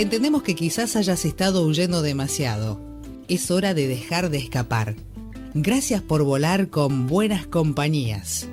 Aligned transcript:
Entendemos 0.00 0.42
que 0.42 0.54
quizás 0.54 0.96
hayas 0.96 1.26
estado 1.26 1.66
huyendo 1.66 2.00
demasiado. 2.00 2.80
Es 3.28 3.50
hora 3.50 3.74
de 3.74 3.86
dejar 3.86 4.30
de 4.30 4.38
escapar. 4.38 4.96
Gracias 5.52 6.00
por 6.00 6.22
volar 6.24 6.70
con 6.70 7.06
buenas 7.06 7.46
compañías. 7.46 8.48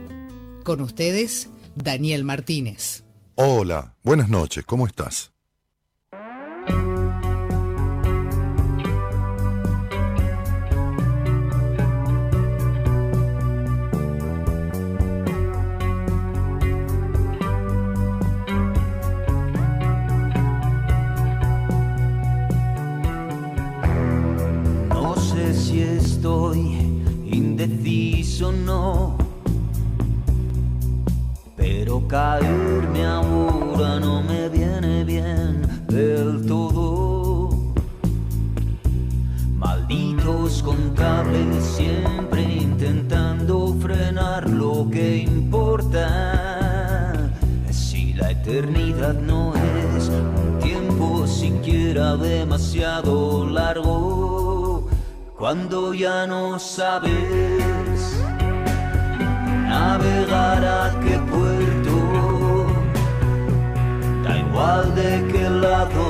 Con 0.66 0.82
ustedes, 0.82 1.48
Daniel 1.74 2.26
Martínez. 2.26 3.06
Hola, 3.36 3.96
buenas 4.04 4.28
noches, 4.28 4.66
¿cómo 4.66 4.88
estás? 4.88 5.32
Estoy 26.18 26.60
indeciso 27.32 28.52
no, 28.52 29.16
pero 31.56 32.08
caerme 32.08 33.06
ahora 33.06 34.00
no 34.00 34.24
me 34.24 34.50
viene 34.50 35.04
bien 35.04 35.62
del 35.88 36.44
todo. 36.48 37.52
Malditos 39.58 40.64
contables 40.64 41.64
siempre 41.64 42.42
intentando 42.42 43.76
frenar 43.80 44.50
lo 44.50 44.90
que 44.90 45.18
importa. 45.18 46.08
Si 47.70 48.14
la 48.14 48.32
eternidad 48.32 49.14
no 49.22 49.54
es 49.54 50.10
un 50.10 50.58
tiempo 50.60 51.28
siquiera 51.28 52.18
demasiado 52.18 53.48
largo, 53.48 54.37
cuando 55.38 55.94
ya 55.94 56.26
no 56.26 56.58
sabes 56.58 57.12
navegar 59.70 60.66
a 60.66 61.00
qué 61.02 61.20
puerto, 61.30 62.66
da 64.24 64.38
igual 64.40 64.96
de 64.96 65.28
qué 65.32 65.48
lado 65.48 66.06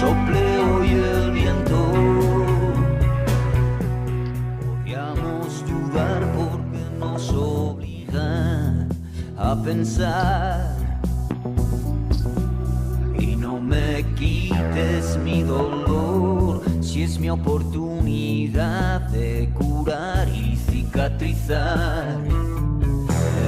sople 0.00 0.58
hoy 0.58 0.90
el 0.90 1.32
viento. 1.32 1.80
Podríamos 4.64 5.64
dudar 5.66 6.20
porque 6.34 6.82
nos 6.98 7.30
obliga 7.30 8.88
a 9.36 9.54
pensar. 9.62 10.76
Y 13.18 13.36
no 13.36 13.60
me 13.60 14.02
quites 14.16 15.18
mi 15.18 15.42
dolor 15.42 16.11
si 16.92 17.04
es 17.04 17.18
mi 17.18 17.30
oportunidad 17.30 19.00
de 19.08 19.50
curar 19.54 20.28
y 20.28 20.56
cicatrizar. 20.56 22.18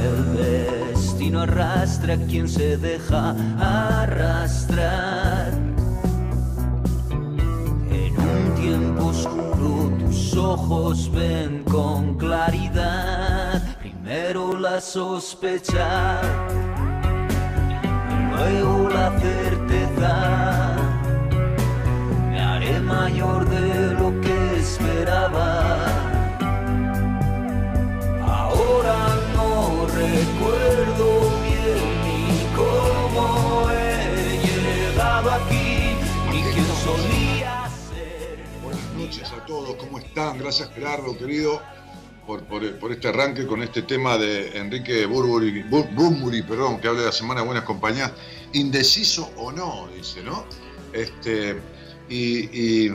El 0.03 0.37
destino 0.39 1.43
arrastra 1.43 2.15
a 2.15 2.17
quien 2.17 2.49
se 2.49 2.79
deja 2.79 3.37
arrastrar. 4.01 5.53
En 7.91 8.19
un 8.19 8.55
tiempo 8.55 9.09
oscuro 9.09 9.93
tus 9.99 10.35
ojos 10.39 11.13
ven 11.13 11.65
con 11.65 12.15
claridad. 12.15 13.63
Primero 13.79 14.59
la 14.59 14.81
sospecha, 14.81 16.19
luego 18.31 18.89
la 18.89 19.11
certeza. 19.21 20.74
Haré 22.67 22.81
mayor 22.81 23.47
de 23.51 23.95
lo 23.95 24.21
que 24.23 24.57
esperaba. 24.59 25.85
Ahora 28.23 28.97
no 29.35 29.87
recuerdo 29.87 31.21
bien 31.43 32.03
ni 32.05 32.57
cómo 32.57 33.69
he 33.71 34.41
llegado 34.47 35.31
aquí, 35.33 35.95
ni 36.31 36.43
quién 36.43 36.67
solía 36.83 37.69
ser. 37.91 38.39
Buenas 38.63 38.93
noches 38.97 39.31
a 39.33 39.45
todos, 39.45 39.75
¿cómo 39.77 39.99
están? 39.99 40.39
Gracias 40.39 40.71
Gerardo, 40.75 41.19
querido, 41.19 41.61
por, 42.27 42.45
por- 42.45 42.79
por 42.79 42.93
este 42.93 43.09
arranque 43.09 43.47
con 43.47 43.63
este 43.63 43.83
tema 43.83 44.17
de 44.17 44.57
Enrique 44.57 45.05
Burburi, 45.05 45.65
Bur- 45.65 45.95
Bumburi, 45.95 46.43
perdón, 46.43 46.81
que 46.81 46.89
habla 46.89 47.01
de 47.01 47.07
la 47.07 47.13
Semana 47.13 47.41
de 47.43 47.47
Buenas 47.47 47.65
Compañías. 47.65 48.11
Indeciso 48.55 49.31
o 49.37 49.53
no, 49.53 49.89
dice, 49.95 50.23
¿no? 50.23 50.45
Este, 50.95 51.57
y, 52.09 52.91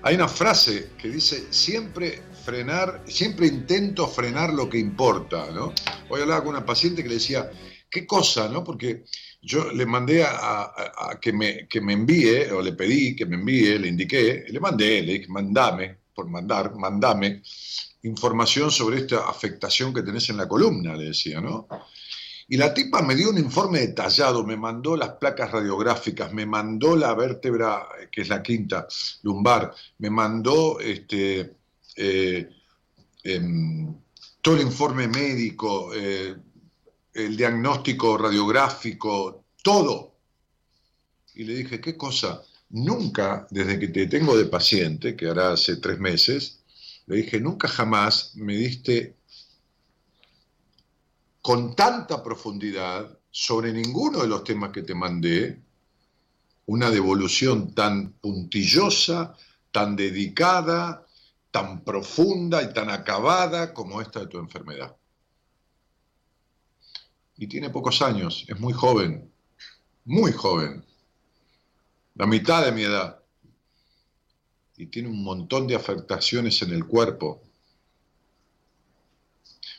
hay 0.00 0.14
una 0.14 0.28
frase 0.28 0.90
que 0.96 1.08
dice, 1.08 1.46
siempre 1.50 2.22
frenar, 2.44 3.02
siempre 3.06 3.48
intento 3.48 4.06
frenar 4.06 4.54
lo 4.54 4.68
que 4.68 4.78
importa, 4.78 5.50
¿no? 5.50 5.74
Hoy 6.08 6.22
hablaba 6.22 6.42
con 6.44 6.50
una 6.54 6.64
paciente 6.64 7.02
que 7.02 7.08
le 7.08 7.16
decía, 7.16 7.50
¿qué 7.90 8.06
cosa, 8.06 8.48
no? 8.48 8.62
Porque 8.62 9.04
yo 9.42 9.72
le 9.72 9.84
mandé 9.86 10.22
a 10.24 11.18
que, 11.20 11.32
me, 11.32 11.66
que 11.66 11.80
me 11.80 11.94
envíe, 11.94 12.48
o 12.52 12.62
le 12.62 12.72
pedí 12.74 13.16
que 13.16 13.26
me 13.26 13.34
envíe, 13.34 13.78
le 13.78 13.88
indiqué, 13.88 14.44
le 14.48 14.60
mandé, 14.60 15.02
le 15.02 15.14
dije, 15.14 15.28
mandame, 15.28 15.98
por 16.14 16.28
mandar, 16.28 16.74
mandame 16.76 17.42
información 18.02 18.70
sobre 18.70 18.98
esta 18.98 19.28
afectación 19.28 19.92
que 19.92 20.02
tenés 20.02 20.28
en 20.30 20.36
la 20.36 20.48
columna, 20.48 20.96
le 20.96 21.06
decía, 21.06 21.40
¿no? 21.40 21.66
Y 22.50 22.56
la 22.56 22.72
tipa 22.72 23.02
me 23.02 23.14
dio 23.14 23.28
un 23.28 23.36
informe 23.36 23.80
detallado, 23.80 24.42
me 24.42 24.56
mandó 24.56 24.96
las 24.96 25.10
placas 25.10 25.50
radiográficas, 25.50 26.32
me 26.32 26.46
mandó 26.46 26.96
la 26.96 27.14
vértebra, 27.14 27.86
eh, 28.00 28.08
que 28.10 28.22
es 28.22 28.30
la 28.30 28.42
quinta 28.42 28.88
lumbar, 29.22 29.74
me 29.98 30.08
mandó 30.08 30.80
este, 30.80 31.56
eh, 31.94 32.48
em, 33.22 33.94
todo 34.40 34.56
el 34.56 34.62
informe 34.62 35.08
médico, 35.08 35.90
eh, 35.94 36.36
el 37.12 37.36
diagnóstico 37.36 38.16
radiográfico, 38.16 39.44
todo. 39.62 40.14
Y 41.34 41.44
le 41.44 41.54
dije, 41.54 41.80
¿qué 41.82 41.98
cosa? 41.98 42.42
Nunca, 42.70 43.46
desde 43.50 43.78
que 43.78 43.88
te 43.88 44.06
tengo 44.06 44.36
de 44.36 44.46
paciente, 44.46 45.14
que 45.14 45.28
hará 45.28 45.52
hace 45.52 45.76
tres 45.76 45.98
meses, 45.98 46.60
le 47.06 47.16
dije, 47.16 47.40
nunca 47.40 47.68
jamás 47.68 48.32
me 48.36 48.54
diste 48.56 49.17
con 51.48 51.74
tanta 51.74 52.22
profundidad 52.22 53.18
sobre 53.30 53.72
ninguno 53.72 54.20
de 54.20 54.28
los 54.28 54.44
temas 54.44 54.70
que 54.70 54.82
te 54.82 54.94
mandé, 54.94 55.58
una 56.66 56.90
devolución 56.90 57.74
tan 57.74 58.12
puntillosa, 58.20 59.34
tan 59.72 59.96
dedicada, 59.96 61.06
tan 61.50 61.84
profunda 61.84 62.62
y 62.62 62.74
tan 62.74 62.90
acabada 62.90 63.72
como 63.72 64.02
esta 64.02 64.20
de 64.20 64.26
tu 64.26 64.36
enfermedad. 64.36 64.94
Y 67.38 67.46
tiene 67.46 67.70
pocos 67.70 68.02
años, 68.02 68.44
es 68.46 68.60
muy 68.60 68.74
joven, 68.74 69.32
muy 70.04 70.32
joven, 70.32 70.84
la 72.16 72.26
mitad 72.26 72.62
de 72.62 72.72
mi 72.72 72.82
edad. 72.82 73.22
Y 74.76 74.84
tiene 74.88 75.08
un 75.08 75.24
montón 75.24 75.66
de 75.66 75.76
afectaciones 75.76 76.60
en 76.60 76.72
el 76.74 76.84
cuerpo, 76.86 77.40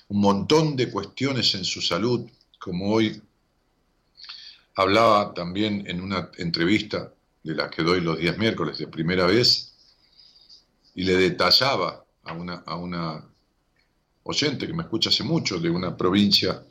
un 0.09 0.21
montón 0.21 0.75
de 0.75 0.89
cuestiones 0.89 1.53
en 1.55 1.63
su 1.63 1.81
salud, 1.81 2.29
como 2.59 2.91
hoy 2.91 3.21
hablaba 4.75 5.33
también 5.33 5.85
en 5.87 6.01
una 6.01 6.29
entrevista 6.37 7.13
de 7.43 7.55
la 7.55 7.69
que 7.69 7.83
doy 7.83 8.01
los 8.01 8.17
días 8.17 8.37
miércoles 8.37 8.77
de 8.79 8.87
primera 8.87 9.25
vez, 9.25 9.73
y 10.95 11.03
le 11.03 11.15
detallaba 11.15 12.03
a 12.23 12.33
una, 12.33 12.55
a 12.65 12.75
una 12.75 13.23
oyente 14.23 14.67
que 14.67 14.73
me 14.73 14.83
escucha 14.83 15.09
hace 15.09 15.23
mucho, 15.23 15.59
de 15.59 15.69
una 15.69 15.95
provincia 15.95 16.63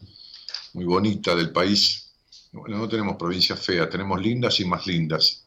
muy 0.75 0.85
bonita 0.85 1.35
del 1.35 1.53
país. 1.53 2.11
Bueno, 2.53 2.79
no 2.79 2.89
tenemos 2.89 3.17
provincias 3.17 3.61
feas, 3.61 3.89
tenemos 3.89 4.21
lindas 4.21 4.59
y 4.61 4.65
más 4.65 4.87
lindas. 4.87 5.45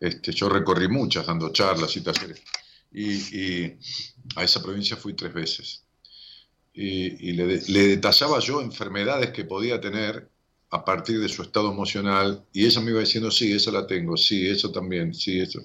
Este, 0.00 0.32
yo 0.32 0.48
recorrí 0.48 0.88
muchas 0.88 1.26
dando 1.26 1.52
charlas 1.52 1.94
y 1.96 2.00
talleres. 2.00 2.42
Y, 2.92 3.12
y 3.12 3.78
a 4.36 4.42
esa 4.42 4.62
provincia 4.62 4.96
fui 4.96 5.14
tres 5.14 5.32
veces. 5.34 5.83
Y, 6.74 7.32
le, 7.32 7.46
de- 7.46 7.62
le 7.72 7.80
detallaba 7.88 8.38
yo 8.40 8.60
enfermedades 8.60 9.30
que 9.32 9.44
podía 9.44 9.80
tener 9.80 10.28
a 10.70 10.84
partir 10.84 11.20
de 11.20 11.28
su 11.28 11.42
estado 11.42 11.70
emocional 11.72 12.44
y 12.52 12.66
ella 12.66 12.80
me 12.80 12.90
iba 12.90 13.00
diciendo, 13.00 13.30
sí, 13.30 13.52
eso 13.52 13.70
la 13.72 13.86
tengo, 13.86 14.16
sí, 14.16 14.48
eso 14.48 14.70
también, 14.72 15.14
sí, 15.14 15.40
eso. 15.40 15.60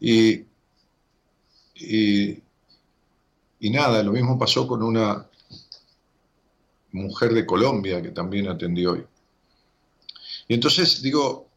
Y, 0.00 0.46
y 3.60 3.70
nada, 3.70 4.02
lo 4.02 4.12
mismo 4.12 4.38
pasó 4.38 4.66
con 4.66 4.82
una 4.82 5.26
mujer 6.92 7.34
de 7.34 7.44
Colombia 7.44 8.00
que 8.00 8.10
también 8.12 8.46
atendí 8.48 8.86
hoy. 8.86 9.04
Y 10.48 10.54
entonces 10.54 11.02
digo, 11.02 11.48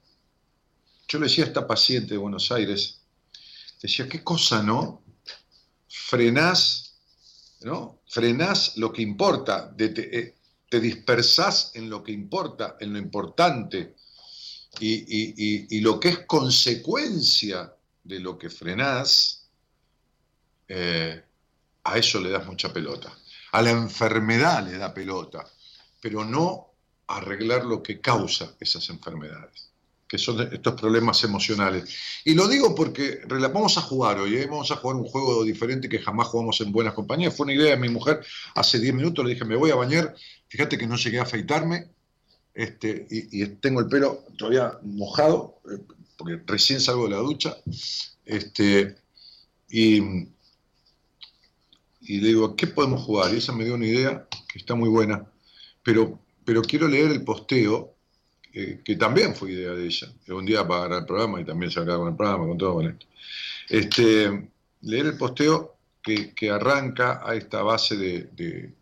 yo 1.08 1.20
le 1.20 1.26
decía 1.26 1.44
a 1.46 1.48
esta 1.48 1.68
paciente 1.68 2.14
de 2.14 2.18
Buenos 2.18 2.52
Aires, 2.52 3.00
decía, 3.82 4.10
qué 4.10 4.24
cosa, 4.24 4.64
¿no? 4.64 5.04
Frenás, 5.88 6.85
¿no? 7.62 8.02
Frenás 8.08 8.78
lo 8.78 8.92
que 8.92 9.02
importa, 9.02 9.72
de, 9.76 9.94
eh, 9.98 10.36
te 10.70 10.80
dispersás 10.80 11.72
en 11.76 11.90
lo 11.90 12.04
que 12.04 12.12
importa, 12.12 12.78
en 12.80 12.94
lo 12.94 13.00
importante, 13.00 13.96
y, 14.80 15.80
lo 15.80 16.00
que 16.00 16.10
es 16.10 16.20
consecuencia 16.26 17.74
de 18.04 18.20
lo 18.20 18.38
que 18.38 18.50
frenás, 18.50 19.48
eh, 20.68 21.24
a 21.84 21.98
eso 21.98 22.20
le 22.20 22.30
das 22.30 22.46
mucha 22.46 22.74
pelota. 22.74 23.16
A 23.54 23.62
la 23.62 23.72
enfermedad 23.72 24.68
le 24.68 24.78
da 24.78 24.94
pelota, 24.94 25.48
pero 26.02 26.26
no 26.26 26.72
arreglar 27.08 27.66
lo 27.66 27.82
que 27.82 28.02
causa 28.02 28.56
esas 28.60 28.90
enfermedades, 28.90 29.70
que 30.08 30.18
son 30.18 30.42
estos 30.54 30.80
problemas 30.80 31.24
emocionales. 31.24 31.90
Y 32.24 32.36
lo 32.36 32.48
digo 32.48 32.76
porque 32.76 33.22
vamos 33.28 33.78
a 33.78 33.82
jugar 33.82 34.20
hoy, 34.20 34.36
¿eh? 34.36 34.46
vamos 34.46 34.70
a 34.72 34.76
jugar 34.76 34.98
un 34.98 35.06
juego 35.06 35.44
diferente 35.44 35.90
que 35.90 36.00
jamás 36.00 36.28
jugamos 36.28 36.62
en 36.62 36.72
buenas 36.72 36.94
compañías. 36.94 37.36
Fue 37.36 37.46
una 37.46 37.54
idea 37.54 37.72
de 37.72 37.78
mi 37.78 37.90
mujer 37.90 38.22
hace 38.54 38.80
10 38.80 38.94
minutos, 38.94 39.26
le 39.26 39.34
dije, 39.34 39.46
me 39.46 39.56
voy 39.56 39.72
a 39.72 39.76
bañar 39.76 40.16
Fíjate 40.48 40.78
que 40.78 40.88
no 40.88 40.96
llegué 40.96 41.20
a 41.20 41.24
afeitarme 41.24 41.90
este, 42.54 43.06
y, 43.10 43.46
tengo 43.58 43.82
el 43.82 43.88
pelo 43.88 44.24
todavía 44.38 44.80
mojado, 44.84 45.60
eh, 45.70 45.82
porque 46.18 46.42
recién 46.46 46.80
salgo 46.80 47.06
de 47.06 47.10
la 47.10 47.18
ducha. 47.18 47.58
Este, 48.24 48.96
y, 49.70 50.00
le 50.00 50.28
digo, 52.28 52.56
¿qué 52.56 52.68
podemos 52.68 53.04
jugar? 53.04 53.34
Y 53.34 53.38
esa 53.40 53.52
me 53.52 53.66
dio 53.66 53.76
una 53.76 53.88
idea 53.88 54.28
que 54.48 54.60
está 54.60 54.76
muy 54.76 54.88
buena, 54.88 55.30
pero, 55.84 56.20
pero 56.46 56.62
quiero 56.62 56.88
leer 56.88 57.12
el 57.12 57.26
posteo, 57.26 57.95
que 58.84 58.96
también 58.96 59.36
fue 59.36 59.52
idea 59.52 59.72
de 59.72 59.86
ella. 59.86 60.08
Un 60.30 60.46
día 60.46 60.64
ganar 60.64 61.00
el 61.00 61.06
programa 61.06 61.42
y 61.42 61.46
también 61.46 61.72
se 61.72 61.80
acaba 61.80 62.00
con 62.00 62.08
el 62.10 62.16
programa, 62.16 62.48
con 62.48 62.58
todo 62.58 62.74
con 62.76 62.88
esto. 62.88 63.06
Este, 63.68 64.50
leer 64.82 65.06
el 65.08 65.18
posteo 65.18 65.76
que, 66.02 66.50
arranca 66.50 67.22
a 67.26 67.36
esta 67.36 67.64
base 67.64 67.98
de 67.98 68.74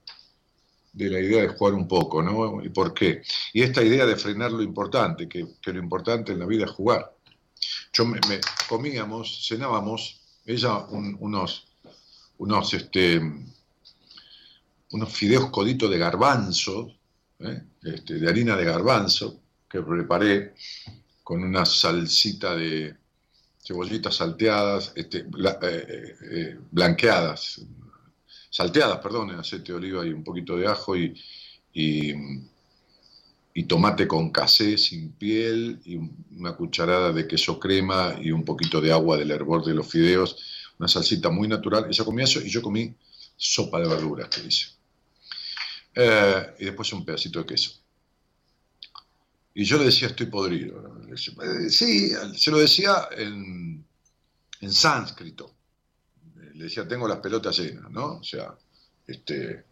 de 0.93 1.09
la 1.09 1.19
idea 1.19 1.41
de 1.41 1.47
jugar 1.49 1.73
un 1.73 1.87
poco, 1.87 2.21
¿no? 2.21 2.63
¿Y 2.63 2.69
por 2.69 2.93
qué? 2.93 3.23
Y 3.51 3.63
esta 3.63 3.83
idea 3.83 4.05
de 4.05 4.15
frenar 4.15 4.51
lo 4.51 4.61
importante, 4.61 5.27
que, 5.27 5.39
lo 5.39 5.79
importante 5.79 6.31
en 6.31 6.39
la 6.39 6.45
vida 6.45 6.65
es 6.65 6.71
jugar. 6.71 7.15
Yo 7.91 8.05
me, 8.05 8.19
comíamos, 8.69 9.45
cenábamos, 9.47 10.21
ella 10.45 10.77
unos, 10.89 11.67
unos, 12.37 12.73
este, 12.73 13.21
unos 14.91 15.11
fideos 15.11 15.49
coditos 15.49 15.89
de 15.89 15.97
garbanzo, 15.97 16.93
¿eh? 17.39 17.63
este, 17.83 18.15
de 18.15 18.29
harina 18.29 18.55
de 18.55 18.65
garbanzo, 18.65 19.41
que 19.73 19.81
preparé 19.81 20.53
con 21.23 21.43
una 21.43 21.65
salsita 21.65 22.55
de 22.55 22.95
cebollitas 23.59 24.17
salteadas, 24.17 24.93
este, 24.95 25.21
eh, 25.21 26.15
eh, 26.31 26.59
blanqueadas, 26.69 27.61
salteadas, 28.51 28.99
perdón, 28.99 29.31
en 29.31 29.39
aceite 29.39 29.71
de 29.71 29.77
oliva 29.79 30.05
y 30.05 30.11
un 30.13 30.23
poquito 30.23 30.55
de 30.57 30.67
ajo 30.67 30.95
y, 30.95 31.15
tomate 33.67 34.07
con 34.07 34.29
casé 34.29 34.77
sin 34.77 35.13
piel 35.13 35.79
y 35.85 35.95
una 36.37 36.55
cucharada 36.55 37.11
de 37.11 37.27
queso 37.27 37.59
crema 37.59 38.13
y 38.21 38.29
un 38.29 38.45
poquito 38.45 38.79
de 38.79 38.91
agua 38.91 39.17
del 39.17 39.31
hervor 39.31 39.65
de 39.65 39.73
los 39.73 39.87
fideos, 39.87 40.37
una 40.77 40.87
salsita 40.87 41.31
muy 41.31 41.47
natural. 41.47 41.87
Ella 41.89 42.05
comía 42.05 42.25
eso 42.25 42.39
y 42.41 42.49
yo 42.49 42.61
comí 42.61 42.93
sopa 43.35 43.79
de 43.79 43.87
verduras, 43.87 44.29
que 44.29 44.41
dice. 44.41 44.67
Eh, 45.95 46.53
y 46.59 46.65
después 46.65 46.93
un 46.93 47.03
pedacito 47.03 47.39
de 47.39 47.45
queso. 47.47 47.82
Y 49.53 49.63
yo 49.65 49.77
le 49.77 49.85
decía, 49.85 50.07
estoy 50.07 50.27
podrido. 50.27 50.83
Sí, 51.69 52.11
se 52.35 52.51
lo 52.51 52.57
decía 52.57 53.09
en, 53.15 53.85
en 54.61 54.71
sánscrito 54.71 55.53
le 56.53 56.65
decía, 56.65 56.87
tengo 56.87 57.07
las 57.07 57.19
pelotas 57.19 57.57
llenas, 57.57 57.89
¿no? 57.89 58.17
O 58.17 58.23
sea, 58.23 58.55
este, 59.07 59.65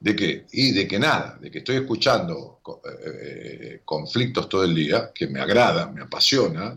¿de 0.00 0.16
qué? 0.16 0.46
Y 0.52 0.72
de 0.72 0.86
que 0.86 0.98
nada, 0.98 1.38
de 1.40 1.50
que 1.50 1.58
estoy 1.58 1.76
escuchando 1.76 2.60
eh, 2.84 2.90
eh, 3.04 3.82
conflictos 3.84 4.48
todo 4.48 4.64
el 4.64 4.74
día, 4.74 5.10
que 5.14 5.26
me 5.26 5.40
agrada, 5.40 5.86
me 5.86 6.02
apasiona, 6.02 6.74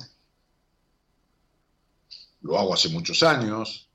lo 2.41 2.57
hago 2.57 2.73
hace 2.73 2.89
muchos 2.89 3.23
años, 3.23 3.89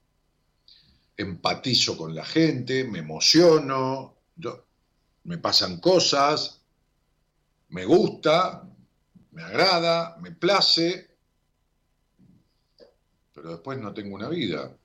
empatizo 1.17 1.97
con 1.97 2.15
la 2.15 2.25
gente, 2.25 2.85
me 2.85 2.99
emociono, 3.01 4.17
me 5.25 5.39
pasan 5.39 5.79
cosas, 5.79 6.60
me 7.71 7.85
gusta, 7.85 8.69
me 9.33 9.43
agrada, 9.43 10.17
me 10.21 10.33
place, 10.33 11.09
pero 13.33 13.51
después 13.53 13.79
no 13.79 13.93
tengo 13.93 14.15
una 14.15 14.29
vida. 14.29 14.77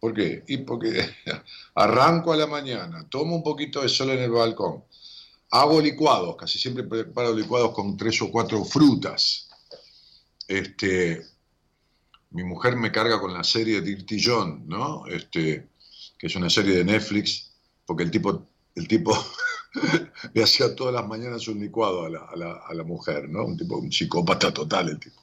¿Por 0.00 0.14
qué? 0.14 0.44
Y 0.46 0.58
porque 0.58 1.00
arranco 1.74 2.32
a 2.32 2.36
la 2.36 2.46
mañana, 2.46 3.06
tomo 3.08 3.36
un 3.36 3.42
poquito 3.42 3.82
de 3.82 3.88
sol 3.88 4.10
en 4.10 4.20
el 4.20 4.30
balcón, 4.30 4.84
hago 5.50 5.80
licuados, 5.80 6.36
casi 6.36 6.58
siempre 6.58 6.84
preparo 6.84 7.34
licuados 7.34 7.72
con 7.72 7.96
tres 7.96 8.20
o 8.22 8.30
cuatro 8.30 8.64
frutas. 8.64 9.48
Este, 10.46 11.22
mi 12.30 12.44
mujer 12.44 12.76
me 12.76 12.92
carga 12.92 13.20
con 13.20 13.32
la 13.32 13.44
serie 13.44 13.80
Dirty 13.80 14.22
John, 14.22 14.64
¿no? 14.66 15.06
Este, 15.06 15.68
que 16.16 16.26
es 16.26 16.36
una 16.36 16.50
serie 16.50 16.76
de 16.76 16.84
Netflix, 16.84 17.50
porque 17.84 18.04
el 18.04 18.10
tipo, 18.10 18.46
el 18.74 18.86
tipo 18.86 19.12
le 20.34 20.42
hacía 20.42 20.74
todas 20.74 20.94
las 20.94 21.06
mañanas 21.06 21.46
un 21.48 21.60
licuado 21.60 22.04
a 22.04 22.10
la, 22.10 22.62
a 22.66 22.74
la, 22.74 22.84
mujer, 22.84 23.28
¿no? 23.28 23.44
Un 23.44 23.56
tipo, 23.56 23.76
un 23.76 23.92
psicópata 23.92 24.52
total 24.52 24.90
el 24.90 24.98
tipo. 24.98 25.20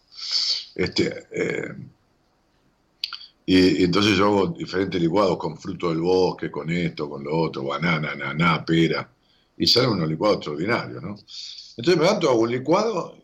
Este, 0.76 1.28
eh, 1.32 1.76
y, 3.46 3.84
entonces 3.84 4.18
yo 4.18 4.26
hago 4.26 4.48
diferentes 4.48 5.02
licuados 5.02 5.38
con 5.38 5.58
fruto 5.58 5.90
del 5.90 6.02
bosque, 6.02 6.50
con 6.52 6.70
esto, 6.72 7.10
con 7.10 7.24
lo 7.24 7.38
otro, 7.38 7.64
banana, 7.64 8.12
ananá, 8.12 8.66
pera, 8.66 9.10
y 9.58 9.68
salen 9.68 9.92
unos 9.92 10.10
licuados 10.10 10.38
extraordinarios, 10.38 11.02
¿no? 11.02 11.10
Entonces 11.10 11.98
me 11.98 12.04
levanto, 12.04 12.30
hago 12.30 12.40
un 12.42 12.52
licuado, 12.52 13.18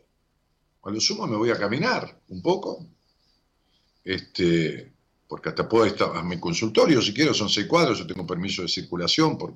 cuando 0.79 0.99
sumo 0.99 1.27
me 1.27 1.37
voy 1.37 1.51
a 1.51 1.57
caminar 1.57 2.21
un 2.29 2.41
poco, 2.41 2.85
este, 4.03 4.91
porque 5.27 5.49
hasta 5.49 5.67
puedo 5.67 5.85
estar 5.85 6.15
a 6.15 6.23
mi 6.23 6.39
consultorio, 6.39 7.01
si 7.01 7.13
quiero, 7.13 7.33
son 7.33 7.49
seis 7.49 7.67
cuadros, 7.67 7.99
yo 7.99 8.07
tengo 8.07 8.25
permiso 8.27 8.61
de 8.61 8.67
circulación 8.67 9.37
por, 9.37 9.53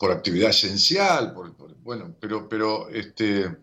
por 0.00 0.10
actividad 0.10 0.48
esencial, 0.48 1.34
bueno, 1.82 2.16
pero, 2.18 2.48
pero 2.48 2.88
este, 2.88 3.54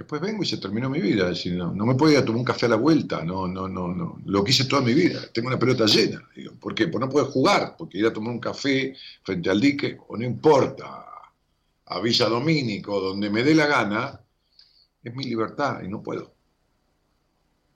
Después 0.00 0.22
vengo 0.22 0.42
y 0.42 0.46
se 0.46 0.56
terminó 0.56 0.88
mi 0.88 0.98
vida. 0.98 1.28
decir, 1.28 1.52
no, 1.56 1.74
me 1.74 1.94
puedo 1.94 2.12
ir 2.12 2.18
a 2.18 2.24
tomar 2.24 2.38
un 2.38 2.44
café 2.44 2.64
a 2.64 2.70
la 2.70 2.76
vuelta. 2.76 3.22
No, 3.22 3.46
no, 3.46 3.68
no, 3.68 3.88
no. 3.88 4.18
Lo 4.24 4.42
que 4.42 4.50
hice 4.50 4.64
toda 4.64 4.80
mi 4.80 4.94
vida. 4.94 5.20
Tengo 5.30 5.48
una 5.48 5.58
pelota 5.58 5.84
llena. 5.84 6.26
¿Por 6.58 6.74
qué? 6.74 6.86
Porque 6.86 7.06
no 7.06 7.12
puedo 7.12 7.26
jugar. 7.26 7.74
Porque 7.76 7.98
ir 7.98 8.06
a 8.06 8.12
tomar 8.12 8.32
un 8.32 8.38
café 8.38 8.96
frente 9.22 9.50
al 9.50 9.60
dique, 9.60 9.98
o 10.08 10.16
no 10.16 10.24
importa, 10.24 11.04
a 11.84 12.00
Villa 12.00 12.30
Domínico, 12.30 12.98
donde 12.98 13.28
me 13.28 13.42
dé 13.42 13.54
la 13.54 13.66
gana, 13.66 14.20
es 15.02 15.14
mi 15.14 15.24
libertad 15.24 15.82
y 15.82 15.88
no 15.88 16.02
puedo. 16.02 16.32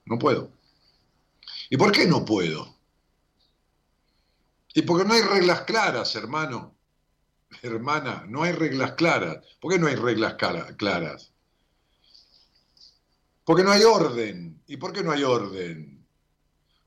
No 0.06 0.18
puedo. 0.18 0.50
¿Y 1.68 1.76
por 1.76 1.92
qué 1.92 2.06
no 2.06 2.24
puedo? 2.24 2.74
Y 4.72 4.80
porque 4.80 5.04
no 5.04 5.12
hay 5.12 5.20
reglas 5.20 5.60
claras, 5.62 6.16
hermano. 6.16 6.73
Hermana, 7.62 8.24
no 8.28 8.42
hay 8.42 8.52
reglas 8.52 8.92
claras. 8.92 9.38
¿Por 9.60 9.72
qué 9.72 9.78
no 9.78 9.86
hay 9.86 9.94
reglas 9.94 10.34
claras? 10.76 11.32
Porque 13.44 13.62
no 13.62 13.70
hay 13.70 13.82
orden. 13.82 14.62
¿Y 14.66 14.76
por 14.76 14.92
qué 14.92 15.02
no 15.02 15.12
hay 15.12 15.22
orden? 15.22 15.94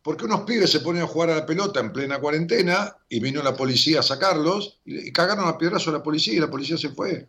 Porque 0.02 0.26
unos 0.26 0.42
pibes 0.42 0.72
se 0.72 0.80
ponen 0.80 1.04
a 1.04 1.08
jugar 1.08 1.32
a 1.32 1.36
la 1.36 1.46
pelota 1.46 1.80
en 1.80 1.92
plena 1.92 2.20
cuarentena 2.20 2.96
y 3.10 3.20
vino 3.20 3.44
la 3.44 3.56
policía 3.56 4.00
a 4.00 4.04
sacarlos 4.04 4.80
y, 4.86 5.12
cagaron 5.12 5.48
a 5.48 5.58
piedrazo 5.58 5.90
a 5.90 5.94
la 5.94 6.04
policía 6.04 6.34
y 6.34 6.40
la 6.40 6.50
policía 6.50 6.78
se 6.78 6.90
fue. 6.90 7.28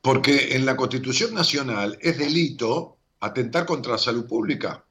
Porque 0.00 0.56
en 0.56 0.66
la 0.66 0.76
Constitución 0.76 1.34
Nacional 1.34 1.98
es 2.00 2.18
delito 2.18 2.96
atentar 3.20 3.66
contra 3.66 3.92
la 3.92 3.98
salud 3.98 4.26
pública. 4.26 4.84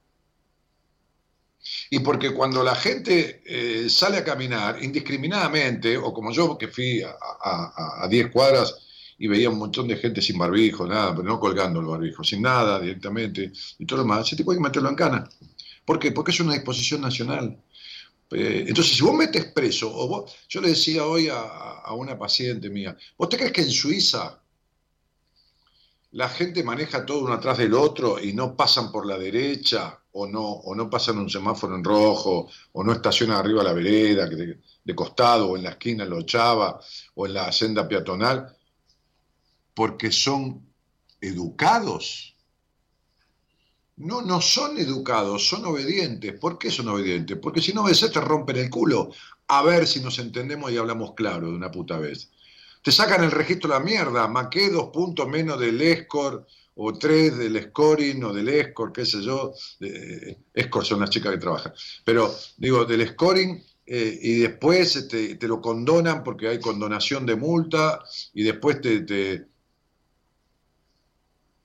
Y 1.90 2.00
porque 2.00 2.34
cuando 2.34 2.64
la 2.64 2.76
gente 2.76 3.44
eh, 3.46 3.90
sale 3.90 4.18
a 4.18 4.24
caminar 4.24 4.84
indiscriminadamente, 4.84 5.98
o 5.98 6.14
como 6.14 6.32
yo 6.32 6.58
que 6.58 6.68
fui 6.68 7.02
a 7.04 8.08
10 8.10 8.32
cuadras 8.32 8.76
y 9.22 9.28
veía 9.28 9.52
un 9.52 9.60
montón 9.60 9.88
de 9.88 9.98
gente 9.98 10.20
sin 10.20 10.38
barbijo, 10.38 10.88
nada, 10.88 11.16
pero 11.16 11.28
no 11.28 11.40
colgando 11.40 11.80
el 11.80 11.86
barbijo, 11.86 12.24
sin 12.24 12.42
nada 12.42 12.80
directamente 12.80 13.52
y 13.78 13.86
todo 13.86 14.04
lo 14.04 14.20
ese 14.20 14.36
tipo 14.36 14.52
hay 14.52 14.58
que 14.58 14.64
meterlo 14.64 14.90
en 14.90 14.96
cana. 14.96 15.30
¿Por 15.86 16.00
qué? 16.00 16.12
Porque 16.12 16.32
es 16.32 16.40
una 16.40 16.54
disposición 16.54 17.02
nacional. 17.02 17.56
Eh, 18.32 18.66
entonces, 18.68 18.96
si 18.96 19.04
vos 19.04 19.14
metes 19.14 19.46
preso, 19.46 19.92
o 19.94 20.08
vos, 20.08 20.32
yo 20.50 20.60
le 20.60 20.70
decía 20.70 21.06
hoy 21.06 21.28
a, 21.28 21.40
a 21.40 21.94
una 21.94 22.18
paciente 22.18 22.70
mía, 22.72 22.98
¿vos 23.16 23.30
te 23.30 23.38
crees 23.38 23.52
que 23.52 23.62
en 23.62 23.70
Suiza 23.70 24.41
la 26.12 26.28
gente 26.28 26.64
maneja 26.64 27.06
todo 27.06 27.24
uno 27.24 27.34
atrás 27.34 27.58
del 27.58 27.74
otro 27.74 28.20
y 28.20 28.34
no 28.34 28.56
pasan 28.56 28.92
por 28.92 29.06
la 29.06 29.18
derecha 29.18 30.00
o 30.12 30.28
no, 30.28 30.44
o 30.44 30.76
no 30.76 30.90
pasan 30.90 31.18
un 31.20 31.30
semáforo 31.30 31.76
en 31.76 31.84
rojo 31.84 32.50
o 32.74 32.84
no 32.84 32.92
estacionan 32.92 33.38
arriba 33.38 33.64
la 33.64 33.74
vereda 33.74 34.28
de, 34.28 34.60
de 34.84 34.96
costado 34.96 35.50
o 35.50 35.58
en 35.58 35.64
la 35.64 35.72
esquina 35.72 36.04
lo 36.04 36.22
chava 36.24 36.80
o 37.16 37.26
en 37.26 37.34
la 37.34 37.52
senda 37.52 37.88
peatonal 37.88 38.56
porque 39.74 40.12
son 40.12 40.68
educados. 41.22 42.36
No, 43.98 44.22
no 44.22 44.42
son 44.42 44.78
educados, 44.80 45.48
son 45.48 45.66
obedientes. 45.66 46.38
¿Por 46.40 46.58
qué 46.58 46.72
son 46.72 46.90
obedientes? 46.90 47.38
Porque 47.42 47.62
si 47.62 47.72
no 47.72 47.84
obedeces 47.84 48.12
te 48.12 48.20
rompen 48.20 48.58
el 48.58 48.70
culo. 48.70 49.12
A 49.48 49.62
ver 49.62 49.88
si 49.88 50.00
nos 50.00 50.18
entendemos 50.20 50.72
y 50.72 50.78
hablamos 50.78 51.14
claro 51.14 51.48
de 51.48 51.56
una 51.56 51.72
puta 51.72 52.00
vez. 52.00 52.32
Te 52.82 52.92
sacan 52.92 53.24
el 53.24 53.32
registro 53.32 53.70
de 53.70 53.76
la 53.76 53.84
mierda, 53.84 54.28
maqué 54.28 54.70
dos 54.70 54.90
puntos 54.92 55.28
menos 55.28 55.60
del 55.60 56.04
score 56.04 56.46
o 56.76 56.94
tres 56.94 57.38
del 57.38 57.62
scoring 57.64 58.24
o 58.24 58.34
del 58.34 58.72
score, 58.72 58.92
qué 58.92 59.06
sé 59.06 59.22
yo. 59.22 59.54
Eh, 59.80 60.38
score 60.64 60.86
son 60.86 61.00
las 61.02 61.10
chicas 61.10 61.32
que 61.32 61.38
trabajan. 61.38 61.74
Pero 62.04 62.34
digo, 62.58 62.86
del 62.86 63.08
scoring 63.10 63.64
eh, 63.86 64.20
y 64.22 64.36
después 64.40 65.08
te, 65.08 65.36
te, 65.36 65.48
lo 65.48 65.62
condonan 65.62 66.24
porque 66.24 66.48
hay 66.48 66.60
condonación 66.60 67.26
de 67.26 67.36
multa 67.36 68.02
y 68.34 68.44
después 68.44 68.80
te, 68.82 69.48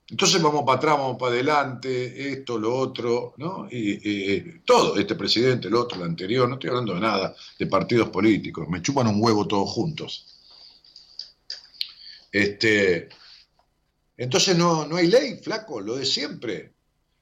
entonces 0.09 0.41
vamos 0.41 0.63
para 0.65 0.77
atrás, 0.77 0.97
vamos 0.97 1.17
para 1.19 1.33
adelante, 1.33 2.31
esto, 2.31 2.57
lo 2.57 2.73
otro, 2.73 3.33
¿no? 3.37 3.67
Y, 3.69 4.59
todo, 4.61 4.95
este 4.97 5.15
presidente, 5.15 5.67
el 5.67 5.75
otro, 5.75 5.99
el 5.99 6.07
anterior, 6.07 6.47
no 6.47 6.55
estoy 6.55 6.69
hablando 6.69 6.93
de 6.93 7.01
nada, 7.01 7.35
de 7.59 7.67
partidos 7.67 8.09
políticos, 8.09 8.67
me 8.69 8.81
chupan 8.81 9.07
un 9.07 9.21
huevo 9.21 9.45
todos 9.47 9.69
juntos. 9.69 10.36
Este, 12.31 13.09
entonces 14.17 14.57
no, 14.57 14.85
no 14.87 14.97
hay 14.97 15.07
ley, 15.07 15.39
flaco, 15.43 15.79
lo 15.79 15.95
de 15.95 16.05
siempre. 16.05 16.73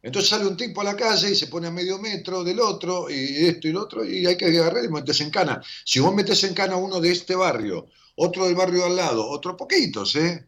Entonces 0.02 0.30
sale 0.30 0.46
un 0.46 0.56
tipo 0.56 0.82
a 0.82 0.84
la 0.84 0.96
calle 0.96 1.32
y 1.32 1.36
se 1.36 1.48
pone 1.48 1.68
a 1.68 1.72
medio 1.72 1.98
metro 1.98 2.44
del 2.44 2.60
otro, 2.60 3.10
y 3.10 3.48
esto 3.48 3.68
y 3.68 3.72
lo 3.72 3.82
otro, 3.82 4.06
y 4.06 4.26
hay 4.26 4.38
que 4.38 4.46
agarrar 4.46 4.86
y 4.86 4.90
meterse 4.90 5.24
en 5.24 5.32
cana. 5.32 5.62
Si 5.84 6.00
vos 6.00 6.14
metes 6.14 6.44
en 6.44 6.54
cana 6.54 6.76
uno 6.76 7.02
de 7.02 7.12
este 7.12 7.36
barrio, 7.36 7.88
otro 8.16 8.46
del 8.46 8.56
barrio 8.56 8.82
de 8.82 8.86
al 8.86 8.96
lado, 8.96 9.28
otro 9.28 9.58
poquitos, 9.58 10.16
¿eh? 10.16 10.48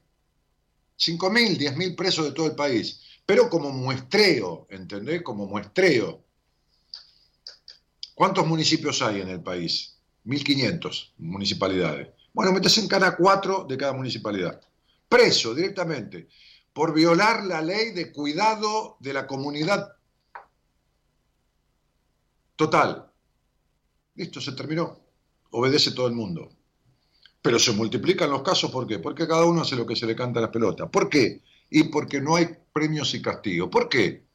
5.000, 0.99 1.57
10.000 1.57 1.95
presos 1.95 2.25
de 2.25 2.31
todo 2.31 2.45
el 2.45 2.55
país, 2.55 3.01
pero 3.25 3.49
como 3.49 3.71
muestreo, 3.71 4.67
¿entendés? 4.69 5.21
Como 5.23 5.47
muestreo. 5.47 6.23
¿Cuántos 8.13 8.47
municipios 8.47 9.01
hay 9.01 9.21
en 9.21 9.29
el 9.29 9.41
país? 9.41 9.97
1.500 10.25 11.13
municipalidades. 11.17 12.09
Bueno, 12.37 12.51
metes 12.51 12.77
en 12.77 12.87
cana 12.87 13.15
cuatro 13.15 13.65
de 13.67 13.75
cada 13.75 13.93
municipalidad. 13.93 14.61
Preso 15.09 15.55
directamente 15.55 16.27
por 16.71 16.93
violar 16.93 17.43
la 17.43 17.63
ley 17.63 17.93
de 17.93 18.11
cuidado 18.11 18.95
de 18.99 19.11
la 19.11 19.25
comunidad. 19.25 19.95
Total. 22.55 23.11
Listo, 24.13 24.39
se 24.39 24.51
terminó. 24.51 24.99
Obedece 25.49 25.93
todo 25.93 26.05
el 26.05 26.13
mundo. 26.13 26.51
Pero 27.41 27.57
se 27.57 27.71
multiplican 27.71 28.29
los 28.29 28.43
casos, 28.43 28.69
¿por 28.69 28.85
qué? 28.85 28.99
Porque 28.99 29.27
cada 29.27 29.43
uno 29.45 29.61
hace 29.61 29.75
lo 29.75 29.87
que 29.87 29.95
se 29.95 30.05
le 30.05 30.15
canta 30.15 30.37
a 30.37 30.43
la 30.43 30.51
pelota. 30.51 30.85
¿Por 30.85 31.09
qué? 31.09 31.41
Y 31.71 31.85
porque 31.85 32.21
no 32.21 32.35
hay 32.35 32.49
premios 32.71 33.15
y 33.15 33.21
castigos. 33.23 33.69
¿Por 33.71 33.89
qué? 33.89 34.27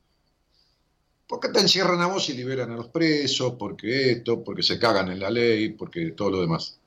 Porque 1.28 1.50
te 1.50 1.61
encierran 1.61 2.00
a 2.00 2.09
vos 2.09 2.28
y 2.30 2.32
liberan 2.32 2.73
a 2.73 2.76
los 2.78 2.88
presos, 2.88 3.54
porque 3.56 4.11
esto, 4.11 4.42
porque 4.42 4.64
se 4.64 4.76
cagan 4.80 5.09
en 5.09 5.21
la 5.21 5.30
ley, 5.30 5.68
porque 5.75 6.11
todo 6.11 6.30
lo 6.30 6.40
demás. 6.40 6.80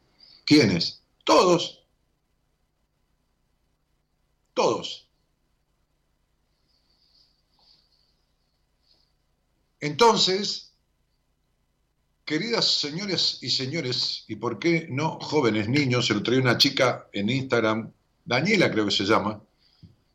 ¿Quiénes? 0.43 1.04
Todos. 1.25 1.84
Todos. 4.53 5.10
Entonces, 9.82 10.65
Queridas 12.25 12.65
señores 12.79 13.38
y 13.44 13.51
señores, 13.51 14.25
y 14.27 14.36
por 14.38 14.58
qué 14.58 14.88
no 14.89 15.20
jóvenes 15.22 15.70
niños, 15.70 16.08
se 16.08 16.15
lo 16.15 16.24
traía 16.24 16.41
una 16.41 16.58
chica 16.58 17.08
en 17.13 17.29
Instagram, 17.29 17.91
Daniela 18.25 18.72
creo 18.72 18.86
que 18.86 18.91
se 18.91 19.03
llama, 19.05 19.39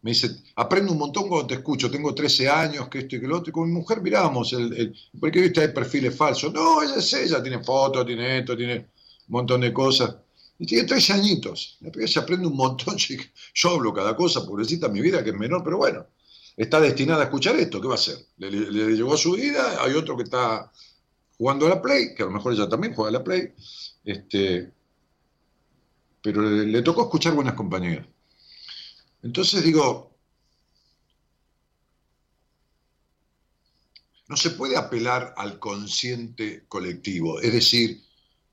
me 0.03 0.11
dice, 0.11 0.31
aprendo 0.57 0.91
un 0.91 0.99
montón 0.99 1.29
cuando 1.29 1.47
te 1.47 1.55
escucho, 1.55 1.89
tengo 1.89 2.13
13 2.13 2.49
años, 2.49 2.89
que 2.89 2.99
esto 2.99 3.15
y 3.15 3.21
que 3.21 3.29
lo 3.29 3.39
otro, 3.39 3.51
y 3.51 3.53
con 3.53 3.69
mi 3.69 3.75
mujer 3.75 4.01
miramos, 4.03 4.53
el, 4.55 4.73
el, 4.77 4.97
porque 5.21 5.41
viste, 5.41 5.61
hay 5.61 5.69
perfiles 5.69 6.17
falsos. 6.17 6.53
No, 6.53 6.83
ella 6.83 6.97
es 6.97 7.13
ella, 7.13 7.41
tiene 7.41 7.63
fotos, 7.63 8.05
tiene 8.05 8.39
esto, 8.39 8.57
tiene 8.57 8.75
un 8.79 8.87
montón 9.29 9.61
de 9.61 9.73
cosas. 9.73 10.17
Y 10.61 10.67
tiene 10.67 10.87
13 10.87 11.15
añitos, 11.15 11.79
se 12.07 12.19
aprende 12.19 12.47
un 12.47 12.55
montón, 12.55 12.95
yo 13.55 13.71
hablo 13.71 13.95
cada 13.95 14.15
cosa, 14.15 14.45
pobrecita 14.45 14.91
mi 14.91 15.01
vida, 15.01 15.25
que 15.25 15.31
es 15.31 15.37
menor, 15.37 15.65
pero 15.65 15.79
bueno, 15.79 16.07
está 16.55 16.79
destinada 16.79 17.23
a 17.23 17.25
escuchar 17.25 17.57
esto, 17.57 17.81
¿qué 17.81 17.89
va 17.89 17.95
a 17.95 17.97
hacer? 17.97 18.19
Le, 18.37 18.51
le, 18.51 18.71
le 18.71 18.93
llegó 18.95 19.15
a 19.15 19.17
su 19.17 19.33
vida, 19.33 19.83
hay 19.83 19.95
otro 19.95 20.19
que 20.19 20.25
está 20.25 20.71
jugando 21.39 21.65
a 21.65 21.71
la 21.71 21.81
Play, 21.81 22.15
que 22.15 22.25
a 22.25 22.27
lo 22.27 22.33
mejor 22.33 22.53
ella 22.53 22.69
también 22.69 22.93
juega 22.93 23.09
a 23.09 23.13
la 23.13 23.25
Play, 23.25 23.55
este, 24.05 24.71
pero 26.23 26.43
le 26.43 26.83
tocó 26.83 27.05
escuchar 27.05 27.33
buenas 27.33 27.55
compañías. 27.55 28.07
Entonces 29.23 29.65
digo, 29.65 30.15
no 34.29 34.37
se 34.37 34.51
puede 34.51 34.77
apelar 34.77 35.33
al 35.39 35.59
consciente 35.59 36.67
colectivo, 36.69 37.41
es 37.41 37.51
decir, 37.55 38.03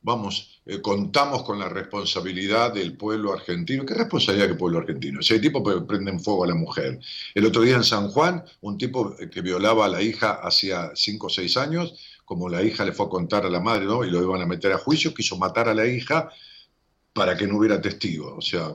vamos, 0.08 0.62
eh, 0.66 0.80
contamos 0.80 1.44
con 1.44 1.60
la 1.60 1.68
responsabilidad 1.68 2.74
del 2.74 2.96
pueblo 2.96 3.34
argentino. 3.34 3.86
¿Qué 3.86 3.94
responsabilidad 3.94 4.48
del 4.48 4.56
pueblo 4.56 4.80
argentino? 4.80 5.20
Ese 5.20 5.38
tipo 5.38 5.62
prende 5.86 6.12
en 6.12 6.22
fuego 6.22 6.46
a 6.46 6.48
la 6.48 6.56
mujer. 6.56 6.98
El 7.36 7.46
otro 7.46 7.62
día 7.62 7.76
en 7.76 7.84
San 7.84 8.08
Juan, 8.08 8.42
un 8.62 8.78
tipo 8.78 9.18
que 9.18 9.42
violaba 9.42 9.84
a 9.84 9.90
la 9.90 10.02
hija 10.02 10.40
hacía 10.42 10.92
5 10.96 11.28
o 11.28 11.30
6 11.30 11.58
años, 11.58 11.94
como 12.24 12.48
la 12.48 12.64
hija 12.64 12.86
le 12.86 12.94
fue 12.94 13.08
a 13.08 13.10
contar 13.10 13.46
a 13.46 13.50
la 13.50 13.60
madre, 13.60 13.84
¿no? 13.84 14.06
Y 14.06 14.10
lo 14.10 14.22
iban 14.22 14.42
a 14.42 14.46
meter 14.46 14.72
a 14.72 14.78
juicio, 14.78 15.14
quiso 15.14 15.36
matar 15.36 15.68
a 15.68 15.74
la 15.74 15.86
hija 15.86 16.30
para 17.12 17.36
que 17.36 17.46
no 17.46 17.58
hubiera 17.58 17.82
testigo. 17.82 18.34
O 18.38 18.42
sea, 18.42 18.74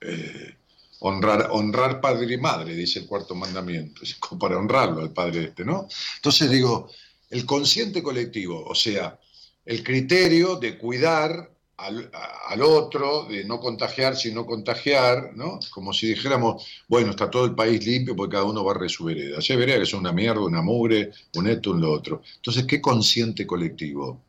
eh, 0.00 0.56
honrar, 0.98 1.46
honrar 1.52 2.00
padre 2.00 2.34
y 2.34 2.38
madre, 2.38 2.74
dice 2.74 2.98
el 2.98 3.06
cuarto 3.06 3.36
mandamiento, 3.36 4.02
como 4.18 4.40
para 4.40 4.58
honrarlo 4.58 5.00
al 5.00 5.12
padre 5.12 5.44
este, 5.44 5.64
¿no? 5.64 5.86
Entonces 6.16 6.50
digo, 6.50 6.90
el 7.30 7.46
consciente 7.46 8.02
colectivo, 8.02 8.64
o 8.64 8.74
sea, 8.74 9.16
el 9.64 9.82
criterio 9.82 10.56
de 10.56 10.76
cuidar 10.76 11.50
al, 11.76 12.62
otro, 12.62 13.24
de 13.24 13.44
no 13.44 13.58
contagiar 13.58 14.16
sino 14.16 14.46
contagiar, 14.46 15.32
¿no? 15.34 15.58
Como 15.70 15.92
si 15.92 16.08
dijéramos, 16.08 16.64
bueno, 16.88 17.10
está 17.10 17.30
todo 17.30 17.44
el 17.44 17.54
país 17.54 17.84
limpio 17.84 18.14
porque 18.14 18.34
cada 18.34 18.44
uno 18.44 18.62
barre 18.62 18.88
su 18.88 19.04
vereda. 19.04 19.38
Hay 19.38 19.56
vereda 19.56 19.80
que 19.80 19.86
son 19.86 20.00
una 20.00 20.12
mierda, 20.12 20.40
una 20.40 20.62
mugre, 20.62 21.12
un 21.34 21.48
esto, 21.48 21.72
un 21.72 21.80
lo 21.80 21.90
otro. 21.92 22.22
Entonces, 22.36 22.64
¿qué 22.64 22.80
consciente 22.80 23.46
colectivo? 23.46 24.20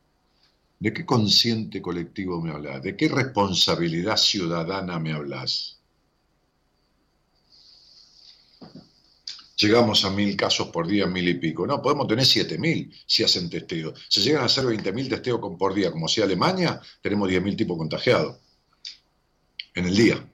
¿De 0.80 0.94
qué 0.94 1.06
consciente 1.06 1.82
colectivo 1.82 2.42
me 2.42 2.52
hablas? 2.52 2.82
¿De 2.82 2.96
qué 2.98 3.08
responsabilidad 3.08 4.18
ciudadana 4.18 5.00
me 5.00 5.14
hablas? 5.14 5.73
Llegamos 9.56 10.04
a 10.06 10.10
mil 10.10 10.36
casos 10.36 10.68
por 10.70 10.88
día, 10.88 11.06
mil 11.06 11.28
y 11.28 11.36
pico. 11.36 11.66
No, 11.68 11.82
podemos 11.82 12.08
tener 12.08 12.26
siete 12.26 12.58
mil 12.58 12.94
si 13.06 13.24
hacen 13.24 13.50
testeo. 13.50 13.94
Si 14.10 14.22
llegan 14.22 14.44
a 14.44 14.46
hacer 14.46 14.66
20 14.66 14.92
mil 14.94 15.10
testeos 15.10 15.40
por 15.58 15.74
día, 15.74 15.92
como 15.92 16.08
hacía 16.08 16.24
Alemania, 16.26 16.82
tenemos 17.02 17.30
10 17.30 17.44
mil 17.44 17.56
tipos 17.56 17.78
contagiados. 17.78 18.38
En 19.76 19.86
el 19.86 19.96
día. 19.96 20.28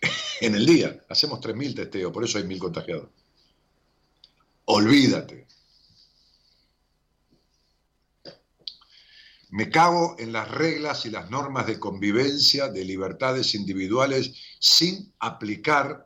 en 0.40 0.54
el 0.54 0.66
día. 0.66 1.04
Hacemos 1.08 1.40
3 1.40 1.54
mil 1.56 1.74
testeos, 1.74 2.12
por 2.12 2.24
eso 2.24 2.38
hay 2.38 2.44
mil 2.44 2.58
contagiados. 2.58 3.08
Olvídate. 4.66 5.46
Me 9.50 9.70
cago 9.70 10.16
en 10.18 10.32
las 10.32 10.50
reglas 10.50 11.06
y 11.06 11.10
las 11.10 11.30
normas 11.30 11.66
de 11.66 11.78
convivencia, 11.78 12.68
de 12.68 12.84
libertades 12.84 13.54
individuales, 13.54 14.34
sin 14.58 15.14
aplicar 15.20 16.05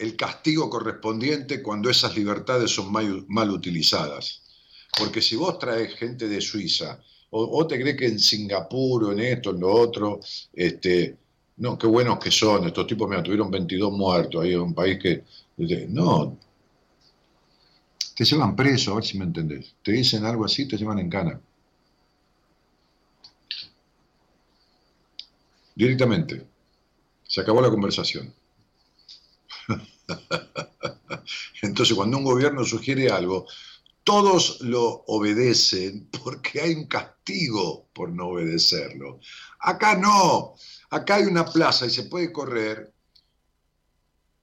el 0.00 0.16
castigo 0.16 0.70
correspondiente 0.70 1.62
cuando 1.62 1.90
esas 1.90 2.16
libertades 2.16 2.70
son 2.70 2.90
mal, 2.90 3.50
utilizadas. 3.50 4.42
Porque 4.98 5.20
si 5.20 5.36
vos 5.36 5.58
traes 5.58 5.94
gente 5.94 6.26
de 6.26 6.40
Suiza, 6.40 6.98
o, 7.32 7.64
te 7.66 7.78
crees 7.80 7.96
que 7.96 8.06
en 8.06 8.18
Singapur 8.18 9.04
o 9.04 9.12
en 9.12 9.20
esto, 9.20 9.50
en 9.50 9.60
lo 9.60 9.72
otro, 9.72 10.18
este, 10.52 11.16
no, 11.58 11.78
qué 11.78 11.86
buenos 11.86 12.18
que 12.18 12.30
son, 12.30 12.66
estos 12.66 12.86
tipos, 12.86 13.08
mira, 13.08 13.22
tuvieron 13.22 13.50
22 13.50 13.92
muertos, 13.92 14.42
ahí 14.42 14.54
en 14.54 14.60
un 14.60 14.74
país 14.74 14.98
que, 14.98 15.22
no, 15.88 16.38
te 18.16 18.24
llevan 18.24 18.56
preso, 18.56 18.92
a 18.92 18.94
ver 18.96 19.04
si 19.04 19.18
me 19.18 19.26
entendés, 19.26 19.74
te 19.82 19.92
dicen 19.92 20.24
algo 20.24 20.46
así, 20.46 20.66
te 20.66 20.76
llevan 20.76 20.98
en 20.98 21.10
cana. 21.10 21.40
Directamente. 25.74 26.46
Se 27.28 27.40
acabó 27.40 27.60
la 27.62 27.70
conversación. 27.70 28.39
Entonces, 31.62 31.94
cuando 31.94 32.18
un 32.18 32.24
gobierno 32.24 32.64
sugiere 32.64 33.10
algo, 33.10 33.46
todos 34.04 34.60
lo 34.62 35.04
obedecen 35.06 36.08
porque 36.22 36.60
hay 36.60 36.74
un 36.74 36.86
castigo 36.86 37.88
por 37.92 38.10
no 38.10 38.28
obedecerlo. 38.28 39.20
Acá 39.60 39.96
no, 39.96 40.54
acá 40.90 41.16
hay 41.16 41.24
una 41.24 41.44
plaza 41.44 41.86
y 41.86 41.90
se 41.90 42.04
puede 42.04 42.32
correr 42.32 42.92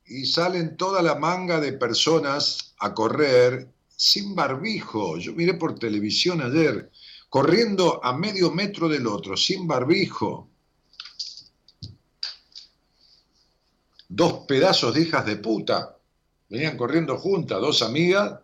y 0.06 0.26
salen 0.26 0.78
toda 0.78 1.02
la 1.02 1.16
manga 1.16 1.60
de 1.60 1.74
personas 1.74 2.76
a 2.80 2.94
correr 2.94 3.70
sin 3.90 4.36
barbijo. 4.36 5.18
Yo 5.18 5.34
miré 5.34 5.56
por 5.56 5.78
televisión 5.78 6.42
ayer, 6.42 6.92
corriendo 7.30 8.04
a 8.04 8.18
medio 8.18 8.52
metro 8.52 8.88
del 8.88 9.08
otro, 9.08 9.36
sin 9.36 9.68
barbijo. 9.68 10.50
Dos 14.10 14.46
pedazos 14.48 14.94
de 14.94 15.02
hijas 15.02 15.26
de 15.26 15.38
puta. 15.38 15.98
Venían 16.50 16.78
corriendo 16.78 17.18
juntas, 17.18 17.60
dos 17.60 17.82
amigas, 17.82 18.40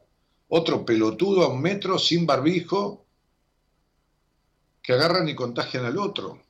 otro 0.50 0.86
pelotudo 0.86 1.44
a 1.44 1.48
un 1.48 1.62
metro, 1.62 1.98
sin 1.98 2.26
barbijo, 2.26 3.06
que 4.82 4.94
agarran 4.94 5.30
y 5.30 5.36
contagian 5.36 5.86
al 5.86 5.98
otro. 5.98 6.42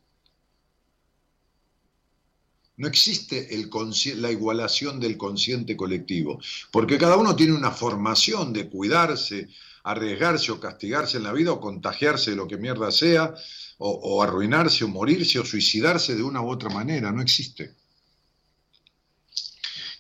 No 2.76 2.88
existe 2.88 3.54
el 3.54 3.70
la 4.16 4.32
igualación 4.32 5.00
del 5.00 5.16
consciente 5.16 5.78
colectivo, 5.78 6.40
porque 6.72 6.98
cada 6.98 7.18
uno 7.18 7.36
tiene 7.36 7.54
una 7.54 7.70
formación 7.70 8.52
de 8.52 8.68
cuidarse, 8.68 9.48
arriesgarse 9.84 10.52
o 10.52 10.60
castigarse 10.60 11.18
en 11.18 11.24
la 11.24 11.34
vida 11.34 11.52
o 11.52 11.62
contagiarse 11.62 12.32
de 12.32 12.38
lo 12.38 12.48
que 12.48 12.58
mierda 12.58 12.92
sea, 12.92 13.36
o, 13.78 13.90
o 13.90 14.24
arruinarse 14.24 14.84
o 14.84 14.88
morirse 14.88 15.40
o 15.40 15.46
suicidarse 15.46 16.16
de 16.16 16.24
una 16.24 16.42
u 16.42 16.50
otra 16.50 16.70
manera, 16.70 17.12
no 17.12 17.22
existe. 17.22 17.76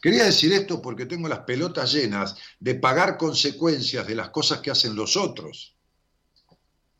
Quería 0.03 0.25
decir 0.25 0.51
esto 0.51 0.81
porque 0.81 1.05
tengo 1.05 1.29
las 1.29 1.39
pelotas 1.39 1.93
llenas 1.93 2.35
de 2.59 2.75
pagar 2.75 3.17
consecuencias 3.17 4.05
de 4.05 4.15
las 4.15 4.31
cosas 4.31 4.59
que 4.59 4.69
hacen 4.69 4.97
los 4.97 5.15
otros. 5.15 5.77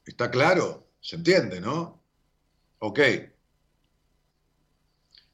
¿Está 0.05 0.31
claro? 0.31 0.88
¿Se 1.01 1.17
entiende, 1.17 1.60
no? 1.60 2.01
Ok. 2.79 3.00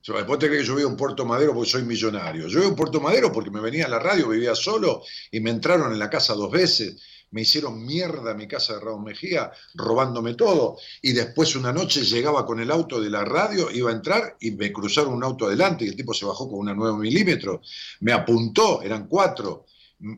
Después 0.01 0.39
te 0.39 0.47
crees 0.47 0.63
que 0.63 0.67
yo 0.67 0.75
vivo 0.77 0.89
en 0.89 0.97
Puerto 0.97 1.27
Madero 1.27 1.53
porque 1.53 1.69
soy 1.69 1.83
millonario. 1.83 2.47
Yo 2.47 2.57
vivo 2.57 2.71
en 2.71 2.75
Puerto 2.75 2.99
Madero 2.99 3.31
porque 3.31 3.51
me 3.51 3.61
venía 3.61 3.85
a 3.85 3.89
la 3.89 3.99
radio, 3.99 4.29
vivía 4.29 4.55
solo 4.55 5.03
y 5.29 5.39
me 5.39 5.51
entraron 5.51 5.93
en 5.93 5.99
la 5.99 6.09
casa 6.09 6.33
dos 6.33 6.49
veces. 6.49 6.99
Me 7.31 7.41
hicieron 7.41 7.85
mierda 7.85 8.33
mi 8.33 8.47
casa 8.47 8.73
de 8.73 8.79
Raúl 8.79 9.03
Mejía, 9.03 9.51
robándome 9.75 10.33
todo. 10.33 10.77
Y 11.01 11.13
después 11.13 11.55
una 11.55 11.71
noche 11.71 12.01
llegaba 12.01 12.45
con 12.45 12.59
el 12.59 12.71
auto 12.71 12.99
de 12.99 13.09
la 13.09 13.23
radio, 13.23 13.69
iba 13.71 13.91
a 13.91 13.93
entrar 13.93 14.37
y 14.39 14.51
me 14.51 14.71
cruzaron 14.71 15.13
un 15.13 15.23
auto 15.23 15.45
adelante 15.45 15.85
y 15.85 15.89
el 15.89 15.95
tipo 15.95 16.13
se 16.13 16.25
bajó 16.25 16.49
con 16.49 16.59
una 16.59 16.73
9 16.73 16.97
milímetros. 16.97 17.67
Me 17.99 18.13
apuntó, 18.13 18.81
eran 18.81 19.07
cuatro. 19.07 19.65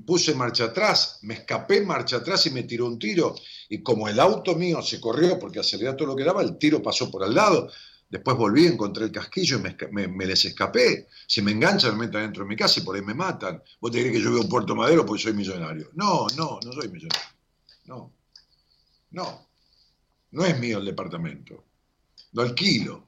Puse 0.06 0.36
marcha 0.36 0.66
atrás, 0.66 1.18
me 1.24 1.34
escapé 1.34 1.82
marcha 1.82 2.18
atrás 2.18 2.46
y 2.46 2.52
me 2.52 2.64
tiró 2.64 2.86
un 2.86 3.00
tiro. 3.00 3.36
Y 3.68 3.82
como 3.82 4.08
el 4.08 4.20
auto 4.20 4.56
mío 4.56 4.82
se 4.82 5.02
corrió 5.02 5.40
porque 5.40 5.60
aceleraba 5.60 5.98
todo 5.98 6.10
lo 6.10 6.16
que 6.16 6.24
daba, 6.24 6.44
el 6.44 6.58
tiro 6.58 6.82
pasó 6.82 7.10
por 7.10 7.24
al 7.24 7.34
lado. 7.34 7.70
Después 8.12 8.36
volví, 8.36 8.68
encontré 8.68 9.06
el 9.06 9.12
casquillo 9.14 9.58
y 9.58 9.90
me, 9.94 10.26
les 10.26 10.44
escapé. 10.44 11.08
Si 11.26 11.42
me 11.42 11.52
enganchan, 11.52 11.98
me 11.98 12.08
metan 12.08 12.24
dentro 12.24 12.44
de 12.44 12.50
mi 12.50 12.58
casa 12.58 12.82
y 12.82 12.84
por 12.84 12.98
ahí 12.98 13.02
me 13.02 13.14
matan. 13.14 13.64
¿Vos 13.80 13.90
te 13.90 14.00
crees 14.02 14.12
que 14.12 14.22
yo 14.22 14.32
vivo 14.32 14.42
en 14.42 14.50
Puerto 14.50 14.76
Madero 14.76 15.06
porque 15.06 15.24
soy 15.24 15.34
millonario? 15.34 15.92
No, 15.94 16.28
no, 16.36 16.60
no 16.62 16.74
soy 16.74 16.90
millonario. 16.90 17.30
No. 17.86 18.12
No. 19.12 19.48
No 20.32 20.46
es 20.46 20.60
mío 20.60 20.80
el 20.80 20.86
departamento. 20.86 21.64
Lo 22.34 22.42
alquilo. 22.42 23.08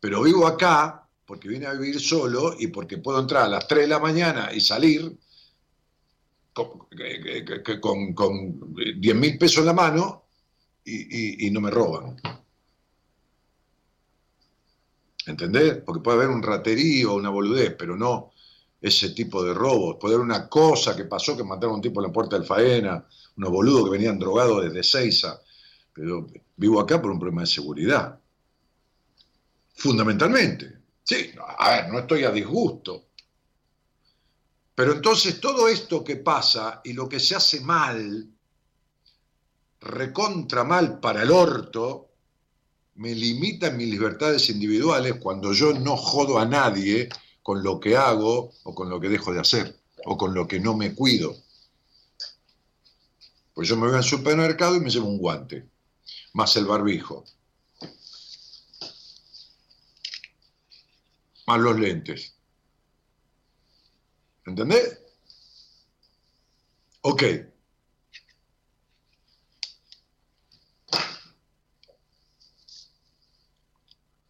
Pero 0.00 0.22
vivo 0.22 0.46
acá 0.46 1.06
porque 1.26 1.46
vine 1.46 1.66
a 1.66 1.74
vivir 1.74 2.00
solo 2.00 2.56
y 2.58 2.68
porque 2.68 2.96
puedo 2.96 3.20
entrar 3.20 3.44
a 3.44 3.48
las 3.48 3.68
3 3.68 3.82
de 3.82 3.88
la 3.88 3.98
mañana 3.98 4.50
y 4.54 4.60
salir 4.62 5.18
con, 6.54 8.14
con, 8.14 8.74
10 8.74 9.16
mil 9.16 9.36
pesos 9.36 9.58
en 9.58 9.66
la 9.66 9.74
mano 9.74 10.24
y 10.82 11.50
no 11.50 11.60
me 11.60 11.70
roban. 11.70 12.16
¿Entendés? 15.26 15.78
Porque 15.84 16.02
puede 16.02 16.18
haber 16.18 16.28
un 16.30 16.42
raterío, 16.42 17.14
una 17.14 17.30
boludez, 17.30 17.74
pero 17.78 17.96
no 17.96 18.32
ese 18.80 19.10
tipo 19.10 19.42
de 19.42 19.54
robos. 19.54 19.96
Puede 19.98 20.14
haber 20.14 20.26
una 20.26 20.48
cosa 20.48 20.94
que 20.94 21.06
pasó, 21.06 21.36
que 21.36 21.44
mataron 21.44 21.72
a 21.72 21.76
un 21.76 21.82
tipo 21.82 22.00
en 22.00 22.08
la 22.08 22.12
puerta 22.12 22.36
del 22.36 22.46
Faena, 22.46 23.06
unos 23.36 23.50
boludos 23.50 23.84
que 23.84 23.90
venían 23.90 24.18
drogados 24.18 24.62
desde 24.64 24.82
Seiza. 24.82 25.40
Pero 25.92 26.26
vivo 26.56 26.80
acá 26.80 27.00
por 27.00 27.10
un 27.10 27.18
problema 27.18 27.42
de 27.42 27.46
seguridad. 27.46 28.20
Fundamentalmente. 29.74 30.80
Sí, 31.02 31.30
a 31.58 31.70
ver, 31.70 31.92
no 31.92 32.00
estoy 32.00 32.24
a 32.24 32.30
disgusto. 32.30 33.06
Pero 34.74 34.92
entonces 34.92 35.40
todo 35.40 35.68
esto 35.68 36.02
que 36.02 36.16
pasa 36.16 36.80
y 36.84 36.92
lo 36.92 37.08
que 37.08 37.20
se 37.20 37.36
hace 37.36 37.60
mal, 37.60 38.28
recontra 39.80 40.64
mal 40.64 40.98
para 41.00 41.22
el 41.22 41.30
orto, 41.30 42.13
me 42.96 43.14
limitan 43.14 43.76
mis 43.76 43.88
libertades 43.88 44.48
individuales 44.50 45.14
cuando 45.20 45.52
yo 45.52 45.72
no 45.72 45.96
jodo 45.96 46.38
a 46.38 46.46
nadie 46.46 47.08
con 47.42 47.62
lo 47.62 47.80
que 47.80 47.96
hago 47.96 48.52
o 48.62 48.74
con 48.74 48.88
lo 48.88 49.00
que 49.00 49.08
dejo 49.08 49.32
de 49.32 49.40
hacer 49.40 49.78
o 50.04 50.16
con 50.16 50.34
lo 50.34 50.46
que 50.46 50.60
no 50.60 50.76
me 50.76 50.94
cuido. 50.94 51.36
Pues 53.52 53.68
yo 53.68 53.76
me 53.76 53.86
voy 53.86 53.96
al 53.96 54.04
supermercado 54.04 54.76
y 54.76 54.80
me 54.80 54.90
llevo 54.90 55.08
un 55.08 55.18
guante, 55.18 55.68
más 56.32 56.56
el 56.56 56.66
barbijo, 56.66 57.24
más 61.46 61.60
los 61.60 61.78
lentes. 61.78 62.34
¿Entendés? 64.46 65.00
Ok. 67.02 67.22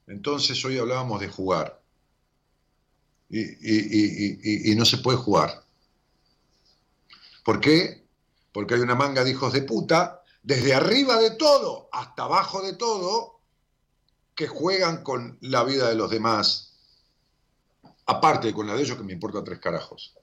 Entonces 0.06 0.62
hoy 0.64 0.78
hablábamos 0.78 1.20
de 1.20 1.28
jugar. 1.28 1.80
Y, 3.30 4.74
no 4.76 4.84
se 4.84 4.98
puede 4.98 5.18
jugar. 5.18 5.64
¿Por 7.44 7.60
qué? 7.60 8.06
Porque 8.52 8.74
hay 8.74 8.80
una 8.80 8.94
manga 8.94 9.24
de 9.24 9.30
hijos 9.30 9.52
de 9.52 9.62
puta, 9.62 10.22
desde 10.42 10.74
arriba 10.74 11.18
de 11.18 11.32
todo 11.32 11.88
hasta 11.92 12.24
abajo 12.24 12.62
de 12.62 12.74
todo, 12.74 13.40
que 14.34 14.46
juegan 14.46 15.02
con 15.02 15.38
la 15.40 15.64
vida 15.64 15.88
de 15.88 15.94
los 15.94 16.10
demás, 16.10 16.74
aparte 18.06 18.52
con 18.52 18.66
la 18.66 18.74
de 18.74 18.82
ellos 18.82 18.96
que 18.96 19.04
me 19.04 19.12
importa 19.12 19.42
tres 19.42 19.58
carajos. 19.58 20.14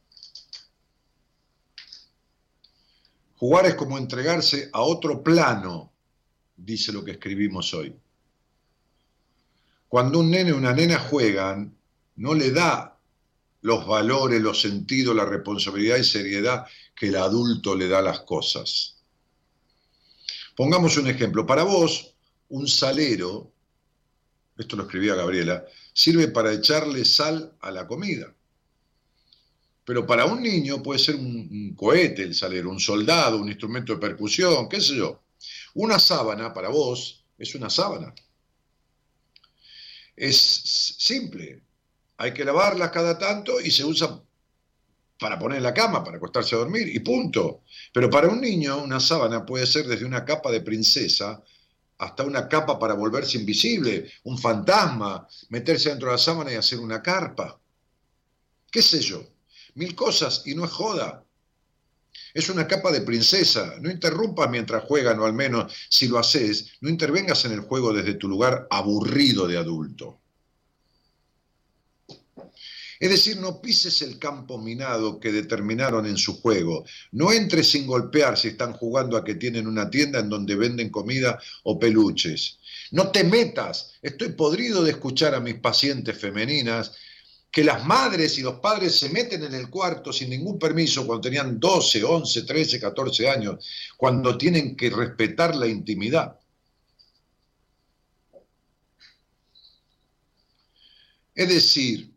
Jugar 3.38 3.66
es 3.66 3.76
como 3.76 3.98
entregarse 3.98 4.70
a 4.72 4.82
otro 4.82 5.24
plano, 5.24 5.92
dice 6.56 6.92
lo 6.92 7.04
que 7.04 7.12
escribimos 7.12 7.74
hoy. 7.74 8.00
Cuando 9.92 10.20
un 10.20 10.32
nene 10.32 10.54
o 10.54 10.56
una 10.56 10.72
nena 10.72 10.98
juegan, 10.98 11.76
no 12.16 12.34
le 12.34 12.52
da 12.52 12.98
los 13.60 13.86
valores, 13.86 14.42
los 14.42 14.62
sentidos, 14.62 15.14
la 15.14 15.26
responsabilidad 15.26 15.98
y 15.98 16.06
seriedad 16.06 16.66
que 16.96 17.10
el 17.10 17.18
adulto 17.18 17.76
le 17.76 17.90
da 17.90 18.00
a 18.00 18.02
las 18.02 18.22
cosas. 18.22 18.96
Pongamos 20.56 20.96
un 20.96 21.08
ejemplo. 21.08 21.46
Para 21.46 21.64
vos, 21.64 22.16
un 22.48 22.70
salero, 22.70 23.52
esto 24.58 24.78
lo 24.78 24.84
escribía 24.84 25.14
Gabriela, 25.14 25.66
sirve 25.92 26.30
para 26.30 26.54
echarle 26.54 27.04
sal 27.04 27.58
a 27.60 27.70
la 27.70 27.86
comida. 27.86 28.34
Pero 29.84 30.08
para 30.08 30.24
un 30.24 30.42
niño 30.42 30.82
puede 30.82 31.00
ser 31.00 31.16
un, 31.16 31.50
un, 31.52 31.76
cohete 31.76 32.24
el 32.24 32.34
salero, 32.34 32.70
un 32.70 32.80
soldado, 32.80 33.42
un 33.42 33.50
instrumento 33.50 33.92
de 33.92 34.00
percusión, 34.00 34.70
qué 34.70 34.80
sé 34.80 34.96
yo. 34.96 35.20
Una 35.74 36.00
sábana 36.00 36.54
para 36.54 36.70
vos 36.70 37.26
es 37.38 37.56
una 37.56 37.70
sábana 37.70 38.14
es 40.22 40.38
simple. 41.00 41.64
Hay 42.18 42.32
que 42.32 42.46
lavarlas 42.46 42.92
cada 42.92 43.18
tanto 43.18 43.60
y 43.60 43.72
se 43.72 43.84
usa 43.84 44.22
para 45.18 45.40
poner 45.40 45.58
en 45.58 45.64
la 45.64 45.74
cama, 45.74 46.04
para 46.04 46.18
acostarse 46.18 46.54
a 46.54 46.60
dormir 46.60 46.88
y 46.96 47.00
punto. 47.00 47.64
Pero 47.92 48.08
para 48.08 48.28
un 48.28 48.40
niño 48.40 48.84
una 48.84 49.00
sábana 49.00 49.44
puede 49.44 49.66
ser 49.66 49.88
desde 49.88 50.06
una 50.06 50.24
capa 50.24 50.52
de 50.52 50.62
princesa 50.62 51.42
hasta 51.98 52.24
una 52.24 52.48
capa 52.48 52.78
para 52.78 52.94
volverse 52.94 53.40
invisible, 53.40 54.12
un 54.24 54.38
fantasma, 54.38 55.28
meterse 55.50 55.90
dentro 55.90 56.10
de 56.10 56.14
la 56.14 56.20
sábana 56.20 56.52
y 56.52 56.56
hacer 56.56 56.80
una 56.80 57.02
carpa. 57.02 57.60
¿Qué 58.70 58.84
sé 58.84 59.02
yo? 59.02 59.24
Mil 59.74 59.96
cosas 59.96 60.44
y 60.46 60.54
no 60.54 60.66
es 60.66 60.72
joda. 60.72 61.26
Es 62.34 62.50
una 62.50 62.68
capa 62.68 62.92
de 62.92 63.02
princesa. 63.02 63.76
No 63.82 63.90
interrumpas 63.90 64.50
mientras 64.50 64.84
juegan, 64.84 65.20
o 65.20 65.26
al 65.26 65.34
menos 65.34 65.74
si 65.90 66.08
lo 66.08 66.18
haces, 66.18 66.72
no 66.82 66.90
intervengas 66.90 67.46
en 67.46 67.54
el 67.54 67.62
juego 67.62 67.94
desde 67.94 68.16
tu 68.16 68.28
lugar 68.28 68.68
aburrido 68.70 69.48
de 69.48 69.58
adulto. 69.58 70.22
Es 73.02 73.10
decir, 73.10 73.38
no 73.38 73.60
pises 73.60 74.04
el 74.04 74.20
campo 74.20 74.60
minado 74.60 75.20
que 75.20 75.32
determinaron 75.32 76.06
en 76.06 76.18
su 76.18 76.40
juego. 76.40 76.86
No 77.12 77.32
entres 77.32 77.72
sin 77.72 77.88
golpear 77.88 78.38
si 78.38 78.50
están 78.50 78.74
jugando 78.74 79.18
a 79.18 79.26
que 79.26 79.34
tienen 79.34 79.66
una 79.66 79.90
tienda 79.90 80.20
en 80.20 80.30
donde 80.30 80.56
venden 80.56 80.92
comida 80.92 81.40
o 81.64 81.80
peluches. 81.80 82.60
No 82.92 83.10
te 83.10 83.24
metas. 83.24 83.94
Estoy 84.04 84.34
podrido 84.34 84.84
de 84.84 84.92
escuchar 84.92 85.34
a 85.34 85.40
mis 85.40 85.56
pacientes 85.56 86.16
femeninas 86.16 86.92
que 87.52 87.66
las 87.66 87.86
madres 87.86 88.38
y 88.38 88.42
los 88.42 88.60
padres 88.60 88.98
se 88.98 89.10
meten 89.10 89.44
en 89.44 89.54
el 89.54 89.70
cuarto 89.70 90.14
sin 90.14 90.30
ningún 90.30 90.58
permiso 90.58 91.06
cuando 91.06 91.22
tenían 91.22 91.60
12, 91.60 92.02
11, 92.02 92.44
13, 92.44 92.80
14 92.80 93.30
años, 93.30 93.68
cuando 93.98 94.38
tienen 94.38 94.76
que 94.76 94.90
respetar 94.90 95.56
la 95.58 95.68
intimidad. 95.68 96.40
Es 101.36 101.50
decir, 101.50 102.14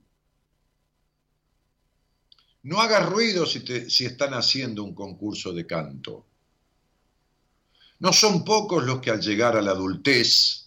no 2.63 2.81
hagas 2.81 3.09
ruido 3.09 3.45
si, 3.45 3.61
si 3.91 4.05
están 4.05 4.35
haciendo 4.35 4.85
un 4.85 4.95
concurso 4.95 5.53
de 5.53 5.67
canto. 5.67 6.27
No 7.99 8.13
son 8.13 8.45
pocos 8.45 8.85
los 8.85 9.01
que 9.01 9.11
al 9.11 9.21
llegar 9.21 9.57
a 9.57 9.63
la 9.63 9.73
adultez 9.73 10.64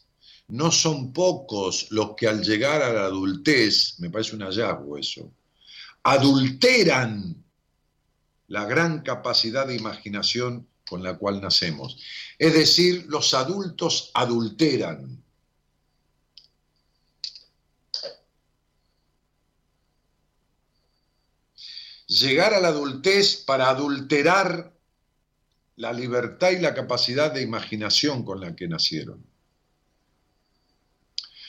no 0.50 0.72
son 0.72 1.12
pocos 1.12 1.88
los 1.92 2.16
que 2.16 2.28
al 2.28 2.42
llegar 2.42 2.82
a 2.82 2.94
la 2.94 3.06
adultez, 3.06 4.00
me 4.00 4.10
parece 4.10 4.36
un 4.36 4.44
hallazgo 4.44 4.98
eso, 4.98 5.32
adulteran 6.04 7.44
la 8.48 8.66
gran 8.66 9.02
capacidad 9.02 9.68
de 9.68 9.76
imaginación 9.76 10.68
con 10.88 11.04
la 11.04 11.18
cual 11.18 11.42
nacemos. 11.42 12.02
Es 12.40 12.54
decir, 12.54 13.06
los 13.10 13.34
adultos 13.34 14.10
adulteran. 14.14 15.22
Llegar 22.08 22.54
a 22.54 22.62
la 22.62 22.70
adultez 22.70 23.44
para 23.46 23.70
adulterar 23.70 24.74
la 25.76 25.92
libertad 25.92 26.52
y 26.52 26.60
la 26.60 26.74
capacidad 26.74 27.34
de 27.34 27.42
imaginación 27.42 28.24
con 28.24 28.40
la 28.40 28.56
que 28.56 28.70
nacieron. 28.70 29.27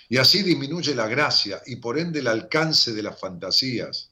Y 0.08 0.16
así 0.16 0.42
disminuye 0.42 0.94
la 0.94 1.06
gracia 1.06 1.62
y 1.66 1.76
por 1.76 1.98
ende 1.98 2.20
el 2.20 2.28
alcance 2.28 2.92
de 2.92 3.02
las 3.02 3.18
fantasías. 3.18 4.10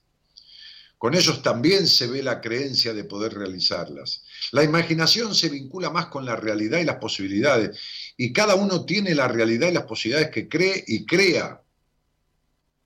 Con 0.98 1.14
ellos 1.14 1.42
también 1.42 1.86
se 1.86 2.06
ve 2.06 2.22
la 2.22 2.40
creencia 2.40 2.94
de 2.94 3.04
poder 3.04 3.34
realizarlas. 3.34 4.24
La 4.52 4.62
imaginación 4.62 5.34
se 5.34 5.50
vincula 5.50 5.90
más 5.90 6.06
con 6.06 6.24
la 6.24 6.36
realidad 6.36 6.78
y 6.78 6.84
las 6.84 6.96
posibilidades, 6.96 7.78
y 8.16 8.32
cada 8.32 8.54
uno 8.54 8.86
tiene 8.86 9.14
la 9.14 9.28
realidad 9.28 9.68
y 9.68 9.74
las 9.74 9.84
posibilidades 9.84 10.30
que 10.30 10.48
cree 10.48 10.82
y 10.86 11.04
crea, 11.04 11.62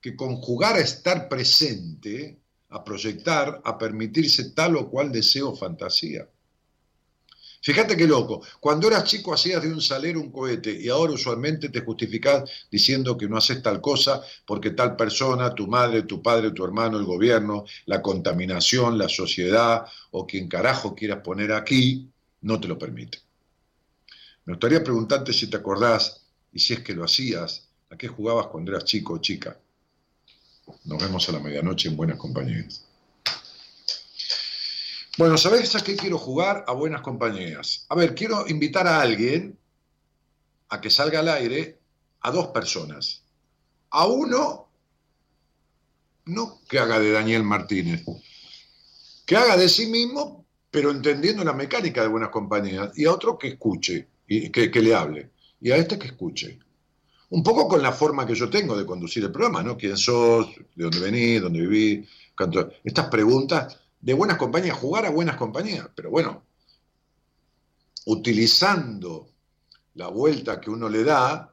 que 0.00 0.16
conjugar 0.16 0.76
a 0.76 0.80
estar 0.80 1.28
presente, 1.28 2.40
a 2.70 2.82
proyectar, 2.82 3.60
a 3.64 3.78
permitirse 3.78 4.50
tal 4.50 4.76
o 4.76 4.90
cual 4.90 5.12
deseo 5.12 5.50
o 5.50 5.56
fantasía. 5.56 6.28
Fíjate 7.62 7.94
qué 7.94 8.06
loco. 8.06 8.42
Cuando 8.58 8.88
eras 8.88 9.04
chico 9.04 9.34
hacías 9.34 9.62
de 9.62 9.68
un 9.68 9.82
salero 9.82 10.20
un 10.20 10.30
cohete 10.30 10.72
y 10.72 10.88
ahora 10.88 11.12
usualmente 11.12 11.68
te 11.68 11.82
justificás 11.82 12.48
diciendo 12.70 13.18
que 13.18 13.28
no 13.28 13.36
haces 13.36 13.62
tal 13.62 13.82
cosa 13.82 14.22
porque 14.46 14.70
tal 14.70 14.96
persona, 14.96 15.54
tu 15.54 15.66
madre, 15.66 16.02
tu 16.04 16.22
padre, 16.22 16.52
tu 16.52 16.64
hermano, 16.64 16.98
el 16.98 17.04
gobierno, 17.04 17.66
la 17.84 18.00
contaminación, 18.00 18.96
la 18.96 19.10
sociedad 19.10 19.84
o 20.12 20.26
quien 20.26 20.48
carajo 20.48 20.94
quieras 20.94 21.20
poner 21.22 21.52
aquí, 21.52 22.08
no 22.40 22.58
te 22.58 22.66
lo 22.66 22.78
permite. 22.78 23.18
Me 24.46 24.54
gustaría 24.54 24.82
preguntarte 24.82 25.34
si 25.34 25.48
te 25.48 25.58
acordás 25.58 26.22
y 26.52 26.60
si 26.60 26.72
es 26.72 26.80
que 26.80 26.94
lo 26.94 27.04
hacías, 27.04 27.68
a 27.90 27.96
qué 27.96 28.08
jugabas 28.08 28.46
cuando 28.46 28.72
eras 28.72 28.84
chico 28.84 29.14
o 29.14 29.18
chica. 29.18 29.58
Nos 30.84 31.02
vemos 31.02 31.28
a 31.28 31.32
la 31.32 31.40
medianoche 31.40 31.88
en 31.88 31.96
buenas 31.96 32.16
compañías. 32.16 32.89
Bueno, 35.20 35.36
¿sabés 35.36 35.76
a 35.76 35.84
qué 35.84 35.96
quiero 35.96 36.16
jugar? 36.16 36.64
A 36.66 36.72
buenas 36.72 37.02
compañías. 37.02 37.84
A 37.90 37.94
ver, 37.94 38.14
quiero 38.14 38.48
invitar 38.48 38.86
a 38.86 39.02
alguien 39.02 39.58
a 40.70 40.80
que 40.80 40.88
salga 40.88 41.18
al 41.18 41.28
aire 41.28 41.78
a 42.22 42.30
dos 42.30 42.46
personas. 42.46 43.22
A 43.90 44.06
uno, 44.06 44.70
no 46.24 46.62
que 46.66 46.78
haga 46.78 46.98
de 46.98 47.12
Daniel 47.12 47.42
Martínez, 47.42 48.02
que 49.26 49.36
haga 49.36 49.58
de 49.58 49.68
sí 49.68 49.88
mismo, 49.88 50.46
pero 50.70 50.90
entendiendo 50.90 51.44
la 51.44 51.52
mecánica 51.52 52.00
de 52.00 52.08
buenas 52.08 52.30
compañías, 52.30 52.96
y 52.96 53.04
a 53.04 53.12
otro 53.12 53.36
que 53.36 53.48
escuche, 53.48 54.08
y 54.26 54.48
que, 54.48 54.70
le 54.80 54.94
hable, 54.94 55.32
y 55.60 55.70
a 55.70 55.76
este 55.76 55.98
que 55.98 56.06
escuche. 56.06 56.58
Un 57.28 57.42
poco 57.42 57.68
con 57.68 57.82
la 57.82 57.92
forma 57.92 58.26
que 58.26 58.34
yo 58.34 58.48
tengo 58.48 58.74
de 58.74 58.86
conducir 58.86 59.22
el 59.22 59.32
programa, 59.32 59.62
¿no? 59.62 59.76
¿Quién 59.76 59.98
sos? 59.98 60.48
¿De 60.74 60.84
dónde 60.84 60.98
venís? 60.98 61.42
¿Dónde 61.42 61.60
vivís? 61.60 62.08
Estas 62.82 63.08
preguntas 63.10 63.76
de 64.00 64.14
buenas 64.14 64.38
compañías, 64.38 64.78
jugar 64.78 65.06
a 65.06 65.10
buenas 65.10 65.36
compañías, 65.36 65.88
pero 65.94 66.10
bueno, 66.10 66.42
utilizando 68.06 69.28
la 69.94 70.08
vuelta 70.08 70.60
que 70.60 70.70
uno 70.70 70.88
le 70.88 71.04
da 71.04 71.52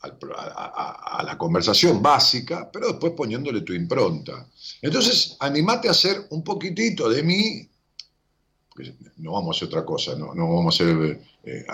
a, 0.00 1.22
la 1.24 1.36
conversación 1.36 2.00
básica, 2.00 2.70
pero 2.72 2.88
después 2.88 3.14
poniéndole 3.14 3.62
tu 3.62 3.72
impronta. 3.72 4.48
Entonces, 4.80 5.36
animate 5.40 5.88
a 5.88 5.90
hacer 5.90 6.26
un 6.30 6.44
poquitito 6.44 7.08
de 7.08 7.22
mí, 7.22 7.68
no 9.16 9.32
vamos 9.32 9.56
a 9.56 9.58
hacer 9.58 9.68
otra 9.68 9.84
cosa, 9.84 10.14
no, 10.14 10.28
vamos 10.28 10.80
a 10.80 10.84
hacer 10.84 11.20
eh, 11.42 11.66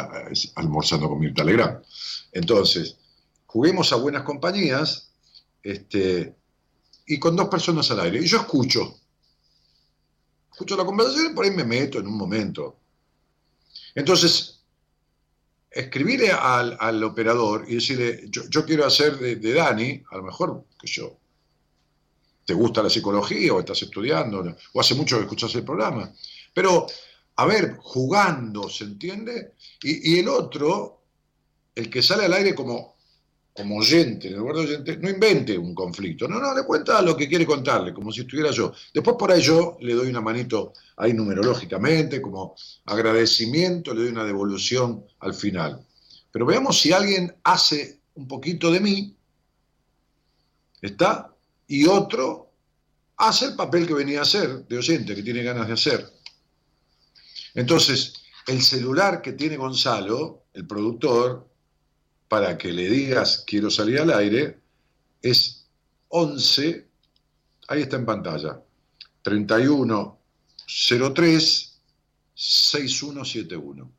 almorzando 0.54 1.08
con 1.08 1.18
Mirta 1.18 1.44
Legrand. 1.44 1.84
Entonces, 2.32 2.96
juguemos 3.46 3.92
a 3.92 3.96
buenas 3.96 4.22
compañías 4.22 5.10
este, 5.62 6.34
y 7.06 7.18
con 7.18 7.36
dos 7.36 7.48
personas 7.48 7.90
al 7.90 8.00
aire. 8.00 8.20
Y 8.22 8.26
yo 8.26 8.38
escucho, 8.38 9.00
escucho 10.54 10.76
la 10.76 10.84
conversación 10.84 11.32
y 11.32 11.34
por 11.34 11.44
ahí 11.44 11.50
me 11.50 11.64
meto 11.64 11.98
en 11.98 12.06
un 12.06 12.16
momento. 12.16 12.76
Entonces, 13.92 14.60
escribirle 15.68 16.30
al, 16.30 17.02
operador 17.02 17.64
y 17.68 17.74
decirle, 17.74 18.24
yo, 18.28 18.64
quiero 18.64 18.86
hacer 18.86 19.18
de, 19.18 19.52
Dani, 19.52 20.00
a 20.10 20.16
lo 20.16 20.22
mejor, 20.22 20.64
que 20.80 20.86
yo, 20.86 21.18
te 22.44 22.54
gusta 22.54 22.84
la 22.84 22.90
psicología 22.90 23.52
o 23.52 23.58
estás 23.60 23.82
estudiando, 23.82 24.56
o 24.72 24.80
hace 24.80 24.94
mucho 24.94 25.16
que 25.16 25.22
escuchas 25.22 25.52
el 25.56 25.64
programa. 25.64 26.12
Pero, 26.52 26.86
a 27.36 27.46
ver, 27.46 27.76
jugando, 27.80 28.68
¿se 28.68 28.84
entiende? 28.84 29.54
y 29.82 30.20
el 30.20 30.28
otro, 30.28 31.02
el 31.74 31.90
que 31.90 32.02
sale 32.02 32.26
al 32.26 32.32
aire 32.32 32.54
como 32.54 32.93
como 33.54 33.76
oyente, 33.76 34.28
en 34.28 34.36
lugar 34.36 34.56
de 34.56 34.62
oyente, 34.62 34.96
no 34.96 35.08
invente 35.08 35.56
un 35.56 35.74
conflicto. 35.74 36.26
No, 36.26 36.40
no, 36.40 36.52
le 36.54 36.64
cuenta 36.64 37.00
lo 37.00 37.16
que 37.16 37.28
quiere 37.28 37.46
contarle, 37.46 37.94
como 37.94 38.10
si 38.10 38.22
estuviera 38.22 38.50
yo. 38.50 38.72
Después 38.92 39.16
por 39.16 39.30
ahí 39.30 39.40
yo 39.40 39.76
le 39.80 39.94
doy 39.94 40.08
una 40.08 40.20
manito 40.20 40.72
ahí 40.96 41.14
numerológicamente, 41.14 42.20
como 42.20 42.56
agradecimiento, 42.86 43.94
le 43.94 44.02
doy 44.02 44.10
una 44.10 44.24
devolución 44.24 45.04
al 45.20 45.34
final. 45.34 45.86
Pero 46.32 46.46
veamos 46.46 46.80
si 46.80 46.92
alguien 46.92 47.32
hace 47.44 48.00
un 48.14 48.26
poquito 48.26 48.72
de 48.72 48.80
mí, 48.80 49.16
¿está? 50.82 51.32
Y 51.68 51.86
otro 51.86 52.50
hace 53.16 53.46
el 53.46 53.54
papel 53.54 53.86
que 53.86 53.94
venía 53.94 54.18
a 54.18 54.22
hacer, 54.22 54.66
de 54.66 54.78
oyente, 54.78 55.14
que 55.14 55.22
tiene 55.22 55.44
ganas 55.44 55.68
de 55.68 55.74
hacer. 55.74 56.12
Entonces, 57.54 58.14
el 58.48 58.60
celular 58.60 59.22
que 59.22 59.34
tiene 59.34 59.56
Gonzalo, 59.56 60.46
el 60.52 60.66
productor, 60.66 61.53
para 62.28 62.58
que 62.58 62.72
le 62.72 62.88
digas 62.88 63.44
quiero 63.46 63.70
salir 63.70 64.00
al 64.00 64.12
aire 64.12 64.58
es 65.22 65.66
11, 66.08 66.87
ahí 67.68 67.82
está 67.82 67.96
en 67.96 68.06
pantalla, 68.06 68.60
31 69.22 70.18
03 70.66 71.74
6171. 72.34 73.90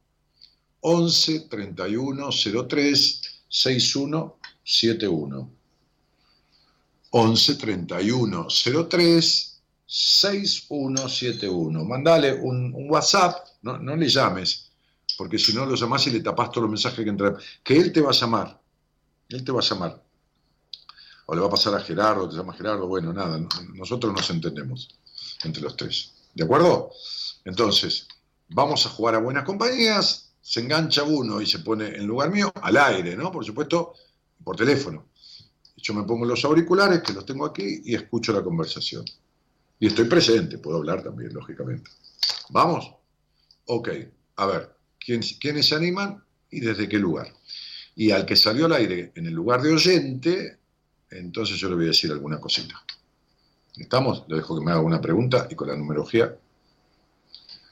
11 0.82 1.40
31 1.50 2.30
03 2.68 3.22
6171. 3.50 5.52
11 7.12 7.56
31 7.56 8.48
03 8.90 9.62
6171. 9.88 11.86
Mandale 11.86 12.34
un, 12.34 12.74
un 12.74 12.90
WhatsApp, 12.90 13.48
no, 13.62 13.78
no 13.78 13.96
le 13.96 14.08
llames, 14.08 14.65
porque 15.18 15.40
si 15.40 15.54
no 15.54 15.66
lo 15.66 15.76
llamás 15.76 16.06
y 16.08 16.12
le 16.12 16.20
tapás 16.20 16.50
todos 16.50 16.64
los 16.64 16.72
mensajes 16.72 17.04
que 17.04 17.10
entran. 17.10 17.38
Que 17.64 17.78
él 17.78 17.92
te 17.92 18.02
va 18.02 18.10
a 18.10 18.14
llamar, 18.14 18.62
él 19.30 19.44
te 19.44 19.52
va 19.52 19.60
a 19.60 19.64
llamar. 19.64 20.04
O 21.28 21.34
le 21.34 21.42
va 21.42 21.48
a 21.48 21.50
pasar 21.50 21.74
a 21.74 21.80
Gerardo, 21.80 22.30
te 22.30 22.36
llama 22.36 22.54
Gerardo, 22.54 22.88
bueno, 22.88 23.12
nada, 23.12 23.40
nosotros 23.74 24.14
nos 24.14 24.30
entendemos 24.30 24.96
entre 25.44 25.62
los 25.62 25.76
tres. 25.76 26.14
¿De 26.34 26.44
acuerdo? 26.44 26.92
Entonces, 27.46 28.08
vamos 28.50 28.86
a 28.86 28.90
jugar 28.90 29.16
a 29.16 29.20
buenas 29.20 29.44
compañías, 29.44 30.34
se 30.42 30.60
engancha 30.60 31.04
uno 31.04 31.42
y 31.42 31.48
se 31.48 31.60
pone 31.60 31.88
en 31.88 32.06
lugar 32.06 32.30
mío, 32.30 32.52
al 32.62 32.78
aire, 32.78 33.16
¿no? 33.16 33.32
Por 33.32 33.44
supuesto, 33.44 33.94
por 34.44 34.56
teléfono. 34.56 35.08
Yo 35.78 35.94
me 35.94 36.04
pongo 36.04 36.26
los 36.26 36.44
auriculares, 36.46 37.02
que 37.02 37.14
los 37.14 37.26
tengo 37.26 37.46
aquí, 37.46 37.82
y 37.86 37.96
escucho 37.96 38.32
la 38.32 38.44
conversación. 38.44 39.06
Y 39.80 39.88
estoy 39.88 40.06
presente, 40.06 40.60
puedo 40.60 40.78
hablar 40.78 41.04
también, 41.04 41.34
lógicamente. 41.34 41.90
¿Vamos? 42.50 42.92
Ok, 43.66 43.90
a 44.36 44.46
ver 44.46 44.76
quiénes 45.06 45.68
se 45.68 45.76
animan 45.76 46.24
y 46.50 46.60
desde 46.60 46.90
qué 46.90 46.98
lugar. 46.98 47.34
Y 47.96 48.12
al 48.12 48.26
que 48.26 48.36
salió 48.36 48.66
al 48.66 48.74
aire 48.74 49.12
en 49.16 49.28
el 49.28 49.34
lugar 49.34 49.62
de 49.62 49.74
oyente, 49.74 50.58
entonces 51.10 51.58
yo 51.58 51.70
le 51.70 51.76
voy 51.76 51.86
a 51.86 51.90
decir 51.90 52.12
alguna 52.12 52.40
cosita. 52.40 52.84
¿Estamos? 53.78 54.26
Le 54.28 54.38
dejo 54.38 54.58
que 54.58 54.66
me 54.66 54.72
haga 54.72 54.82
una 54.82 55.02
pregunta 55.02 55.48
y 55.50 55.56
con 55.56 55.68
la 55.68 55.76
numerología. 55.76 56.36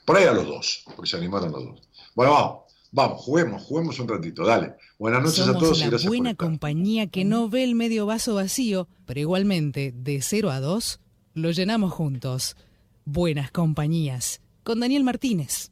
Por 0.05 0.17
ahí 0.17 0.25
a 0.25 0.33
los 0.33 0.45
dos, 0.45 0.83
porque 0.95 1.09
se 1.09 1.17
animaron 1.17 1.51
los 1.51 1.63
dos. 1.63 1.81
Bueno, 2.15 2.33
vamos. 2.33 2.63
Vamos, 2.95 3.23
juguemos, 3.23 3.63
juguemos 3.63 3.99
un 3.99 4.07
ratito, 4.07 4.45
dale. 4.45 4.75
Buenas 4.99 5.23
noches 5.23 5.47
a 5.47 5.57
todos 5.57 5.81
y 5.81 5.87
gracias 5.87 6.07
buena 6.07 6.35
compañía 6.35 7.07
que 7.07 7.25
no 7.25 7.49
ve 7.49 7.63
el 7.63 7.73
medio 7.73 8.05
vaso 8.05 8.35
vacío, 8.35 8.87
pero 9.07 9.19
igualmente, 9.19 9.91
de 9.95 10.21
0 10.21 10.51
a 10.51 10.59
2, 10.59 10.99
lo 11.33 11.49
llenamos 11.49 11.91
juntos. 11.91 12.55
Buenas 13.03 13.49
compañías, 13.49 14.41
con 14.63 14.79
Daniel 14.79 15.03
Martínez. 15.03 15.71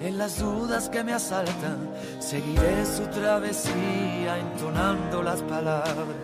en 0.00 0.18
las 0.18 0.38
dudas 0.38 0.88
que 0.88 1.02
me 1.02 1.12
asaltan, 1.12 1.90
seguiré 2.20 2.86
su 2.86 3.06
travesía 3.08 4.38
entonando 4.38 5.22
las 5.22 5.42
palabras. 5.42 6.16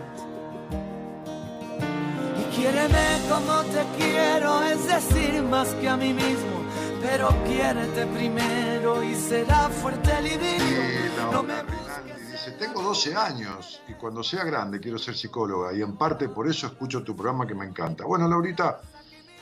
Y 2.38 2.56
quiéreme 2.56 3.20
como 3.28 3.62
te 3.64 3.84
quiero, 3.98 4.62
es 4.62 4.86
decir, 4.86 5.42
más 5.42 5.68
que 5.74 5.88
a 5.88 5.96
mí 5.96 6.12
mismo, 6.12 6.62
pero 7.02 7.28
quiérete 7.44 8.06
primero 8.06 9.02
y 9.02 9.14
será 9.14 9.68
fuerte 9.68 10.10
el 10.18 10.26
idilio. 10.26 11.32
No 11.32 11.42
me 11.42 11.54
dice, 12.30 12.52
tengo 12.52 12.80
12 12.80 13.16
años 13.16 13.82
y 13.88 13.94
cuando 13.94 14.22
sea 14.22 14.44
grande 14.44 14.78
quiero 14.78 14.98
ser 14.98 15.16
psicóloga 15.16 15.72
y 15.72 15.82
en 15.82 15.96
parte 15.96 16.28
por 16.28 16.48
eso 16.48 16.68
escucho 16.68 17.02
tu 17.02 17.16
programa 17.16 17.46
que 17.46 17.54
me 17.54 17.66
encanta. 17.66 18.04
Bueno, 18.04 18.28
Laurita, 18.28 18.80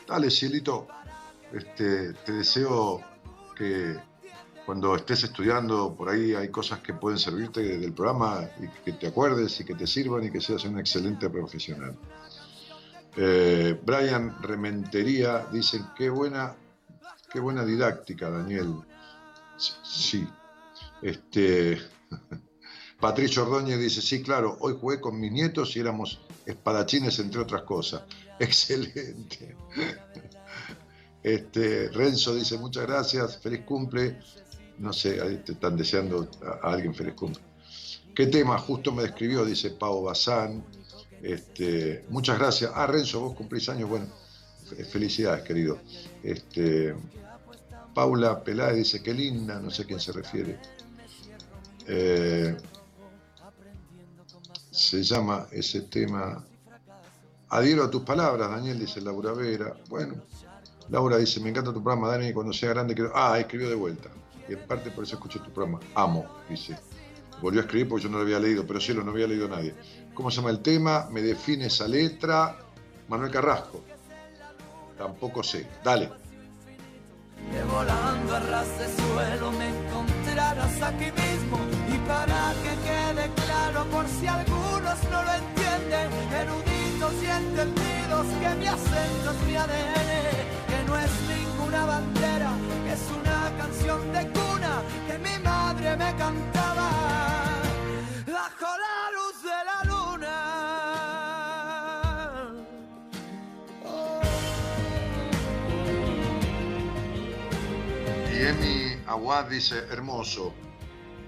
dale, 0.08 0.30
cielito, 0.30 0.88
este, 1.52 2.14
te 2.14 2.32
deseo 2.32 3.02
que 3.54 4.11
cuando 4.64 4.94
estés 4.94 5.24
estudiando, 5.24 5.94
por 5.94 6.08
ahí 6.08 6.34
hay 6.34 6.48
cosas 6.48 6.80
que 6.80 6.94
pueden 6.94 7.18
servirte 7.18 7.60
del 7.78 7.92
programa 7.92 8.48
y 8.60 8.68
que 8.84 8.92
te 8.92 9.08
acuerdes 9.08 9.58
y 9.60 9.64
que 9.64 9.74
te 9.74 9.86
sirvan 9.86 10.24
y 10.24 10.30
que 10.30 10.40
seas 10.40 10.64
un 10.64 10.78
excelente 10.78 11.28
profesional. 11.28 11.96
Eh, 13.16 13.78
Brian 13.84 14.40
Rementería 14.40 15.46
dice, 15.52 15.80
qué 15.96 16.08
buena, 16.08 16.54
qué 17.30 17.40
buena 17.40 17.64
didáctica, 17.64 18.30
Daniel. 18.30 18.74
Sí. 19.56 20.26
Este, 21.02 21.78
Patricio 23.00 23.42
Ordóñez 23.42 23.80
dice, 23.80 24.00
sí, 24.00 24.22
claro, 24.22 24.56
hoy 24.60 24.76
jugué 24.80 25.00
con 25.00 25.18
mis 25.18 25.32
nietos 25.32 25.76
y 25.76 25.80
éramos 25.80 26.20
espadachines, 26.46 27.18
entre 27.18 27.40
otras 27.40 27.62
cosas. 27.62 28.02
Excelente. 28.38 29.56
Este, 31.24 31.88
Renzo 31.90 32.34
dice, 32.34 32.58
muchas 32.58 32.84
gracias, 32.84 33.38
feliz 33.38 33.60
cumple 33.64 34.18
no 34.82 34.92
sé, 34.92 35.20
ahí 35.20 35.36
te 35.36 35.52
están 35.52 35.76
deseando 35.76 36.28
a, 36.44 36.72
alguien 36.72 36.92
feliz 36.92 37.14
cumple. 37.14 37.40
¿Qué 38.14 38.26
tema 38.26 38.58
justo 38.58 38.90
me 38.90 39.02
describió? 39.04 39.44
Dice 39.44 39.70
Pau 39.70 40.02
Bazán. 40.02 40.64
Este, 41.22 42.04
muchas 42.08 42.36
gracias. 42.36 42.72
Ah, 42.74 42.86
Renzo, 42.88 43.20
vos 43.20 43.34
cumplís 43.34 43.68
años. 43.68 43.88
Bueno, 43.88 44.06
felicidades, 44.90 45.44
querido. 45.44 45.78
Este, 46.24 46.96
Paula 47.94 48.42
Peláez 48.42 48.76
dice, 48.76 49.02
qué 49.02 49.14
linda, 49.14 49.60
no 49.60 49.70
sé 49.70 49.82
a 49.82 49.86
quién 49.86 50.00
se 50.00 50.10
refiere. 50.10 50.58
Eh, 51.86 52.56
se 54.70 55.02
llama 55.02 55.46
ese 55.52 55.82
tema 55.82 56.44
Adhiero 57.50 57.84
a 57.84 57.90
tus 57.90 58.02
palabras, 58.02 58.50
Daniel, 58.50 58.80
dice 58.80 59.00
Laura 59.00 59.32
Vera. 59.32 59.76
Bueno, 59.88 60.14
Laura 60.88 61.18
dice, 61.18 61.38
me 61.38 61.50
encanta 61.50 61.72
tu 61.72 61.82
programa, 61.82 62.08
Dani, 62.08 62.32
cuando 62.32 62.52
sea 62.52 62.70
grande 62.70 62.94
quiero... 62.94 63.12
Ah, 63.14 63.38
escribió 63.38 63.68
de 63.68 63.76
vuelta 63.76 64.10
y 64.52 64.54
en 64.54 64.66
parte 64.66 64.90
por 64.90 65.04
eso 65.04 65.16
escuché 65.16 65.38
tu 65.40 65.50
programa. 65.50 65.80
Amo, 65.94 66.26
dice. 66.48 66.78
Volvió 67.40 67.60
a 67.60 67.64
escribir 67.64 67.88
porque 67.88 68.04
yo 68.04 68.10
no 68.10 68.18
lo 68.18 68.24
había 68.24 68.38
leído, 68.38 68.66
pero 68.66 68.80
sí, 68.80 68.92
lo 68.92 69.02
no 69.02 69.10
había 69.10 69.26
leído 69.26 69.48
nadie. 69.48 69.74
¿Cómo 70.14 70.30
se 70.30 70.36
llama 70.36 70.50
el 70.50 70.60
tema? 70.60 71.08
Me 71.10 71.22
define 71.22 71.66
esa 71.66 71.88
letra. 71.88 72.58
Manuel 73.08 73.30
Carrasco. 73.30 73.82
Tampoco 74.96 75.42
sé. 75.42 75.66
Dale. 75.82 76.10
volando 77.70 78.36
a 78.36 78.40
ras 78.40 78.78
de 78.78 78.86
suelo 79.02 79.52
me 79.52 79.68
encontrarás 79.68 80.82
aquí 80.82 81.10
mismo 81.10 81.58
y 81.88 81.98
para 82.06 82.52
que 82.62 82.74
quede 82.86 83.30
claro 83.44 83.84
por 83.90 84.06
si 84.06 84.26
algunos 84.26 84.98
no 85.10 85.22
lo 85.24 85.32
entienden, 85.32 86.08
eruditos 86.42 87.14
y 87.22 87.26
entendidos 87.26 88.26
que 88.40 88.54
mi 88.56 88.66
acento 88.66 89.30
es 89.30 89.46
mi 89.48 89.56
ADN, 89.56 90.10
que 90.68 90.84
no 90.86 90.98
es 90.98 91.10
ninguna 91.28 91.86
bandera, 91.86 92.52
que 92.84 92.92
es 92.92 93.02
una 93.20 93.61
me 95.96 96.14
cantaba 96.16 96.90
bajo 98.26 98.66
la 98.84 99.10
luz 99.16 99.42
de 99.42 99.64
la 99.68 99.84
luna. 99.84 100.36
Y 108.32 108.36
Emi 108.46 108.96
Aguad 109.06 109.46
dice, 109.50 109.76
hermoso, 109.90 110.54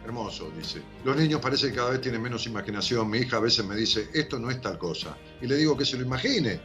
hermoso, 0.05 0.51
dice. 0.57 0.83
Los 1.05 1.17
niños 1.17 1.41
parece 1.41 1.71
que 1.71 1.77
cada 1.77 1.91
vez 1.91 2.01
tienen 2.01 2.23
menos 2.23 2.47
imaginación. 2.47 3.11
Mi 3.11 3.19
hija 3.19 3.37
a 3.37 3.41
veces 3.41 3.65
me 3.65 3.77
dice, 3.77 4.09
esto 4.15 4.39
no 4.39 4.51
es 4.51 4.61
tal 4.61 4.79
cosa. 4.79 5.17
Y 5.43 5.47
le 5.47 5.57
digo 5.57 5.77
que 5.77 5.85
se 5.85 5.97
lo 5.97 6.05
imagine 6.05 6.61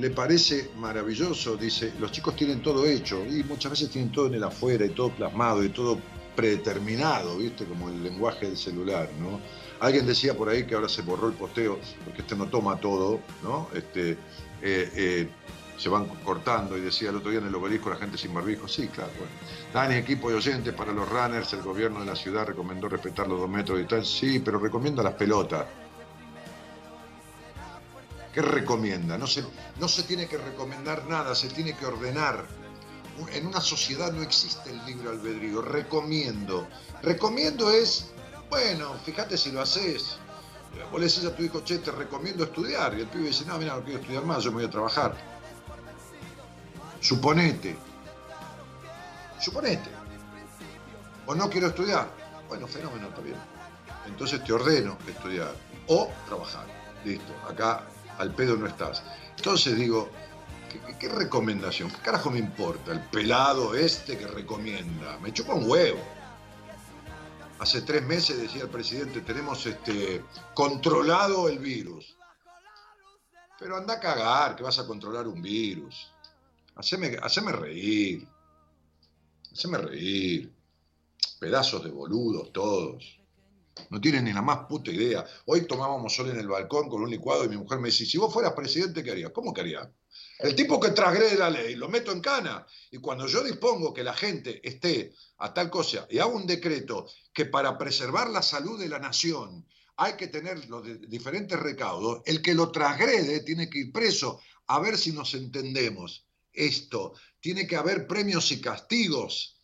le 0.00 0.10
parece 0.10 0.70
maravilloso, 0.76 1.56
dice, 1.56 1.92
los 2.00 2.10
chicos 2.10 2.34
tienen 2.34 2.60
todo 2.62 2.84
hecho 2.84 3.24
y 3.24 3.44
muchas 3.44 3.70
veces 3.70 3.90
tienen 3.90 4.10
todo 4.10 4.26
en 4.26 4.34
el 4.34 4.42
afuera 4.42 4.84
y 4.84 4.90
todo 4.90 5.10
plasmado 5.10 5.62
y 5.62 5.68
todo 5.68 6.00
predeterminado, 6.34 7.38
¿viste? 7.38 7.64
Como 7.64 7.88
el 7.88 8.02
lenguaje 8.02 8.46
del 8.46 8.56
celular, 8.56 9.08
¿no? 9.20 9.40
Alguien 9.80 10.06
decía 10.06 10.34
por 10.36 10.48
ahí 10.48 10.64
que 10.66 10.74
ahora 10.74 10.88
se 10.88 11.02
borró 11.02 11.28
el 11.28 11.34
posteo 11.34 11.78
porque 12.04 12.22
este 12.22 12.36
no 12.36 12.46
toma 12.46 12.78
todo, 12.80 13.20
¿no? 13.42 13.68
Este, 13.74 14.12
eh, 14.62 14.90
eh, 14.94 15.28
se 15.76 15.88
van 15.88 16.06
cortando 16.24 16.76
y 16.78 16.80
decía 16.80 17.10
el 17.10 17.16
otro 17.16 17.30
día 17.30 17.40
en 17.40 17.46
el 17.46 17.54
obelisco 17.54 17.90
la 17.90 17.96
gente 17.96 18.16
sin 18.16 18.32
barbijo. 18.32 18.68
Sí, 18.68 18.88
claro, 18.88 19.10
bueno. 19.18 19.32
Dani, 19.72 19.96
equipo 19.96 20.30
de 20.30 20.36
oyentes 20.36 20.72
para 20.72 20.92
los 20.92 21.08
runners, 21.08 21.52
el 21.52 21.62
gobierno 21.62 22.00
de 22.00 22.06
la 22.06 22.16
ciudad 22.16 22.46
recomendó 22.46 22.88
respetar 22.88 23.26
los 23.26 23.40
dos 23.40 23.48
metros 23.48 23.80
y 23.80 23.84
tal. 23.84 24.04
Sí, 24.04 24.38
pero 24.38 24.58
recomienda 24.58 25.02
las 25.02 25.14
pelotas. 25.14 25.66
¿Qué 28.32 28.42
recomienda? 28.42 29.16
No 29.16 29.26
se, 29.26 29.44
no 29.78 29.86
se 29.86 30.02
tiene 30.02 30.26
que 30.26 30.38
recomendar 30.38 31.06
nada, 31.06 31.34
se 31.34 31.48
tiene 31.48 31.74
que 31.76 31.86
ordenar. 31.86 32.44
En 33.32 33.46
una 33.46 33.60
sociedad 33.60 34.12
no 34.12 34.22
existe 34.22 34.70
el 34.70 34.84
libre 34.84 35.10
albedrío. 35.10 35.62
Recomiendo. 35.62 36.66
Recomiendo 37.02 37.70
es, 37.70 38.10
bueno, 38.50 38.94
fíjate 39.04 39.36
si 39.36 39.52
lo 39.52 39.62
haces. 39.62 40.16
Vos 40.90 41.00
le 41.00 41.06
decís 41.06 41.24
a 41.24 41.34
tu 41.34 41.42
hijo, 41.42 41.62
che, 41.62 41.78
te 41.78 41.92
recomiendo 41.92 42.44
estudiar. 42.44 42.96
Y 42.98 43.02
el 43.02 43.06
pibe 43.06 43.28
dice, 43.28 43.44
no, 43.44 43.58
mira, 43.58 43.76
no 43.76 43.84
quiero 43.84 44.00
estudiar 44.00 44.24
más, 44.24 44.42
yo 44.42 44.50
me 44.50 44.56
voy 44.56 44.64
a 44.64 44.70
trabajar. 44.70 45.14
Suponete. 47.00 47.76
Suponete. 49.38 49.90
O 51.26 51.34
no 51.34 51.48
quiero 51.48 51.68
estudiar. 51.68 52.08
Bueno, 52.48 52.66
fenómeno, 52.66 53.08
está 53.08 53.20
bien. 53.20 53.36
Entonces 54.06 54.42
te 54.42 54.52
ordeno 54.52 54.98
estudiar 55.06 55.52
o 55.86 56.10
trabajar. 56.26 56.66
Listo. 57.04 57.32
Acá 57.48 57.86
al 58.18 58.34
pedo 58.34 58.56
no 58.56 58.66
estás. 58.66 59.02
Entonces 59.36 59.76
digo, 59.76 60.10
¿qué, 61.04 61.14
recomendación? 61.14 61.90
¿Qué 61.90 61.98
carajo 61.98 62.30
me 62.30 62.38
importa? 62.38 62.92
El 62.92 63.00
pelado 63.00 63.74
este 63.74 64.16
que 64.16 64.26
recomienda. 64.26 65.18
Me 65.18 65.32
chupa 65.32 65.54
un 65.54 65.68
huevo. 65.68 66.00
Hace 67.58 67.82
tres 67.82 68.02
meses 68.02 68.40
decía 68.40 68.62
el 68.62 68.68
presidente, 68.68 69.20
tenemos 69.20 69.64
este, 69.66 70.22
controlado 70.54 71.48
el 71.48 71.58
virus. 71.58 72.16
Pero 73.58 73.76
anda 73.76 73.94
a 73.94 74.00
cagar, 74.00 74.56
que 74.56 74.62
vas 74.62 74.78
a 74.78 74.86
controlar 74.86 75.28
un 75.28 75.40
virus. 75.40 76.10
Haceme, 76.74 77.16
haceme 77.22 77.52
reír. 77.52 78.26
Haceme 79.52 79.78
reír. 79.78 80.52
Pedazos 81.38 81.84
de 81.84 81.90
boludos 81.90 82.52
todos. 82.52 83.18
No 83.90 84.00
tienen 84.00 84.24
ni 84.24 84.32
la 84.32 84.42
más 84.42 84.66
puta 84.66 84.90
idea. 84.90 85.24
Hoy 85.46 85.66
tomábamos 85.66 86.14
sol 86.14 86.30
en 86.30 86.38
el 86.38 86.48
balcón 86.48 86.88
con 86.88 87.02
un 87.02 87.10
licuado 87.10 87.44
y 87.44 87.48
mi 87.48 87.56
mujer 87.56 87.78
me 87.78 87.88
dice, 87.88 88.06
si 88.06 88.18
vos 88.18 88.32
fueras 88.32 88.52
presidente, 88.52 89.02
¿qué 89.02 89.10
harías? 89.10 89.30
¿Cómo 89.32 89.52
que 89.52 89.60
harías? 89.60 89.88
El 90.38 90.54
tipo 90.54 90.80
que 90.80 90.90
transgrede 90.90 91.36
la 91.36 91.48
ley, 91.48 91.76
lo 91.76 91.88
meto 91.88 92.10
en 92.10 92.20
cana. 92.20 92.66
Y 92.90 92.98
cuando 92.98 93.26
yo 93.26 93.42
dispongo 93.42 93.94
que 93.94 94.02
la 94.02 94.14
gente 94.14 94.60
esté 94.68 95.14
a 95.38 95.54
tal 95.54 95.70
cosa 95.70 96.06
y 96.10 96.18
hago 96.18 96.34
un 96.34 96.46
decreto 96.46 97.06
que 97.32 97.46
para 97.46 97.78
preservar 97.78 98.30
la 98.30 98.42
salud 98.42 98.78
de 98.78 98.88
la 98.88 98.98
nación 98.98 99.64
hay 99.96 100.14
que 100.14 100.26
tener 100.26 100.68
los 100.68 100.82
diferentes 101.08 101.58
recaudos, 101.58 102.22
el 102.26 102.42
que 102.42 102.54
lo 102.54 102.72
transgrede 102.72 103.40
tiene 103.40 103.70
que 103.70 103.78
ir 103.78 103.92
preso. 103.92 104.40
A 104.66 104.80
ver 104.80 104.98
si 104.98 105.12
nos 105.12 105.34
entendemos. 105.34 106.26
Esto, 106.52 107.14
tiene 107.40 107.66
que 107.66 107.76
haber 107.76 108.06
premios 108.06 108.50
y 108.50 108.60
castigos. 108.60 109.60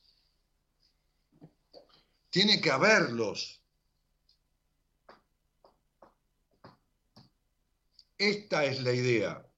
Tiene 2.30 2.60
que 2.60 2.70
haberlos. 2.70 3.60
Esta 8.18 8.64
es 8.66 8.82
la 8.82 8.92
idea. 8.92 9.49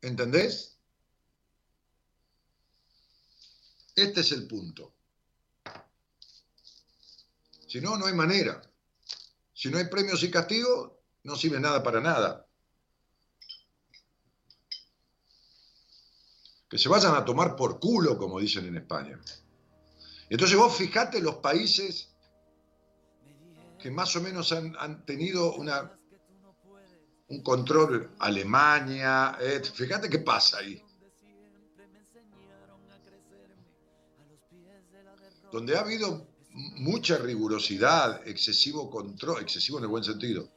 ¿Entendés? 0.00 0.78
Este 3.96 4.20
es 4.20 4.32
el 4.32 4.46
punto. 4.46 4.94
Si 7.66 7.80
no, 7.80 7.96
no 7.96 8.06
hay 8.06 8.14
manera. 8.14 8.62
Si 9.52 9.68
no 9.70 9.78
hay 9.78 9.86
premios 9.86 10.22
y 10.22 10.30
castigos, 10.30 10.92
no 11.24 11.34
sirve 11.34 11.58
nada 11.58 11.82
para 11.82 12.00
nada. 12.00 12.46
Que 16.68 16.78
se 16.78 16.88
vayan 16.88 17.14
a 17.14 17.24
tomar 17.24 17.56
por 17.56 17.80
culo, 17.80 18.16
como 18.16 18.38
dicen 18.38 18.66
en 18.66 18.76
España. 18.76 19.20
Entonces 20.30 20.56
vos 20.56 20.76
fijate 20.76 21.20
los 21.20 21.36
países 21.36 22.10
que 23.78 23.90
más 23.90 24.14
o 24.16 24.20
menos 24.20 24.52
han, 24.52 25.04
tenido 25.04 25.54
una, 25.54 25.97
un 27.28 27.42
control 27.42 28.10
Alemania. 28.18 29.36
Eh, 29.40 29.62
fíjate 29.62 30.08
qué 30.08 30.18
pasa 30.18 30.58
ahí. 30.58 30.82
Donde 35.52 35.76
ha 35.76 35.80
habido 35.80 36.26
mucha 36.76 37.18
rigurosidad, 37.18 38.26
excesivo 38.26 38.90
control, 38.90 39.42
excesivo 39.42 39.78
en 39.78 39.84
el 39.84 39.90
buen 39.90 40.04
sentido, 40.04 40.48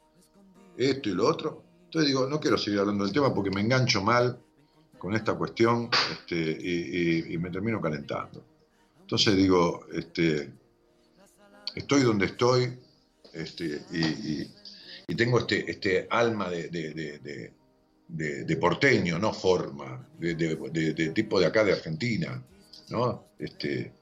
esto 0.76 1.08
y 1.08 1.12
lo 1.12 1.26
otro. 1.26 1.64
Entonces 1.84 2.08
digo, 2.08 2.26
no 2.26 2.40
quiero 2.40 2.58
seguir 2.58 2.80
hablando 2.80 3.04
del 3.04 3.12
tema 3.12 3.34
porque 3.34 3.50
me 3.50 3.60
engancho 3.60 4.02
mal 4.02 4.38
con 4.98 5.14
esta 5.14 5.34
cuestión 5.34 5.90
este, 6.12 6.36
y, 6.36 7.36
me 7.38 7.50
termino 7.50 7.80
calentando. 7.80 8.44
Entonces 9.00 9.36
digo, 9.36 9.86
este, 9.92 10.52
estoy 11.74 12.02
donde 12.02 12.26
estoy, 12.26 12.78
este, 13.32 13.82
y, 13.92 14.61
tengo 15.14 15.38
este, 15.40 15.70
este 15.70 16.06
alma 16.10 16.50
de, 16.50 17.52
porteño, 18.60 19.18
no 19.18 19.32
forma, 19.32 20.08
de, 20.18 21.12
tipo 21.14 21.40
de 21.40 21.46
acá 21.46 21.64
de 21.64 21.72
Argentina, 21.72 22.42
¿no? 22.90 23.28
Este, 23.38 23.92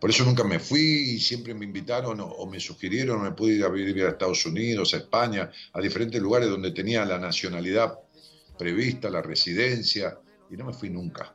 por 0.00 0.10
eso 0.10 0.24
nunca 0.24 0.44
me 0.44 0.58
fui 0.58 0.80
y 0.80 1.18
siempre 1.18 1.54
me 1.54 1.64
invitaron 1.64 2.20
o, 2.20 2.46
me 2.46 2.60
sugirieron, 2.60 3.22
me 3.22 3.32
pude 3.32 3.54
ir 3.54 3.64
a 3.64 3.70
vivir 3.70 4.04
a 4.04 4.10
Estados 4.10 4.44
Unidos, 4.44 4.92
a 4.92 4.98
España, 4.98 5.50
a 5.72 5.80
diferentes 5.80 6.20
lugares 6.20 6.50
donde 6.50 6.72
tenía 6.72 7.04
la 7.06 7.18
nacionalidad 7.18 7.98
prevista, 8.58 9.08
la 9.08 9.22
residencia, 9.22 10.18
y 10.50 10.56
no 10.56 10.66
me 10.66 10.74
fui 10.74 10.90
nunca. 10.90 11.34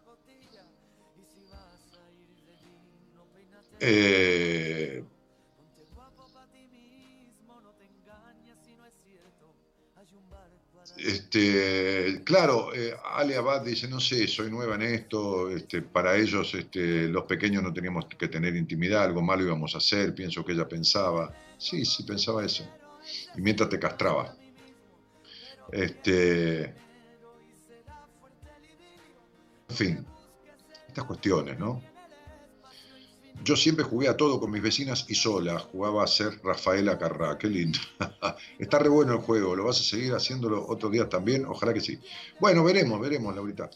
Eh, 3.80 5.04
Este, 11.02 12.22
claro, 12.26 12.74
eh, 12.74 12.94
Ale 13.14 13.38
Abad 13.38 13.64
dice, 13.64 13.88
no 13.88 14.00
sé, 14.00 14.28
soy 14.28 14.52
nueva 14.52 14.76
en 14.76 14.82
esto, 14.82 15.50
este, 15.50 15.82
para 15.82 16.18
ellos 16.18 16.54
este, 16.54 17.08
los 17.08 17.24
pequeños 17.24 17.64
no 17.64 17.72
teníamos 17.72 18.06
que 18.06 18.28
tener 18.28 18.56
intimidad, 18.56 19.04
algo 19.04 19.22
malo 19.22 19.44
íbamos 19.44 19.76
a 19.76 19.78
hacer, 19.78 20.14
pienso 20.14 20.44
que 20.44 20.52
ella 20.54 20.68
pensaba, 20.68 21.34
sí, 21.58 21.86
sí, 21.86 22.04
pensaba 22.04 22.46
eso, 22.46 22.68
y 23.36 23.42
mientras 23.42 23.70
te 23.70 23.80
castraba. 23.80 24.36
Este, 25.72 26.64
en 29.70 29.76
fin, 29.76 30.06
estas 30.88 31.06
cuestiones, 31.06 31.58
¿no? 31.58 31.82
Yo 33.44 33.56
siempre 33.56 33.86
jugué 33.86 34.10
a 34.10 34.18
todo 34.18 34.40
con 34.40 34.52
mis 34.52 34.62
vecinas 34.62 35.06
y 35.08 35.16
sola. 35.16 35.60
Jugaba 35.60 36.04
a 36.04 36.08
ser 36.08 36.40
Rafaela 36.44 36.98
Carrá. 36.98 37.38
Qué 37.38 37.48
lindo. 37.48 37.80
Está 38.60 38.80
re 38.80 38.90
bueno 38.90 39.14
el 39.14 39.20
juego. 39.20 39.56
¿Lo 39.56 39.66
vas 39.66 39.80
a 39.80 39.84
seguir 39.84 40.14
haciéndolo 40.14 40.68
otros 40.68 40.92
días 40.92 41.08
también? 41.10 41.46
Ojalá 41.46 41.74
que 41.74 41.80
sí. 41.80 42.00
Bueno, 42.40 42.64
veremos, 42.64 43.00
veremos, 43.00 43.34
Laurita. 43.34 43.70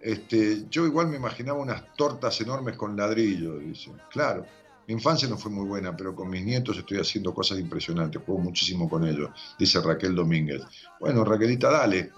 Este, 0.00 0.64
yo 0.68 0.84
igual 0.84 1.08
me 1.08 1.16
imaginaba 1.16 1.58
unas 1.58 1.94
tortas 1.94 2.40
enormes 2.40 2.76
con 2.76 2.96
ladrillo, 2.96 3.58
dice. 3.58 3.92
Claro. 4.10 4.44
Mi 4.86 4.94
infancia 4.94 5.28
no 5.28 5.38
fue 5.38 5.50
muy 5.50 5.66
buena, 5.66 5.96
pero 5.96 6.14
con 6.14 6.28
mis 6.28 6.44
nietos 6.44 6.76
estoy 6.76 6.98
haciendo 6.98 7.32
cosas 7.32 7.58
impresionantes. 7.58 8.20
Juego 8.22 8.40
muchísimo 8.40 8.88
con 8.88 9.06
ellos, 9.06 9.30
dice 9.58 9.80
Raquel 9.80 10.14
Domínguez. 10.14 10.62
Bueno, 11.00 11.24
Raquelita, 11.24 11.70
dale. 11.70 12.10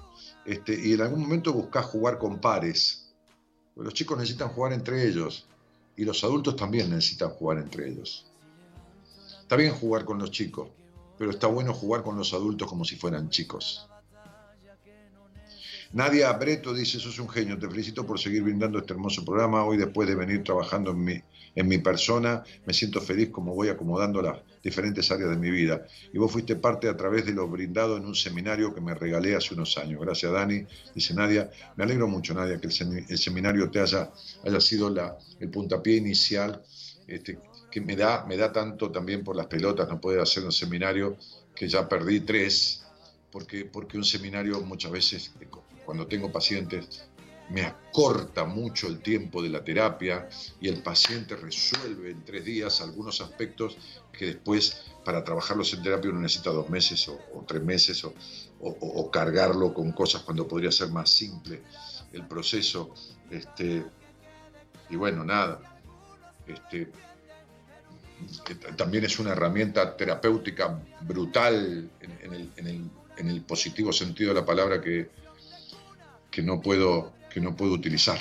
Este, 0.45 0.75
y 0.75 0.95
en 0.95 1.03
algún 1.03 1.21
momento 1.21 1.53
buscás 1.53 1.85
jugar 1.87 2.19
con 2.19 2.41
pares. 2.41 3.15
los 3.77 3.95
chicos 3.95 4.19
necesitan 4.19 4.49
jugar 4.49 4.73
entre 4.73 5.07
ellos 5.07 5.47
y 5.97 6.05
los 6.05 6.23
adultos 6.25 6.57
también 6.57 6.91
necesitan 6.91 7.31
jugar 7.31 7.59
entre 7.59 7.89
ellos. 7.89 8.27
Está 9.41 9.57
bien 9.57 9.73
jugar 9.73 10.05
con 10.05 10.19
los 10.19 10.31
chicos, 10.31 10.69
pero 11.19 11.31
está 11.31 11.47
bueno 11.47 11.73
jugar 11.73 12.03
con 12.03 12.17
los 12.17 12.33
adultos 12.35 12.69
como 12.69 12.85
si 12.85 12.97
fueran 12.97 13.31
chicos. 13.31 13.89
Nadia 15.93 16.33
Breto 16.33 16.75
dice, 16.75 16.99
sos 16.99 17.19
un 17.19 17.29
genio, 17.29 17.59
te 17.59 17.69
felicito 17.69 18.05
por 18.05 18.19
seguir 18.19 18.43
brindando 18.43 18.79
este 18.79 18.93
hermoso 18.93 19.25
programa. 19.25 19.65
Hoy 19.65 19.77
después 19.77 20.09
de 20.09 20.15
venir 20.15 20.43
trabajando 20.43 20.91
en 20.91 21.05
mi, 21.05 21.23
en 21.55 21.69
mi 21.69 21.79
persona, 21.79 22.43
me 22.67 22.75
siento 22.75 23.01
feliz 23.01 23.31
como 23.31 23.55
voy 23.55 23.69
acomodando 23.69 24.21
las 24.21 24.39
diferentes 24.67 25.11
áreas 25.13 25.31
de 25.31 25.37
mi 25.37 25.51
vida. 25.51 25.87
Y 26.13 26.19
vos 26.19 26.33
fuiste 26.33 26.57
parte 26.57 26.89
a 26.89 26.97
través 26.97 27.25
de 27.25 27.33
lo 27.33 27.47
brindado 27.47 27.97
en 27.97 28.05
un 28.05 28.17
seminario 28.17 28.75
que 28.75 28.81
me 28.81 28.95
regalé 28.95 29.37
hace 29.37 29.55
unos 29.55 29.79
años. 29.79 30.01
Gracias, 30.01 30.33
Dani. 30.33 30.67
Dice 30.93 31.15
Nadia, 31.15 31.49
me 31.77 31.85
alegro 31.85 32.09
mucho, 32.09 32.35
Nadia, 32.35 32.61
que 32.61 32.67
el, 32.67 33.19
seminario 33.19 33.71
te 33.71 33.81
haya, 33.81 34.11
haya 34.45 34.61
sido 34.61 34.91
la, 34.91 35.17
el 35.39 35.51
puntapié 35.51 35.97
inicial. 35.97 36.63
Este, 37.07 37.39
que 37.71 37.81
me 37.81 37.95
da, 37.95 38.27
me 38.27 38.37
da 38.37 38.53
tanto 38.53 38.91
también 38.91 39.23
por 39.23 39.37
las 39.37 39.47
pelotas, 39.47 39.89
no 39.89 40.01
poder 40.01 40.21
hacer 40.21 40.43
un 40.43 40.51
seminario 40.51 41.17
que 41.55 41.69
ya 41.69 41.89
perdí 41.89 42.21
tres, 42.21 42.85
porque, 43.31 43.67
porque 43.67 43.97
un 43.97 44.05
seminario 44.05 44.61
muchas 44.63 44.91
veces 44.91 45.33
cuando 45.85 46.09
tengo 46.09 46.33
pacientes, 46.33 47.07
me 47.51 47.63
acorta 47.63 48.45
mucho 48.45 48.89
el 48.89 49.01
tiempo 49.01 49.43
de 49.43 49.49
la 49.49 49.65
terapia 49.65 50.29
y 50.61 50.69
el 50.69 50.83
paciente 50.83 51.37
resuelve 51.37 52.11
en 52.11 52.25
tres 52.25 52.45
días 52.45 52.81
algunos 52.81 53.21
aspectos 53.21 53.79
que 54.13 54.27
después 54.27 54.85
para 55.05 55.23
trabajarlos 55.23 55.73
en 55.75 55.83
terapia 55.83 56.11
uno 56.11 56.21
necesita 56.21 56.51
dos 56.51 56.69
meses 56.69 57.09
o, 57.09 57.45
tres 57.47 57.63
meses 57.63 58.05
o, 58.05 59.11
cargarlo 59.11 59.73
con 59.73 59.93
cosas 59.93 60.23
cuando 60.23 60.49
podría 60.49 60.73
ser 60.73 60.89
más 60.89 61.11
simple 61.11 61.63
el 62.13 62.27
proceso. 62.27 62.93
Este, 63.31 63.85
y 64.91 64.97
bueno, 64.97 65.25
nada. 65.25 65.61
Este, 66.47 66.91
también 68.77 69.05
es 69.05 69.19
una 69.19 69.33
herramienta 69.33 69.97
terapéutica 69.97 70.81
brutal 71.03 71.91
en 72.01 73.29
el 73.29 73.43
positivo 73.43 73.93
sentido 73.93 74.35
de 74.35 74.41
la 74.41 74.47
palabra 74.47 74.81
que, 74.81 75.11
que 76.37 76.43
no 76.43 76.61
puedo, 76.61 77.15
que 77.37 77.41
no 77.43 77.55
puedo 77.55 77.75
utilizar 77.75 78.19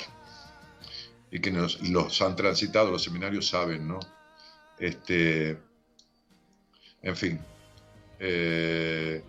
y 1.30 1.40
que 1.40 1.50
los 1.50 2.20
han 2.20 2.36
transitado, 2.36 2.90
los 2.90 3.02
seminarios 3.02 3.48
saben, 3.48 3.88
¿no? 3.88 3.98
Este, 4.78 5.58
en 7.00 7.16
fin. 7.16 7.40
Eh, 8.18 9.24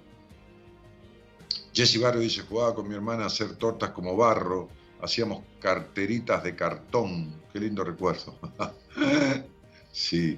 Jesse 1.74 2.02
Barrio 2.02 2.20
dice, 2.20 2.42
jugaba 2.42 2.76
con 2.76 2.90
mi 2.90 2.96
hermana 2.96 3.24
a 3.24 3.28
hacer 3.28 3.56
tortas 3.56 3.92
como 3.92 4.18
barro, 4.18 4.68
hacíamos 5.02 5.46
carteritas 5.62 6.44
de 6.44 6.54
cartón, 6.54 7.42
qué 7.54 7.62
lindo 7.62 7.86
recuerdo. 7.86 8.38
sí, 9.94 10.38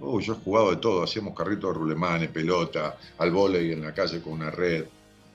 yo 0.00 0.32
he 0.32 0.44
jugado 0.44 0.70
de 0.70 0.78
todo, 0.78 1.02
hacíamos 1.02 1.36
carritos 1.36 1.74
de 1.74 1.78
rulemanes, 1.78 2.30
pelota, 2.30 2.96
al 3.18 3.32
volei 3.32 3.70
en 3.70 3.82
la 3.82 3.92
calle 3.92 4.22
con 4.22 4.32
una 4.32 4.50
red, 4.50 4.86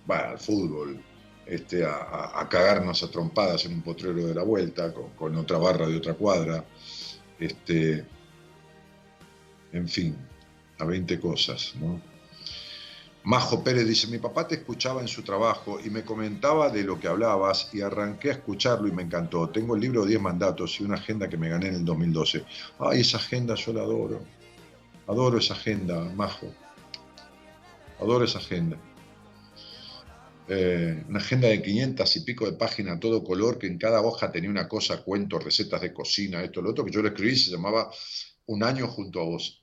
al 0.08 0.40
fútbol, 0.40 1.13
este, 1.46 1.86
a, 1.86 2.48
cagarnos 2.50 3.04
a 3.04 3.12
trompadas 3.12 3.66
en 3.66 3.74
un 3.74 3.82
potrero 3.82 4.26
de 4.26 4.34
la 4.34 4.44
vuelta, 4.44 4.94
con, 4.94 5.36
otra 5.38 5.58
barra 5.58 5.88
de 5.88 5.98
otra 5.98 6.14
cuadra, 6.14 6.64
este, 7.40 8.06
en 9.72 9.88
fin, 9.88 10.18
a 10.80 10.86
20 10.86 11.20
cosas, 11.20 11.74
¿no? 11.80 12.00
Majo 13.26 13.64
Pérez 13.64 13.88
dice, 13.88 14.08
mi 14.08 14.18
papá 14.18 14.46
te 14.46 14.56
escuchaba 14.56 15.00
en 15.00 15.08
su 15.08 15.22
trabajo 15.22 15.80
y 15.82 15.90
me 15.90 16.04
comentaba 16.04 16.70
de 16.70 16.84
lo 16.84 17.00
que 17.00 17.08
hablabas 17.08 17.70
y 17.74 17.80
arranqué 17.80 18.30
a 18.30 18.34
escucharlo 18.34 18.90
y 18.90 18.92
me 18.92 19.04
encantó. 19.04 19.50
Tengo 19.50 19.76
el 19.76 19.82
libro 19.82 20.06
10 20.06 20.20
mandatos 20.20 20.78
y 20.82 20.84
una 20.84 20.96
agenda 20.96 21.30
que 21.30 21.38
me 21.38 21.48
gané 21.48 21.70
en 21.70 21.76
el 21.76 21.86
2012. 21.86 22.44
Ay, 22.80 23.00
esa 23.00 23.18
agenda 23.18 23.56
yo 23.56 23.72
la 23.72 23.84
adoro. 23.84 24.22
Adoro 25.08 25.38
esa 25.38 25.54
agenda, 25.54 26.04
Majo. 26.16 26.54
Adoro 28.02 28.26
esa 28.26 28.40
agenda. 28.40 28.78
Eh, 30.48 31.04
una 31.08 31.20
agenda 31.20 31.48
de 31.48 31.62
500 31.62 32.16
y 32.18 32.20
pico 32.22 32.46
de 32.46 32.58
páginas, 32.58 33.00
todo 33.00 33.24
color, 33.24 33.58
que 33.58 33.68
en 33.68 33.78
cada 33.78 34.02
hoja 34.02 34.32
tenía 34.32 34.50
una 34.50 34.68
cosa, 34.68 35.02
cuentos, 35.04 35.44
recetas 35.44 35.82
de 35.82 35.94
cocina, 35.94 36.44
esto, 36.44 36.62
lo 36.62 36.72
otro, 36.72 36.84
que 36.84 36.92
yo 36.92 37.02
le 37.02 37.10
escribí, 37.10 37.36
se 37.36 37.52
llamaba 37.52 37.90
Un 38.48 38.64
año 38.64 38.88
junto 38.88 39.22
a 39.22 39.24
vos. 39.24 39.62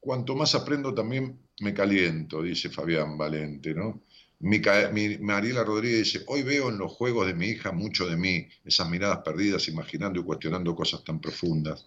Cuanto 0.00 0.36
más 0.36 0.54
aprendo 0.54 0.94
también 0.94 1.40
me 1.60 1.72
caliento, 1.72 2.42
dice 2.42 2.68
Fabián 2.68 3.16
Valente, 3.16 3.74
¿no? 3.74 4.02
Mariela 4.38 5.64
Rodríguez 5.64 6.04
dice, 6.04 6.24
hoy 6.26 6.42
veo 6.42 6.68
en 6.68 6.76
los 6.76 6.92
juegos 6.92 7.26
de 7.26 7.32
mi 7.34 7.46
hija 7.46 7.72
mucho 7.72 8.06
de 8.06 8.16
mí, 8.18 8.46
esas 8.64 8.88
miradas 8.88 9.20
perdidas, 9.24 9.66
imaginando 9.68 10.20
y 10.20 10.24
cuestionando 10.24 10.74
cosas 10.74 11.02
tan 11.02 11.20
profundas. 11.20 11.86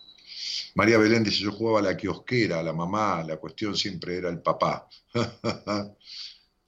María 0.75 0.97
Belén 0.97 1.23
dice, 1.23 1.43
yo 1.43 1.51
jugaba 1.51 1.80
a 1.80 1.84
la 1.84 1.97
kiosquera, 1.97 2.59
a 2.59 2.63
la 2.63 2.73
mamá, 2.73 3.23
la 3.23 3.38
cuestión 3.38 3.75
siempre 3.75 4.17
era 4.17 4.30
el 4.30 4.41
papá. 4.41 4.88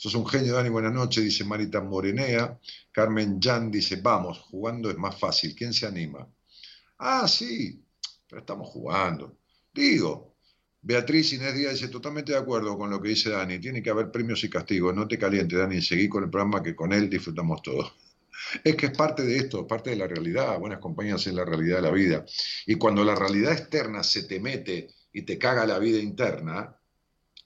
Sos 0.02 0.16
un 0.16 0.26
genio, 0.26 0.56
Dani, 0.56 0.70
buenas 0.70 0.94
noches, 0.94 1.24
dice 1.24 1.44
Marita 1.44 1.80
Morenea. 1.80 2.60
Carmen 2.92 3.40
Jan 3.40 3.70
dice, 3.70 3.98
vamos, 4.02 4.40
jugando 4.40 4.90
es 4.90 4.98
más 4.98 5.20
fácil, 5.20 5.54
¿quién 5.56 5.74
se 5.74 5.86
anima? 5.86 6.28
Ah, 6.98 7.28
sí, 7.28 7.86
pero 8.28 8.40
estamos 8.40 8.68
jugando. 8.70 9.38
Digo, 9.72 10.38
Beatriz 10.82 11.34
Inés 11.34 11.54
Díaz 11.54 11.74
dice, 11.74 11.90
totalmente 11.90 12.32
de 12.32 12.40
acuerdo 12.40 12.76
con 12.80 12.90
lo 12.90 13.00
que 13.00 13.10
dice 13.10 13.30
Dani, 13.30 13.60
tiene 13.60 13.84
que 13.84 13.92
haber 13.92 14.10
premios 14.10 14.44
y 14.44 14.50
castigos, 14.50 14.96
no 14.96 15.08
te 15.08 15.20
calientes, 15.20 15.60
Dani, 15.60 15.80
seguí 15.84 16.10
con 16.10 16.24
el 16.24 16.32
programa 16.32 16.64
que 16.64 16.76
con 16.76 16.94
él 16.94 17.08
disfrutamos 17.08 17.62
todos. 17.62 17.94
Es 18.64 18.76
que 18.76 18.88
es 18.88 18.98
parte 18.98 19.22
de 19.22 19.38
esto, 19.38 19.68
parte 19.68 19.92
de 19.92 19.98
la 19.98 20.08
realidad, 20.08 20.58
buenas 20.58 20.80
compañías 20.80 21.28
es 21.28 21.34
la 21.36 21.46
realidad 21.46 21.76
de 21.76 21.82
la 21.84 21.92
vida. 21.92 22.26
Y 22.66 22.74
cuando 22.74 23.04
la 23.04 23.14
realidad 23.14 23.54
externa 23.54 24.02
se 24.02 24.24
te 24.24 24.40
mete 24.40 24.88
y 25.14 25.22
te 25.22 25.38
caga 25.38 25.64
la 25.68 25.78
vida 25.78 26.00
interna, 26.00 26.76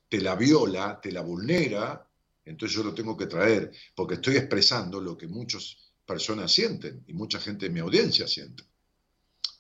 te 0.07 0.21
la 0.21 0.35
viola, 0.35 1.01
te 1.01 1.11
la 1.11 1.19
vulnera, 1.19 2.04
entonces 2.45 2.75
yo 2.75 2.83
lo 2.83 2.93
tengo 2.93 3.17
que 3.17 3.25
traer, 3.25 3.71
porque 3.95 4.15
estoy 4.15 4.37
expresando 4.37 5.01
lo 5.01 5.17
que 5.17 5.27
muchas 5.27 5.77
personas 6.05 6.51
sienten 6.51 7.03
y 7.07 7.13
mucha 7.13 7.39
gente 7.39 7.65
de 7.65 7.71
mi 7.71 7.79
audiencia 7.79 8.27
siente. 8.27 8.63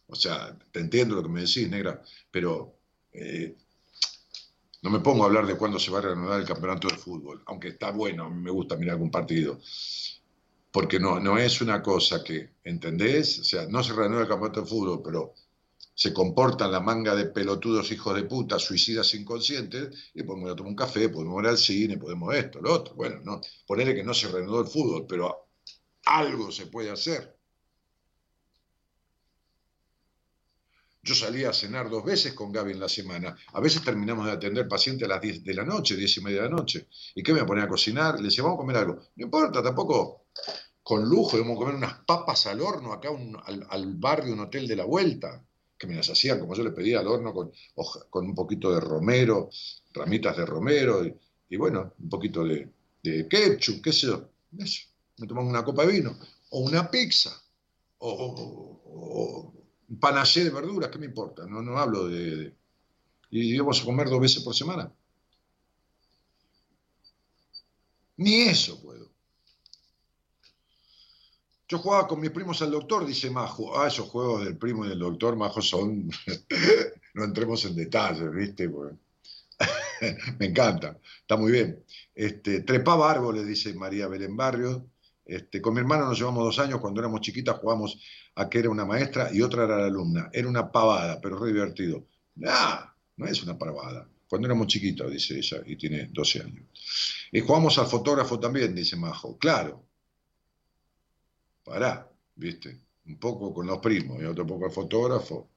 O 0.07 0.15
sea, 0.15 0.57
te 0.71 0.79
entiendo 0.79 1.15
lo 1.15 1.23
que 1.23 1.29
me 1.29 1.41
decís, 1.41 1.67
negra, 1.67 2.01
pero 2.29 2.77
eh, 3.11 3.55
no 4.83 4.91
me 4.91 4.99
pongo 4.99 5.23
a 5.23 5.25
hablar 5.27 5.47
de 5.47 5.57
cuándo 5.57 5.79
se 5.79 5.89
va 5.89 5.97
a 5.97 6.01
reanudar 6.03 6.39
el 6.39 6.45
campeonato 6.45 6.87
de 6.87 6.97
fútbol, 6.97 7.41
aunque 7.47 7.69
está 7.69 7.89
bueno, 7.89 8.25
a 8.25 8.29
mí 8.29 8.39
me 8.39 8.51
gusta 8.51 8.77
mirar 8.77 8.93
algún 8.93 9.09
partido. 9.09 9.59
Porque 10.71 10.99
no, 10.99 11.19
no 11.19 11.37
es 11.39 11.61
una 11.61 11.81
cosa 11.81 12.23
que, 12.23 12.51
¿entendés? 12.63 13.39
O 13.39 13.43
sea, 13.43 13.65
no 13.67 13.81
se 13.81 13.93
reanuda 13.93 14.21
el 14.21 14.27
campeonato 14.27 14.61
de 14.61 14.67
fútbol, 14.67 15.01
pero 15.03 15.33
se 15.95 16.13
comportan 16.13 16.73
la 16.73 16.81
manga 16.81 17.15
de 17.15 17.27
pelotudos 17.27 17.89
hijos 17.91 18.15
de 18.15 18.23
puta, 18.23 18.59
suicidas 18.59 19.13
inconscientes, 19.13 20.11
y 20.13 20.23
podemos 20.23 20.47
ir 20.47 20.53
a 20.53 20.55
tomar 20.57 20.71
un 20.71 20.75
café, 20.75 21.07
podemos 21.07 21.41
ir 21.41 21.49
al 21.49 21.57
cine, 21.57 21.97
podemos 21.97 22.35
esto, 22.35 22.61
lo 22.61 22.73
otro. 22.73 22.95
Bueno, 22.95 23.21
no, 23.23 23.39
ponerle 23.65 23.95
que 23.95 24.03
no 24.03 24.13
se 24.13 24.27
reanudó 24.27 24.59
el 24.59 24.67
fútbol, 24.67 25.05
pero 25.07 25.47
algo 26.05 26.51
se 26.51 26.67
puede 26.67 26.91
hacer. 26.91 27.33
Yo 31.01 31.15
salía 31.15 31.49
a 31.51 31.53
cenar 31.53 31.89
dos 31.89 32.03
veces 32.03 32.33
con 32.33 32.51
Gaby 32.51 32.73
en 32.73 32.79
la 32.79 32.89
semana. 32.89 33.37
A 33.53 33.61
veces 33.61 33.81
terminamos 33.83 34.25
de 34.25 34.33
atender 34.33 34.67
pacientes 34.67 35.05
a 35.05 35.09
las 35.09 35.21
10 35.21 35.43
de 35.43 35.53
la 35.53 35.63
noche, 35.63 35.95
10 35.95 36.17
y 36.17 36.21
media 36.21 36.41
de 36.41 36.49
la 36.49 36.55
noche. 36.55 36.89
¿Y 37.13 37.23
qué 37.23 37.31
me 37.31 37.39
voy 37.39 37.45
a 37.45 37.47
poner 37.47 37.63
a 37.65 37.69
cocinar? 37.69 38.17
Le 38.17 38.23
decía, 38.23 38.43
vamos 38.43 38.57
a 38.57 38.61
comer 38.61 38.77
algo. 38.77 38.95
No 39.15 39.25
importa, 39.25 39.63
tampoco 39.63 40.25
con 40.83 41.07
lujo, 41.07 41.37
vamos 41.37 41.55
a 41.55 41.59
comer 41.59 41.75
unas 41.75 41.93
papas 42.05 42.47
al 42.47 42.59
horno 42.59 42.91
acá 42.91 43.09
al, 43.45 43.67
al 43.69 43.95
barrio, 43.95 44.33
un 44.33 44.41
hotel 44.41 44.67
de 44.67 44.75
la 44.75 44.85
vuelta 44.85 45.45
que 45.77 45.87
me 45.87 45.95
las 45.95 46.09
hacían 46.09 46.39
como 46.39 46.55
yo 46.55 46.63
le 46.63 46.71
pedía 46.71 46.99
al 46.99 47.07
horno, 47.07 47.33
con, 47.33 47.51
con 48.09 48.25
un 48.25 48.35
poquito 48.35 48.71
de 48.73 48.79
romero, 48.79 49.49
ramitas 49.93 50.37
de 50.37 50.45
romero, 50.45 51.05
y, 51.49 51.57
bueno, 51.57 51.93
un 51.99 52.09
poquito 52.09 52.43
de, 52.43 52.69
de, 53.03 53.27
ketchup, 53.27 53.81
qué 53.81 53.91
sé 53.91 54.07
yo. 54.07 54.29
Eso. 54.57 54.87
Me 55.17 55.27
tomamos 55.27 55.49
una 55.49 55.63
copa 55.63 55.85
de 55.85 55.93
vino, 55.93 56.17
o 56.51 56.59
una 56.59 56.89
pizza, 56.89 57.31
o, 57.99 59.53
un 59.87 59.99
panaché 59.99 60.43
de 60.43 60.49
verduras, 60.49 60.89
¿qué 60.89 60.97
me 60.97 61.05
importa? 61.05 61.45
No, 61.45 61.61
no 61.61 61.77
hablo 61.77 62.07
de, 62.07 62.53
Y 63.29 63.55
íbamos 63.55 63.81
a 63.81 63.85
comer 63.85 64.09
dos 64.09 64.19
veces 64.19 64.43
por 64.43 64.55
semana. 64.55 64.91
Ni 68.17 68.41
eso 68.43 68.81
puedo. 68.81 68.94
Yo 71.67 71.79
jugaba 71.79 72.07
con 72.07 72.19
mis 72.19 72.29
primos 72.29 72.61
al 72.61 72.71
doctor, 72.71 73.05
dice 73.05 73.31
Majo. 73.31 73.79
Ah, 73.79 73.87
esos 73.87 74.07
juegos 74.07 74.45
del 74.45 74.57
primo 74.57 74.85
y 74.85 74.89
del 74.89 74.99
doctor, 74.99 75.35
Majo, 75.35 75.61
son. 75.61 76.09
no 77.15 77.23
entremos 77.23 77.65
en 77.65 77.75
detalles, 77.75 78.31
¿viste? 78.31 78.69
Me 80.39 80.45
encanta, 80.45 80.99
está 81.21 81.37
muy 81.37 81.51
bien. 81.51 81.83
Este, 82.13 82.61
trepaba 82.61 83.09
árboles, 83.09 83.47
dice 83.47 83.73
María 83.73 84.07
Belén 84.07 84.37
Barrio. 84.37 84.85
Este, 85.25 85.59
con 85.59 85.73
mi 85.73 85.79
hermano 85.79 86.05
nos 86.05 86.19
llevamos 86.19 86.43
dos 86.43 86.59
años, 86.59 86.79
cuando 86.79 86.99
éramos 86.99 87.21
chiquitas 87.21 87.57
jugamos 87.57 87.99
a 88.35 88.47
que 88.47 88.59
era 88.59 88.69
una 88.69 88.85
maestra 88.85 89.29
y 89.33 89.41
otra 89.41 89.63
era 89.63 89.77
la 89.77 89.85
alumna. 89.87 90.29
Era 90.31 90.47
una 90.47 90.71
pavada, 90.71 91.19
pero 91.19 91.39
re 91.39 91.51
divertido. 91.51 92.05
Ah, 92.45 92.93
no 93.17 93.25
es 93.25 93.41
una 93.41 93.57
pavada. 93.57 94.07
Cuando 94.29 94.47
éramos 94.47 94.67
chiquitos, 94.67 95.11
dice 95.11 95.37
ella, 95.37 95.63
y 95.65 95.75
tiene 95.77 96.09
12 96.11 96.41
años. 96.41 96.65
Y 97.31 97.39
jugamos 97.39 97.77
al 97.79 97.87
fotógrafo 97.87 98.39
también, 98.39 98.75
dice 98.75 98.95
Majo. 98.95 99.37
Claro, 99.37 99.83
pará, 101.65 102.09
¿viste? 102.35 102.79
Un 103.07 103.17
poco 103.19 103.53
con 103.53 103.67
los 103.67 103.79
primos 103.79 104.21
y 104.21 104.25
otro 104.25 104.47
poco 104.47 104.67
el 104.67 104.71
fotógrafo. 104.71 105.49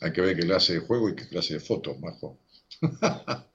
Hay 0.00 0.12
que 0.12 0.22
ver 0.22 0.36
qué 0.36 0.42
clase 0.42 0.74
de 0.74 0.80
juego 0.80 1.10
y 1.10 1.16
qué 1.16 1.28
clase 1.28 1.54
de 1.54 1.60
fotos, 1.60 1.98
majo. 2.00 2.38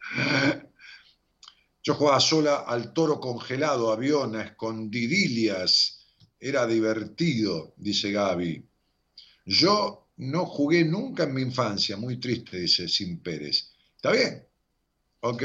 Yo 1.83 1.95
jugaba 1.95 2.19
sola 2.19 2.65
al 2.67 2.93
toro 2.93 3.19
congelado, 3.19 3.91
avión, 3.91 4.35
a 4.35 4.43
escondidillas. 4.43 6.05
Era 6.39 6.67
divertido, 6.67 7.73
dice 7.77 8.11
Gaby. 8.11 8.63
Yo 9.45 10.09
no 10.17 10.45
jugué 10.45 10.83
nunca 10.83 11.23
en 11.23 11.33
mi 11.33 11.41
infancia, 11.41 11.97
muy 11.97 12.19
triste, 12.19 12.59
dice 12.59 12.87
Sin 12.87 13.19
Pérez. 13.19 13.71
¿Está 13.95 14.11
bien? 14.11 14.45
Ok. 15.21 15.43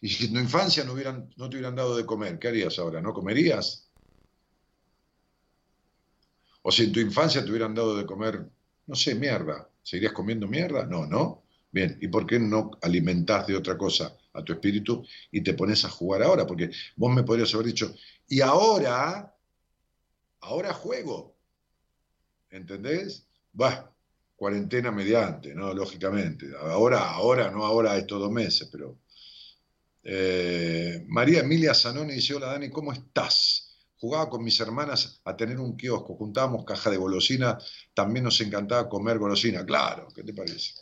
Y 0.00 0.08
si 0.08 0.26
en 0.26 0.34
tu 0.34 0.40
infancia 0.40 0.84
no, 0.84 0.92
hubieran, 0.92 1.30
no 1.36 1.48
te 1.48 1.56
hubieran 1.56 1.76
dado 1.76 1.96
de 1.96 2.04
comer, 2.04 2.38
¿qué 2.38 2.48
harías 2.48 2.78
ahora? 2.78 3.00
¿No 3.00 3.12
comerías? 3.12 3.91
O 6.62 6.70
si 6.70 6.84
en 6.84 6.92
tu 6.92 7.00
infancia 7.00 7.44
te 7.44 7.50
hubieran 7.50 7.74
dado 7.74 7.96
de 7.96 8.06
comer, 8.06 8.48
no 8.86 8.94
sé, 8.94 9.14
mierda, 9.14 9.68
¿seguirías 9.82 10.12
comiendo 10.12 10.46
mierda? 10.46 10.86
No, 10.86 11.06
¿no? 11.06 11.42
Bien, 11.70 11.98
¿y 12.00 12.08
por 12.08 12.26
qué 12.26 12.38
no 12.38 12.70
alimentás 12.82 13.46
de 13.46 13.56
otra 13.56 13.76
cosa 13.76 14.16
a 14.34 14.44
tu 14.44 14.52
espíritu 14.52 15.04
y 15.30 15.42
te 15.42 15.54
pones 15.54 15.84
a 15.84 15.90
jugar 15.90 16.22
ahora? 16.22 16.46
Porque 16.46 16.70
vos 16.96 17.12
me 17.12 17.22
podrías 17.22 17.52
haber 17.54 17.66
dicho, 17.66 17.94
y 18.28 18.40
ahora, 18.40 19.34
ahora 20.40 20.72
juego. 20.74 21.34
¿Entendés? 22.50 23.26
Va, 23.60 23.90
cuarentena 24.36 24.90
mediante, 24.90 25.54
¿no? 25.54 25.72
Lógicamente. 25.72 26.50
Ahora, 26.60 27.10
ahora, 27.10 27.50
no 27.50 27.64
ahora 27.64 27.96
estos 27.96 28.20
dos 28.20 28.30
meses, 28.30 28.68
pero... 28.70 28.98
Eh, 30.04 31.04
María 31.06 31.40
Emilia 31.40 31.74
Zanoni 31.74 32.14
dice, 32.14 32.34
hola 32.34 32.48
Dani, 32.48 32.70
¿cómo 32.70 32.92
estás? 32.92 33.71
Jugaba 34.02 34.28
con 34.28 34.42
mis 34.42 34.58
hermanas 34.58 35.20
a 35.24 35.36
tener 35.36 35.60
un 35.60 35.76
kiosco, 35.76 36.16
juntábamos 36.16 36.64
caja 36.64 36.90
de 36.90 36.96
golosina, 36.96 37.56
también 37.94 38.24
nos 38.24 38.40
encantaba 38.40 38.88
comer 38.88 39.16
golosina, 39.16 39.64
claro, 39.64 40.08
¿qué 40.12 40.24
te 40.24 40.34
parece? 40.34 40.72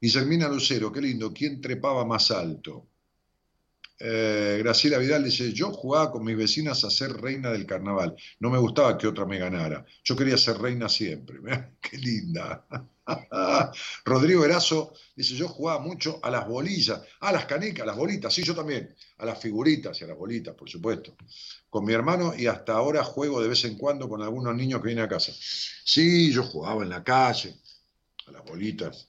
Guillermina 0.00 0.48
Lucero, 0.48 0.90
qué 0.90 1.02
lindo, 1.02 1.30
¿quién 1.30 1.60
trepaba 1.60 2.06
más 2.06 2.30
alto? 2.30 2.88
Eh, 3.98 4.56
Graciela 4.60 4.96
Vidal 4.96 5.24
dice, 5.24 5.52
yo 5.52 5.72
jugaba 5.72 6.10
con 6.10 6.24
mis 6.24 6.38
vecinas 6.38 6.84
a 6.84 6.90
ser 6.90 7.12
reina 7.12 7.52
del 7.52 7.66
carnaval, 7.66 8.16
no 8.38 8.48
me 8.48 8.56
gustaba 8.56 8.96
que 8.96 9.06
otra 9.06 9.26
me 9.26 9.38
ganara, 9.38 9.84
yo 10.02 10.16
quería 10.16 10.38
ser 10.38 10.56
reina 10.56 10.88
siempre, 10.88 11.38
qué 11.82 11.98
linda. 11.98 12.66
Rodrigo 14.04 14.44
Erazo 14.44 14.92
dice, 15.14 15.34
yo 15.34 15.48
jugaba 15.48 15.80
mucho 15.80 16.18
a 16.22 16.30
las 16.30 16.46
bolillas, 16.46 17.00
a 17.20 17.32
las 17.32 17.46
canicas, 17.46 17.82
a 17.82 17.86
las 17.86 17.96
bolitas, 17.96 18.32
sí, 18.32 18.42
yo 18.42 18.54
también, 18.54 18.94
a 19.18 19.26
las 19.26 19.38
figuritas 19.38 20.00
y 20.00 20.04
a 20.04 20.08
las 20.08 20.16
bolitas, 20.16 20.54
por 20.54 20.68
supuesto, 20.68 21.16
con 21.68 21.84
mi 21.84 21.92
hermano 21.92 22.34
y 22.36 22.46
hasta 22.46 22.74
ahora 22.74 23.04
juego 23.04 23.40
de 23.40 23.48
vez 23.48 23.64
en 23.64 23.76
cuando 23.76 24.08
con 24.08 24.22
algunos 24.22 24.54
niños 24.54 24.80
que 24.80 24.88
vienen 24.88 25.04
a 25.04 25.08
casa. 25.08 25.32
Sí, 25.34 26.32
yo 26.32 26.42
jugaba 26.44 26.82
en 26.82 26.90
la 26.90 27.02
calle, 27.02 27.54
a 28.26 28.32
las 28.32 28.44
bolitas. 28.44 29.08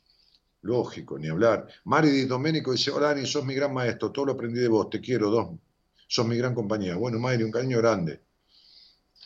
Lógico, 0.64 1.18
ni 1.18 1.28
hablar. 1.28 1.68
Mari 1.86 2.12
Di 2.12 2.26
Domenico 2.26 2.72
dice, 2.72 2.92
hola 2.92 3.08
Dani, 3.08 3.26
sos 3.26 3.44
mi 3.44 3.56
gran 3.56 3.74
maestro, 3.74 4.12
todo 4.12 4.26
lo 4.26 4.34
aprendí 4.34 4.60
de 4.60 4.68
vos, 4.68 4.90
te 4.90 5.02
quiero, 5.02 5.30
dos. 5.32 5.60
Sos 6.08 6.28
mi 6.28 6.38
gran 6.38 6.54
compañía. 6.54 6.96
Bueno, 6.96 7.18
Mari, 7.18 7.44
un 7.44 7.52
cariño 7.52 7.80
grande. 7.80 8.22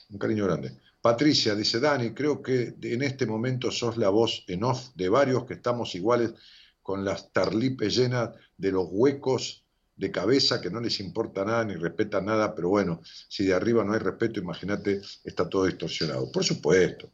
Un 0.09 0.17
cariño 0.17 0.45
grande. 0.45 0.79
Patricia 1.05 1.53
dice, 1.53 1.79
Dani, 1.79 2.15
creo 2.15 2.41
que 2.41 2.73
en 2.81 3.03
este 3.03 3.27
momento 3.27 3.69
sos 3.69 3.95
la 3.95 4.09
voz 4.09 4.43
en 4.47 4.63
off 4.63 4.89
de 4.95 5.07
varios 5.07 5.45
que 5.45 5.53
estamos 5.53 5.93
iguales 5.93 6.33
con 6.81 7.05
las 7.05 7.31
tarlipes 7.31 7.95
llenas 7.95 8.31
de 8.57 8.71
los 8.71 8.87
huecos 8.89 9.63
de 9.95 10.09
cabeza 10.09 10.59
que 10.59 10.71
no 10.71 10.79
les 10.81 10.99
importa 10.99 11.45
nada 11.45 11.63
ni 11.63 11.75
respetan 11.75 12.25
nada, 12.25 12.55
pero 12.55 12.69
bueno, 12.69 13.03
si 13.29 13.45
de 13.45 13.53
arriba 13.53 13.83
no 13.83 13.93
hay 13.93 13.99
respeto, 13.99 14.39
imagínate, 14.39 14.99
está 15.23 15.47
todo 15.47 15.65
distorsionado. 15.65 16.31
Por 16.31 16.43
supuesto. 16.43 17.11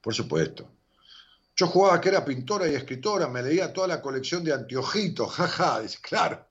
Por 0.00 0.14
supuesto. 0.14 0.72
Yo 1.54 1.66
jugaba 1.66 2.00
que 2.00 2.08
era 2.08 2.24
pintora 2.24 2.66
y 2.66 2.76
escritora, 2.76 3.28
me 3.28 3.42
leía 3.42 3.74
toda 3.74 3.88
la 3.88 4.00
colección 4.00 4.42
de 4.42 4.54
Antiojitos, 4.54 5.32
jaja, 5.32 5.82
dice, 5.82 5.98
claro. 6.00 6.48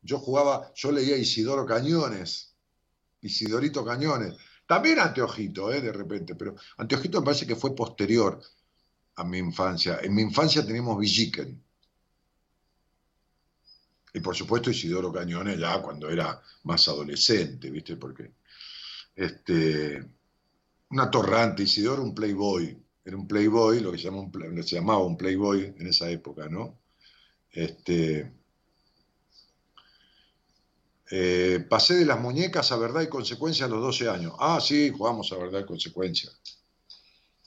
Yo 0.00 0.18
jugaba, 0.18 0.72
yo 0.74 0.92
leía 0.92 1.18
Isidoro 1.18 1.66
Cañones, 1.66 2.47
Isidorito 3.20 3.84
Cañones, 3.84 4.34
también 4.66 4.98
Anteojito, 5.00 5.72
eh, 5.72 5.80
de 5.80 5.92
repente, 5.92 6.34
pero 6.34 6.54
Anteojito 6.76 7.20
me 7.20 7.24
parece 7.24 7.46
que 7.46 7.56
fue 7.56 7.74
posterior 7.74 8.40
a 9.16 9.24
mi 9.24 9.38
infancia. 9.38 9.98
En 10.02 10.14
mi 10.14 10.22
infancia 10.22 10.64
teníamos 10.64 10.98
Villiquen. 10.98 11.62
Y 14.12 14.20
por 14.20 14.36
supuesto 14.36 14.70
Isidoro 14.70 15.12
Cañones 15.12 15.58
ya 15.58 15.80
cuando 15.80 16.08
era 16.10 16.42
más 16.64 16.86
adolescente, 16.88 17.70
¿viste? 17.70 17.96
Porque 17.96 18.32
este, 19.14 20.04
una 20.90 21.10
torrante, 21.10 21.62
Isidoro 21.62 22.02
un 22.02 22.14
playboy, 22.14 22.78
era 23.04 23.16
un 23.16 23.26
playboy, 23.26 23.80
lo 23.80 23.90
que 23.92 23.98
se, 23.98 24.10
se 24.62 24.76
llamaba 24.76 25.04
un 25.04 25.16
playboy 25.16 25.74
en 25.78 25.86
esa 25.86 26.10
época, 26.10 26.48
¿no? 26.48 26.78
Este, 27.50 28.37
eh, 31.10 31.64
pasé 31.68 31.94
de 31.94 32.04
las 32.04 32.20
muñecas 32.20 32.70
a 32.72 32.76
verdad 32.76 33.02
y 33.02 33.08
consecuencia 33.08 33.66
a 33.66 33.68
los 33.68 33.80
12 33.80 34.08
años. 34.08 34.34
Ah, 34.38 34.60
sí, 34.60 34.90
jugamos 34.90 35.32
a 35.32 35.36
verdad 35.36 35.60
y 35.60 35.66
consecuencia. 35.66 36.30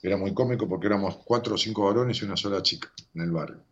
Era 0.02 0.16
muy 0.16 0.34
cómico 0.34 0.68
porque 0.68 0.88
éramos 0.88 1.18
cuatro 1.24 1.54
o 1.54 1.58
cinco 1.58 1.84
varones 1.84 2.20
y 2.20 2.24
una 2.24 2.36
sola 2.36 2.62
chica 2.62 2.90
en 3.14 3.22
el 3.22 3.30
barrio. 3.30 3.62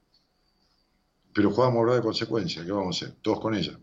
Pero 1.33 1.51
jugábamos 1.51 1.87
verdad 1.87 2.01
y 2.01 2.05
consecuencia, 2.05 2.65
¿qué 2.65 2.71
vamos 2.71 3.03
a 3.03 3.07
hacer? 3.07 3.17
Todos 3.21 3.41
con 3.41 3.55
ella. 3.55 3.79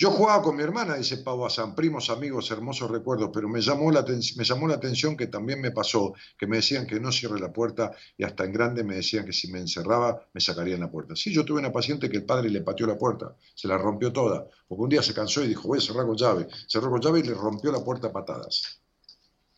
Yo 0.00 0.10
jugaba 0.10 0.42
con 0.42 0.56
mi 0.56 0.62
hermana, 0.62 0.94
dice 0.94 1.18
Pau 1.18 1.50
San 1.50 1.74
primos, 1.74 2.08
amigos, 2.08 2.50
hermosos 2.50 2.90
recuerdos, 2.90 3.28
pero 3.34 3.50
me 3.50 3.60
llamó, 3.60 3.92
la 3.92 4.02
me 4.02 4.44
llamó 4.44 4.66
la 4.66 4.76
atención 4.76 5.14
que 5.14 5.26
también 5.26 5.60
me 5.60 5.72
pasó, 5.72 6.14
que 6.38 6.46
me 6.46 6.56
decían 6.56 6.86
que 6.86 6.98
no 6.98 7.12
cierre 7.12 7.38
la 7.38 7.52
puerta 7.52 7.92
y 8.16 8.24
hasta 8.24 8.44
en 8.44 8.52
grande 8.54 8.82
me 8.82 8.94
decían 8.94 9.26
que 9.26 9.34
si 9.34 9.52
me 9.52 9.58
encerraba 9.58 10.26
me 10.32 10.40
sacarían 10.40 10.80
la 10.80 10.90
puerta. 10.90 11.14
Sí, 11.14 11.34
yo 11.34 11.44
tuve 11.44 11.60
una 11.60 11.70
paciente 11.70 12.08
que 12.08 12.16
el 12.16 12.24
padre 12.24 12.48
le 12.48 12.62
pateó 12.62 12.86
la 12.86 12.96
puerta, 12.96 13.36
se 13.54 13.68
la 13.68 13.76
rompió 13.76 14.10
toda, 14.10 14.48
porque 14.66 14.82
un 14.82 14.88
día 14.88 15.02
se 15.02 15.12
cansó 15.12 15.44
y 15.44 15.48
dijo, 15.48 15.68
voy 15.68 15.76
a 15.76 15.82
cerrar 15.82 16.06
con 16.06 16.16
llave. 16.16 16.48
Cerró 16.66 16.88
con 16.88 17.02
llave 17.02 17.20
y 17.20 17.24
le 17.24 17.34
rompió 17.34 17.70
la 17.70 17.84
puerta 17.84 18.06
a 18.06 18.12
patadas. 18.12 18.80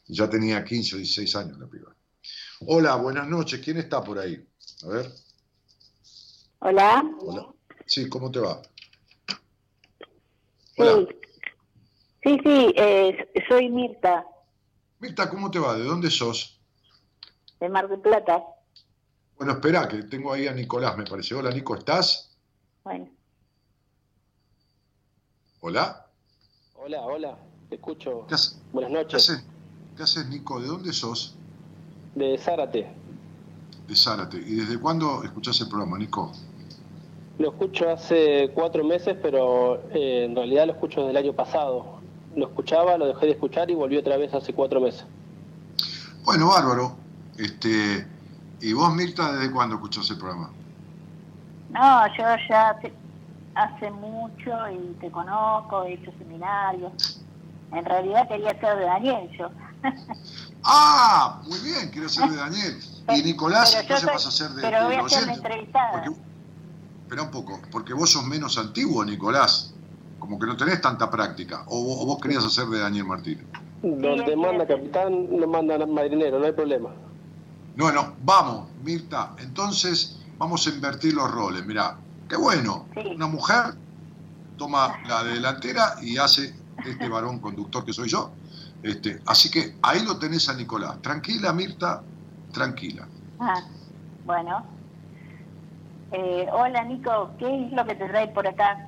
Ya 0.09 0.29
tenía 0.29 0.65
15 0.65 0.97
o 0.97 0.99
16 0.99 1.37
años 1.37 1.57
la 1.57 1.69
piba. 1.69 1.95
Hola, 2.67 2.97
buenas 2.97 3.29
noches, 3.29 3.61
¿quién 3.61 3.77
está 3.77 4.03
por 4.03 4.19
ahí? 4.19 4.45
A 4.83 4.89
ver. 4.89 5.09
Hola. 6.59 7.05
Hola. 7.21 7.47
Sí, 7.87 8.09
¿cómo 8.09 8.33
te 8.33 8.41
va? 8.41 8.61
Sí, 10.77 10.83
sí, 12.23 12.41
sí 12.45 12.75
eh, 12.77 13.29
soy 13.49 13.69
Mirta. 13.71 14.25
Mirta, 15.01 15.29
¿cómo 15.29 15.51
te 15.51 15.59
va? 15.59 15.75
¿De 15.75 15.85
dónde 15.85 16.11
sos? 16.11 16.61
De 17.61 17.69
Mar 17.69 17.89
del 17.89 18.01
Plata. 18.01 18.43
Bueno, 19.37 19.53
espera, 19.53 19.89
que 19.89 20.05
tengo 20.05 20.33
ahí 20.33 20.47
a 20.47 20.53
Nicolás, 20.53 20.97
me 20.97 21.05
parece. 21.05 21.35
Hola, 21.35 21.51
Nico, 21.51 21.75
¿estás? 21.75 22.37
Bueno. 22.85 23.09
¿Hola? 25.61 26.07
Hola, 26.77 27.01
hola, 27.03 27.39
te 27.69 27.77
escucho. 27.77 28.27
Buenas 28.73 28.91
noches. 28.91 29.45
¿Qué 29.97 30.03
haces, 30.03 30.27
Nico? 30.29 30.61
¿De 30.61 30.67
dónde 30.67 30.93
sos? 30.93 31.37
De 32.15 32.39
Zárate. 32.39 32.89
De 33.87 33.97
Zárate. 33.97 34.39
¿Y 34.39 34.57
desde 34.57 34.81
cuándo 34.81 35.23
escuchás 35.23 35.61
el 35.61 35.69
programa, 35.69 35.99
Nico? 35.99 36.33
Lo 37.39 37.51
escucho 37.51 37.91
hace 37.91 38.51
cuatro 38.55 38.85
meses, 38.85 39.17
pero 39.23 39.83
eh, 39.93 40.25
en 40.25 40.37
realidad 40.37 40.67
lo 40.67 40.73
escucho 40.73 41.01
desde 41.01 41.11
el 41.13 41.17
año 41.17 41.33
pasado. 41.33 42.01
Lo 42.37 42.47
escuchaba, 42.47 42.97
lo 42.97 43.07
dejé 43.07 43.27
de 43.27 43.33
escuchar 43.33 43.71
y 43.71 43.75
volví 43.75 43.97
otra 43.97 44.17
vez 44.17 44.33
hace 44.35 44.53
cuatro 44.53 44.81
meses. 44.81 45.05
Bueno, 46.25 46.49
bárbaro. 46.49 46.97
Este, 47.39 48.07
¿Y 48.61 48.73
vos, 48.75 48.95
Mirta, 48.95 49.33
desde 49.33 49.51
cuándo 49.51 49.77
escuchás 49.77 50.09
el 50.11 50.19
programa? 50.19 50.51
No, 51.71 52.07
yo 52.17 52.25
ya 52.49 52.79
hace 53.55 53.91
mucho 53.91 54.51
y 54.71 54.95
te 55.01 55.11
conozco, 55.11 55.85
he 55.85 55.95
hecho 55.95 56.13
seminarios. 56.19 57.21
En 57.73 57.85
realidad 57.85 58.29
quería 58.29 58.51
ser 58.61 58.77
de 58.77 58.85
Daniel 58.85 59.31
yo. 59.39 59.51
ah, 60.65 61.41
muy 61.45 61.59
bien, 61.61 61.91
quiero 61.91 62.09
ser 62.09 62.29
de 62.31 62.37
Daniel. 62.37 62.79
Y 63.09 63.23
Nicolás, 63.23 63.75
entonces 63.75 64.07
vas 64.07 64.27
a 64.27 64.31
ser 64.31 64.51
de, 64.51 64.63
pero 64.63 64.85
voy 64.85 64.97
a 64.97 65.09
ser 65.09 65.29
entrevistada 65.29 66.05
espera 67.13 67.25
un 67.25 67.31
poco, 67.31 67.61
porque 67.71 67.93
vos 67.93 68.11
sos 68.11 68.25
menos 68.25 68.57
antiguo, 68.57 69.05
Nicolás. 69.05 69.75
Como 70.19 70.39
que 70.39 70.47
no 70.47 70.57
tenés 70.57 70.81
tanta 70.81 71.11
práctica. 71.11 71.63
O, 71.67 72.07
vos 72.07 72.19
querías 72.19 72.43
hacer 72.43 72.67
de 72.69 72.79
Daniel 72.79 73.05
Martínez. 73.05 73.45
Donde 73.83 74.35
manda 74.35 74.67
capitán, 74.67 75.37
no 75.37 75.47
manda 75.47 75.85
marinero, 75.85 76.39
no 76.39 76.47
hay 76.47 76.53
problema. 76.53 76.91
Bueno, 77.77 78.15
vamos, 78.25 78.69
Mirta. 78.83 79.35
Entonces, 79.39 80.21
vamos 80.39 80.67
a 80.67 80.71
invertir 80.71 81.13
los 81.13 81.31
roles. 81.31 81.67
Mirá, 81.67 81.99
qué 82.29 82.37
bueno. 82.37 82.87
Una 83.15 83.27
mujer 83.27 83.75
toma 84.57 84.97
la 85.07 85.23
delantera 85.25 85.97
y 86.01 86.17
hace 86.17 86.55
este 86.87 87.09
varón 87.11 87.41
conductor 87.41 87.85
que 87.85 87.93
soy 87.93 88.09
yo. 88.09 88.31
Este, 88.83 89.21
así 89.27 89.51
que 89.51 89.77
ahí 89.83 90.03
lo 90.03 90.19
tenés 90.19 90.49
a 90.49 90.55
Nicolás. 90.55 91.03
Tranquila, 91.03 91.53
Mirta, 91.53 92.03
tranquila. 92.53 93.07
Ah, 93.39 93.61
bueno. 94.25 94.82
Eh, 96.13 96.47
hola 96.53 96.85
Nico, 96.85 97.31
¿qué 97.39 97.67
es 97.67 97.73
lo 97.73 97.87
que 97.87 97.95
te 97.95 98.07
trae 98.07 98.29
por 98.29 98.47
acá? 98.47 98.87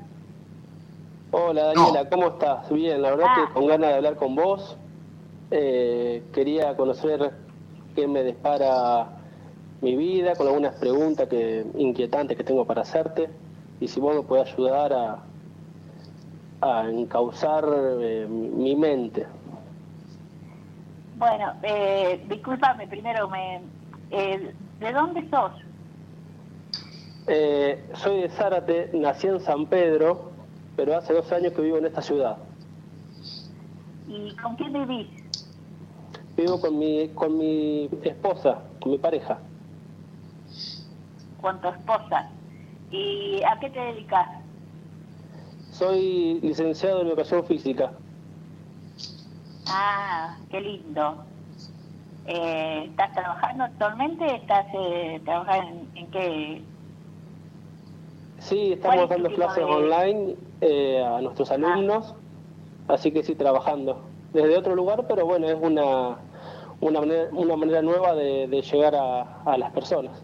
Hola 1.30 1.72
Daniela, 1.72 2.08
¿cómo 2.10 2.28
estás? 2.28 2.70
Bien, 2.70 3.00
la 3.00 3.10
verdad 3.12 3.34
que 3.34 3.40
ah. 3.40 3.50
con 3.54 3.66
ganas 3.66 3.88
de 3.90 3.96
hablar 3.96 4.16
con 4.16 4.36
vos. 4.36 4.76
Eh, 5.50 6.22
quería 6.34 6.76
conocer 6.76 7.32
qué 7.94 8.06
me 8.06 8.22
dispara 8.24 9.08
mi 9.80 9.96
vida, 9.96 10.34
con 10.34 10.48
algunas 10.48 10.74
preguntas 10.76 11.26
que, 11.28 11.64
inquietantes 11.76 12.36
que 12.36 12.44
tengo 12.44 12.66
para 12.66 12.82
hacerte, 12.82 13.30
y 13.80 13.88
si 13.88 14.00
vos 14.00 14.14
me 14.14 14.22
puedes 14.22 14.52
ayudar 14.52 14.92
a, 14.92 15.18
a 16.60 16.90
encauzar 16.90 17.64
eh, 18.00 18.26
mi 18.28 18.76
mente. 18.76 19.26
Bueno, 21.16 21.54
eh, 21.62 22.22
discúlpame, 22.28 22.86
primero, 22.86 23.30
me, 23.30 23.62
¿de 24.10 24.92
dónde 24.92 25.26
sos? 25.30 25.52
Eh, 27.26 27.90
soy 27.94 28.22
de 28.22 28.28
Zárate, 28.28 28.90
nací 28.92 29.26
en 29.26 29.40
San 29.40 29.66
Pedro, 29.66 30.32
pero 30.76 30.96
hace 30.96 31.14
dos 31.14 31.30
años 31.32 31.52
que 31.54 31.62
vivo 31.62 31.78
en 31.78 31.86
esta 31.86 32.02
ciudad. 32.02 32.36
¿Y 34.06 34.34
con 34.36 34.56
quién 34.56 34.72
vivís? 34.72 35.08
Vivo 36.36 36.60
con 36.60 36.78
mi, 36.78 37.08
con 37.14 37.38
mi 37.38 37.88
esposa, 38.02 38.62
con 38.80 38.92
mi 38.92 38.98
pareja. 38.98 39.38
¿Con 41.40 41.60
tu 41.60 41.68
esposa? 41.68 42.30
¿Y 42.90 43.40
a 43.42 43.58
qué 43.58 43.70
te 43.70 43.80
dedicas? 43.80 44.28
Soy 45.70 46.40
licenciado 46.42 47.00
en 47.00 47.08
educación 47.08 47.44
física. 47.44 47.92
Ah, 49.66 50.36
qué 50.50 50.60
lindo. 50.60 51.24
Eh, 52.26 52.86
¿Estás 52.90 53.12
trabajando 53.12 53.64
actualmente? 53.64 54.26
¿Estás 54.36 54.66
eh, 54.74 55.20
trabajando 55.24 55.86
en 55.94 56.10
qué 56.10 56.62
Sí, 58.44 58.74
estamos 58.74 59.08
dando 59.08 59.30
clases 59.30 59.64
online 59.64 60.36
eh, 60.60 61.02
a 61.02 61.18
nuestros 61.22 61.50
ah. 61.50 61.54
alumnos, 61.54 62.14
así 62.88 63.10
que 63.10 63.22
sí, 63.22 63.34
trabajando. 63.34 64.02
Desde 64.34 64.58
otro 64.58 64.76
lugar, 64.76 65.06
pero 65.08 65.24
bueno, 65.24 65.48
es 65.48 65.56
una, 65.58 66.18
una, 66.82 67.00
manera, 67.00 67.28
una 67.32 67.56
manera 67.56 67.80
nueva 67.80 68.14
de, 68.14 68.46
llegar 68.60 68.94
a, 68.96 69.56
las 69.56 69.72
personas. 69.72 70.22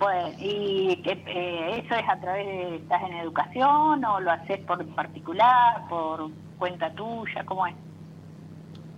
Bueno, 0.00 0.28
¿y 0.40 1.00
eh, 1.04 1.82
eso 1.84 1.94
es 1.94 2.08
a 2.08 2.18
través 2.18 2.44
de, 2.44 2.76
estás 2.76 3.02
en 3.04 3.18
educación 3.18 4.04
o 4.04 4.18
lo 4.18 4.30
haces 4.32 4.58
por 4.64 4.84
particular, 4.96 5.88
por 5.88 6.30
cuenta 6.58 6.90
tuya? 6.94 7.44
¿Cómo 7.44 7.64
es? 7.64 7.76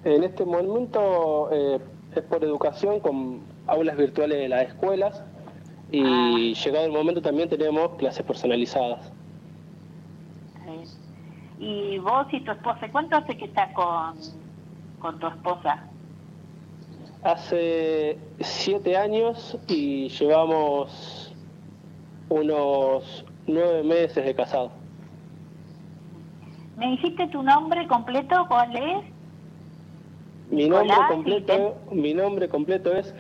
En 0.05 0.25
este 0.25 0.47
momento 0.47 1.51
eh, 1.53 1.79
es 2.17 2.23
por 2.23 2.43
educación 2.43 3.01
con 3.01 3.41
aulas 3.67 3.99
virtuales 3.99 4.39
de 4.39 4.49
las 4.49 4.69
escuelas 4.69 5.23
y 5.93 6.03
ah. 6.05 6.55
llegado 6.65 6.87
el 6.87 6.93
momento 6.93 7.21
también 7.23 7.49
tenemos 7.49 7.97
clases 7.97 8.25
personalizadas. 8.25 9.13
¿Y 11.59 11.99
vos 11.99 12.27
y 12.33 12.41
tu 12.41 12.53
esposa, 12.53 12.89
cuánto 12.91 13.17
hace 13.17 13.37
que 13.37 13.45
estás 13.45 13.73
con, 13.75 14.15
con 14.99 15.19
tu 15.19 15.27
esposa? 15.27 15.85
Hace 17.23 18.19
siete 18.41 18.97
años 18.97 19.59
y 19.69 20.09
llevamos 20.09 21.35
unos 22.31 23.25
nueve 23.47 23.83
meses 23.83 24.25
de 24.25 24.35
casado. 24.35 24.71
¿Me 26.79 26.93
dijiste 26.93 27.27
tu 27.29 27.43
nombre 27.43 27.87
completo? 27.87 28.47
¿Cuál 28.49 28.75
es? 28.75 29.05
Mi 30.51 30.69
nombre 30.69 30.97
completo, 31.09 31.77
mi 31.93 32.15
nombre 32.15 32.49
completo 32.49 32.93
es 32.93 33.15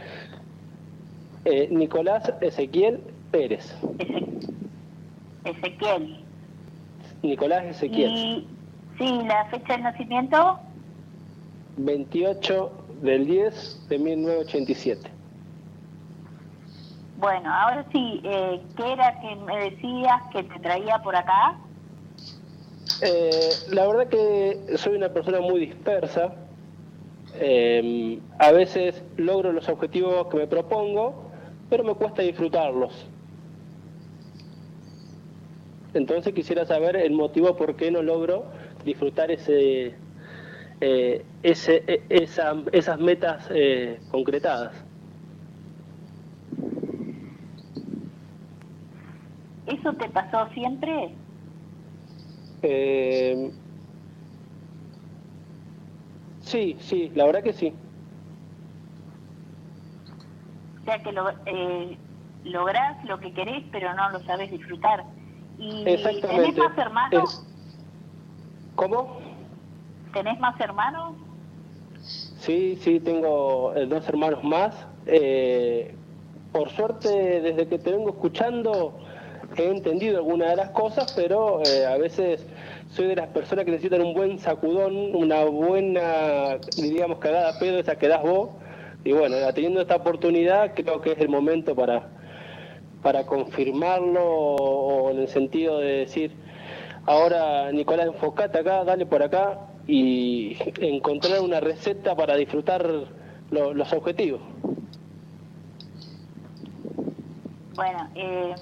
eh, 1.44 1.68
Nicolás 1.70 2.32
Ezequiel 2.40 3.00
Pérez. 3.30 3.74
Ezequiel. 5.44 6.24
Nicolás 7.22 7.64
Ezequiel. 7.64 8.10
Y, 8.10 8.46
sí, 8.98 9.20
la 9.26 9.46
fecha 9.46 9.76
de 9.76 9.82
nacimiento. 9.82 10.58
28 11.76 12.72
del 13.02 13.26
10 13.26 13.88
de 13.88 13.98
1987. 13.98 15.10
Bueno, 17.18 17.52
ahora 17.52 17.84
sí, 17.92 18.20
eh, 18.24 18.60
¿qué 18.76 18.92
era 18.92 19.20
que 19.20 19.36
me 19.36 19.70
decías 19.70 20.22
que 20.32 20.42
te 20.42 20.58
traía 20.60 20.98
por 21.02 21.14
acá? 21.14 21.58
Eh, 23.02 23.50
la 23.70 23.86
verdad 23.86 24.08
que 24.08 24.76
soy 24.76 24.96
una 24.96 25.10
persona 25.10 25.40
muy 25.40 25.60
dispersa. 25.60 26.34
Eh, 27.34 28.18
a 28.38 28.52
veces 28.52 29.02
logro 29.16 29.52
los 29.52 29.68
objetivos 29.68 30.26
que 30.28 30.38
me 30.38 30.46
propongo, 30.46 31.29
pero 31.70 31.84
me 31.84 31.94
cuesta 31.94 32.22
disfrutarlos. 32.22 33.10
Entonces 35.92 36.32
quisiera 36.34 36.64
saber 36.66 36.96
el 36.96 37.12
motivo 37.12 37.56
por 37.56 37.76
qué 37.76 37.90
no 37.90 38.02
logro 38.02 38.50
disfrutar 38.84 39.30
ese, 39.30 39.98
eh, 40.80 41.26
ese 41.42 41.84
e, 41.86 42.06
esas 42.72 42.98
metas 43.00 43.46
eh, 43.50 44.02
concretadas. 44.08 44.86
¿Eso 49.64 49.94
te 49.94 50.10
pasó 50.10 50.48
siempre? 50.52 51.18
Eh, 52.62 53.52
sí, 56.40 56.76
sí, 56.80 57.10
la 57.14 57.26
verdad 57.26 57.42
que 57.42 57.52
sí. 57.52 57.89
O 60.80 60.84
sea 60.84 61.02
que 61.02 61.12
lo, 61.12 61.30
eh, 61.46 61.98
lográs 62.44 63.04
lo 63.04 63.18
que 63.18 63.32
querés, 63.32 63.64
pero 63.70 63.94
no 63.94 64.10
lo 64.10 64.20
sabes 64.20 64.50
disfrutar. 64.50 65.04
¿Y 65.58 65.84
tenés 65.84 66.56
más 66.56 66.78
hermanos? 66.78 67.46
¿Cómo? 68.74 69.18
¿Tenés 70.12 70.38
más 70.40 70.58
hermanos? 70.60 71.14
Sí, 72.02 72.78
sí, 72.80 72.98
tengo 73.00 73.74
eh, 73.74 73.86
dos 73.86 74.08
hermanos 74.08 74.42
más. 74.42 74.74
Eh, 75.06 75.94
por 76.52 76.70
suerte, 76.70 77.40
desde 77.42 77.68
que 77.68 77.78
te 77.78 77.92
vengo 77.92 78.10
escuchando, 78.10 78.98
he 79.56 79.68
entendido 79.68 80.18
algunas 80.18 80.50
de 80.50 80.56
las 80.56 80.70
cosas, 80.70 81.12
pero 81.14 81.60
eh, 81.64 81.86
a 81.86 81.96
veces 81.98 82.46
soy 82.88 83.06
de 83.06 83.16
las 83.16 83.28
personas 83.28 83.64
que 83.64 83.72
necesitan 83.72 84.02
un 84.02 84.14
buen 84.14 84.38
sacudón, 84.38 85.14
una 85.14 85.44
buena, 85.44 86.56
diríamos, 86.76 87.18
cagada 87.18 87.58
pedo, 87.58 87.78
esa 87.78 87.96
que 87.96 88.08
das 88.08 88.22
vos. 88.22 88.50
Y 89.04 89.12
bueno, 89.12 89.36
teniendo 89.54 89.80
esta 89.80 89.96
oportunidad, 89.96 90.74
creo 90.74 91.00
que 91.00 91.12
es 91.12 91.18
el 91.18 91.28
momento 91.28 91.74
para, 91.74 92.08
para 93.02 93.26
confirmarlo, 93.26 94.22
o 94.22 95.10
en 95.10 95.20
el 95.20 95.28
sentido 95.28 95.78
de 95.78 95.98
decir, 95.98 96.32
ahora 97.06 97.72
Nicolás, 97.72 98.06
enfocate 98.06 98.58
acá, 98.58 98.84
dale 98.84 99.06
por 99.06 99.22
acá, 99.22 99.60
y 99.86 100.56
encontrar 100.80 101.40
una 101.40 101.60
receta 101.60 102.14
para 102.14 102.36
disfrutar 102.36 102.86
los 103.50 103.92
objetivos. 103.92 104.40
Bueno, 107.74 108.10
eh 108.14 108.54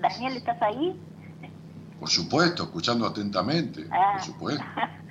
Daniel, 0.00 0.36
¿estás 0.36 0.60
ahí? 0.60 1.00
Por 1.98 2.08
supuesto, 2.10 2.64
escuchando 2.64 3.06
atentamente, 3.06 3.84
por 4.38 4.52
ah. 4.52 4.90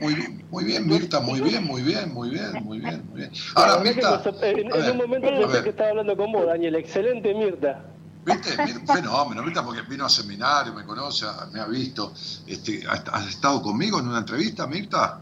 muy 0.00 0.14
bien, 0.14 0.44
muy 0.50 0.64
bien, 0.64 0.86
Mirta, 0.86 1.20
muy 1.20 1.40
bien, 1.40 1.64
muy 1.64 1.82
bien, 1.82 2.12
muy 2.12 2.30
bien, 2.30 2.64
muy 2.64 2.78
bien, 2.78 3.06
muy 3.08 3.20
bien. 3.20 3.32
Ahora, 3.54 3.78
Mirta. 3.78 4.22
En, 4.42 4.90
un 4.92 4.96
momento 4.96 5.28
pensé 5.28 5.62
que 5.62 5.70
estaba 5.70 5.90
hablando 5.90 6.16
con 6.16 6.32
vos, 6.32 6.46
Daniel. 6.46 6.76
Excelente, 6.76 7.34
Mirta. 7.34 7.84
¿Viste? 8.24 8.50
Un 8.80 8.86
fenómeno, 8.86 9.42
Mirta, 9.42 9.64
porque 9.64 9.82
vino 9.82 10.06
a 10.06 10.08
seminario, 10.08 10.72
me 10.72 10.84
conoce, 10.84 11.26
me 11.52 11.60
ha 11.60 11.66
visto. 11.66 12.12
Este, 12.46 12.84
¿Has 12.88 13.28
estado 13.28 13.62
conmigo 13.62 13.98
en 13.98 14.08
una 14.08 14.18
entrevista, 14.18 14.66
Mirta? 14.66 15.20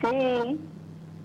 Sí. 0.00 0.60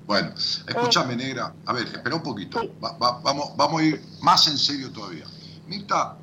Bueno, 0.05 0.33
escúchame, 0.35 1.15
negra. 1.15 1.53
A 1.65 1.73
ver, 1.73 1.87
espera 1.87 2.15
un 2.15 2.23
poquito. 2.23 2.61
vamos, 2.79 3.55
vamos 3.57 3.81
a 3.81 3.83
ir 3.83 4.01
más 4.21 4.47
en 4.47 4.57
serio 4.57 4.91
todavía. 4.91 5.25
Mirta, 5.67 6.15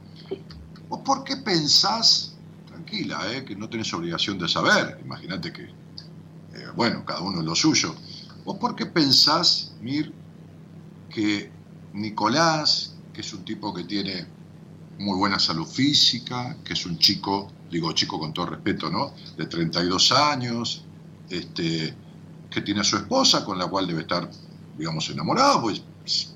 ¿vos 0.88 1.00
por 1.05 1.24
qué 1.24 1.36
pensás, 1.38 2.31
tranquila, 2.82 3.32
eh, 3.32 3.44
que 3.44 3.56
no 3.56 3.68
tenés 3.68 3.92
obligación 3.94 4.38
de 4.38 4.48
saber, 4.48 4.98
imagínate 5.04 5.52
que, 5.52 5.62
eh, 5.62 6.66
bueno, 6.74 7.04
cada 7.04 7.20
uno 7.20 7.40
es 7.40 7.44
lo 7.44 7.54
suyo, 7.54 7.94
¿vos 8.44 8.58
por 8.58 8.74
qué 8.74 8.86
pensás, 8.86 9.72
Mir, 9.80 10.12
que 11.10 11.50
Nicolás, 11.92 12.94
que 13.12 13.20
es 13.20 13.32
un 13.32 13.44
tipo 13.44 13.72
que 13.72 13.84
tiene 13.84 14.26
muy 14.98 15.16
buena 15.18 15.38
salud 15.38 15.66
física, 15.66 16.56
que 16.64 16.72
es 16.72 16.86
un 16.86 16.98
chico, 16.98 17.50
digo 17.70 17.92
chico 17.92 18.18
con 18.18 18.32
todo 18.32 18.46
respeto, 18.46 18.90
¿no? 18.90 19.14
De 19.36 19.46
32 19.46 20.12
años, 20.12 20.84
este, 21.28 21.94
que 22.50 22.60
tiene 22.62 22.80
a 22.80 22.84
su 22.84 22.96
esposa 22.96 23.44
con 23.44 23.58
la 23.58 23.66
cual 23.66 23.86
debe 23.86 24.02
estar, 24.02 24.30
digamos, 24.76 25.08
enamorado, 25.10 25.62
pues 25.62 25.82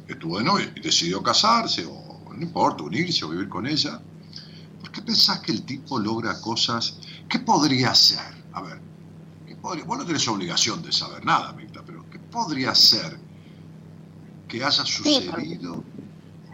estuvo 0.08 0.38
de 0.38 0.44
novio 0.44 0.66
y 0.74 0.80
decidió 0.80 1.22
casarse 1.22 1.84
o 1.86 2.32
no 2.34 2.42
importa, 2.42 2.82
unirse 2.82 3.24
o 3.24 3.30
vivir 3.30 3.48
con 3.48 3.66
ella. 3.66 4.00
¿Por 4.96 5.04
qué 5.04 5.12
pensás 5.12 5.40
que 5.40 5.52
el 5.52 5.66
tipo 5.66 5.98
logra 5.98 6.40
cosas? 6.40 6.98
¿Qué 7.28 7.40
podría 7.40 7.94
ser? 7.94 8.32
A 8.54 8.62
ver, 8.62 8.80
¿qué 9.46 9.54
podría? 9.54 9.84
vos 9.84 9.98
no 9.98 10.06
tenés 10.06 10.26
obligación 10.26 10.82
de 10.82 10.90
saber 10.90 11.22
nada, 11.22 11.52
Mirta, 11.52 11.82
pero 11.84 12.02
¿qué 12.10 12.18
podría 12.18 12.74
ser 12.74 13.18
que 14.48 14.64
haya 14.64 14.86
sucedido 14.86 15.84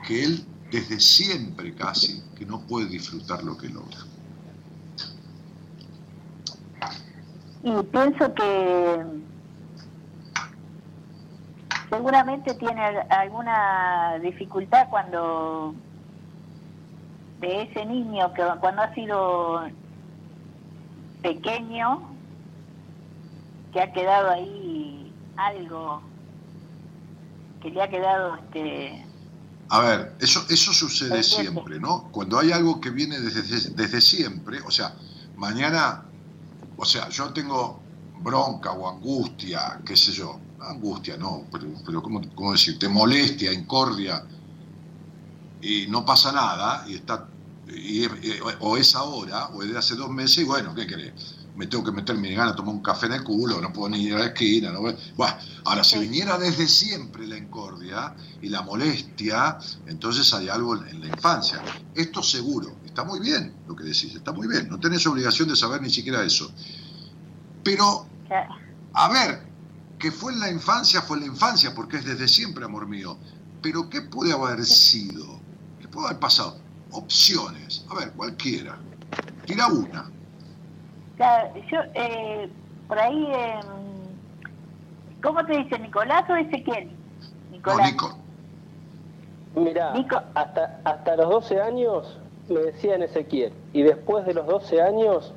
que 0.05 0.25
él 0.25 0.45
desde 0.73 0.99
siempre 0.99 1.73
casi 1.77 2.21
que 2.37 2.45
no 2.45 2.61
puede 2.63 2.87
disfrutar 2.87 3.45
lo 3.45 3.57
que 3.57 3.69
logra? 3.69 3.99
Y 7.63 7.81
pienso 7.93 8.35
que 8.35 9.05
seguramente 11.91 12.55
tiene 12.55 12.83
alguna 13.09 14.19
dificultad 14.21 14.89
cuando 14.91 15.77
de 17.43 17.63
ese 17.63 17.85
niño 17.85 18.33
que 18.35 18.43
cuando 18.61 18.83
ha 18.83 18.95
sido 18.95 19.69
pequeño 21.23 22.09
que 23.73 23.81
ha 23.83 23.93
quedado 23.93 24.31
ahí 24.31 25.13
algo 25.37 26.03
que 27.61 27.71
le 27.71 27.83
ha 27.83 27.91
quedado 27.91 28.37
este 28.37 29.05
a 29.69 29.81
ver, 29.81 30.17
eso, 30.21 30.45
eso 30.51 30.73
sucede 30.73 31.23
siempre, 31.23 31.81
¿no? 31.81 32.09
Cuando 32.13 32.39
hay 32.39 32.53
algo 32.53 32.79
que 32.79 32.91
viene 32.91 33.19
desde, 33.19 33.71
desde 33.71 34.01
siempre, 34.03 34.61
o 34.61 34.71
sea, 34.71 34.95
mañana, 35.37 36.05
o 36.77 36.85
sea, 36.85 37.09
yo 37.09 37.33
tengo 37.33 37.81
bronca 38.21 38.73
o 38.73 38.87
angustia, 38.87 39.81
qué 39.87 39.97
sé 39.97 40.13
yo, 40.13 40.39
angustia, 40.61 41.17
no, 41.17 41.47
pero, 41.51 41.69
pero 41.87 42.03
¿cómo, 42.03 42.21
¿cómo, 42.35 42.53
decir? 42.53 42.79
Te 42.79 42.87
molestia, 42.87 43.51
incordia, 43.51 44.23
y 45.63 45.87
no 45.89 46.05
pasa 46.05 46.33
nada, 46.33 46.85
y 46.87 46.97
está, 46.97 47.29
y, 47.69 48.07
o 48.61 48.77
es 48.77 48.95
ahora, 48.95 49.49
o 49.49 49.63
es 49.63 49.71
de 49.73 49.79
hace 49.79 49.95
dos 49.95 50.11
meses, 50.11 50.39
y 50.39 50.45
bueno, 50.45 50.75
¿qué 50.75 50.87
querés? 50.87 51.13
Me 51.57 51.67
tengo 51.67 51.85
que 51.85 51.93
meter 51.93 52.17
mi 52.17 52.35
gana, 52.35 52.57
tomar 52.57 52.75
un 52.75 52.83
café 52.83 53.07
en 53.07 53.13
el 53.13 53.25
culo, 53.25 53.61
no 53.61 53.73
puedo 53.73 53.91
ni 53.91 54.05
ir 54.05 54.15
a 54.15 54.21
la 54.21 54.27
esquina. 54.27 54.73
¿no? 54.73 54.81
Bueno, 54.81 54.97
ahora, 55.65 55.85
si 55.85 55.99
viniera 55.99 56.39
desde 56.39 56.67
siempre 56.67 57.27
la 57.27 57.37
incordia 57.37 58.15
y 58.41 58.49
la 58.49 58.63
molestia, 58.63 59.59
entonces 59.87 60.33
hay 60.33 60.49
algo 60.49 60.77
en 60.77 61.01
la 61.01 61.09
infancia. 61.09 61.63
Esto 61.95 62.23
seguro, 62.23 62.75
está 62.87 63.05
muy 63.05 63.21
bien 63.21 63.55
lo 63.69 63.77
que 63.77 63.85
decís, 63.85 64.15
está 64.15 64.33
muy 64.33 64.49
bien, 64.49 64.69
no 64.71 64.81
tenés 64.81 65.07
obligación 65.07 65.49
de 65.49 65.57
saber 65.57 65.83
ni 65.83 65.91
siquiera 65.91 66.25
eso. 66.25 66.51
Pero, 67.63 68.07
a 68.95 69.09
ver, 69.11 69.47
que 69.99 70.11
fue 70.11 70.33
en 70.33 70.41
la 70.41 70.51
infancia, 70.51 71.03
fue 71.03 71.19
en 71.19 71.25
la 71.25 71.29
infancia, 71.29 71.75
porque 71.75 71.99
es 71.99 72.05
desde 72.05 72.27
siempre, 72.29 72.65
amor 72.65 72.89
mío. 72.89 73.19
Pero 73.63 73.89
¿qué 73.89 74.01
puede 74.01 74.33
haber 74.33 74.65
sido? 74.65 75.39
¿Qué 75.81 75.87
puede 75.87 76.09
haber 76.09 76.19
pasado? 76.19 76.62
Opciones. 76.93 77.85
A 77.91 77.95
ver, 77.97 78.13
cualquiera. 78.13 78.77
Tira 79.47 79.67
una. 79.67 80.11
yo, 81.71 81.79
eh, 81.95 82.51
por 82.89 82.99
ahí, 82.99 83.27
eh, 83.33 83.61
¿cómo 85.23 85.45
te 85.47 85.59
dice 85.59 85.79
Nicolás 85.79 86.29
o 86.29 86.37
Ezequiel? 86.37 86.91
Nicolás. 87.51 87.93
Nico. 87.93 88.19
Mirá, 89.55 89.93
Hasta, 90.35 90.81
hasta 90.85 91.17
los 91.17 91.29
12 91.29 91.61
años 91.61 92.19
me 92.49 92.61
decían 92.61 93.03
Ezequiel. 93.03 93.53
Y 93.73 93.83
después 93.83 94.25
de 94.27 94.35
los 94.35 94.47
12 94.47 94.81
años 94.81 95.33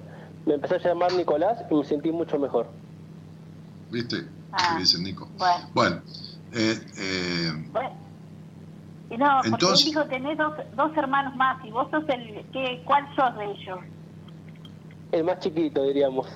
me 0.45 0.55
empecé 0.55 0.75
a 0.75 0.79
llamar 0.79 1.13
Nicolás 1.13 1.59
y 1.69 1.73
me 1.75 1.83
sentí 1.83 2.11
mucho 2.11 2.37
mejor. 2.39 2.67
¿Viste? 3.91 4.25
Ah, 4.51 4.77
dicen 4.79 5.03
Nico. 5.03 5.27
Bueno. 5.37 5.69
Bueno. 5.73 6.01
Eh, 6.53 6.79
eh, 6.97 7.51
bueno. 7.71 8.04
No, 9.11 9.37
porque 9.37 9.49
Entonces, 9.49 9.85
él 9.85 9.93
dijo, 9.93 10.05
tenés 10.05 10.37
dos, 10.37 10.53
dos 10.75 10.97
hermanos 10.97 11.35
más 11.35 11.63
y 11.63 11.71
vos 11.71 11.87
sos 11.91 12.03
el... 12.09 12.45
¿qué, 12.51 12.81
¿Cuál 12.85 13.07
sos 13.15 13.37
de 13.37 13.45
ellos? 13.45 13.79
El 15.11 15.23
más 15.23 15.39
chiquito, 15.39 15.83
diríamos. 15.83 16.27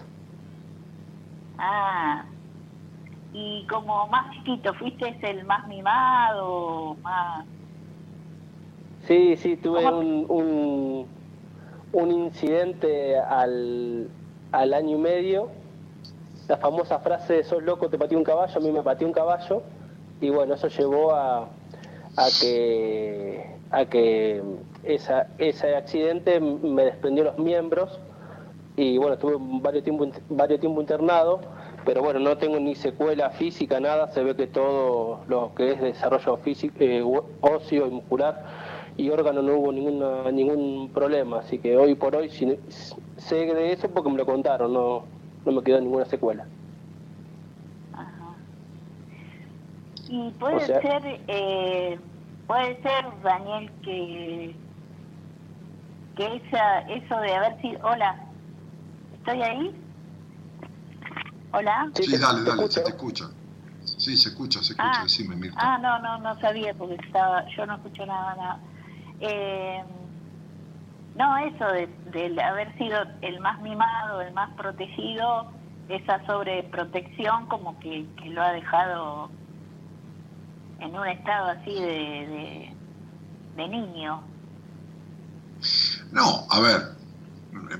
Ah, 1.57 2.24
y 3.34 3.65
como 3.67 4.07
más 4.07 4.32
chiquito, 4.36 4.74
¿fuiste 4.76 5.17
el 5.22 5.45
más 5.45 5.67
mimado? 5.67 6.95
Más... 7.01 7.45
Sí, 9.07 9.36
sí, 9.36 9.57
tuve 9.57 9.86
un, 9.86 10.26
un, 10.30 11.07
un, 11.91 12.11
incidente 12.11 13.20
al, 13.20 14.09
al 14.51 14.74
año 14.74 14.97
y 14.97 15.01
medio. 15.01 15.49
La 16.47 16.57
famosa 16.57 16.99
frase, 16.99 17.43
sos 17.43 17.63
loco, 17.63 17.89
te 17.89 17.97
pateé 17.97 18.17
un 18.17 18.24
caballo, 18.24 18.55
a 18.55 18.61
mí 18.61 18.72
me 18.72 18.84
pateó 18.84 19.07
un 19.07 19.13
caballo. 19.13 19.63
Y 20.22 20.30
bueno, 20.30 20.53
eso 20.53 20.67
llevó 20.67 21.13
a, 21.13 21.47
a 22.20 22.28
que, 22.41 23.45
a 23.72 23.86
que 23.86 24.41
esa, 24.84 25.28
ese 25.38 25.76
accidente 25.76 26.39
me 26.41 26.84
desprendió 26.84 27.24
los 27.24 27.38
miembros 27.38 27.97
y 28.76 28.97
bueno, 28.97 29.13
estuve 29.13 29.36
varios 29.39 29.84
tiempo, 29.86 30.05
varios 30.30 30.59
tiempo 30.59 30.82
internado, 30.82 31.39
pero 31.86 32.01
bueno, 32.01 32.20
no 32.20 32.38
tengo 32.38 32.59
ni 32.59 32.76
secuela 32.76 33.30
física, 33.30 33.80
nada, 33.80 34.09
se 34.09 34.24
ve 34.24 34.36
que 34.36 34.47
todo 34.47 35.22
lo 35.28 35.53
que 35.55 35.72
es 35.72 35.82
desarrollo 35.82 36.38
físico, 36.38 36.76
eh, 36.80 37.01
óseo 37.41 37.88
y 37.88 37.89
muscular 37.89 38.43
y 38.97 39.09
órgano 39.09 39.41
no 39.41 39.55
hubo 39.55 39.72
ninguna, 39.72 40.30
ningún 40.32 40.91
problema, 40.93 41.39
así 41.39 41.57
que 41.59 41.78
hoy 41.78 41.95
por 41.95 42.15
hoy 42.17 42.30
sé 42.30 43.36
de 43.36 43.72
eso 43.72 43.89
porque 43.89 44.09
me 44.09 44.17
lo 44.17 44.26
contaron, 44.26 44.74
no, 44.74 45.03
no 45.45 45.51
me 45.53 45.63
quedó 45.63 45.80
ninguna 45.80 46.05
secuela. 46.05 46.45
Y 50.09 50.32
puede 50.32 50.59
ser, 50.61 50.82
eh, 51.28 51.99
puede 52.50 52.82
ser, 52.82 53.06
Daniel, 53.22 53.72
que, 53.84 54.56
que 56.16 56.36
esa, 56.38 56.80
eso 56.80 57.20
de 57.20 57.36
haber 57.36 57.62
sido, 57.62 57.80
hola, 57.84 58.20
¿estoy 59.14 59.43
ahí? 59.43 59.86
Hola. 61.54 61.91
Sí, 61.93 62.18
dale, 62.18 62.41
dale, 62.43 62.68
se 62.68 62.82
te 62.82 62.89
escucha. 62.89 63.26
Sí, 63.84 64.18
se 64.18 64.30
escucha, 64.30 64.64
se 64.64 64.74
escucha, 64.74 64.91
ah, 64.95 65.04
decime, 65.04 65.36
Mirta. 65.36 65.60
Ah, 65.62 65.78
no, 65.78 66.00
no, 66.00 66.18
no 66.18 66.39
sabía 66.39 66.74
porque 66.74 66.95
estaba, 66.95 67.45
yo 67.56 67.68
no 67.68 67.76
escucho 67.76 68.04
nada, 68.08 68.36
nada. 68.36 68.60
Eh, 69.20 69.84
no, 71.14 71.38
eso 71.38 71.68
de, 71.68 71.88
de, 72.06 72.41
haber 72.41 72.76
sido 72.80 72.97
el 73.22 73.39
más 73.41 73.62
mimado, 73.62 74.22
el 74.22 74.34
más 74.34 74.50
protegido, 74.56 75.52
esa 75.88 76.26
sobreprotección 76.26 77.45
como 77.45 77.80
que, 77.80 78.08
que 78.20 78.30
lo 78.30 78.41
ha 78.41 78.54
dejado 78.54 79.30
en 80.80 80.96
un 80.96 81.08
estado 81.08 81.50
así 81.50 81.74
de, 81.74 82.74
de, 83.56 83.68
niño. 83.68 84.24
No, 86.12 86.48
a 86.50 86.60
ver, 86.60 86.96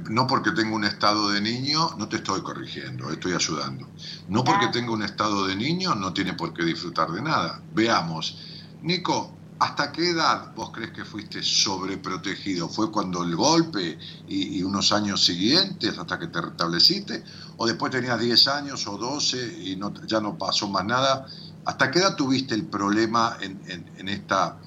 no 0.10 0.28
porque 0.28 0.52
tengo 0.52 0.76
un 0.76 0.84
estado 0.84 1.30
de 1.30 1.41
niño, 1.41 1.95
no 1.97 2.10
te 2.10 2.18
estoy 2.18 2.41
corrigiendo, 2.41 3.10
estoy 3.12 3.34
ayudando. 3.34 3.88
No 4.28 4.43
porque 4.43 4.68
tenga 4.68 4.91
un 4.91 5.04
estado 5.04 5.47
de 5.47 5.56
niño, 5.56 5.95
no 5.95 6.14
tiene 6.14 6.34
por 6.34 6.54
qué 6.54 6.64
disfrutar 6.64 7.10
de 7.12 7.22
nada. 7.22 7.62
Veamos, 7.74 8.38
Nico, 8.82 9.34
¿hasta 9.60 9.91
qué 9.91 10.10
edad 10.10 10.54
vos 10.54 10.72
crees 10.72 10.91
que 10.91 11.06
fuiste 11.06 11.41
sobreprotegido? 11.41 12.68
¿Fue 12.68 12.91
cuando 12.91 13.24
el 13.24 13.36
golpe 13.36 13.97
y, 14.28 14.62
unos 14.62 14.91
años 14.91 15.24
siguientes 15.24 15.97
hasta 15.97 16.20
que 16.20 16.28
te 16.28 16.41
restableciste? 16.41 17.24
¿O 17.58 17.66
después 17.66 17.91
tenías 17.91 18.20
10 18.20 18.47
años 18.50 18.86
o 18.88 18.97
12 18.97 19.64
y 19.64 19.76
no, 19.78 19.93
ya 20.06 20.20
no 20.20 20.38
pasó 20.38 20.68
más 20.68 20.86
nada 20.86 21.26
¿Hasta 21.66 21.91
qué 21.91 21.99
edad 21.99 22.16
tuviste 22.16 22.55
el 22.55 22.66
problema 22.66 23.38
en, 23.41 24.07
esta 24.07 24.57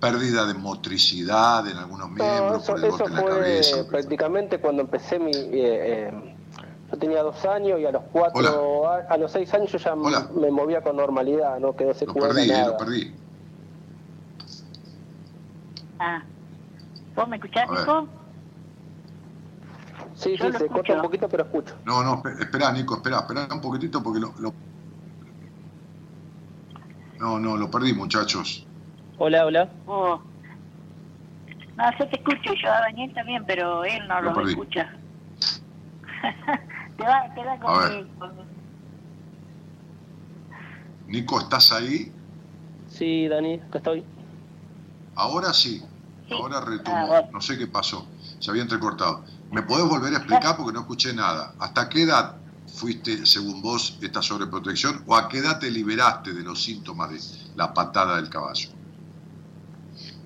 pérdida 0.00 0.46
de 0.46 0.54
motricidad 0.54 1.66
en 1.68 1.76
algunos 1.76 2.10
miembros 2.10 2.64
por 2.64 2.82
el 2.82 2.90
golpe 2.90 3.04
en 3.04 3.14
la 3.14 3.24
cabeza? 3.24 3.86
Prácticamente 3.88 4.58
cuando 4.58 4.82
empecé 4.82 5.18
mi... 5.18 5.32
Eh, 5.32 5.50
eh, 5.52 6.34
yo 6.90 6.98
tenía 6.98 7.22
dos 7.22 7.44
años 7.44 7.80
y 7.80 7.86
a 7.86 7.90
los 7.90 8.02
cuatro, 8.12 8.86
a, 8.88 9.16
los 9.16 9.32
seis 9.32 9.52
años 9.54 9.72
yo 9.72 9.78
ya 9.78 9.94
me 9.96 10.50
movía 10.50 10.82
con 10.82 10.96
normalidad, 10.96 11.58
no 11.58 11.74
quedó 11.74 11.94
se 11.94 12.06
Lo 12.06 12.14
perdí, 12.14 12.48
nada. 12.48 12.68
lo 12.68 12.76
perdí. 12.76 13.14
Ah. 15.98 16.22
¿Vos 17.16 17.28
me 17.28 17.36
escuchás, 17.36 17.70
Nico? 17.70 18.06
Sí, 20.14 20.36
sí, 20.36 20.52
se 20.58 20.68
corta 20.68 20.94
un 20.94 21.02
poquito, 21.02 21.28
pero 21.28 21.44
escucho. 21.44 21.74
No, 21.84 22.02
no, 22.02 22.22
espera, 22.38 22.70
Nico, 22.72 22.96
espera, 22.96 23.20
espera 23.20 23.48
un 23.52 23.60
poquitito 23.60 24.02
porque 24.02 24.20
lo, 24.20 24.32
lo 24.38 24.52
no, 27.24 27.38
no, 27.38 27.56
lo 27.56 27.70
perdí, 27.70 27.94
muchachos. 27.94 28.66
Hola, 29.16 29.46
hola. 29.46 29.70
Oh. 29.86 30.20
No, 31.74 31.98
yo 31.98 32.06
te 32.08 32.16
escucho, 32.16 32.52
yo 32.62 32.70
a 32.70 32.80
Daniel 32.80 33.14
también, 33.14 33.42
pero 33.46 33.82
él 33.82 34.06
no 34.06 34.20
lo, 34.20 34.46
escucha. 34.46 34.92
te 36.98 37.02
va 37.02 37.22
a 37.22 37.34
quedar 37.34 37.58
conmigo. 37.60 38.08
Nico, 41.06 41.40
¿estás 41.40 41.72
ahí? 41.72 42.12
Sí, 42.88 43.26
Dani, 43.26 43.54
acá 43.54 43.78
estoy. 43.78 44.04
Ahora 45.14 45.54
sí, 45.54 45.82
ahora 46.30 46.60
retomo. 46.60 47.08
Ah, 47.10 47.22
no 47.32 47.40
sé 47.40 47.56
qué 47.56 47.66
pasó, 47.66 48.06
se 48.38 48.50
había 48.50 48.62
entrecortado. 48.62 49.24
¿Me 49.50 49.62
podés 49.62 49.88
volver 49.88 50.12
a 50.12 50.18
explicar 50.18 50.58
porque 50.58 50.74
no 50.74 50.80
escuché 50.80 51.14
nada? 51.14 51.54
¿Hasta 51.58 51.88
qué 51.88 52.02
edad 52.02 52.36
fuiste, 52.74 53.24
según 53.24 53.62
vos, 53.62 53.98
esta 54.02 54.20
sobreprotección 54.20 55.04
o 55.06 55.14
a 55.14 55.28
qué 55.28 55.38
edad 55.38 55.58
te 55.58 55.70
liberaste 55.70 56.32
de 56.32 56.42
los 56.42 56.62
síntomas 56.62 57.10
de 57.10 57.18
la 57.56 57.72
patada 57.72 58.16
del 58.16 58.28
caballo? 58.28 58.68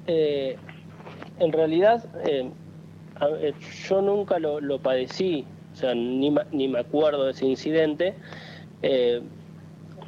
Eh, 0.07 0.57
en 1.39 1.53
realidad, 1.53 2.05
eh, 2.25 2.51
yo 3.89 4.01
nunca 4.01 4.39
lo, 4.39 4.81
padecí, 4.81 5.45
o 5.75 5.77
sea, 5.77 5.95
ni, 5.95 6.35
ni, 6.51 6.69
me 6.69 6.81
acuerdo 6.81 7.25
de 7.25 7.33
ese 7.33 7.47
incidente. 7.47 8.17
Eh, 8.83 9.23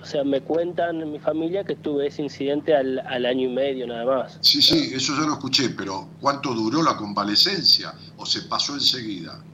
o 0.01 0.05
sea, 0.05 0.25
me 0.25 0.41
cuentan 0.41 1.03
en 1.03 1.13
mi 1.13 1.19
familia 1.19 1.63
que 1.63 1.77
tuve 1.77 2.07
ese 2.07 2.23
incidente 2.23 2.75
al, 2.75 3.01
al, 3.01 3.27
año 3.27 3.51
y 3.51 3.53
medio 3.53 3.87
nada 3.87 4.07
más. 4.07 4.39
Sí, 4.41 4.63
sí, 4.63 4.93
eso 4.95 5.15
ya 5.15 5.27
lo 5.27 5.35
escuché, 5.35 5.69
pero 5.69 6.09
¿cuánto 6.21 6.55
duró 6.55 6.83
la 6.83 6.97
convalecencia 6.97 7.93
o 8.17 8.25
se 8.25 8.43
pasó 8.43 8.75
enseguida? 8.75 9.45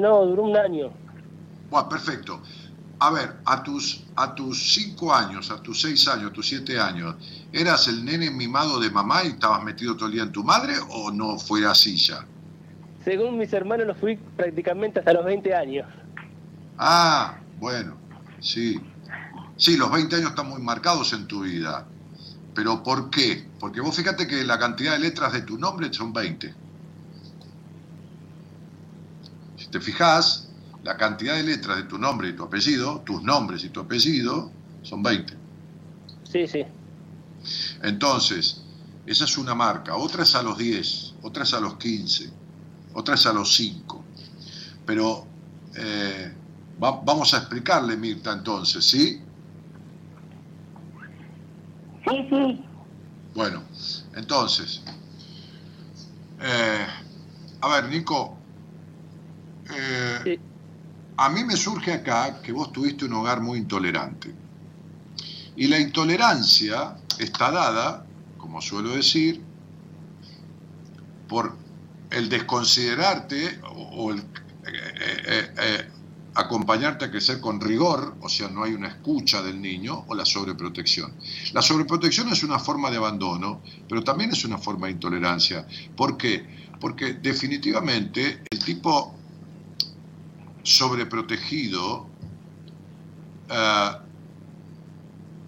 no, 0.00 0.24
duró 0.24 0.44
un 0.44 0.56
año. 0.56 1.03
Bueno, 1.74 1.88
perfecto. 1.88 2.40
A 3.00 3.10
ver, 3.10 3.40
a 3.44 3.60
tus, 3.60 4.04
a 4.14 4.32
tus 4.32 4.74
cinco 4.74 5.12
años, 5.12 5.50
a 5.50 5.60
tus 5.60 5.80
seis 5.80 6.06
años, 6.06 6.30
a 6.30 6.32
tus 6.32 6.46
siete 6.46 6.78
años, 6.78 7.16
¿eras 7.52 7.88
el 7.88 8.04
nene 8.04 8.30
mimado 8.30 8.78
de 8.78 8.90
mamá 8.90 9.24
y 9.24 9.30
estabas 9.30 9.60
metido 9.64 9.96
todo 9.96 10.06
el 10.06 10.12
día 10.12 10.22
en 10.22 10.30
tu 10.30 10.44
madre 10.44 10.74
o 10.90 11.10
no 11.10 11.36
fue 11.36 11.66
así 11.66 11.96
ya? 11.96 12.24
Según 13.04 13.38
mis 13.38 13.52
hermanos, 13.52 13.88
lo 13.88 13.96
fui 13.96 14.16
prácticamente 14.36 15.00
hasta 15.00 15.12
los 15.14 15.24
20 15.24 15.52
años. 15.52 15.88
Ah, 16.78 17.38
bueno, 17.58 17.96
sí. 18.38 18.80
Sí, 19.56 19.76
los 19.76 19.90
20 19.90 20.14
años 20.14 20.30
están 20.30 20.48
muy 20.48 20.62
marcados 20.62 21.12
en 21.12 21.26
tu 21.26 21.42
vida. 21.42 21.88
¿Pero 22.54 22.84
por 22.84 23.10
qué? 23.10 23.48
Porque 23.58 23.80
vos 23.80 23.96
fíjate 23.96 24.28
que 24.28 24.44
la 24.44 24.60
cantidad 24.60 24.92
de 24.92 25.00
letras 25.00 25.32
de 25.32 25.42
tu 25.42 25.58
nombre 25.58 25.92
son 25.92 26.12
20. 26.12 26.54
Si 29.56 29.66
te 29.66 29.80
fijas, 29.80 30.53
la 30.84 30.98
cantidad 30.98 31.34
de 31.34 31.42
letras 31.42 31.78
de 31.78 31.84
tu 31.84 31.98
nombre 31.98 32.28
y 32.28 32.34
tu 32.34 32.44
apellido, 32.44 33.00
tus 33.00 33.22
nombres 33.22 33.64
y 33.64 33.70
tu 33.70 33.80
apellido, 33.80 34.52
son 34.82 35.02
20. 35.02 35.34
Sí, 36.30 36.46
sí. 36.46 36.64
Entonces, 37.82 38.62
esa 39.06 39.24
es 39.24 39.38
una 39.38 39.54
marca. 39.54 39.96
Otra 39.96 40.24
es 40.24 40.34
a 40.34 40.42
los 40.42 40.58
10, 40.58 41.14
otra 41.22 41.44
es 41.44 41.54
a 41.54 41.60
los 41.60 41.78
15, 41.78 42.30
otra 42.92 43.14
es 43.14 43.24
a 43.24 43.32
los 43.32 43.54
5. 43.54 44.04
Pero 44.84 45.26
eh, 45.74 46.30
vamos 46.78 47.32
a 47.32 47.38
explicarle, 47.38 47.96
Mirta, 47.96 48.32
entonces, 48.32 48.84
¿sí? 48.84 49.22
Sí, 52.06 52.26
sí. 52.28 52.64
Bueno, 53.34 53.62
entonces, 54.14 54.82
eh, 56.40 56.86
a 57.62 57.68
ver, 57.68 57.88
Nico, 57.88 58.36
eh, 59.70 60.20
sí. 60.24 60.40
A 61.16 61.28
mí 61.28 61.44
me 61.44 61.56
surge 61.56 61.92
acá 61.92 62.42
que 62.42 62.52
vos 62.52 62.72
tuviste 62.72 63.04
un 63.04 63.12
hogar 63.14 63.40
muy 63.40 63.58
intolerante. 63.58 64.34
Y 65.56 65.68
la 65.68 65.78
intolerancia 65.78 66.96
está 67.18 67.50
dada, 67.52 68.04
como 68.36 68.60
suelo 68.60 68.90
decir, 68.90 69.40
por 71.28 71.56
el 72.10 72.28
desconsiderarte 72.28 73.60
o 73.64 74.10
el 74.10 74.18
eh, 74.18 74.22
eh, 74.66 75.54
eh, 75.58 75.88
acompañarte 76.34 77.04
a 77.04 77.10
crecer 77.10 77.40
con 77.40 77.60
rigor, 77.60 78.16
o 78.20 78.28
sea, 78.28 78.48
no 78.48 78.64
hay 78.64 78.74
una 78.74 78.88
escucha 78.88 79.42
del 79.42 79.60
niño, 79.60 80.04
o 80.08 80.14
la 80.14 80.24
sobreprotección. 80.24 81.12
La 81.52 81.62
sobreprotección 81.62 82.28
es 82.30 82.42
una 82.42 82.58
forma 82.58 82.90
de 82.90 82.96
abandono, 82.96 83.62
pero 83.88 84.02
también 84.02 84.30
es 84.32 84.44
una 84.44 84.58
forma 84.58 84.86
de 84.86 84.94
intolerancia. 84.94 85.66
¿Por 85.96 86.16
qué? 86.16 86.44
Porque 86.80 87.14
definitivamente 87.14 88.42
el 88.50 88.58
tipo 88.58 89.14
sobreprotegido, 90.64 92.08
uh, 93.50 94.04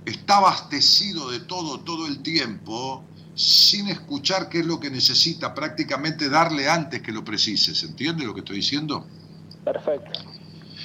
está 0.04 0.36
abastecido 0.36 1.30
de 1.30 1.40
todo 1.40 1.80
todo 1.80 2.06
el 2.06 2.22
tiempo 2.22 3.04
sin 3.34 3.88
escuchar 3.88 4.48
qué 4.48 4.60
es 4.60 4.66
lo 4.66 4.80
que 4.80 4.88
necesita, 4.88 5.52
prácticamente 5.52 6.30
darle 6.30 6.70
antes 6.70 7.02
que 7.02 7.12
lo 7.12 7.22
precise. 7.22 7.74
¿Se 7.74 7.86
entiende 7.86 8.24
lo 8.24 8.32
que 8.32 8.40
estoy 8.40 8.56
diciendo? 8.56 9.06
Perfecto. 9.62 10.20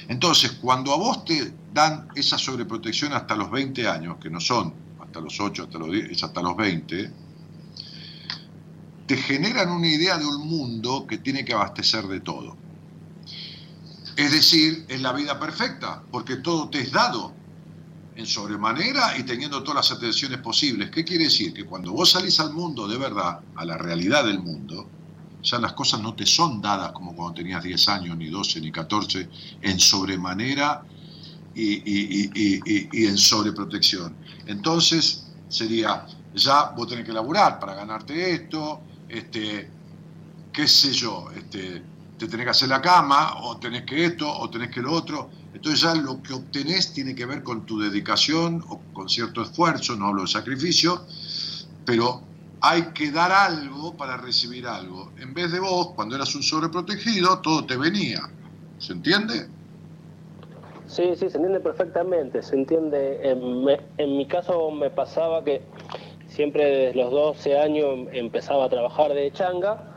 Entonces, 0.09 0.51
cuando 0.61 0.93
a 0.93 0.97
vos 0.97 1.23
te 1.23 1.53
dan 1.73 2.09
esa 2.15 2.37
sobreprotección 2.37 3.13
hasta 3.13 3.35
los 3.35 3.49
20 3.49 3.87
años, 3.87 4.17
que 4.17 4.29
no 4.29 4.41
son 4.41 4.73
hasta 4.99 5.21
los 5.21 5.39
8, 5.39 5.63
hasta 5.63 5.77
los 5.77 5.91
10, 5.91 6.11
es 6.11 6.23
hasta 6.23 6.41
los 6.41 6.57
20, 6.57 7.11
te 9.07 9.17
generan 9.17 9.69
una 9.69 9.87
idea 9.87 10.17
de 10.17 10.25
un 10.25 10.45
mundo 10.47 11.05
que 11.07 11.19
tiene 11.19 11.45
que 11.45 11.53
abastecer 11.53 12.05
de 12.07 12.19
todo. 12.19 12.57
Es 14.15 14.31
decir, 14.31 14.85
es 14.87 15.01
la 15.01 15.13
vida 15.13 15.39
perfecta, 15.39 16.03
porque 16.11 16.37
todo 16.37 16.69
te 16.69 16.81
es 16.81 16.91
dado 16.91 17.33
en 18.15 18.25
sobremanera 18.25 19.17
y 19.17 19.23
teniendo 19.23 19.63
todas 19.63 19.89
las 19.89 19.97
atenciones 19.97 20.39
posibles. 20.39 20.91
¿Qué 20.91 21.03
quiere 21.03 21.25
decir? 21.25 21.53
Que 21.53 21.65
cuando 21.65 21.93
vos 21.93 22.11
salís 22.11 22.39
al 22.39 22.53
mundo 22.53 22.87
de 22.87 22.97
verdad, 22.97 23.39
a 23.55 23.65
la 23.65 23.77
realidad 23.77 24.25
del 24.25 24.39
mundo, 24.39 24.87
ya 25.41 25.59
las 25.59 25.73
cosas 25.73 26.01
no 26.01 26.13
te 26.13 26.25
son 26.25 26.61
dadas 26.61 26.91
como 26.91 27.15
cuando 27.15 27.35
tenías 27.35 27.63
10 27.63 27.87
años, 27.89 28.17
ni 28.17 28.29
12, 28.29 28.61
ni 28.61 28.71
14, 28.71 29.29
en 29.61 29.79
sobremanera 29.79 30.83
y, 31.55 33.05
en 33.05 33.17
sobreprotección. 33.17 34.15
Entonces 34.45 35.27
sería, 35.49 36.05
ya 36.35 36.71
vos 36.75 36.87
tenés 36.87 37.05
que 37.05 37.13
laburar 37.13 37.59
para 37.59 37.73
ganarte 37.73 38.33
esto, 38.33 38.81
este, 39.09 39.69
qué 40.53 40.67
sé 40.67 40.93
yo, 40.93 41.29
este, 41.35 41.83
te 42.21 42.27
tenés 42.27 42.45
que 42.45 42.51
hacer 42.51 42.69
la 42.69 42.81
cama, 42.81 43.41
o 43.41 43.57
tenés 43.57 43.81
que 43.81 44.05
esto, 44.05 44.31
o 44.31 44.47
tenés 44.47 44.69
que 44.69 44.79
lo 44.79 44.91
otro. 44.91 45.31
Entonces 45.55 45.81
ya 45.81 45.95
lo 45.95 46.21
que 46.21 46.33
obtenés 46.33 46.93
tiene 46.93 47.15
que 47.15 47.25
ver 47.25 47.41
con 47.41 47.65
tu 47.65 47.79
dedicación 47.79 48.63
o 48.69 48.79
con 48.93 49.09
cierto 49.09 49.41
esfuerzo, 49.41 49.95
no 49.95 50.07
hablo 50.07 50.21
de 50.21 50.27
sacrificio, 50.27 51.03
pero 51.83 52.21
hay 52.61 52.83
que 52.93 53.09
dar 53.09 53.31
algo 53.31 53.97
para 53.97 54.17
recibir 54.17 54.67
algo. 54.67 55.11
En 55.17 55.33
vez 55.33 55.51
de 55.51 55.59
vos, 55.59 55.93
cuando 55.95 56.15
eras 56.15 56.35
un 56.35 56.43
sobreprotegido, 56.43 57.39
todo 57.39 57.65
te 57.65 57.75
venía. 57.75 58.21
¿Se 58.77 58.93
entiende? 58.93 59.47
Sí, 60.85 61.03
sí, 61.15 61.27
se 61.27 61.37
entiende 61.37 61.59
perfectamente. 61.59 62.43
Se 62.43 62.53
entiende. 62.53 63.19
En, 63.23 63.65
en 63.97 64.17
mi 64.17 64.27
caso 64.27 64.69
me 64.69 64.91
pasaba 64.91 65.43
que 65.43 65.63
siempre 66.27 66.65
desde 66.65 67.01
los 67.01 67.09
12 67.09 67.57
años 67.57 68.07
empezaba 68.11 68.65
a 68.65 68.69
trabajar 68.69 69.11
de 69.11 69.31
changa. 69.31 69.90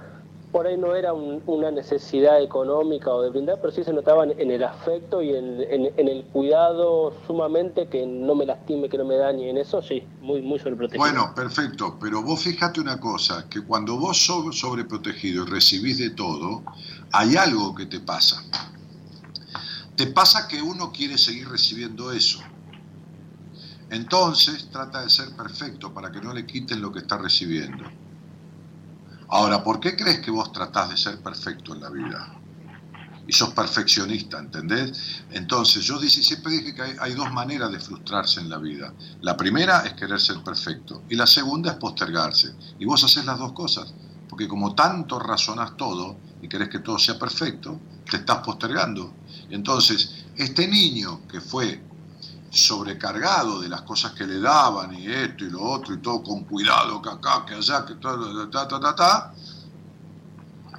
Por 0.54 0.68
ahí 0.68 0.76
no 0.76 0.94
era 0.94 1.12
una 1.12 1.72
necesidad 1.72 2.40
económica 2.40 3.10
o 3.10 3.22
de 3.22 3.30
brindar, 3.30 3.58
pero 3.60 3.72
sí 3.72 3.82
se 3.82 3.92
notaba 3.92 4.22
en 4.22 4.52
el 4.52 4.62
afecto 4.62 5.20
y 5.20 5.30
en, 5.30 5.60
el 5.98 6.24
cuidado 6.32 7.12
sumamente 7.26 7.88
que 7.88 8.06
no 8.06 8.36
me 8.36 8.46
lastime, 8.46 8.88
que 8.88 8.96
no 8.96 9.04
me 9.04 9.16
dañe. 9.16 9.50
En 9.50 9.56
eso 9.58 9.82
sí, 9.82 10.04
muy, 10.20 10.42
muy 10.42 10.60
sobreprotegido. 10.60 11.00
Bueno, 11.02 11.34
perfecto, 11.34 11.98
pero 12.00 12.22
vos 12.22 12.40
fíjate 12.40 12.80
una 12.80 13.00
cosa, 13.00 13.48
que 13.48 13.62
cuando 13.62 13.98
vos 13.98 14.16
sos 14.16 14.56
sobreprotegido 14.56 15.42
y 15.42 15.50
recibís 15.50 15.98
de 15.98 16.10
todo, 16.10 16.62
hay 17.10 17.34
algo 17.34 17.74
que 17.74 17.86
te 17.86 17.98
pasa. 17.98 18.40
Te 19.96 20.06
pasa 20.06 20.46
que 20.46 20.62
uno 20.62 20.92
quiere 20.92 21.18
seguir 21.18 21.48
recibiendo 21.48 22.12
eso. 22.12 22.38
Entonces 23.90 24.68
trata 24.70 25.02
de 25.02 25.10
ser 25.10 25.34
perfecto 25.34 25.92
para 25.92 26.12
que 26.12 26.20
no 26.20 26.32
le 26.32 26.46
quiten 26.46 26.80
lo 26.80 26.92
que 26.92 27.00
está 27.00 27.18
recibiendo. 27.18 28.03
Ahora, 29.28 29.62
¿por 29.62 29.80
qué 29.80 29.96
crees 29.96 30.20
que 30.20 30.30
vos 30.30 30.52
tratás 30.52 30.90
de 30.90 30.96
ser 30.96 31.18
perfecto 31.20 31.74
en 31.74 31.80
la 31.80 31.90
vida? 31.90 32.34
Y 33.26 33.32
sos 33.32 33.50
perfeccionista, 33.50 34.38
¿entendés? 34.38 35.22
Entonces, 35.30 35.84
yo 35.84 35.98
siempre 35.98 36.52
dije 36.52 36.74
que 36.74 36.82
hay, 37.00 37.14
dos 37.14 37.32
maneras 37.32 37.72
de 37.72 37.80
frustrarse 37.80 38.40
en 38.40 38.50
la 38.50 38.58
vida. 38.58 38.92
La 39.22 39.36
primera 39.36 39.80
es 39.80 39.94
querer 39.94 40.20
ser 40.20 40.42
perfecto 40.42 41.02
y 41.08 41.16
la 41.16 41.26
segunda 41.26 41.72
es 41.72 41.76
postergarse. 41.78 42.54
Y 42.78 42.84
vos 42.84 43.02
haces 43.02 43.24
las 43.24 43.38
dos 43.38 43.52
cosas, 43.52 43.94
porque 44.28 44.46
como 44.46 44.74
tanto 44.74 45.18
razonás 45.18 45.76
todo 45.76 46.18
y 46.42 46.48
querés 46.48 46.68
que 46.68 46.80
todo 46.80 46.98
sea 46.98 47.18
perfecto, 47.18 47.80
te 48.10 48.18
estás 48.18 48.38
postergando. 48.44 49.14
Entonces, 49.48 50.24
este 50.36 50.68
niño 50.68 51.26
que 51.26 51.40
fue 51.40 51.82
sobrecargado 52.54 53.60
de 53.60 53.68
las 53.68 53.82
cosas 53.82 54.12
que 54.12 54.26
le 54.26 54.38
daban 54.38 54.94
y 54.94 55.06
esto 55.06 55.44
y 55.44 55.50
lo 55.50 55.62
otro 55.62 55.94
y 55.94 55.98
todo 55.98 56.22
con 56.22 56.44
cuidado, 56.44 57.02
que 57.02 57.10
acá, 57.10 57.44
que 57.44 57.54
allá, 57.54 57.84
que 57.84 57.94
todo, 57.96 58.48
ta, 58.48 58.68
ta, 58.68 58.78
ta, 58.78 58.94
ta, 58.94 59.34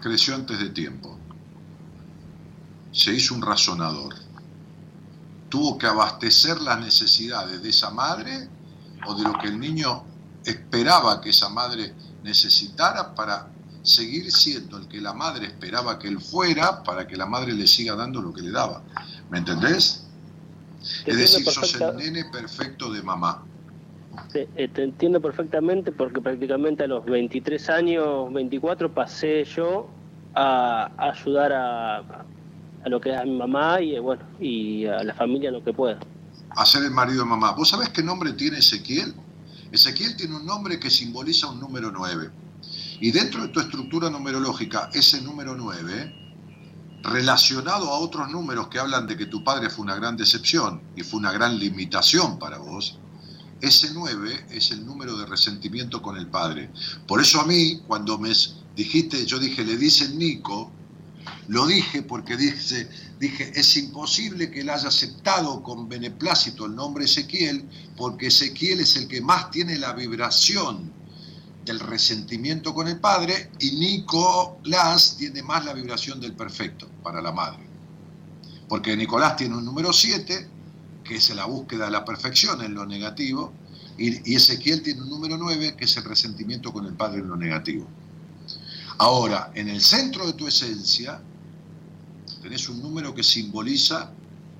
creció 0.01 0.35
antes 0.35 0.57
de 0.57 0.69
tiempo. 0.69 1.19
Se 2.93 3.13
hizo 3.13 3.35
un 3.35 3.41
razonador. 3.41 4.15
Tuvo 5.49 5.77
que 5.77 5.87
abastecer 5.87 6.61
las 6.61 6.79
necesidades 6.79 7.61
de 7.61 7.69
esa 7.69 7.89
madre 7.89 8.49
o 9.05 9.13
de 9.15 9.23
lo 9.23 9.37
que 9.37 9.47
el 9.47 9.59
niño 9.59 10.03
esperaba 10.45 11.19
que 11.19 11.31
esa 11.31 11.49
madre 11.49 11.93
necesitara 12.23 13.13
para 13.13 13.49
seguir 13.83 14.31
siendo 14.31 14.77
el 14.77 14.87
que 14.87 15.01
la 15.01 15.13
madre 15.13 15.47
esperaba 15.47 15.99
que 15.99 16.07
él 16.07 16.19
fuera 16.21 16.83
para 16.83 17.05
que 17.05 17.17
la 17.17 17.25
madre 17.25 17.53
le 17.53 17.67
siga 17.67 17.95
dando 17.95 18.21
lo 18.21 18.33
que 18.33 18.41
le 18.41 18.51
daba. 18.51 18.81
¿Me 19.29 19.39
entendés? 19.39 20.04
Es 21.05 21.17
decir, 21.17 21.45
sos 21.45 21.75
el 21.81 21.97
nene 21.97 22.25
perfecto 22.25 22.91
de 22.91 23.01
mamá. 23.01 23.43
Eh, 24.33 24.69
te 24.73 24.83
entiendo 24.83 25.21
perfectamente 25.21 25.91
porque 25.91 26.21
prácticamente 26.21 26.83
a 26.83 26.87
los 26.87 27.05
23 27.05 27.69
años, 27.69 28.31
24, 28.33 28.93
pasé 28.93 29.43
yo 29.43 29.89
a, 30.33 30.91
ayudar 30.97 31.51
a, 31.53 31.97
a, 31.97 32.89
lo 32.89 33.01
que 33.01 33.11
es 33.11 33.17
a 33.17 33.25
mi 33.25 33.35
mamá 33.35 33.81
y, 33.81 33.97
bueno, 33.99 34.23
y 34.39 34.85
a 34.85 35.03
la 35.03 35.13
familia 35.13 35.51
lo 35.51 35.63
que 35.63 35.73
pueda. 35.73 35.99
A 36.51 36.65
ser 36.65 36.83
el 36.83 36.91
marido 36.91 37.23
de 37.23 37.29
mamá. 37.29 37.51
¿Vos 37.51 37.69
sabés 37.69 37.89
qué 37.89 38.03
nombre 38.03 38.31
tiene 38.33 38.59
Ezequiel? 38.59 39.13
Ezequiel 39.71 40.15
tiene 40.15 40.35
un 40.35 40.45
nombre 40.45 40.79
que 40.79 40.89
simboliza 40.89 41.47
un 41.49 41.59
número 41.59 41.91
9. 41.91 42.29
Y 43.01 43.11
dentro 43.11 43.41
de 43.41 43.49
tu 43.49 43.59
estructura 43.59 44.09
numerológica, 44.09 44.89
ese 44.93 45.21
número 45.21 45.55
9 45.55 46.24
relacionado 47.05 47.89
a 47.93 47.99
otros 47.99 48.29
números 48.29 48.67
que 48.67 48.79
hablan 48.79 49.05
de 49.07 49.15
que 49.15 49.27
tu 49.27 49.43
padre 49.43 49.69
fue 49.69 49.83
una 49.83 49.95
gran 49.95 50.17
decepción 50.17 50.81
y 50.95 51.03
fue 51.03 51.19
una 51.19 51.31
gran 51.31 51.57
limitación 51.59 52.39
para 52.39 52.57
vos, 52.57 52.97
ese 53.61 53.91
9 53.93 54.47
es 54.49 54.71
el 54.71 54.85
número 54.85 55.17
de 55.17 55.25
resentimiento 55.25 56.01
con 56.01 56.17
el 56.17 56.27
padre. 56.27 56.69
Por 57.07 57.21
eso 57.21 57.39
a 57.39 57.45
mí, 57.45 57.81
cuando 57.87 58.17
me 58.17 58.33
dijiste, 58.75 59.25
yo 59.25 59.39
dije, 59.39 59.63
le 59.63 59.77
dice 59.77 60.09
Nico, 60.09 60.71
lo 61.47 61.65
dije 61.67 62.01
porque 62.01 62.37
dije, 62.37 62.89
dije, 63.19 63.51
es 63.55 63.77
imposible 63.77 64.51
que 64.51 64.61
él 64.61 64.69
haya 64.69 64.87
aceptado 64.87 65.61
con 65.63 65.87
beneplácito 65.87 66.65
el 66.65 66.75
nombre 66.75 67.05
Ezequiel, 67.05 67.67
porque 67.95 68.27
Ezequiel 68.27 68.79
es 68.79 68.95
el 68.97 69.07
que 69.07 69.21
más 69.21 69.51
tiene 69.51 69.77
la 69.77 69.93
vibración 69.93 70.91
del 71.65 71.79
resentimiento 71.79 72.73
con 72.73 72.87
el 72.87 72.99
padre 72.99 73.49
y 73.59 73.71
Nicolás 73.71 75.15
tiene 75.17 75.41
más 75.41 75.65
la 75.65 75.73
vibración 75.73 76.21
del 76.21 76.33
perfecto 76.33 76.87
para 77.01 77.21
la 77.21 77.31
madre. 77.31 77.65
Porque 78.69 78.95
Nicolás 78.95 79.35
tiene 79.35 79.57
un 79.57 79.65
número 79.65 79.91
7, 79.91 80.47
que 81.03 81.15
es 81.15 81.35
la 81.35 81.45
búsqueda 81.45 81.85
de 81.85 81.91
la 81.91 82.05
perfección 82.05 82.61
en 82.61 82.75
lo 82.75 82.85
negativo, 82.85 83.51
y, 83.97 84.35
Ezequiel 84.35 84.83
tiene 84.83 85.01
un 85.01 85.09
número 85.09 85.37
9, 85.37 85.75
que 85.75 85.85
es 85.85 85.97
el 85.97 86.03
resentimiento 86.03 86.71
con 86.71 86.85
el 86.85 86.93
padre 86.93 87.21
en 87.21 87.29
lo 87.29 87.35
negativo. 87.35 87.87
Ahora, 88.97 89.51
en 89.55 89.67
el 89.67 89.81
centro 89.81 90.27
de 90.27 90.33
tu 90.33 90.47
esencia, 90.47 91.19
tenés 92.41 92.69
un 92.69 92.81
número 92.81 93.15
que 93.15 93.23
simboliza 93.23 94.11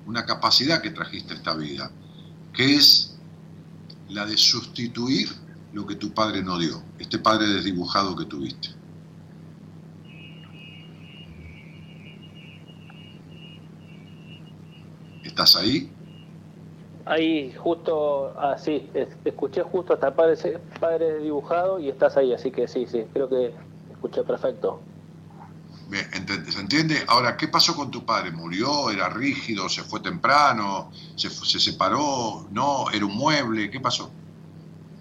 una 0.06 0.24
capacidad 0.24 0.82
que 0.82 0.90
trajiste 0.90 1.34
esta 1.34 1.54
vida, 1.54 1.90
que 2.52 2.76
es 2.76 3.14
la 4.08 4.24
de 4.24 4.36
sustituir 4.36 5.45
lo 5.76 5.86
que 5.86 5.94
tu 5.94 6.10
padre 6.10 6.42
no 6.42 6.58
dio, 6.58 6.82
este 6.98 7.18
padre 7.18 7.46
desdibujado 7.48 8.16
que 8.16 8.24
tuviste. 8.24 8.70
¿Estás 15.22 15.54
ahí? 15.56 15.92
Ahí, 17.04 17.52
justo, 17.52 18.32
así, 18.40 18.88
ah, 18.94 19.04
escuché 19.26 19.62
justo 19.64 19.92
hasta 19.92 20.16
padre, 20.16 20.58
padre 20.80 21.12
desdibujado 21.12 21.78
y 21.78 21.90
estás 21.90 22.16
ahí, 22.16 22.32
así 22.32 22.50
que 22.50 22.66
sí, 22.66 22.86
sí, 22.90 23.04
creo 23.12 23.28
que 23.28 23.52
escuché 23.92 24.22
perfecto. 24.22 24.80
Bien, 25.90 26.06
¿se 26.50 26.58
entiende? 26.58 27.04
Ahora, 27.06 27.36
¿qué 27.36 27.48
pasó 27.48 27.76
con 27.76 27.90
tu 27.90 28.02
padre? 28.06 28.30
¿Murió? 28.30 28.88
¿Era 28.88 29.10
rígido? 29.10 29.68
¿Se 29.68 29.82
fue 29.82 30.00
temprano? 30.00 30.90
¿Se, 31.16 31.28
se 31.28 31.60
separó? 31.60 32.46
¿No? 32.50 32.90
¿Era 32.90 33.04
un 33.04 33.14
mueble? 33.14 33.70
¿Qué 33.70 33.78
pasó? 33.78 34.10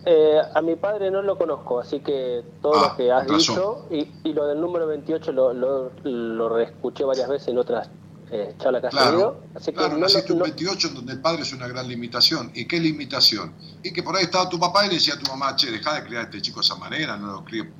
Eh, 0.08 0.39
a 0.53 0.62
mi 0.62 0.76
padre 0.76 1.10
no 1.10 1.24
lo 1.24 1.36
conozco, 1.36 1.80
así 1.80 1.99
que 1.99 2.43
todo 2.62 2.74
lo 2.74 2.86
ah, 2.86 2.93
que 2.95 3.12
has 3.12 3.26
dicho 3.26 3.88
y, 3.89 4.34
lo 4.34 4.45
del 4.45 4.62
número 4.62 4.86
28 4.86 5.32
lo, 5.32 5.51
lo, 5.51 5.91
lo 6.03 6.49
reescuché 6.49 7.03
varias 7.03 7.28
veces 7.28 7.47
en 7.47 7.58
otras 7.58 7.89
eh, 8.30 8.56
charlas 8.60 8.82
que 8.82 8.88
has 8.88 8.93
tenido. 8.93 9.41
Así 9.56 9.72
que 9.72 9.89
no, 9.89 9.97
naciste 9.97 10.34
un 10.34 10.39
28 10.39 10.89
donde 10.89 11.14
el 11.14 11.22
padre 11.22 11.41
es 11.41 11.53
una 11.53 11.68
gran 11.68 11.88
limitación. 11.88 12.51
¿Y 12.53 12.66
qué 12.66 12.80
limitación? 12.80 13.53
Y 13.82 13.91
que 13.93 14.03
por 14.03 14.16
ahí 14.16 14.26
estaba 14.26 14.47
tu 14.47 14.60
papá 14.60 14.86
y 14.86 14.89
le 14.89 14.95
decía 14.95 15.16
a 15.16 15.20
tu 15.20 15.30
mamá, 15.32 15.56
che, 15.56 15.72
deja 15.72 15.95
de 15.95 16.03
criar 16.03 16.22
a 16.22 16.26
este 16.26 16.39
chico 16.39 16.60
de 16.60 16.66
esa 16.66 16.76
manera, 16.76 17.18
no 17.18 17.32
lo 17.32 17.43
críe, 17.43 17.72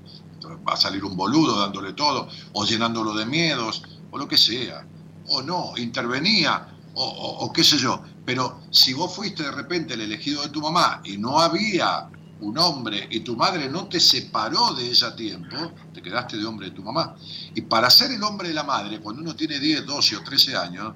va 0.68 0.74
a 0.74 0.78
salir 0.78 1.06
un 1.06 1.16
boludo 1.16 1.60
dándole 1.60 1.94
todo, 1.94 2.28
o 2.54 2.66
llenándolo 2.66 3.14
de 3.14 3.28
miedos, 3.28 3.84
o 4.10 4.18
lo 4.18 4.28
que 4.28 4.38
sea. 4.38 4.84
O 5.28 5.44
no, 5.44 5.74
intervenía, 5.78 6.76
o, 6.96 7.04
o 7.06 7.54
qué 7.54 7.64
sé 7.64 7.78
yo. 7.78 8.02
Pero 8.26 8.62
si 8.72 8.96
vos 8.96 9.16
fuiste 9.16 9.44
de 9.44 9.52
repente 9.52 9.94
el 9.94 10.02
elegido 10.02 10.42
de 10.42 10.50
tu 10.50 10.60
mamá 10.60 11.02
y 11.04 11.18
no 11.18 11.40
había 11.40 12.10
un 12.42 12.58
hombre 12.58 13.08
y 13.10 13.22
tu 13.22 13.36
madre 13.36 13.70
no 13.70 13.88
te 13.88 14.00
separó 14.00 14.74
de 14.74 14.88
ella 14.88 15.08
a 15.08 15.16
tiempo, 15.16 15.56
te 15.94 16.02
quedaste 16.02 16.38
de 16.38 16.46
hombre 16.46 16.70
de 16.70 16.76
tu 16.76 16.84
mamá. 16.84 17.16
Y 17.54 17.62
para 17.62 17.90
ser 17.90 18.12
el 18.12 18.22
hombre 18.24 18.50
de 18.50 18.54
la 18.54 18.64
madre, 18.64 19.00
cuando 19.00 19.22
uno 19.22 19.36
tiene 19.36 19.60
10, 19.60 19.86
12 19.86 20.18
o 20.18 20.24
13 20.24 20.56
años, 20.56 20.94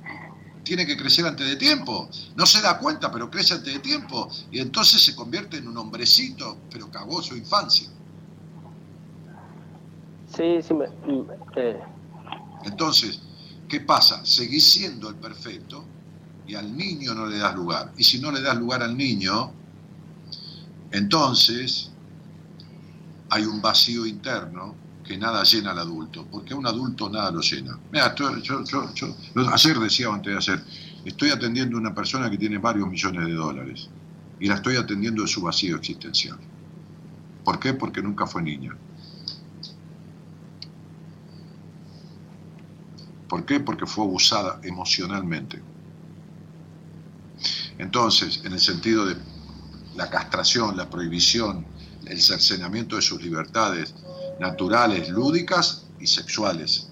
tiene 0.64 0.86
que 0.86 0.98
crecer 0.98 1.26
antes 1.26 1.48
de 1.48 1.56
tiempo. 1.56 2.10
No 2.36 2.46
se 2.46 2.62
da 2.62 2.78
cuenta, 2.78 3.12
pero 3.12 3.30
crece 3.30 3.56
antes 3.56 3.74
de 3.74 3.80
tiempo. 3.80 4.30
Y 4.52 4.60
entonces 4.60 5.02
se 5.02 5.16
convierte 5.16 5.58
en 5.58 5.68
un 5.68 5.78
hombrecito, 5.78 6.58
pero 6.70 6.92
cagó 6.92 7.22
su 7.24 7.36
infancia. 7.36 7.90
Sí, 10.36 10.62
sí, 10.62 10.74
me, 10.74 10.86
eh. 11.56 11.80
Entonces, 12.66 13.20
¿qué 13.68 13.80
pasa? 13.82 14.24
Seguís 14.26 14.64
siendo 14.66 15.10
el 15.10 15.16
perfecto 15.16 15.86
y 16.46 16.56
al 16.56 16.76
niño 16.76 17.16
no 17.16 17.26
le 17.26 17.38
das 17.38 17.56
lugar. 17.56 17.92
Y 17.98 18.04
si 18.04 18.20
no 18.20 18.32
le 18.32 18.42
das 18.42 18.58
lugar 18.58 18.84
al 18.84 18.96
niño, 18.96 19.52
entonces 20.92 21.92
hay 23.30 23.44
un 23.44 23.62
vacío 23.62 24.06
interno 24.06 24.76
que 25.04 25.18
nada 25.18 25.44
llena 25.44 25.72
al 25.72 25.80
adulto, 25.80 26.28
porque 26.30 26.54
un 26.54 26.68
adulto 26.68 27.10
nada 27.10 27.32
lo 27.32 27.42
llena. 27.42 27.80
Mira, 27.92 28.14
yo, 28.16 28.36
ayer 29.52 29.80
decía 29.80 30.08
antes 30.10 30.32
de 30.32 30.38
ayer, 30.38 30.64
estoy 31.06 31.30
atendiendo 31.32 31.78
a 31.78 31.80
una 31.80 31.96
persona 31.96 32.30
que 32.30 32.38
tiene 32.38 32.58
varios 32.58 32.88
millones 32.88 33.26
de 33.26 33.34
dólares 33.34 33.90
y 34.40 34.48
la 34.48 34.56
estoy 34.56 34.76
atendiendo 34.76 35.24
de 35.24 35.28
su 35.28 35.42
vacío 35.42 35.78
existencial. 35.78 36.38
¿Por 37.44 37.60
qué? 37.60 37.74
Porque 37.74 38.02
nunca 38.02 38.28
fue 38.28 38.44
niña. 38.44 38.76
¿Por 43.28 43.46
qué? 43.46 43.60
Porque 43.60 43.86
fue 43.86 44.06
abusada 44.06 44.60
emocionalmente. 44.64 45.62
Entonces, 47.78 48.42
en 48.44 48.54
el 48.54 48.60
sentido 48.60 49.06
de 49.06 49.16
la 50.00 50.10
castración, 50.10 50.78
la 50.78 50.90
prohibición, 50.90 51.66
el 52.06 52.22
cercenamiento 52.22 52.96
de 52.96 53.02
sus 53.02 53.22
libertades 53.22 53.94
naturales, 54.40 55.10
lúdicas 55.10 55.88
y 56.00 56.08
sexuales. 56.08 56.88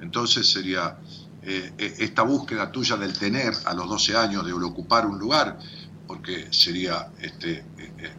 Entonces 0.00 0.48
sería 0.48 0.96
eh, 1.42 1.72
eh, 1.76 1.94
esta 1.98 2.22
búsqueda 2.22 2.70
tuya 2.70 2.96
del 2.96 3.18
tener 3.18 3.52
a 3.64 3.74
los 3.74 3.88
12 3.88 4.16
años, 4.16 4.46
de 4.46 4.52
ocupar 4.52 5.06
un 5.06 5.18
lugar, 5.18 5.58
porque 6.06 6.52
sería 6.52 7.10
este, 7.20 7.64
eh, 7.98 8.12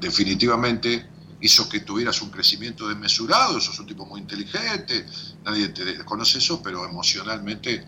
definitivamente 0.00 1.08
hizo 1.40 1.68
que 1.68 1.80
tuvieras 1.80 2.22
un 2.22 2.30
crecimiento 2.30 2.86
desmesurado, 2.86 3.60
sos 3.60 3.80
un 3.80 3.86
tipo 3.86 4.06
muy 4.06 4.20
inteligente, 4.20 5.06
nadie 5.44 5.70
te 5.70 6.04
conoce 6.04 6.38
eso, 6.38 6.62
pero 6.62 6.84
emocionalmente 6.84 7.84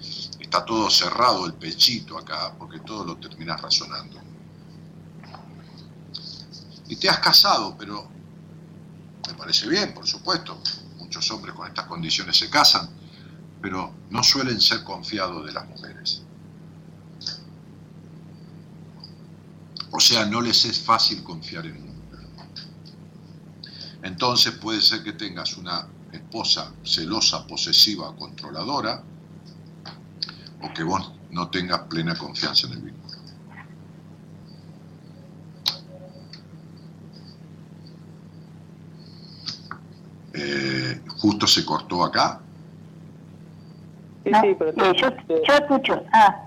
está 0.50 0.64
todo 0.64 0.90
cerrado 0.90 1.46
el 1.46 1.54
pechito 1.54 2.18
acá, 2.18 2.52
porque 2.58 2.80
todo 2.80 3.04
lo 3.04 3.16
terminas 3.18 3.62
razonando. 3.62 4.20
Y 6.88 6.96
te 6.96 7.08
has 7.08 7.20
casado, 7.20 7.76
pero 7.78 8.10
me 9.28 9.34
parece 9.34 9.68
bien, 9.68 9.94
por 9.94 10.08
supuesto, 10.08 10.60
muchos 10.98 11.30
hombres 11.30 11.54
con 11.54 11.68
estas 11.68 11.86
condiciones 11.86 12.36
se 12.36 12.50
casan, 12.50 12.90
pero 13.62 13.94
no 14.10 14.24
suelen 14.24 14.60
ser 14.60 14.82
confiados 14.82 15.46
de 15.46 15.52
las 15.52 15.68
mujeres. 15.68 16.22
O 19.92 20.00
sea, 20.00 20.26
no 20.26 20.40
les 20.40 20.64
es 20.64 20.80
fácil 20.80 21.22
confiar 21.22 21.66
en 21.66 21.90
entonces 24.02 24.54
puede 24.54 24.80
ser 24.80 25.04
que 25.04 25.12
tengas 25.12 25.58
una 25.58 25.86
esposa 26.10 26.72
celosa, 26.82 27.46
posesiva, 27.46 28.16
controladora, 28.16 29.04
o 30.62 30.72
que 30.74 30.82
vos 30.82 31.12
no 31.30 31.48
tengas 31.50 31.80
plena 31.88 32.16
confianza 32.16 32.66
en 32.66 32.72
el 32.74 32.80
vínculo. 32.80 33.18
Eh, 40.32 41.00
justo 41.18 41.46
se 41.46 41.64
cortó 41.64 42.04
acá. 42.04 42.40
Sí, 44.24 44.30
sí, 44.40 44.56
pero 44.58 44.92
yo, 44.92 45.08
escucho. 45.54 46.02
Ah. 46.12 46.46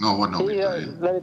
No, 0.00 0.16
bueno, 0.16 0.38
sí, 0.38 0.46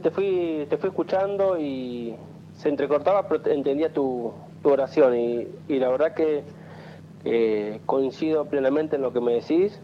te 0.02 0.10
fui, 0.10 0.66
te 0.68 0.78
fui 0.78 0.88
escuchando 0.88 1.58
y 1.58 2.16
se 2.56 2.68
entrecortaba, 2.68 3.28
pero 3.28 3.46
entendía 3.50 3.92
tu, 3.92 4.32
tu 4.62 4.70
oración 4.70 5.16
y, 5.16 5.46
y 5.68 5.78
la 5.78 5.90
verdad 5.90 6.14
que 6.14 6.44
coincido 7.86 8.46
plenamente 8.46 8.96
en 8.96 9.02
lo 9.02 9.12
que 9.12 9.20
me 9.20 9.34
decís. 9.34 9.78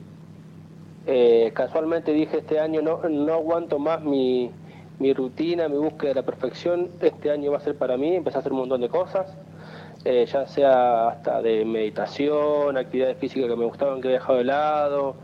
Eh, 1.10 1.52
casualmente 1.54 2.12
dije 2.12 2.36
este 2.36 2.60
año 2.60 2.82
no, 2.82 3.00
no 3.08 3.32
aguanto 3.32 3.78
más 3.78 4.02
mi, 4.02 4.50
mi, 4.98 5.14
rutina, 5.14 5.66
mi 5.66 5.78
búsqueda 5.78 6.10
de 6.10 6.14
la 6.16 6.22
perfección. 6.22 6.90
Este 7.00 7.30
año 7.30 7.50
va 7.50 7.56
a 7.56 7.60
ser 7.60 7.78
para 7.78 7.96
mí, 7.96 8.14
empecé 8.14 8.36
a 8.36 8.40
hacer 8.40 8.52
un 8.52 8.58
montón 8.58 8.82
de 8.82 8.90
cosas, 8.90 9.26
eh, 10.04 10.26
ya 10.30 10.46
sea 10.46 11.08
hasta 11.08 11.40
de 11.40 11.64
meditación, 11.64 12.76
actividades 12.76 13.16
físicas 13.16 13.48
que 13.48 13.56
me 13.56 13.64
gustaban 13.64 14.02
que 14.02 14.08
he 14.08 14.12
dejado 14.12 14.36
de 14.36 14.44
lado. 14.44 15.16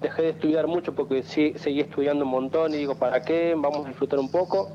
Dejé 0.00 0.22
de 0.22 0.28
estudiar 0.30 0.66
mucho 0.68 0.94
porque 0.94 1.22
sí, 1.22 1.52
seguí 1.56 1.80
estudiando 1.80 2.24
un 2.24 2.30
montón 2.30 2.72
y 2.72 2.78
digo, 2.78 2.94
¿para 2.96 3.20
qué? 3.20 3.54
Vamos 3.54 3.84
a 3.84 3.88
disfrutar 3.88 4.18
un 4.18 4.30
poco 4.30 4.70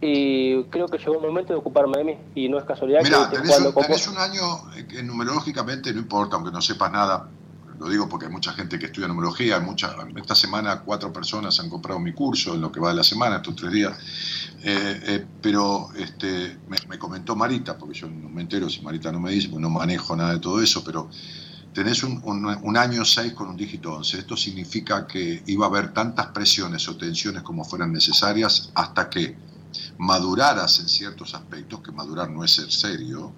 y 0.00 0.64
creo 0.64 0.88
que 0.88 0.98
llegó 0.98 1.14
el 1.14 1.20
momento 1.20 1.52
de 1.52 1.60
ocuparme 1.60 1.98
de 1.98 2.04
mí 2.04 2.18
y 2.34 2.48
no 2.48 2.58
es 2.58 2.64
casualidad 2.64 3.02
que 3.02 3.36
tenés, 3.36 3.60
un, 3.60 3.72
tenés 3.72 4.08
un 4.08 4.18
año 4.18 4.42
que 4.88 5.02
numerológicamente 5.04 5.92
no 5.92 6.00
importa, 6.00 6.34
aunque 6.36 6.50
no 6.50 6.60
sepas 6.60 6.90
nada, 6.90 7.28
lo 7.78 7.88
digo 7.88 8.08
porque 8.08 8.26
hay 8.26 8.32
mucha 8.32 8.52
gente 8.52 8.78
que 8.78 8.86
estudia 8.86 9.08
numerología, 9.08 9.60
mucha, 9.60 9.94
esta 10.16 10.34
semana 10.34 10.80
cuatro 10.80 11.12
personas 11.12 11.58
han 11.60 11.68
comprado 11.68 12.00
mi 12.00 12.12
curso 12.12 12.54
en 12.54 12.60
lo 12.60 12.72
que 12.72 12.80
va 12.80 12.90
de 12.90 12.96
la 12.96 13.04
semana, 13.04 13.36
estos 13.36 13.56
tres 13.56 13.72
días, 13.72 13.96
eh, 14.62 15.00
eh, 15.06 15.26
pero 15.40 15.88
este, 15.94 16.58
me, 16.68 16.98
comentó 16.98 17.36
Marita, 17.36 17.76
porque 17.76 17.98
yo 17.98 18.08
no 18.08 18.28
me 18.28 18.42
entero 18.42 18.68
si 18.68 18.80
Marita 18.80 19.12
no 19.12 19.20
me 19.20 19.30
dice, 19.32 19.48
porque 19.48 19.62
no 19.62 19.70
manejo 19.70 20.16
nada 20.16 20.32
de 20.32 20.40
todo 20.40 20.60
eso, 20.62 20.82
pero 20.82 21.10
tenés 21.72 22.02
un, 22.02 22.22
un 22.24 22.76
año 22.76 23.04
6 23.04 23.34
con 23.34 23.48
un 23.48 23.56
dígito 23.56 23.92
11. 23.92 24.20
Esto 24.20 24.34
significa 24.34 25.06
que 25.06 25.42
iba 25.46 25.66
a 25.66 25.68
haber 25.68 25.92
tantas 25.92 26.28
presiones 26.28 26.88
o 26.88 26.96
tensiones 26.96 27.42
como 27.42 27.64
fueran 27.64 27.92
necesarias 27.92 28.70
hasta 28.74 29.10
que 29.10 29.36
maduraras 29.98 30.80
en 30.80 30.88
ciertos 30.88 31.34
aspectos, 31.34 31.80
que 31.80 31.92
madurar 31.92 32.30
no 32.30 32.44
es 32.44 32.52
ser 32.52 32.70
serio, 32.70 33.32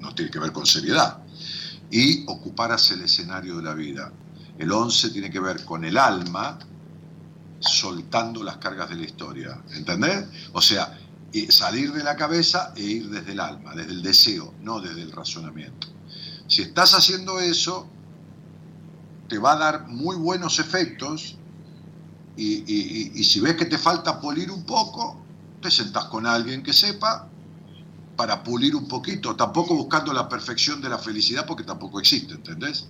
no 0.00 0.14
tiene 0.14 0.30
que 0.30 0.38
ver 0.38 0.52
con 0.52 0.66
seriedad, 0.66 1.18
y 1.90 2.24
ocuparas 2.26 2.90
el 2.90 3.02
escenario 3.02 3.56
de 3.56 3.62
la 3.62 3.74
vida. 3.74 4.12
El 4.58 4.72
11 4.72 5.10
tiene 5.10 5.30
que 5.30 5.40
ver 5.40 5.64
con 5.64 5.84
el 5.84 5.96
alma 5.96 6.58
soltando 7.60 8.42
las 8.42 8.58
cargas 8.58 8.88
de 8.90 8.96
la 8.96 9.04
historia, 9.04 9.60
¿entendés? 9.72 10.26
O 10.52 10.60
sea, 10.60 10.98
salir 11.50 11.92
de 11.92 12.02
la 12.02 12.16
cabeza 12.16 12.72
e 12.76 12.82
ir 12.82 13.10
desde 13.10 13.32
el 13.32 13.40
alma, 13.40 13.74
desde 13.74 13.92
el 13.92 14.02
deseo, 14.02 14.54
no 14.62 14.80
desde 14.80 15.02
el 15.02 15.12
razonamiento. 15.12 15.88
Si 16.46 16.62
estás 16.62 16.94
haciendo 16.94 17.40
eso, 17.40 17.86
te 19.28 19.38
va 19.38 19.52
a 19.52 19.56
dar 19.56 19.88
muy 19.88 20.16
buenos 20.16 20.58
efectos 20.58 21.36
y, 22.36 23.22
si 23.24 23.40
ves 23.40 23.56
que 23.56 23.66
te 23.66 23.78
falta 23.78 24.20
pulir 24.20 24.50
un 24.50 24.64
poco, 24.64 25.20
te 25.60 25.70
sentás 25.70 26.04
con 26.04 26.24
alguien 26.24 26.62
que 26.62 26.72
sepa 26.72 27.28
para 28.18 28.42
pulir 28.42 28.74
un 28.74 28.88
poquito, 28.88 29.36
tampoco 29.36 29.76
buscando 29.76 30.12
la 30.12 30.28
perfección 30.28 30.82
de 30.82 30.88
la 30.88 30.98
felicidad 30.98 31.46
porque 31.46 31.62
tampoco 31.62 32.00
existe, 32.00 32.34
¿entendés? 32.34 32.88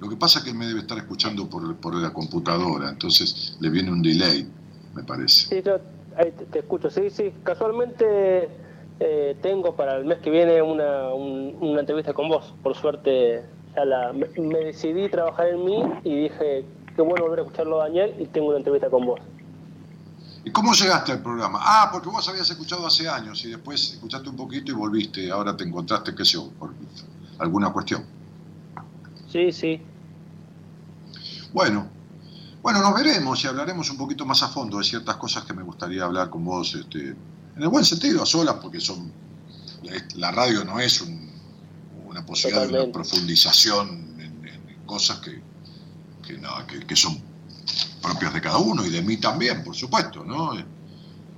Lo 0.00 0.08
que 0.08 0.16
pasa 0.16 0.38
es 0.38 0.46
que 0.46 0.54
me 0.54 0.64
debe 0.64 0.80
estar 0.80 0.96
escuchando 0.96 1.46
por, 1.46 1.94
la 1.94 2.10
computadora, 2.10 2.88
entonces 2.88 3.54
le 3.60 3.68
viene 3.68 3.92
un 3.92 4.00
delay, 4.00 4.48
me 4.94 5.04
parece. 5.04 5.54
Sí, 5.54 5.62
yo 5.62 5.78
ahí 6.16 6.32
te, 6.50 6.60
escucho, 6.60 6.88
sí, 6.88 7.10
sí. 7.10 7.34
Casualmente 7.44 8.48
eh, 8.98 9.36
tengo 9.42 9.76
para 9.76 9.98
el 9.98 10.06
mes 10.06 10.20
que 10.20 10.30
viene 10.30 10.62
una 10.62 11.80
entrevista 11.80 12.14
con 12.14 12.30
vos. 12.30 12.54
Por 12.62 12.74
suerte 12.74 13.44
la, 13.76 14.12
me, 14.12 14.58
decidí 14.58 15.08
trabajar 15.08 15.48
en 15.48 15.64
mí 15.64 15.82
y 16.04 16.22
dije, 16.24 16.64
qué 16.94 17.02
bueno 17.02 17.24
volver 17.24 17.40
a 17.40 17.42
escucharlo 17.42 17.78
Daniel 17.78 18.14
y 18.18 18.26
tengo 18.26 18.48
una 18.48 18.58
entrevista 18.58 18.90
con 18.90 19.06
vos. 19.06 19.20
¿Y 20.44 20.50
cómo 20.50 20.72
llegaste 20.72 21.12
al 21.12 21.22
programa? 21.22 21.60
Ah, 21.62 21.88
porque 21.92 22.08
vos 22.08 22.28
habías 22.28 22.50
escuchado 22.50 22.86
hace 22.86 23.08
años 23.08 23.44
y 23.44 23.50
después 23.50 23.92
escuchaste 23.92 24.28
un 24.28 24.36
poquito 24.36 24.72
y 24.72 24.74
volviste. 24.74 25.30
Ahora 25.30 25.56
te 25.56 25.64
encontraste, 25.64 26.14
qué 26.14 26.24
sé 26.24 26.32
yo, 26.32 26.50
por 26.58 26.70
alguna 27.38 27.72
cuestión. 27.72 28.04
Sí, 29.30 29.52
sí. 29.52 29.80
Bueno, 31.52 31.86
bueno, 32.60 32.80
nos 32.80 32.94
veremos 32.94 33.42
y 33.44 33.46
hablaremos 33.46 33.88
un 33.90 33.96
poquito 33.96 34.26
más 34.26 34.42
a 34.42 34.48
fondo 34.48 34.78
de 34.78 34.84
ciertas 34.84 35.16
cosas 35.16 35.44
que 35.44 35.52
me 35.52 35.62
gustaría 35.62 36.04
hablar 36.04 36.28
con 36.28 36.44
vos 36.44 36.74
este, 36.74 37.10
en 37.10 37.62
el 37.62 37.68
buen 37.68 37.84
sentido, 37.84 38.22
a 38.22 38.26
solas, 38.26 38.56
porque 38.60 38.80
son 38.80 39.12
la 40.16 40.30
radio 40.30 40.64
no 40.64 40.78
es 40.78 41.00
una 42.12 42.24
posibilidad 42.24 42.68
de 42.68 42.80
una 42.80 42.92
profundización 42.92 43.88
en, 44.20 44.32
cosas 44.86 45.20
que, 45.20 45.42
que, 46.86 46.96
son 46.96 47.18
propias 48.02 48.34
de 48.34 48.40
cada 48.42 48.58
uno 48.58 48.84
y 48.84 48.90
de 48.90 49.00
mí 49.00 49.16
también, 49.16 49.64
por 49.64 49.74
supuesto. 49.74 50.22
¿no? 50.22 50.52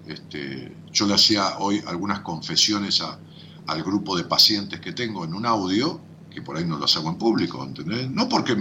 Este, 0.07 0.77
yo 0.91 1.07
le 1.07 1.15
hacía 1.15 1.59
hoy 1.59 1.83
algunas 1.87 2.21
confesiones 2.21 3.01
a, 3.01 3.19
al 3.67 3.83
grupo 3.83 4.17
de 4.17 4.25
pacientes 4.25 4.81
que 4.81 4.93
tengo 4.93 5.25
en 5.25 5.35
un 5.35 5.47
audio, 5.47 6.01
que 6.31 6.43
por 6.43 6.57
ahí 6.57 6.65
no 6.65 6.77
lo 6.77 6.87
hago 6.87 7.09
en 7.09 7.17
público, 7.17 7.63
¿entendés? 7.63 8.11
No 8.11 8.29
porque 8.29 8.57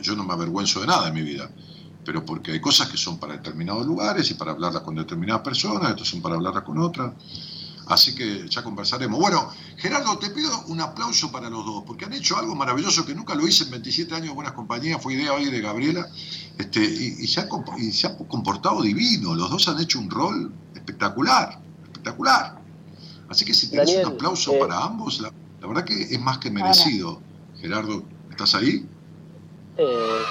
yo 0.00 0.16
no 0.16 0.24
me 0.24 0.32
avergüenzo 0.32 0.80
de 0.80 0.86
nada 0.86 1.08
en 1.08 1.14
mi 1.14 1.22
vida, 1.22 1.50
pero 2.04 2.24
porque 2.24 2.52
hay 2.52 2.60
cosas 2.60 2.88
que 2.88 2.96
son 2.96 3.18
para 3.18 3.34
determinados 3.34 3.84
lugares 3.86 4.30
y 4.30 4.34
para 4.34 4.52
hablarlas 4.52 4.82
con 4.82 4.94
determinadas 4.94 5.42
personas, 5.42 5.92
otras 5.92 6.08
son 6.08 6.22
para 6.22 6.36
hablarlas 6.36 6.62
con 6.62 6.78
otras. 6.78 7.12
Así 7.90 8.14
que 8.14 8.48
ya 8.48 8.62
conversaremos. 8.62 9.18
Bueno, 9.18 9.50
Gerardo, 9.76 10.16
te 10.16 10.30
pido 10.30 10.64
un 10.68 10.80
aplauso 10.80 11.32
para 11.32 11.50
los 11.50 11.66
dos, 11.66 11.82
porque 11.84 12.04
han 12.04 12.12
hecho 12.12 12.38
algo 12.38 12.54
maravilloso 12.54 13.04
que 13.04 13.16
nunca 13.16 13.34
lo 13.34 13.48
hice 13.48 13.64
en 13.64 13.72
27 13.72 14.14
años 14.14 14.28
de 14.28 14.34
Buenas 14.34 14.52
Compañías, 14.52 15.02
fue 15.02 15.14
idea 15.14 15.32
hoy 15.32 15.50
de 15.50 15.60
Gabriela, 15.60 16.08
este, 16.56 16.80
y, 16.80 17.26
se 17.26 17.40
han, 17.40 17.48
comportado 17.48 18.80
divino. 18.82 19.34
Los 19.34 19.50
dos 19.50 19.66
han 19.66 19.80
hecho 19.80 19.98
un 19.98 20.08
rol 20.08 20.52
espectacular, 20.72 21.60
espectacular. 21.82 22.60
Así 23.28 23.44
que 23.44 23.52
si 23.52 23.68
tienes 23.68 23.96
un 23.96 24.12
aplauso 24.12 24.52
eh, 24.52 24.58
para 24.60 24.84
ambos, 24.84 25.20
la, 25.20 25.32
verdad 25.66 25.84
que 25.84 26.00
es 26.00 26.20
más 26.20 26.38
que 26.38 26.48
merecido. 26.52 27.20
Gerardo, 27.60 28.04
¿estás 28.30 28.54
ahí? 28.54 28.86
Eh, 29.76 30.22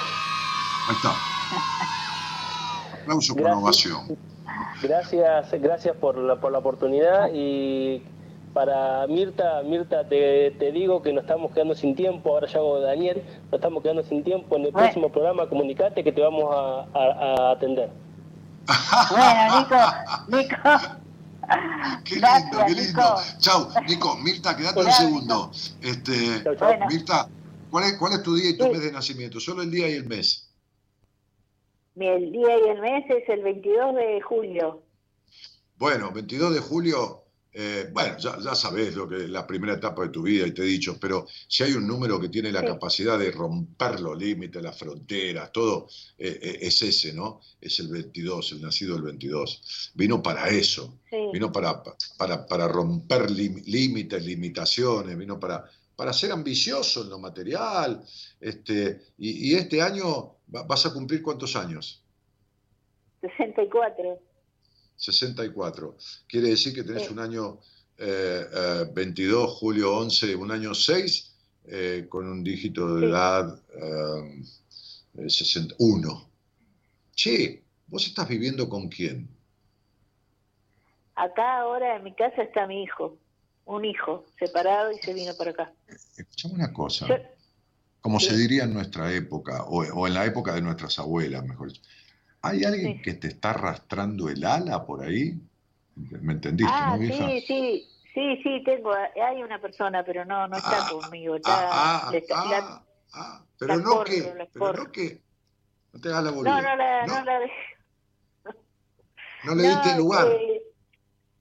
ahí 0.88 0.96
está. 0.96 1.14
Aplauso 3.02 3.36
por 3.36 3.52
ovación. 3.52 4.29
Gracias, 4.82 5.52
gracias 5.62 5.96
por 5.96 6.18
la, 6.18 6.40
por 6.40 6.52
la 6.52 6.60
oportunidad 6.60 7.30
y 7.34 8.04
para 8.54 9.06
Mirta, 9.08 9.62
Mirta 9.64 10.08
te, 10.08 10.52
te, 10.52 10.72
digo 10.72 11.02
que 11.02 11.14
nos 11.14 11.24
estamos 11.24 11.52
quedando 11.52 11.76
sin 11.76 11.96
tiempo, 11.96 12.32
ahora 12.32 12.48
ya 12.48 12.60
hago 12.60 12.80
Daniel, 12.80 13.24
nos 13.46 13.54
estamos 13.54 13.84
quedando 13.84 14.04
sin 14.04 14.24
tiempo, 14.24 14.56
en 14.56 14.66
el 14.66 14.74
próximo 14.74 15.12
programa 15.12 15.48
comunicate 15.48 16.04
que 16.04 16.12
te 16.12 16.22
vamos 16.22 16.46
a, 16.94 17.52
atender. 17.52 17.90
Bueno, 19.10 19.60
Nico, 19.60 19.76
Nico. 20.28 21.00
Qué 22.04 22.16
lindo, 22.16 22.60
qué 22.68 22.76
lindo. 22.76 23.16
Chau, 23.40 23.70
Nico, 23.88 24.16
Mirta, 24.18 24.56
quédate 24.56 24.82
un 24.82 24.92
segundo. 24.92 25.52
Este, 25.82 26.44
Mirta, 26.88 27.28
¿cuál 27.72 27.86
es, 27.86 27.98
¿cuál 27.98 28.14
es 28.14 28.22
tu 28.22 28.36
día 28.36 28.52
y 28.52 28.58
tu 28.58 28.68
mes 28.68 28.84
de 28.84 28.92
nacimiento? 28.92 29.40
Solo 29.40 29.64
el 29.64 29.72
día 29.72 29.90
y 29.90 29.94
el 29.94 30.06
mes. 30.06 30.49
El 32.02 32.32
día 32.32 32.58
y 32.66 32.70
el 32.70 32.82
mes 32.82 33.04
es 33.10 33.28
el 33.28 33.44
22 33.44 33.96
de 33.96 34.22
julio. 34.22 34.84
Bueno, 35.76 36.12
22 36.14 36.54
de 36.54 36.60
julio, 36.62 37.24
eh, 37.52 37.90
bueno, 37.92 38.18
ya, 38.18 38.38
ya 38.40 38.56
sabes 38.56 38.96
lo 38.96 39.08
que 39.10 39.26
es 39.26 39.30
la 39.30 39.46
primera 39.46 39.74
etapa 39.74 40.04
de 40.04 40.10
tu 40.10 40.22
vida 40.22 40.48
y 40.48 40.54
te 40.54 40.62
he 40.62 40.66
dicho, 40.66 40.98
pero 40.98 41.28
si 41.48 41.64
hay 41.64 41.74
un 41.74 41.86
número 41.86 42.18
que 42.20 42.30
tiene 42.30 42.54
la 42.54 42.64
capacidad 42.64 43.20
de 43.20 43.32
romper 43.32 44.00
los 44.00 44.18
límites, 44.18 44.62
las 44.62 44.78
fronteras, 44.78 45.52
todo, 45.52 45.88
eh, 46.18 46.40
eh, 46.42 46.58
es 46.62 46.82
ese, 46.82 47.12
¿no? 47.12 47.42
Es 47.60 47.80
el 47.80 47.90
22, 47.90 48.54
el 48.54 48.62
nacido 48.62 48.96
del 48.96 49.04
22. 49.04 49.92
Vino 49.96 50.24
para 50.24 50.48
eso, 50.48 51.00
vino 51.34 51.52
para, 51.52 51.84
para, 52.18 52.46
para 52.46 52.68
romper 52.70 53.30
límites, 53.30 54.24
limitaciones, 54.24 55.18
vino 55.18 55.38
para, 55.38 55.66
para 55.98 56.14
ser 56.14 56.32
ambicioso 56.32 57.04
en 57.04 57.10
lo 57.10 57.20
material. 57.20 58.02
Este, 58.40 59.02
y, 59.18 59.52
y 59.52 59.56
este 59.56 59.82
año 59.82 60.39
¿Vas 60.50 60.86
a 60.86 60.94
cumplir 60.94 61.22
cuántos 61.22 61.56
años? 61.56 62.04
64. 63.22 64.20
64. 64.96 65.96
Quiere 66.28 66.50
decir 66.50 66.74
que 66.74 66.84
tenés 66.84 67.10
un 67.12 67.20
año 67.20 67.60
22, 67.98 68.00
eh, 68.00 69.52
eh, 69.52 69.56
julio 69.60 69.98
11, 69.98 70.36
un 70.36 70.52
año 70.52 70.74
6, 70.74 71.36
eh, 71.66 72.08
con 72.10 72.28
un 72.28 72.44
dígito 72.44 72.96
de 72.96 73.08
edad 73.08 73.62
61. 75.28 76.30
Che, 77.14 77.64
¿vos 77.88 78.08
estás 78.08 78.28
viviendo 78.28 78.68
con 78.68 78.90
quién? 78.90 79.30
Acá 81.16 81.60
ahora 81.60 81.98
en 81.98 82.04
mi 82.04 82.16
casa 82.16 82.42
está 82.42 82.66
mi 82.66 82.82
hijo, 82.82 83.18
un 83.66 83.86
hijo 83.86 84.26
separado 84.40 84.92
y 84.92 84.98
se 85.00 85.14
vino 85.14 85.34
para 85.38 85.52
acá. 85.52 85.74
Escuchame 86.18 86.56
una 86.56 86.74
cosa 86.74 87.08
como 88.02 88.20
se 88.20 88.36
diría 88.36 88.64
en 88.64 88.74
nuestra 88.74 89.12
época, 89.14 89.64
o, 89.66 90.08
en 90.08 90.14
la 90.14 90.26
época 90.26 90.54
de 90.54 90.62
nuestras 90.62 91.00
abuelas, 91.00 91.44
mejor 91.46 91.70
dicho. 91.70 91.82
¿Hay 92.42 92.64
alguien 92.64 93.02
que 93.02 93.14
te 93.16 93.28
está 93.28 93.50
arrastrando 93.50 94.30
el 94.30 94.46
ala 94.46 94.86
por 94.86 95.04
ahí? 95.04 95.38
¿Me 95.96 96.34
entendiste, 96.34 96.74
ah, 96.74 96.96
no, 96.98 97.06
Sí, 97.06 97.44
sí, 97.46 97.88
sí, 98.14 98.42
sí, 98.42 98.64
tengo, 98.64 98.94
hay 98.94 99.44
una 99.44 99.60
persona, 99.60 100.04
pero 100.06 100.24
no, 100.24 100.48
no 100.48 100.56
está 100.56 100.88
ah, 100.88 100.90
conmigo. 100.90 101.36
Está, 101.36 101.70
ah, 101.70 102.84
ah, 103.14 103.44
pero 103.58 103.78
no 103.78 104.04
que, 104.06 104.48
pero 104.54 104.74
no 104.74 104.92
que, 104.92 105.22
no 105.92 106.00
te 106.00 106.08
hagas 106.08 106.24
la 106.24 106.32
boludez. 106.32 106.54
No, 106.54 106.62
no 106.62 106.76
la, 106.78 107.06
no, 107.06 107.26
la 107.26 107.40
No 109.44 109.56
le 109.56 109.64
diste 109.64 109.96
lugar. 109.98 110.28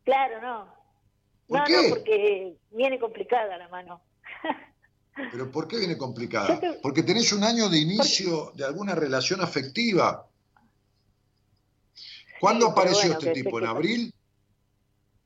claro, 0.04 0.40
no. 0.42 0.78
¿Por 1.46 1.60
no, 1.60 1.64
qué? 1.66 1.76
no, 1.76 1.88
porque 1.90 2.56
viene 2.72 2.98
complicada 2.98 3.56
la 3.56 3.68
mano. 3.68 4.02
¿Pero 5.30 5.50
por 5.50 5.66
qué 5.68 5.78
viene 5.78 5.96
complicada? 5.96 6.60
Porque 6.82 7.02
tenés 7.02 7.32
un 7.32 7.44
año 7.44 7.68
de 7.68 7.78
inicio 7.78 8.52
de 8.54 8.64
alguna 8.64 8.94
relación 8.94 9.40
afectiva. 9.40 10.26
¿Cuándo 12.40 12.68
apareció 12.68 13.12
este 13.12 13.32
tipo? 13.32 13.58
¿En 13.58 13.66
abril? 13.66 14.14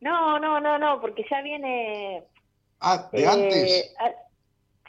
No, 0.00 0.38
no, 0.38 0.60
no, 0.60 0.78
no, 0.78 1.00
porque 1.00 1.24
ya 1.30 1.42
viene... 1.42 2.24
Ah, 2.80 3.08
¿de 3.12 3.26
antes? 3.26 3.94
Ah, 4.00 4.10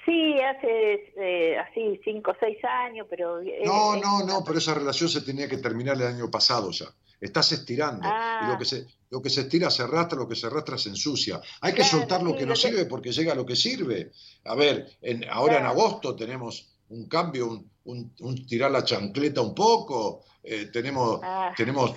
sí, 0.05 0.39
hace 0.39 1.13
eh, 1.17 1.57
así 1.59 1.99
cinco 2.03 2.31
o 2.31 2.35
seis 2.39 2.57
años, 2.63 3.05
pero... 3.09 3.41
No, 3.63 3.95
no, 3.97 4.25
no, 4.25 4.43
pero 4.43 4.57
esa 4.57 4.73
relación 4.73 5.09
se 5.09 5.21
tenía 5.21 5.47
que 5.47 5.57
terminar 5.57 5.97
el 5.97 6.07
año 6.07 6.31
pasado 6.31 6.71
ya. 6.71 6.85
Estás 7.21 7.51
estirando. 7.51 8.07
Y 8.07 8.47
lo 8.47 8.53
ah. 8.53 8.55
que, 8.57 8.65
se, 8.65 8.87
lo 9.13 9.21
que 9.21 9.29
se 9.29 9.41
estira 9.41 9.69
se 9.69 9.83
arrastra, 9.83 10.17
lo 10.17 10.27
que 10.27 10.35
se 10.35 10.47
arrastra 10.47 10.75
se 10.75 10.89
ensucia. 10.89 11.39
Hay 11.61 11.71
que 11.71 11.83
soltar 11.83 12.23
lo 12.23 12.35
que 12.35 12.47
no 12.47 12.55
sirve 12.55 12.85
porque 12.85 13.11
llega 13.11 13.35
lo 13.35 13.45
que 13.45 13.55
sirve. 13.55 14.11
A 14.45 14.55
ver, 14.55 14.97
en, 15.03 15.23
ahora 15.29 15.59
en 15.59 15.67
agosto 15.67 16.15
tenemos 16.15 16.73
un 16.89 17.07
cambio, 17.07 17.63
un, 17.83 18.47
tirar 18.47 18.71
la 18.71 18.83
chancleta 18.83 19.39
un 19.39 19.53
poco. 19.53 20.23
Eh, 20.43 20.71
tenemos, 20.73 21.19
ah. 21.21 21.53
tenemos, 21.55 21.93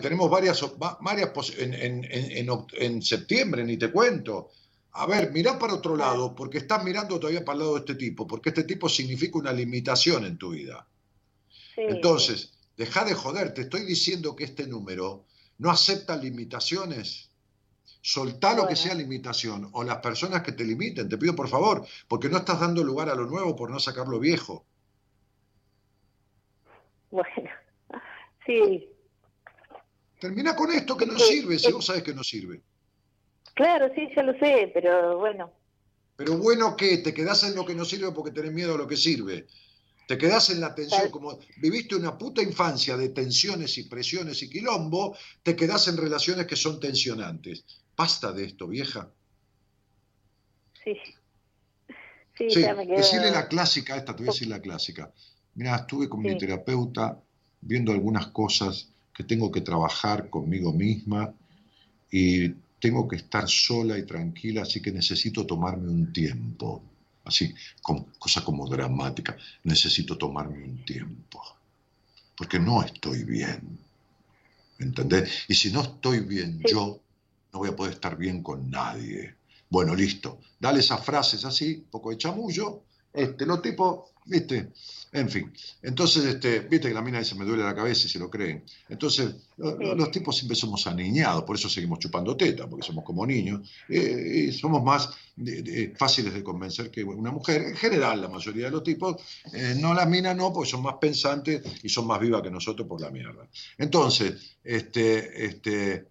tenemos 0.00 0.30
varias, 0.30 0.64
varias 1.02 1.30
en, 1.58 1.74
en, 1.74 2.48
en, 2.72 3.02
septiembre, 3.02 3.62
ni 3.62 3.76
te 3.76 3.92
cuento. 3.92 4.48
A 4.92 5.04
ver, 5.04 5.30
mirá 5.32 5.58
para 5.58 5.74
otro 5.74 5.94
lado, 5.94 6.34
porque 6.34 6.56
estás 6.56 6.82
mirando 6.82 7.20
todavía 7.20 7.44
para 7.44 7.56
el 7.56 7.60
lado 7.64 7.74
de 7.74 7.80
este 7.80 7.96
tipo, 7.96 8.26
porque 8.26 8.48
este 8.48 8.64
tipo 8.64 8.88
significa 8.88 9.36
una 9.36 9.52
limitación 9.52 10.24
en 10.24 10.38
tu 10.38 10.52
vida. 10.52 10.88
Entonces, 11.76 12.56
Deja 12.76 13.04
de 13.04 13.14
joder, 13.14 13.54
te 13.54 13.62
estoy 13.62 13.84
diciendo 13.84 14.36
que 14.36 14.44
este 14.44 14.66
número 14.66 15.24
no 15.58 15.70
acepta 15.70 16.16
limitaciones. 16.16 17.30
Soltá 18.00 18.54
lo 18.54 18.68
que 18.68 18.76
sea 18.76 18.94
limitación 18.94 19.68
o 19.72 19.82
las 19.82 19.98
personas 19.98 20.42
que 20.42 20.52
te 20.52 20.64
limiten, 20.64 21.08
te 21.08 21.18
pido 21.18 21.34
por 21.34 21.48
favor, 21.48 21.84
porque 22.06 22.28
no 22.28 22.38
estás 22.38 22.60
dando 22.60 22.84
lugar 22.84 23.08
a 23.08 23.16
lo 23.16 23.26
nuevo 23.26 23.56
por 23.56 23.70
no 23.70 23.80
sacar 23.80 24.06
lo 24.06 24.20
viejo. 24.20 24.64
Bueno, 27.10 27.50
sí. 28.46 28.88
Termina 30.20 30.54
con 30.54 30.70
esto 30.70 30.96
que 30.96 31.06
no 31.06 31.18
sirve, 31.18 31.58
si 31.58 31.72
vos 31.72 31.84
sabes 31.84 32.02
que 32.02 32.14
no 32.14 32.22
sirve. 32.22 32.62
Claro, 33.54 33.90
sí, 33.94 34.08
ya 34.14 34.22
lo 34.22 34.38
sé, 34.38 34.70
pero 34.72 35.18
bueno. 35.18 35.50
Pero 36.16 36.38
bueno, 36.38 36.76
¿qué? 36.76 36.98
Te 36.98 37.12
quedás 37.12 37.42
en 37.44 37.54
lo 37.54 37.66
que 37.66 37.74
no 37.74 37.84
sirve 37.84 38.12
porque 38.12 38.30
tenés 38.30 38.52
miedo 38.52 38.74
a 38.74 38.78
lo 38.78 38.86
que 38.86 38.96
sirve. 38.96 39.46
Te 40.06 40.16
quedás 40.16 40.50
en 40.50 40.60
la 40.60 40.74
tensión, 40.74 41.10
como 41.10 41.38
viviste 41.56 41.96
una 41.96 42.16
puta 42.16 42.40
infancia 42.40 42.96
de 42.96 43.08
tensiones 43.08 43.76
y 43.78 43.84
presiones 43.84 44.40
y 44.42 44.48
quilombo, 44.48 45.16
te 45.42 45.56
quedás 45.56 45.88
en 45.88 45.96
relaciones 45.96 46.46
que 46.46 46.54
son 46.54 46.78
tensionantes. 46.78 47.64
Basta 47.96 48.32
de 48.32 48.44
esto, 48.44 48.68
vieja. 48.68 49.10
Sí. 50.84 50.94
Sí, 52.38 52.50
sí 52.50 52.60
me 52.60 52.86
decirle 52.86 53.30
la 53.30 53.48
clásica, 53.48 53.96
esta 53.96 54.14
te 54.14 54.22
voy 54.22 54.28
a 54.28 54.32
decir 54.32 54.48
la 54.48 54.60
clásica. 54.60 55.10
Mira, 55.54 55.74
estuve 55.76 56.08
con 56.08 56.20
mi 56.20 56.36
terapeuta 56.36 57.20
viendo 57.62 57.92
algunas 57.92 58.28
cosas 58.28 58.90
que 59.12 59.24
tengo 59.24 59.50
que 59.50 59.62
trabajar 59.62 60.28
conmigo 60.28 60.72
misma 60.72 61.34
y 62.10 62.50
tengo 62.78 63.08
que 63.08 63.16
estar 63.16 63.48
sola 63.48 63.98
y 63.98 64.04
tranquila, 64.04 64.62
así 64.62 64.82
que 64.82 64.92
necesito 64.92 65.46
tomarme 65.46 65.88
un 65.88 66.12
tiempo 66.12 66.82
así, 67.26 67.54
cosa 68.18 68.44
como 68.44 68.68
dramática, 68.68 69.36
necesito 69.64 70.16
tomarme 70.16 70.64
un 70.64 70.84
tiempo, 70.84 71.42
porque 72.36 72.58
no 72.58 72.82
estoy 72.82 73.24
bien, 73.24 73.78
¿entendés? 74.78 75.44
Y 75.48 75.54
si 75.54 75.70
no 75.70 75.82
estoy 75.82 76.20
bien 76.20 76.60
yo, 76.64 77.00
no 77.52 77.58
voy 77.58 77.68
a 77.70 77.76
poder 77.76 77.94
estar 77.94 78.16
bien 78.16 78.42
con 78.42 78.70
nadie. 78.70 79.34
Bueno, 79.68 79.94
listo, 79.94 80.40
dale 80.60 80.80
esas 80.80 81.04
frases 81.04 81.44
así, 81.44 81.84
poco 81.90 82.10
de 82.10 82.18
chamullo, 82.18 82.84
este, 83.16 83.46
los 83.46 83.62
tipos, 83.62 84.10
viste, 84.24 84.70
en 85.12 85.30
fin, 85.30 85.52
entonces, 85.82 86.24
este, 86.26 86.60
viste 86.60 86.88
que 86.88 86.94
la 86.94 87.00
mina 87.00 87.18
dice, 87.18 87.34
me 87.36 87.44
duele 87.44 87.62
la 87.62 87.74
cabeza 87.74 88.06
y 88.06 88.10
se 88.10 88.18
lo 88.18 88.28
creen. 88.28 88.64
Entonces, 88.88 89.34
los 89.56 90.10
tipos 90.10 90.36
siempre 90.36 90.54
somos 90.54 90.86
aniñados, 90.86 91.44
por 91.44 91.56
eso 91.56 91.70
seguimos 91.70 92.00
chupando 92.00 92.36
teta, 92.36 92.68
porque 92.68 92.86
somos 92.86 93.02
como 93.04 93.26
niños, 93.26 93.66
eh, 93.88 94.48
y 94.48 94.52
somos 94.52 94.82
más 94.82 95.08
fáciles 95.96 96.34
de 96.34 96.42
convencer 96.42 96.90
que 96.90 97.02
una 97.04 97.30
mujer. 97.30 97.62
En 97.62 97.76
general, 97.76 98.20
la 98.20 98.28
mayoría 98.28 98.66
de 98.66 98.72
los 98.72 98.82
tipos, 98.82 99.16
eh, 99.52 99.74
no 99.78 99.94
la 99.94 100.06
mina 100.06 100.34
no, 100.34 100.52
porque 100.52 100.70
son 100.70 100.82
más 100.82 100.96
pensantes 101.00 101.62
y 101.82 101.88
son 101.88 102.06
más 102.06 102.20
vivas 102.20 102.42
que 102.42 102.50
nosotros 102.50 102.86
por 102.86 103.00
la 103.00 103.10
mierda. 103.10 103.48
Entonces, 103.78 104.56
este, 104.62 105.46
este, 105.46 106.08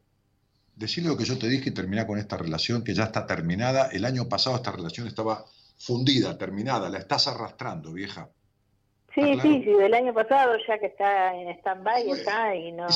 decirle 0.75 1.09
lo 1.09 1.17
que 1.17 1.25
yo 1.25 1.37
te 1.37 1.47
dije 1.47 1.69
y 1.69 1.73
terminar 1.73 2.07
con 2.07 2.17
esta 2.17 2.37
relación 2.37 2.83
que 2.83 2.93
ya 2.93 3.05
está 3.05 3.25
terminada. 3.25 3.87
El 3.87 4.05
año 4.05 4.27
pasado 4.27 4.55
esta 4.55 4.71
relación 4.71 5.07
estaba 5.07 5.45
fundida, 5.77 6.37
terminada, 6.37 6.89
la 6.89 6.99
estás 6.99 7.27
arrastrando, 7.27 7.93
vieja. 7.93 8.29
Sí, 9.13 9.39
sí, 9.41 9.63
sí, 9.63 9.71
del 9.71 9.93
año 9.93 10.13
pasado 10.13 10.57
ya 10.67 10.77
que 10.77 10.87
está 10.87 11.33
en 11.33 11.47
stand-by 11.59 12.11
está 12.11 12.53
y 12.53 12.73
no... 12.73 12.87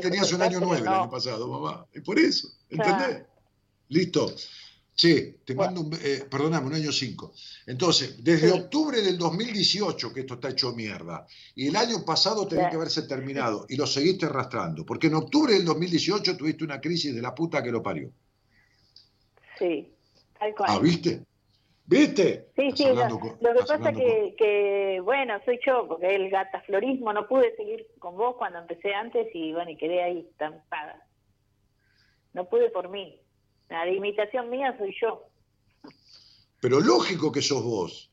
tenías 0.00 0.32
un 0.32 0.42
año 0.42 0.60
nueve 0.60 0.82
el 0.82 0.88
año 0.88 1.10
pasado, 1.10 1.48
mamá, 1.48 1.84
y 1.92 2.00
por 2.00 2.18
eso, 2.18 2.48
¿entendés? 2.70 3.24
Listo. 3.88 4.32
Sí, 4.96 5.38
te 5.44 5.56
mando 5.56 5.80
un... 5.80 5.92
Eh, 6.00 6.24
perdóname, 6.30 6.68
un 6.68 6.74
año 6.74 6.92
cinco. 6.92 7.32
Entonces, 7.66 8.22
desde 8.22 8.52
octubre 8.52 9.02
del 9.02 9.18
2018 9.18 10.12
que 10.12 10.20
esto 10.20 10.34
está 10.34 10.50
hecho 10.50 10.72
mierda, 10.72 11.26
y 11.56 11.66
el 11.66 11.74
año 11.74 12.04
pasado 12.04 12.46
tenía 12.46 12.70
que 12.70 12.76
haberse 12.76 13.02
terminado, 13.02 13.66
y 13.68 13.74
lo 13.74 13.88
seguiste 13.88 14.26
arrastrando, 14.26 14.86
porque 14.86 15.08
en 15.08 15.14
octubre 15.14 15.54
del 15.54 15.64
2018 15.64 16.36
tuviste 16.36 16.62
una 16.62 16.80
crisis 16.80 17.12
de 17.12 17.20
la 17.20 17.34
puta 17.34 17.60
que 17.60 17.72
lo 17.72 17.82
parió. 17.82 18.12
Sí, 19.58 19.92
tal 20.38 20.54
cual. 20.54 20.70
Ah, 20.70 20.78
¿viste? 20.78 21.24
¿Viste? 21.86 22.48
Sí, 22.56 22.70
sí, 22.74 22.84
lo, 22.86 23.20
que 23.20 23.64
pasa 23.68 23.92
que, 23.92 24.34
que, 24.38 25.00
bueno, 25.04 25.34
soy 25.44 25.58
yo, 25.66 25.86
porque 25.86 26.14
el 26.14 26.30
gataflorismo 26.30 27.12
no 27.12 27.28
pude 27.28 27.54
seguir 27.56 27.86
con 27.98 28.16
vos 28.16 28.36
cuando 28.38 28.58
empecé 28.58 28.94
antes 28.94 29.28
y 29.34 29.52
bueno, 29.52 29.70
y 29.70 29.76
quedé 29.76 30.02
ahí 30.02 30.26
estampada. 30.30 31.06
No 32.32 32.48
pude 32.48 32.70
por 32.70 32.88
mí. 32.88 33.20
La 33.68 33.88
imitación 33.88 34.48
mía 34.48 34.74
soy 34.78 34.94
yo. 35.00 35.28
Pero 36.60 36.80
lógico 36.80 37.30
que 37.30 37.42
sos 37.42 37.62
vos. 37.62 38.10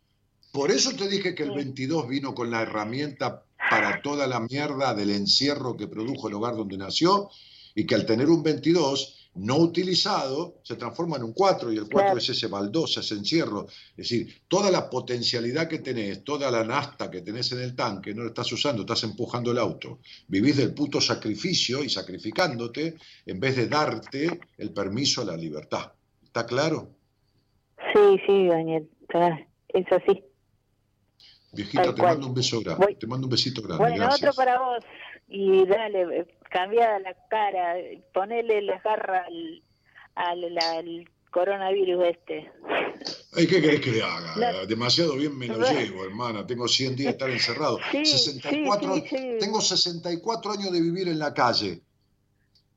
Por 0.52 0.70
eso 0.70 0.94
te 0.98 1.08
dije 1.08 1.34
que 1.34 1.44
el 1.44 1.52
22 1.52 2.10
vino 2.10 2.36
con 2.36 2.52
la 2.52 2.64
herramienta 2.64 3.46
para 3.70 4.02
toda 4.02 4.28
la 4.28 4.42
mierda 4.42 4.94
del 4.94 5.12
encierro 5.12 5.78
que 5.78 5.88
produjo 5.88 6.28
el 6.28 6.34
hogar 6.34 6.58
donde 6.58 6.78
nació 6.78 7.30
y 7.74 7.86
que 7.86 7.96
al 7.96 8.06
tener 8.06 8.28
un 8.28 8.44
22 8.44 9.21
no 9.36 9.58
utilizado 9.58 10.56
se 10.64 10.76
transforma 10.76 11.16
en 11.18 11.24
un 11.24 11.34
4 11.34 11.72
y 11.72 11.78
el 11.78 11.88
4 11.90 12.18
es 12.18 12.30
ese 12.30 12.48
baldosa, 12.48 13.00
ese 13.00 13.16
encierro. 13.16 13.68
Es 13.68 14.10
decir, 14.10 14.42
toda 14.48 14.70
la 14.70 14.90
potencialidad 14.90 15.68
que 15.68 15.80
tenés, 15.80 16.24
toda 16.24 16.52
la 16.52 16.64
nasta 16.64 17.10
que 17.10 17.22
tenés 17.22 17.52
en 17.54 17.62
el 17.62 17.76
tanque, 17.76 18.14
no 18.14 18.24
la 18.24 18.30
estás 18.30 18.52
usando, 18.52 18.82
estás 18.82 19.04
empujando 19.04 19.52
el 19.52 19.58
auto. 19.58 20.00
Vivís 20.28 20.58
del 20.58 20.74
puto 20.74 21.00
sacrificio 21.00 21.84
y 21.84 21.90
sacrificándote 21.90 22.96
en 23.26 23.40
vez 23.40 23.56
de 23.56 23.68
darte 23.68 24.40
el 24.58 24.72
permiso 24.74 25.22
a 25.22 25.26
la 25.26 25.38
libertad. 25.38 25.92
¿Está 26.24 26.46
claro? 26.46 26.90
Sí, 27.94 28.22
sí, 28.26 28.48
Daniel, 28.48 28.90
es 29.70 29.92
así. 29.92 30.24
Viejita, 31.52 31.94
te 31.94 32.02
mando 32.02 32.28
un 32.28 32.34
beso 32.34 32.62
grande, 32.62 32.96
te 32.96 33.08
mando 33.08 33.28
un 33.28 33.32
besito 33.32 33.62
grande. 33.62 33.84
Bueno, 33.84 34.10
otro 34.10 34.34
para 34.34 34.60
vos 34.60 34.84
y 35.28 35.66
dale, 35.66 36.28
cambiada 36.50 37.00
la 37.00 37.16
cara, 37.30 37.76
ponele 38.14 38.62
la 38.62 38.80
garra 38.80 39.26
al, 40.16 40.58
al, 40.58 41.10
coronavirus 41.32 42.06
este. 42.06 42.52
Ay, 43.34 43.48
¿Qué 43.48 43.62
querés 43.62 43.80
que 43.80 43.92
le 43.92 44.04
haga? 44.04 44.66
Demasiado 44.66 45.16
bien 45.16 45.38
me 45.38 45.48
lo 45.48 45.60
llevo, 45.60 46.04
hermana. 46.04 46.46
Tengo 46.46 46.68
100 46.68 46.96
días 46.96 47.06
de 47.06 47.12
estar 47.12 47.30
encerrado. 47.32 47.80
64, 47.92 49.04
tengo 49.40 49.62
64 49.62 50.52
años 50.52 50.72
de 50.72 50.82
vivir 50.82 51.08
en 51.08 51.20
la 51.20 51.34
calle 51.34 51.82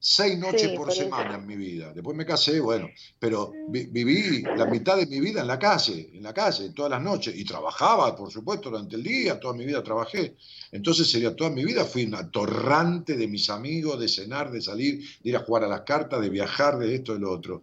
seis 0.06 0.38
noches 0.38 0.68
por 0.76 0.92
semana 0.92 1.36
en 1.36 1.46
mi 1.46 1.56
vida. 1.56 1.90
Después 1.94 2.14
me 2.14 2.26
casé, 2.26 2.60
bueno, 2.60 2.90
pero 3.18 3.50
viví 3.68 4.42
la 4.42 4.66
mitad 4.66 4.98
de 4.98 5.06
mi 5.06 5.18
vida 5.18 5.40
en 5.40 5.46
la 5.46 5.58
calle, 5.58 6.10
en 6.12 6.22
la 6.22 6.34
calle, 6.34 6.74
todas 6.74 6.90
las 6.90 7.00
noches, 7.00 7.34
y 7.34 7.42
trabajaba, 7.42 8.14
por 8.14 8.30
supuesto, 8.30 8.68
durante 8.68 8.96
el 8.96 9.02
día, 9.02 9.40
toda 9.40 9.54
mi 9.54 9.64
vida 9.64 9.82
trabajé. 9.82 10.36
Entonces 10.72 11.10
sería 11.10 11.34
toda 11.34 11.48
mi 11.48 11.64
vida, 11.64 11.86
fui 11.86 12.04
un 12.04 12.16
atorrante 12.16 13.16
de 13.16 13.26
mis 13.26 13.48
amigos, 13.48 13.98
de 13.98 14.08
cenar, 14.08 14.50
de 14.50 14.60
salir, 14.60 14.98
de 15.22 15.30
ir 15.30 15.36
a 15.36 15.40
jugar 15.40 15.64
a 15.64 15.68
las 15.68 15.80
cartas, 15.80 16.20
de 16.20 16.28
viajar, 16.28 16.76
de 16.76 16.96
esto, 16.96 17.16
y 17.16 17.20
lo 17.20 17.32
otro. 17.32 17.62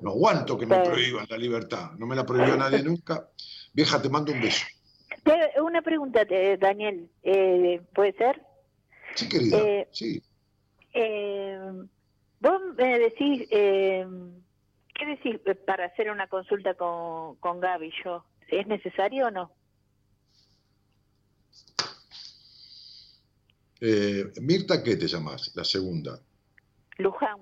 No 0.00 0.10
aguanto 0.10 0.58
que 0.58 0.66
me 0.66 0.80
prohíban 0.80 1.26
la 1.30 1.38
libertad, 1.38 1.92
no 1.98 2.08
me 2.08 2.16
la 2.16 2.26
prohibió 2.26 2.56
nadie 2.56 2.82
nunca. 2.82 3.28
Vieja, 3.72 4.02
te 4.02 4.08
mando 4.08 4.32
un 4.32 4.40
beso. 4.40 4.66
Una 5.62 5.82
pregunta, 5.82 6.22
Daniel, 6.58 7.08
eh, 7.22 7.80
¿puede 7.94 8.12
ser? 8.14 8.42
Sí, 9.14 9.28
querida, 9.28 9.58
eh, 9.58 9.88
sí. 9.92 10.20
Eh, 10.98 11.58
vos 12.40 12.60
me 12.74 12.98
decís, 12.98 13.46
eh, 13.50 14.06
¿qué 14.94 15.06
decís 15.06 15.38
para 15.66 15.84
hacer 15.84 16.10
una 16.10 16.26
consulta 16.26 16.72
con, 16.72 17.36
con 17.36 17.60
Gaby 17.60 17.92
yo? 18.02 18.24
¿Es 18.48 18.66
necesario 18.66 19.26
o 19.26 19.30
no? 19.30 19.52
Eh, 23.82 24.32
Mirta, 24.40 24.82
¿qué 24.82 24.96
te 24.96 25.06
llamas? 25.06 25.52
La 25.54 25.64
segunda. 25.64 26.18
Luján. 26.96 27.40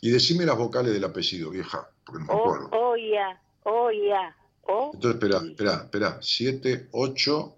Y 0.00 0.10
decime 0.10 0.46
las 0.46 0.56
vocales 0.56 0.94
del 0.94 1.04
apellido, 1.04 1.50
vieja, 1.50 1.90
porque 2.06 2.24
no 2.24 2.32
me 2.32 2.40
acuerdo. 2.40 2.70
Oya, 2.70 3.38
oya, 3.64 4.34
o. 4.62 4.92
Entonces, 4.94 5.22
espera, 5.22 5.46
espera, 5.46 5.74
espera. 5.84 6.18
Siete, 6.22 6.88
ocho, 6.92 7.57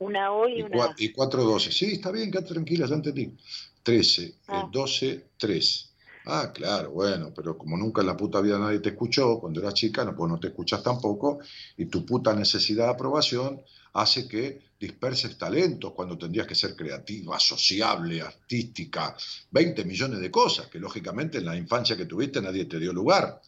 una 0.00 0.32
O 0.32 0.48
y, 0.48 0.62
una 0.62 0.94
Y 0.98 1.12
cuatro 1.12 1.44
doce. 1.44 1.70
Sí, 1.70 1.92
está 1.92 2.10
bien, 2.10 2.30
quédate 2.30 2.54
tranquila, 2.54 2.86
ya 2.86 2.94
entendí. 2.94 3.36
Trece, 3.82 4.34
ah. 4.48 4.68
doce, 4.70 5.30
tres. 5.38 5.90
Ah, 6.26 6.52
claro, 6.52 6.90
bueno, 6.90 7.32
pero 7.34 7.56
como 7.56 7.76
nunca 7.76 8.02
en 8.02 8.08
la 8.08 8.16
puta 8.16 8.40
vida 8.40 8.58
nadie 8.58 8.80
te 8.80 8.90
escuchó, 8.90 9.38
cuando 9.40 9.60
eras 9.60 9.74
chica, 9.74 10.04
no, 10.04 10.14
pues 10.14 10.30
no 10.30 10.38
te 10.38 10.48
escuchas 10.48 10.82
tampoco, 10.82 11.38
y 11.76 11.86
tu 11.86 12.04
puta 12.04 12.34
necesidad 12.34 12.84
de 12.86 12.90
aprobación 12.90 13.62
hace 13.94 14.28
que 14.28 14.60
disperses 14.78 15.36
talentos 15.36 15.92
cuando 15.92 16.16
tendrías 16.16 16.46
que 16.46 16.54
ser 16.54 16.76
creativa, 16.76 17.38
sociable, 17.40 18.20
artística, 18.20 19.16
20 19.50 19.84
millones 19.84 20.20
de 20.20 20.30
cosas 20.30 20.68
que 20.68 20.78
lógicamente 20.78 21.38
en 21.38 21.46
la 21.46 21.56
infancia 21.56 21.96
que 21.96 22.06
tuviste 22.06 22.40
nadie 22.40 22.66
te 22.66 22.78
dio 22.78 22.92
lugar. 22.92 23.40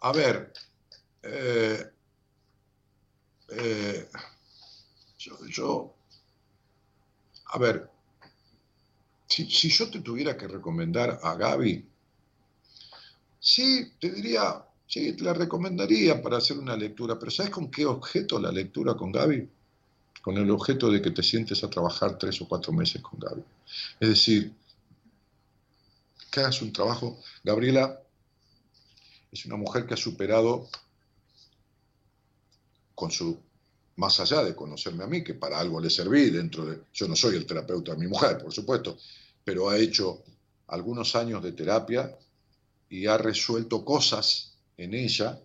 A 0.00 0.12
ver, 0.12 0.52
eh, 1.22 1.84
eh, 3.50 4.08
yo, 5.18 5.94
a 7.46 7.58
ver, 7.58 7.90
si, 9.26 9.46
yo 9.68 9.90
te 9.90 10.00
tuviera 10.00 10.36
que 10.36 10.48
recomendar 10.48 11.18
a 11.22 11.34
Gaby, 11.34 11.84
sí, 13.38 13.92
te 14.00 14.10
diría, 14.10 14.64
sí, 14.86 15.12
te 15.14 15.24
la 15.24 15.34
recomendaría 15.34 16.22
para 16.22 16.38
hacer 16.38 16.58
una 16.58 16.76
lectura, 16.76 17.18
pero 17.18 17.30
¿sabes 17.30 17.50
con 17.50 17.70
qué 17.70 17.86
objeto 17.86 18.38
la 18.38 18.52
lectura 18.52 18.94
con 18.94 19.12
Gaby? 19.12 19.48
Con 20.22 20.36
el 20.38 20.50
objeto 20.50 20.90
de 20.90 21.00
que 21.00 21.10
te 21.10 21.22
sientes 21.22 21.62
a 21.62 21.70
trabajar 21.70 22.18
tres 22.18 22.40
o 22.40 22.48
cuatro 22.48 22.72
meses 22.72 23.00
con 23.02 23.18
Gaby. 23.18 23.42
Es 24.00 24.08
decir, 24.08 24.52
que 26.30 26.40
hagas 26.40 26.60
un 26.62 26.72
trabajo. 26.72 27.18
Gabriela 27.44 28.00
es 29.30 29.46
una 29.46 29.56
mujer 29.56 29.86
que 29.86 29.94
ha 29.94 29.96
superado 29.96 30.68
con 32.94 33.10
su 33.10 33.45
más 33.96 34.20
allá 34.20 34.42
de 34.42 34.54
conocerme 34.54 35.04
a 35.04 35.06
mí, 35.06 35.24
que 35.24 35.34
para 35.34 35.58
algo 35.58 35.80
le 35.80 35.90
serví 35.90 36.30
dentro 36.30 36.66
de... 36.66 36.82
Yo 36.92 37.08
no 37.08 37.16
soy 37.16 37.36
el 37.36 37.46
terapeuta 37.46 37.92
de 37.92 37.98
mi 37.98 38.06
mujer, 38.06 38.38
por 38.38 38.52
supuesto, 38.52 38.98
pero 39.44 39.68
ha 39.68 39.78
hecho 39.78 40.22
algunos 40.68 41.14
años 41.16 41.42
de 41.42 41.52
terapia 41.52 42.16
y 42.88 43.06
ha 43.06 43.16
resuelto 43.16 43.84
cosas 43.84 44.52
en 44.76 44.94
ella, 44.94 45.40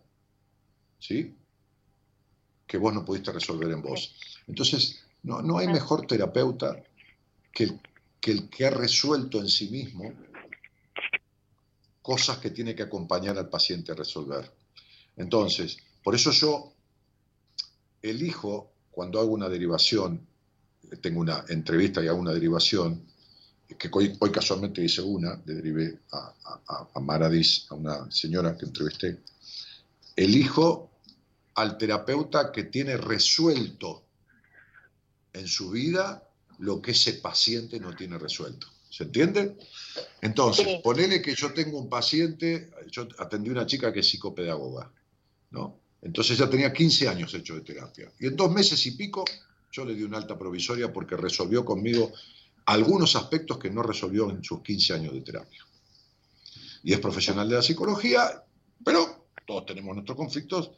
¿sí? 1.00 1.36
Que 2.68 2.78
vos 2.78 2.94
no 2.94 3.06
pudiste 3.06 3.32
resolver 3.32 3.72
en 3.72 3.82
vos. 3.82 4.16
Entonces, 4.48 5.02
no, 5.24 5.42
no 5.42 5.58
hay 5.58 5.68
mejor 5.68 6.06
terapeuta 6.06 6.84
que 7.52 7.80
que 8.22 8.32
el 8.32 8.50
que 8.50 8.68
ha 8.68 8.70
resuelto 8.70 9.40
en 9.40 9.50
sí 9.50 9.68
mismo 9.70 10.14
cosas 12.04 12.38
que 12.38 12.52
tiene 12.52 12.76
que 12.76 12.84
acompañar 12.84 13.38
al 13.38 13.50
paciente 13.50 13.92
a 13.92 13.96
resolver. 13.96 14.50
Entonces, 15.18 15.78
por 16.04 16.16
eso 16.16 16.32
yo 16.32 16.72
elijo, 18.02 18.72
cuando 18.92 19.20
hago 19.20 19.34
una 19.34 19.50
derivación, 19.50 20.28
tengo 21.02 21.22
una 21.22 21.46
entrevista 21.48 22.04
y 22.04 22.08
hago 22.08 22.20
una 22.20 22.34
derivación, 22.34 23.06
que 23.78 23.90
hoy, 23.94 24.18
casualmente 24.32 24.84
hice 24.84 25.02
una, 25.02 25.42
le 25.46 25.54
derivé 25.54 26.00
a, 26.12 26.88
a, 26.94 27.00
Maradis, 27.00 27.68
a 27.70 27.76
una 27.76 28.12
señora 28.12 28.58
que 28.58 28.66
entrevisté, 28.66 29.20
elijo 30.16 30.92
al 31.56 31.78
terapeuta 31.78 32.52
que 32.52 32.66
tiene 32.66 32.98
resuelto 32.98 34.04
en 35.34 35.48
su 35.48 35.72
vida 35.72 36.28
lo 36.60 36.82
que 36.82 36.92
ese 36.92 37.14
paciente 37.14 37.80
no 37.80 37.96
tiene 37.96 38.18
resuelto. 38.18 38.68
¿Se 38.90 39.06
entiende? 39.06 39.58
Entonces, 40.22 40.82
ponele 40.84 41.22
que 41.22 41.34
yo 41.34 41.54
tengo 41.54 41.80
un 41.80 41.90
paciente, 41.90 42.70
yo 42.92 43.08
atendí 43.18 43.50
a 43.50 43.54
una 43.54 43.66
chica 43.66 43.94
que 43.94 44.02
es 44.02 44.10
psicopedagoga, 44.10 44.92
¿no? 45.52 45.81
Entonces 46.02 46.38
ya 46.38 46.50
tenía 46.50 46.74
15 46.74 47.08
años 47.08 47.34
hecho 47.34 47.56
de 47.56 47.62
terapia. 47.62 48.12
Y 48.20 48.28
en 48.28 48.36
dos 48.36 48.52
meses 48.52 48.86
y 48.88 48.92
pico 48.92 49.24
yo 49.72 49.86
le 49.86 49.96
di 49.96 50.04
una 50.04 50.18
alta 50.18 50.38
provisoria 50.38 50.92
porque 50.92 51.16
resolvió 51.16 51.64
conmigo 51.64 52.12
algunos 52.66 53.16
aspectos 53.16 53.58
que 53.58 53.70
no 53.70 53.84
resolvió 53.84 54.30
en 54.30 54.44
sus 54.44 54.62
15 54.62 54.94
años 54.94 55.14
de 55.14 55.22
terapia. 55.22 55.66
Y 56.84 56.94
es 56.94 57.00
profesional 57.00 57.48
de 57.48 57.56
la 57.56 57.62
psicología, 57.62 58.44
pero 58.84 59.28
todos 59.46 59.66
tenemos 59.66 59.96
nuestros 59.96 60.18
conflictos 60.18 60.72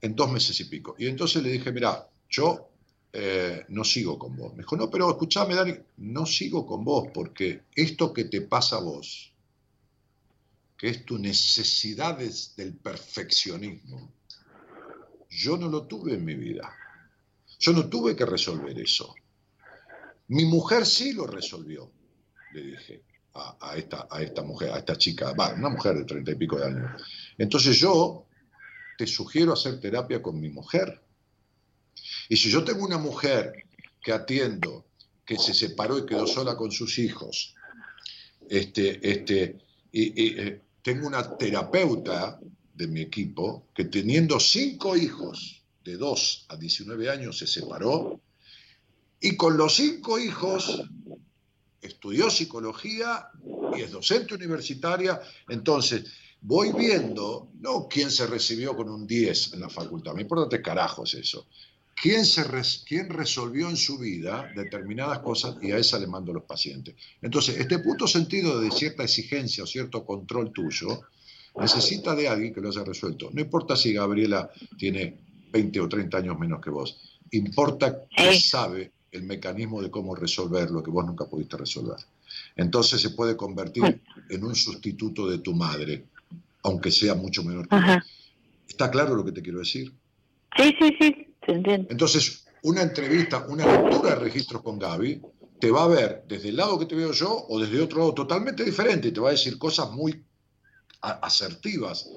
en 0.00 0.14
dos 0.14 0.30
meses 0.30 0.58
y 0.60 0.64
pico. 0.64 0.94
Y 0.98 1.06
entonces 1.06 1.42
le 1.42 1.50
dije, 1.50 1.72
mira, 1.72 2.08
yo 2.30 2.70
eh, 3.12 3.64
no 3.68 3.84
sigo 3.84 4.18
con 4.18 4.36
vos. 4.36 4.52
Me 4.52 4.58
dijo, 4.58 4.76
no, 4.76 4.90
pero 4.90 5.10
escuchame, 5.10 5.54
Dani, 5.54 5.74
no 5.98 6.24
sigo 6.24 6.66
con 6.66 6.84
vos 6.84 7.08
porque 7.12 7.62
esto 7.74 8.12
que 8.12 8.24
te 8.24 8.42
pasa 8.42 8.76
a 8.76 8.80
vos, 8.80 9.32
que 10.76 10.88
es 10.88 11.04
tu 11.04 11.18
necesidad 11.18 12.18
del 12.18 12.74
perfeccionismo, 12.76 14.12
yo 15.28 15.56
no 15.56 15.68
lo 15.68 15.86
tuve 15.86 16.14
en 16.14 16.24
mi 16.24 16.34
vida. 16.34 16.74
Yo 17.58 17.72
no 17.72 17.88
tuve 17.88 18.14
que 18.14 18.24
resolver 18.24 18.78
eso. 18.78 19.14
Mi 20.28 20.44
mujer 20.44 20.86
sí 20.86 21.12
lo 21.12 21.26
resolvió, 21.26 21.90
le 22.52 22.62
dije 22.62 23.02
a, 23.34 23.76
esta, 23.76 24.08
a 24.10 24.22
esta 24.22 24.42
mujer, 24.42 24.70
a 24.72 24.78
esta 24.78 24.96
chica, 24.96 25.32
una 25.32 25.68
mujer 25.68 25.96
de 25.96 26.04
treinta 26.04 26.32
y 26.32 26.34
pico 26.34 26.58
de 26.58 26.66
años. 26.66 27.02
Entonces 27.36 27.76
yo 27.78 28.26
te 28.96 29.06
sugiero 29.06 29.52
hacer 29.52 29.80
terapia 29.80 30.20
con 30.22 30.38
mi 30.40 30.50
mujer. 30.50 31.00
Y 32.28 32.36
si 32.36 32.50
yo 32.50 32.64
tengo 32.64 32.84
una 32.84 32.98
mujer 32.98 33.52
que 34.02 34.12
atiendo, 34.12 34.86
que 35.24 35.36
se 35.38 35.54
separó 35.54 35.98
y 35.98 36.06
quedó 36.06 36.26
sola 36.26 36.56
con 36.56 36.72
sus 36.72 36.98
hijos, 36.98 37.54
este, 38.48 38.98
este, 39.08 39.58
y, 39.92 40.40
eh, 40.40 40.62
tengo 40.82 41.06
una 41.06 41.36
terapeuta 41.36 42.40
de 42.78 42.86
mi 42.86 43.00
equipo 43.00 43.66
que 43.74 43.86
teniendo 43.86 44.38
cinco 44.38 44.96
hijos 44.96 45.62
de 45.84 45.96
2 45.96 46.46
a 46.48 46.56
19 46.56 47.10
años 47.10 47.36
se 47.36 47.46
separó 47.46 48.20
y 49.20 49.36
con 49.36 49.56
los 49.56 49.74
cinco 49.74 50.18
hijos 50.18 50.84
estudió 51.82 52.30
psicología 52.30 53.30
y 53.76 53.80
es 53.80 53.90
docente 53.90 54.34
universitaria. 54.36 55.20
Entonces, 55.48 56.04
voy 56.40 56.72
viendo, 56.72 57.50
no 57.60 57.88
quién 57.88 58.12
se 58.12 58.28
recibió 58.28 58.76
con 58.76 58.88
un 58.88 59.06
10 59.08 59.54
en 59.54 59.60
la 59.60 59.68
facultad, 59.68 60.14
me 60.14 60.22
importa 60.22 60.48
tres 60.48 60.62
carajos 60.62 61.14
eso. 61.14 61.48
¿Quién, 62.00 62.24
se 62.24 62.44
quién 62.86 63.08
resolvió 63.08 63.68
en 63.68 63.76
su 63.76 63.98
vida 63.98 64.52
determinadas 64.54 65.18
cosas 65.18 65.56
y 65.60 65.72
a 65.72 65.78
esa 65.78 65.98
le 65.98 66.06
mando 66.06 66.32
los 66.32 66.44
pacientes. 66.44 66.94
Entonces, 67.20 67.58
este 67.58 67.80
punto 67.80 68.06
sentido 68.06 68.60
de 68.60 68.70
cierta 68.70 69.02
exigencia 69.02 69.64
o 69.64 69.66
cierto 69.66 70.06
control 70.06 70.52
tuyo 70.52 71.02
necesita 71.60 72.14
de 72.14 72.28
alguien 72.28 72.52
que 72.52 72.60
lo 72.60 72.68
haya 72.68 72.84
resuelto. 72.84 73.30
No 73.32 73.40
importa 73.40 73.76
si 73.76 73.92
Gabriela 73.92 74.50
tiene 74.76 75.16
20 75.52 75.80
o 75.80 75.88
30 75.88 76.18
años 76.18 76.38
menos 76.38 76.60
que 76.60 76.70
vos, 76.70 77.18
importa 77.32 78.04
que 78.08 78.38
sabe 78.38 78.92
el 79.12 79.22
mecanismo 79.22 79.82
de 79.82 79.90
cómo 79.90 80.14
resolver 80.14 80.70
lo 80.70 80.82
que 80.82 80.90
vos 80.90 81.04
nunca 81.04 81.26
pudiste 81.26 81.56
resolver. 81.56 81.98
Entonces 82.56 83.00
se 83.00 83.10
puede 83.10 83.36
convertir 83.36 84.00
en 84.28 84.44
un 84.44 84.54
sustituto 84.54 85.28
de 85.28 85.38
tu 85.38 85.54
madre, 85.54 86.04
aunque 86.62 86.90
sea 86.90 87.14
mucho 87.14 87.42
menor 87.42 87.68
que. 87.68 87.76
¿Está 88.68 88.90
claro 88.90 89.14
lo 89.14 89.24
que 89.24 89.32
te 89.32 89.42
quiero 89.42 89.60
decir? 89.60 89.92
Sí, 90.56 90.74
sí, 90.78 90.96
sí, 91.00 91.34
te 91.44 91.52
entiendo. 91.52 91.88
Entonces, 91.90 92.46
una 92.62 92.82
entrevista, 92.82 93.46
una 93.48 93.66
lectura 93.66 94.10
de 94.10 94.16
registros 94.16 94.62
con 94.62 94.78
Gaby, 94.78 95.20
te 95.58 95.70
va 95.70 95.84
a 95.84 95.88
ver 95.88 96.24
desde 96.28 96.50
el 96.50 96.56
lado 96.56 96.78
que 96.78 96.86
te 96.86 96.94
veo 96.94 97.12
yo 97.12 97.46
o 97.48 97.58
desde 97.58 97.80
otro 97.80 97.98
lado 98.00 98.14
totalmente 98.14 98.64
diferente 98.64 99.08
y 99.08 99.12
te 99.12 99.20
va 99.20 99.28
a 99.28 99.32
decir 99.32 99.58
cosas 99.58 99.90
muy 99.90 100.22
asertivas 101.00 102.08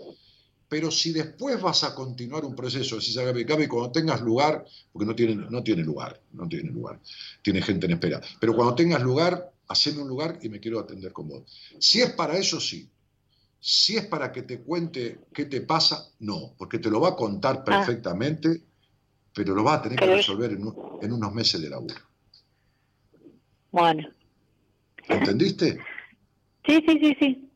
pero 0.71 0.89
si 0.89 1.11
después 1.11 1.61
vas 1.61 1.83
a 1.83 1.93
continuar 1.93 2.45
un 2.45 2.55
proceso, 2.55 2.95
decís 2.95 3.17
a 3.17 3.25
Gaby, 3.25 3.43
Gaby, 3.43 3.67
cuando 3.67 3.91
tengas 3.91 4.21
lugar, 4.21 4.63
porque 4.93 5.05
no 5.05 5.13
tiene, 5.13 5.35
no 5.35 5.61
tiene 5.61 5.83
lugar, 5.83 6.21
no 6.31 6.47
tiene 6.47 6.71
lugar, 6.71 6.97
tiene 7.41 7.61
gente 7.61 7.87
en 7.87 7.91
espera, 7.91 8.21
pero 8.39 8.55
cuando 8.55 8.73
tengas 8.73 9.01
lugar, 9.01 9.51
haceme 9.67 10.01
un 10.01 10.07
lugar 10.07 10.39
y 10.41 10.47
me 10.47 10.61
quiero 10.61 10.79
atender 10.79 11.11
con 11.11 11.27
vos. 11.27 11.43
Si 11.77 11.99
es 11.99 12.13
para 12.13 12.37
eso, 12.37 12.61
sí. 12.61 12.89
Si 13.59 13.97
es 13.97 14.05
para 14.05 14.31
que 14.31 14.43
te 14.43 14.61
cuente 14.61 15.19
qué 15.33 15.43
te 15.43 15.59
pasa, 15.59 16.07
no, 16.19 16.53
porque 16.57 16.79
te 16.79 16.89
lo 16.89 17.01
va 17.01 17.09
a 17.09 17.15
contar 17.17 17.57
ah. 17.57 17.63
perfectamente, 17.65 18.61
pero 19.33 19.53
lo 19.53 19.65
va 19.65 19.73
a 19.73 19.81
tener 19.81 19.99
que 19.99 20.05
resolver 20.05 20.51
en, 20.51 20.73
en 21.01 21.11
unos 21.11 21.33
meses 21.33 21.61
de 21.61 21.69
laburo. 21.69 21.99
Bueno. 23.71 24.07
¿Entendiste? 25.09 25.79
Sí, 26.65 26.81
sí, 26.87 26.97
sí, 26.97 27.17
sí. 27.19 27.50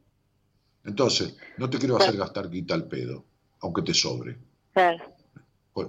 Entonces, 0.86 1.36
no 1.58 1.70
te 1.70 1.78
quiero 1.78 1.98
hacer 1.98 2.16
gastar 2.16 2.50
guita 2.50 2.74
al 2.76 2.88
pedo, 2.88 3.26
aunque 3.62 3.82
te 3.82 3.94
sobre. 3.94 4.38
Claro. 4.74 5.04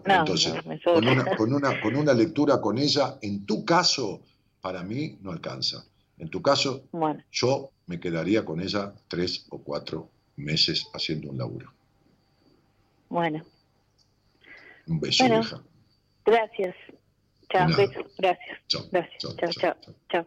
Entonces, 0.05 0.55
con, 0.85 1.07
una, 1.07 1.37
con, 1.37 1.55
una, 1.55 1.81
con 1.81 1.97
una 1.97 2.13
lectura 2.13 2.61
con 2.61 2.79
ella, 2.79 3.19
en 3.23 3.47
tu 3.47 3.65
caso, 3.65 4.23
para 4.61 4.83
mí 4.83 5.19
no 5.21 5.31
alcanza. 5.31 5.85
En 6.19 6.29
tu 6.29 6.43
caso, 6.43 6.85
yo 7.31 7.71
me 7.87 8.01
quedaría 8.01 8.45
con 8.45 8.61
ella 8.61 8.93
tres 9.07 9.47
o 9.51 9.59
cuatro 9.59 10.11
meses 10.37 10.87
haciendo 10.93 11.31
un 11.31 11.39
laburo. 11.39 11.73
Bueno. 13.09 13.45
Un 14.87 15.01
beso, 15.01 15.25
hija. 15.25 15.63
Gracias. 16.25 16.75
Chao, 17.49 17.69
beso. 17.69 18.01
Gracias. 18.19 18.59
Gracias. 18.91 19.19
chao, 19.19 19.53
chao. 19.53 19.77
chao. 20.09 20.27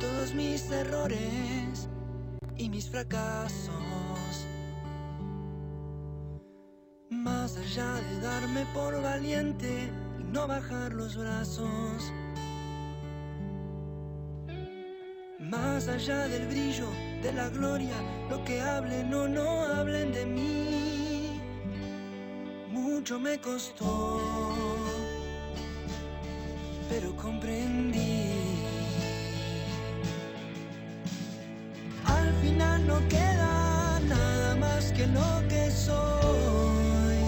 Mis 0.29 0.69
errores 0.69 1.89
y 2.55 2.69
mis 2.69 2.87
fracasos. 2.87 4.45
Más 7.09 7.57
allá 7.57 7.91
de 7.95 8.21
darme 8.21 8.65
por 8.71 9.01
valiente 9.01 9.89
y 10.19 10.23
no 10.23 10.47
bajar 10.47 10.93
los 10.93 11.17
brazos. 11.17 12.13
Más 15.39 15.87
allá 15.87 16.27
del 16.27 16.45
brillo, 16.47 16.87
de 17.23 17.33
la 17.33 17.49
gloria, 17.49 17.95
lo 18.29 18.43
que 18.45 18.61
hablen 18.61 19.11
o 19.13 19.27
no 19.27 19.65
hablen 19.65 20.13
de 20.13 20.25
mí. 20.27 21.41
Mucho 22.69 23.19
me 23.19 23.39
costó, 23.39 24.21
pero 26.89 27.15
comprendí 27.17 28.40
final 32.41 32.87
no 32.87 32.99
queda 33.07 33.99
nada 34.07 34.55
más 34.55 34.91
que 34.93 35.05
lo 35.07 35.47
que 35.47 35.69
soy. 35.69 37.19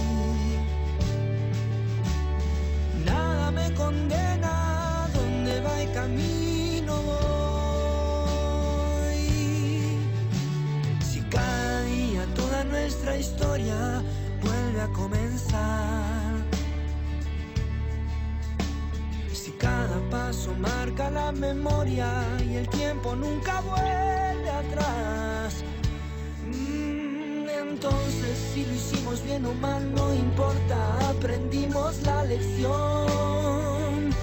Nada 3.05 3.51
me 3.51 3.71
condena, 3.73 5.07
donde 5.13 5.61
va 5.61 5.81
el 5.81 5.91
camino 5.93 6.93
voy. 7.11 7.27
Si 11.09 11.21
cada 11.29 11.83
día 11.83 12.25
toda 12.35 12.63
nuestra 12.63 13.17
historia 13.17 14.01
vuelve 14.41 14.81
a 14.81 14.87
comenzar. 14.87 16.33
Si 19.31 19.51
cada 19.51 19.99
paso 20.09 20.55
marca 20.57 21.11
la 21.11 21.31
memoria 21.31 22.09
y 22.49 22.55
el 22.55 22.67
tiempo 22.69 23.15
nunca 23.15 23.61
vuelve 23.61 24.32
Mm, 26.45 27.47
entonces, 27.49 28.37
si 28.53 28.65
lo 28.65 28.73
hicimos 28.73 29.23
bien 29.23 29.45
o 29.45 29.53
mal, 29.55 29.93
no 29.93 30.13
importa, 30.13 31.09
aprendimos 31.09 32.01
la 32.03 32.23
lección. 32.25 34.13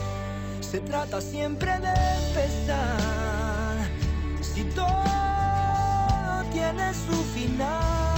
Se 0.61 0.81
trata 0.81 1.21
siempre 1.21 1.73
de 1.81 1.93
empezar. 2.27 3.77
Si 4.41 4.63
todo 4.65 4.85
tiene 6.53 6.93
su 6.95 7.17
final, 7.35 8.10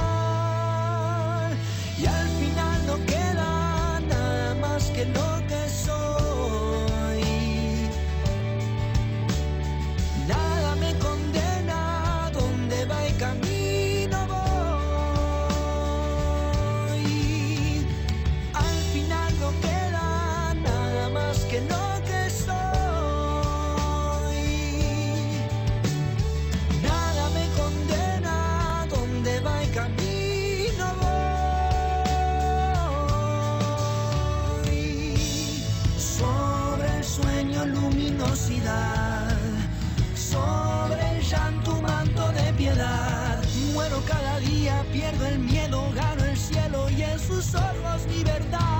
sobre 40.14 41.18
el 41.18 41.22
llanto 41.22 41.82
manto 41.82 42.32
de 42.32 42.52
piedad. 42.54 43.44
Muero 43.74 44.02
cada 44.09 44.38
día, 44.38 44.82
pierdo 44.90 45.26
el 45.26 45.38
miedo, 45.38 45.92
gano 45.94 46.24
el 46.24 46.36
cielo 46.36 46.88
y 46.88 47.02
en 47.02 47.18
sus 47.18 47.54
ojos 47.54 48.06
mi 48.09 48.24
verdad. 48.24 48.70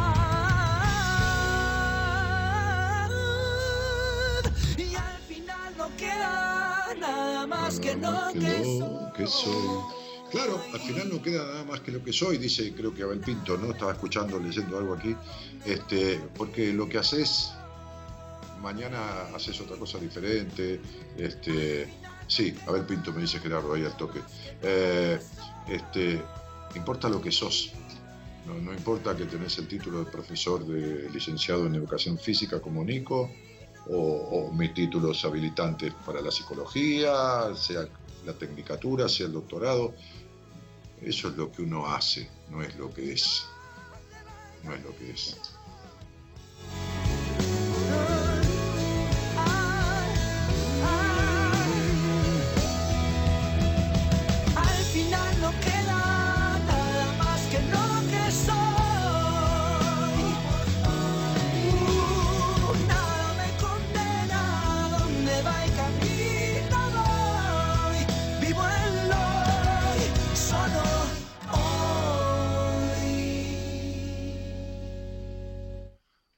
Y 4.79 4.95
al 4.95 5.20
final 5.29 5.74
no 5.77 5.95
queda 5.99 6.95
nada 6.99 7.47
más 7.47 7.79
que 7.79 7.95
lo 7.95 8.33
que 9.15 9.27
soy. 9.27 9.53
Claro, 10.31 10.62
al 10.73 10.81
final 10.81 11.11
no 11.11 11.20
queda 11.20 11.45
nada 11.45 11.65
más 11.65 11.81
que 11.81 11.93
lo 11.93 12.03
que 12.03 12.11
soy, 12.11 12.39
dice 12.39 12.73
creo 12.74 12.95
que 12.95 13.03
Abel 13.03 13.20
Pinto, 13.20 13.59
¿no? 13.59 13.73
Estaba 13.73 13.93
escuchando, 13.93 14.39
leyendo 14.39 14.79
algo 14.79 14.95
aquí, 14.95 15.15
este, 15.66 16.23
porque 16.39 16.73
lo 16.73 16.89
que 16.89 16.97
haces, 16.97 17.53
mañana 18.63 19.23
haces 19.35 19.61
otra 19.61 19.77
cosa 19.77 19.99
diferente, 19.99 20.81
este, 21.17 21.93
sí, 22.27 22.55
Abel 22.67 22.85
Pinto 22.85 23.13
me 23.13 23.23
dice 23.23 23.39
Gerardo 23.39 23.75
ahí 23.75 23.85
al 23.85 23.97
toque, 23.97 24.21
eh, 24.63 25.19
este, 25.69 26.23
importa 26.75 27.09
lo 27.09 27.21
que 27.21 27.33
sos, 27.33 27.73
no, 28.47 28.73
importa 28.73 29.17
que 29.17 29.25
tenés 29.25 29.59
el 29.59 29.69
título 29.69 30.05
de 30.05 30.11
profesor 30.11 30.67
de 30.67 31.09
licenciado 31.11 31.67
en 31.67 31.75
educación 31.75 32.19
física 32.19 32.61
como 32.61 32.85
Nico, 32.85 33.31
o, 33.89 33.97
o 33.97 34.53
mis 34.53 34.73
títulos 34.75 35.25
habilitantes 35.25 35.93
para 36.07 36.21
la 36.21 36.31
psicología, 36.31 37.55
sea 37.57 37.87
la 38.25 38.33
tecnicatura, 38.33 39.09
sea 39.09 39.27
el 39.27 39.33
doctorado, 39.33 39.95
eso 41.03 41.29
es 41.29 41.37
lo 41.37 41.51
que 41.51 41.63
uno 41.63 41.87
hace, 41.87 42.29
no 42.51 42.63
es 42.63 42.77
lo 42.77 42.93
que 42.95 43.13
es. 43.13 43.45
No 44.63 44.73
es 44.75 44.83
lo 44.83 44.97
que 44.97 45.11
es. 45.11 45.37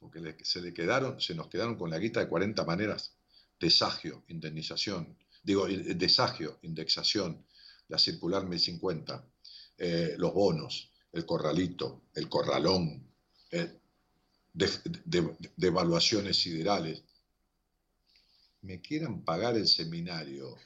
porque 0.00 0.36
se 0.42 0.60
le 0.60 0.74
quedaron, 0.74 1.20
se 1.20 1.36
nos 1.36 1.46
quedaron 1.46 1.76
con 1.76 1.88
la 1.88 1.98
guita 1.98 2.18
de 2.18 2.28
40 2.28 2.64
maneras, 2.64 3.14
desagio, 3.60 4.24
indemnización, 4.26 5.16
digo, 5.44 5.68
desagio, 5.68 6.58
indexación, 6.62 7.46
la 7.86 7.98
circular 7.98 8.44
1050, 8.46 9.24
eh, 9.78 10.16
los 10.18 10.34
bonos, 10.34 10.90
el 11.12 11.24
corralito, 11.24 12.02
el 12.14 12.28
corralón, 12.28 13.06
el, 13.50 13.81
de, 14.52 15.36
evaluaciones 15.58 16.36
siderales, 16.38 17.02
me 18.62 18.80
quieran 18.80 19.24
pagar 19.24 19.56
el 19.56 19.66
seminario 19.66 20.56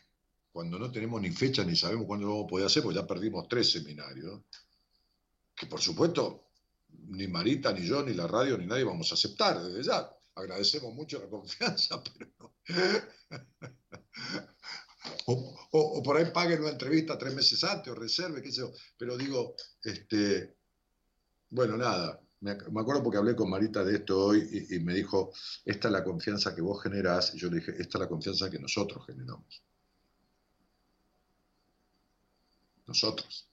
cuando 0.52 0.78
no 0.78 0.90
tenemos 0.90 1.20
ni 1.20 1.30
fecha 1.30 1.64
ni 1.64 1.76
sabemos 1.76 2.06
cuándo 2.06 2.26
lo 2.26 2.32
vamos 2.32 2.46
a 2.46 2.48
poder 2.48 2.66
hacer, 2.66 2.82
porque 2.82 2.98
ya 2.98 3.06
perdimos 3.06 3.48
tres 3.48 3.70
seminarios, 3.70 4.42
que 5.54 5.66
por 5.66 5.80
supuesto 5.80 6.46
ni 7.08 7.28
Marita, 7.28 7.72
ni 7.72 7.86
yo, 7.86 8.02
ni 8.02 8.14
la 8.14 8.26
radio, 8.26 8.56
ni 8.56 8.66
nadie 8.66 8.84
vamos 8.84 9.10
a 9.10 9.14
aceptar 9.14 9.62
desde 9.62 9.82
ya. 9.82 10.10
Agradecemos 10.34 10.94
mucho 10.94 11.18
la 11.18 11.28
confianza, 11.28 12.02
pero 12.18 12.30
no. 12.38 12.54
o, 15.26 16.02
por 16.02 16.16
ahí 16.16 16.30
paguen 16.32 16.60
una 16.60 16.70
entrevista 16.70 17.18
tres 17.18 17.34
meses 17.34 17.62
antes 17.64 17.92
o 17.92 17.94
reserve, 17.94 18.42
qué 18.42 18.50
sé 18.50 18.60
yo. 18.60 18.72
Pero 18.98 19.16
digo, 19.16 19.54
este, 19.82 20.56
bueno, 21.50 21.76
nada, 21.76 22.20
me, 22.40 22.50
acuerdo 22.52 23.02
porque 23.02 23.18
hablé 23.18 23.34
con 23.34 23.48
Marita 23.48 23.82
de 23.82 23.96
esto 23.96 24.26
hoy 24.26 24.66
y, 24.70 24.78
me 24.80 24.94
dijo, 24.94 25.32
esta 25.64 25.88
es 25.88 25.92
la 25.92 26.04
confianza 26.04 26.54
que 26.54 26.60
vos 26.60 26.82
generás, 26.82 27.34
y 27.34 27.38
yo 27.38 27.48
le 27.50 27.56
dije, 27.56 27.72
esta 27.72 27.98
es 27.98 28.00
la 28.00 28.08
confianza 28.08 28.50
que 28.50 28.58
nosotros 28.58 29.06
generamos. 29.06 29.62
Nosotros. 32.86 33.48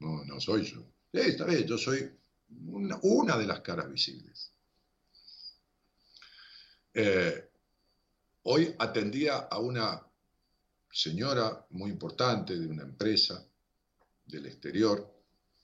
No, 0.00 0.24
no 0.24 0.40
soy 0.40 0.64
yo. 0.64 0.80
Sí, 1.12 1.20
está 1.20 1.46
bien, 1.46 1.66
yo 1.66 1.78
soy 1.78 2.10
una, 2.66 3.38
de 3.38 3.46
las 3.46 3.60
caras 3.60 3.90
visibles. 3.90 4.52
Eh, 6.92 7.50
hoy 8.44 8.74
atendía 8.78 9.36
a 9.50 9.58
una 9.58 10.02
señora 10.90 11.66
muy 11.70 11.90
importante 11.90 12.58
de 12.58 12.66
una 12.66 12.82
empresa 12.82 13.44
del 14.26 14.46
exterior. 14.46 15.12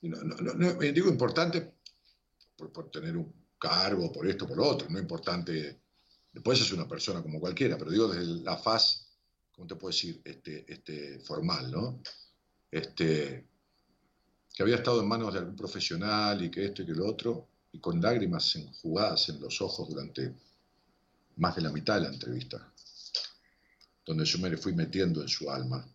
no, 0.03 0.75
digo 0.81 1.09
importante 1.09 1.82
por, 2.57 2.91
tener 2.91 3.17
un 3.17 3.33
cargo, 3.59 4.13
por 4.13 4.27
esto, 4.27 4.47
por 4.47 4.57
lo 4.57 4.69
otro, 4.69 4.89
no 4.89 4.99
importante. 4.99 5.81
Después 6.33 6.61
es 6.61 6.73
una 6.73 6.89
persona 6.89 7.23
como 7.23 7.41
cualquiera, 7.41 7.77
pero 7.77 7.91
digo 7.91 8.09
desde 8.09 8.43
la 8.43 8.57
faz, 8.57 9.09
¿cómo 9.53 9.67
te 9.67 9.77
puedo 9.77 9.93
decir? 9.93 10.21
Este, 10.25 10.65
este, 10.73 11.21
formal, 11.21 11.71
¿no? 11.71 12.01
Este, 12.71 13.47
que 14.55 14.63
había 14.63 14.77
estado 14.77 15.01
en 15.01 15.09
manos 15.09 15.33
de 15.33 15.41
algún 15.41 15.57
profesional 15.57 16.43
y 16.43 16.51
que 16.51 16.65
esto 16.67 16.83
y 16.83 16.87
que 16.87 16.93
lo 16.93 17.07
otro, 17.07 17.49
y 17.73 17.81
con 17.81 18.01
lágrimas 18.01 18.55
enjugadas 18.57 19.29
en 19.31 19.41
los 19.41 19.61
ojos 19.61 19.89
durante 19.89 20.35
más 21.37 21.57
de 21.57 21.63
la 21.63 21.73
mitad 21.73 21.95
de 21.95 22.03
la 22.03 22.09
entrevista, 22.09 22.73
donde 24.05 24.25
yo 24.25 24.39
me 24.39 24.51
le 24.51 24.57
fui 24.57 24.75
metiendo 24.75 25.23
en 25.23 25.29
su 25.29 25.51
alma. 25.51 25.87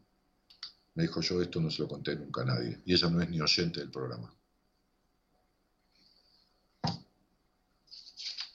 Me 0.96 1.04
dijo, 1.04 1.22
yo 1.22 1.42
esto 1.42 1.62
no 1.62 1.70
se 1.70 1.84
lo 1.84 1.88
conté 1.88 2.16
nunca 2.16 2.42
a 2.42 2.46
nadie, 2.46 2.82
y 2.86 2.94
ella 2.94 3.10
no 3.10 3.22
es 3.22 3.30
ni 3.30 3.40
oyente 3.40 3.80
del 3.80 3.92
programa. 3.92 4.34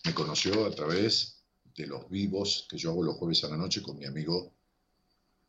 Me 0.05 0.15
conoció 0.15 0.67
a 0.67 0.71
través 0.75 1.45
de 1.77 1.87
los 1.87 2.11
vivos 2.11 2.67
que 2.69 2.77
yo 2.77 2.91
hago 2.91 3.05
los 3.05 3.17
jueves 3.17 3.45
a 3.45 3.49
la 3.49 3.57
noche 3.57 3.83
con 3.83 3.97
mi 3.97 4.05
amigo, 4.05 4.53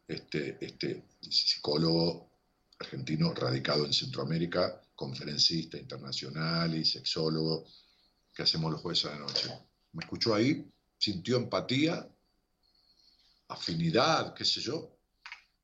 este, 0.08 0.64
este 0.64 1.06
psicólogo 1.22 2.30
argentino 2.80 3.34
radicado 3.34 3.86
en 3.86 3.94
Centroamérica, 3.94 4.80
conferencista 4.96 5.78
internacional 5.78 6.76
y 6.76 6.86
sexólogo, 6.86 7.66
que 8.34 8.44
hacemos 8.44 8.72
los 8.72 8.82
jueves 8.82 9.06
a 9.06 9.12
la 9.12 9.20
noche. 9.20 9.50
Me 9.94 10.04
escuchó 10.04 10.36
ahí, 10.36 10.70
sintió 11.00 11.38
empatía, 11.38 12.08
afinidad, 13.48 14.36
qué 14.36 14.46
sé 14.46 14.62
yo, 14.62 14.96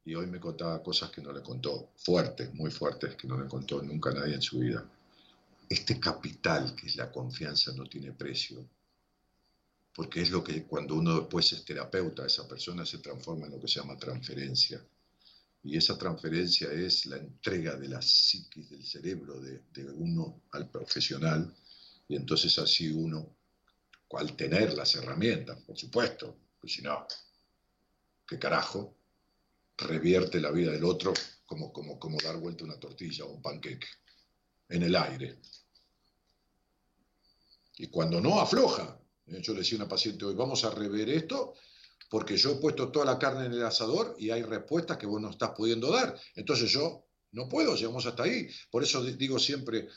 y 0.04 0.16
hoy 0.16 0.26
me 0.26 0.40
contaba 0.40 0.82
cosas 0.82 1.12
que 1.12 1.22
no 1.22 1.32
le 1.32 1.44
contó, 1.44 1.92
fuertes, 1.96 2.52
muy 2.56 2.72
fuertes, 2.72 3.16
que 3.16 3.28
no 3.28 3.40
le 3.40 3.48
contó 3.48 3.84
nunca 3.84 4.12
nadie 4.12 4.34
en 4.34 4.42
su 4.42 4.60
vida. 4.60 4.84
Este 5.70 6.00
capital 6.00 6.76
que 6.76 6.88
es 6.88 6.96
la 6.96 7.12
confianza 7.12 7.72
no 7.74 7.86
tiene 7.86 8.14
precio 8.14 8.66
porque 9.94 10.22
es 10.22 10.32
lo 10.32 10.44
que 10.44 10.66
cuando 10.66 10.96
uno 10.96 11.20
después 11.20 11.52
es 11.52 11.66
terapeuta, 11.66 12.26
esa 12.26 12.48
persona 12.48 12.86
se 12.86 13.00
transforma 13.00 13.48
en 13.48 13.54
lo 13.54 13.60
que 13.60 13.68
se 13.68 13.80
llama 13.80 13.98
transferencia. 13.98 14.84
Y 15.64 15.76
esa 15.76 15.98
transferencia 15.98 16.72
es 16.72 17.06
la 17.06 17.18
entrega 17.18 17.76
de 17.76 17.90
la 17.90 18.02
psiquis, 18.02 18.70
del 18.70 18.86
cerebro 18.86 19.40
de, 19.42 19.62
uno 19.94 20.44
al 20.52 20.70
profesional. 20.70 21.54
Y 22.08 22.16
entonces 22.16 22.58
así 22.60 22.90
uno, 22.90 23.36
al 24.12 24.36
tener 24.36 24.74
las 24.74 24.96
herramientas, 24.96 25.60
por 25.64 25.78
supuesto, 25.78 26.36
pues 26.60 26.74
si 26.74 26.82
no, 26.82 27.06
¿qué 28.26 28.40
carajo? 28.40 28.96
Revierte 29.78 30.40
la 30.40 30.52
vida 30.52 30.72
del 30.72 30.86
otro 30.86 31.14
como, 31.46 31.74
como, 31.74 32.00
como 32.00 32.18
dar 32.22 32.38
vuelta 32.38 32.64
una 32.64 32.80
tortilla 32.80 33.26
o 33.26 33.34
un 33.34 33.42
panqueque 33.42 33.88
en 34.70 34.84
el 34.84 34.96
aire. 34.96 35.40
Y 37.78 37.88
cuando 37.88 38.22
no, 38.22 38.40
afloja. 38.40 39.00
Yo 39.42 39.54
le 39.54 39.60
decía 39.60 39.78
a 39.78 39.82
una 39.82 39.90
paciente 39.90 40.26
hoy, 40.26 40.36
vamos 40.36 40.64
a 40.64 40.72
rever 40.72 41.10
esto 41.10 41.54
porque 42.10 42.38
yo 42.38 42.52
he 42.52 42.56
puesto 42.56 42.92
toda 42.92 43.06
la 43.06 43.20
carne 43.20 43.46
en 43.46 43.54
el 43.54 43.64
asador 43.64 44.16
y 44.18 44.32
hay 44.32 44.42
respuestas 44.42 44.98
que 44.98 45.06
vos 45.06 45.22
no 45.22 45.30
estás 45.30 45.52
pudiendo 45.52 45.92
dar. 45.92 46.20
Entonces 46.36 46.72
yo 46.72 47.06
no 47.32 47.48
puedo, 47.48 47.76
llegamos 47.76 48.06
hasta 48.06 48.24
ahí. 48.24 48.48
Por 48.72 48.84
eso 48.84 49.04
digo 49.04 49.38
siempre, 49.38 49.88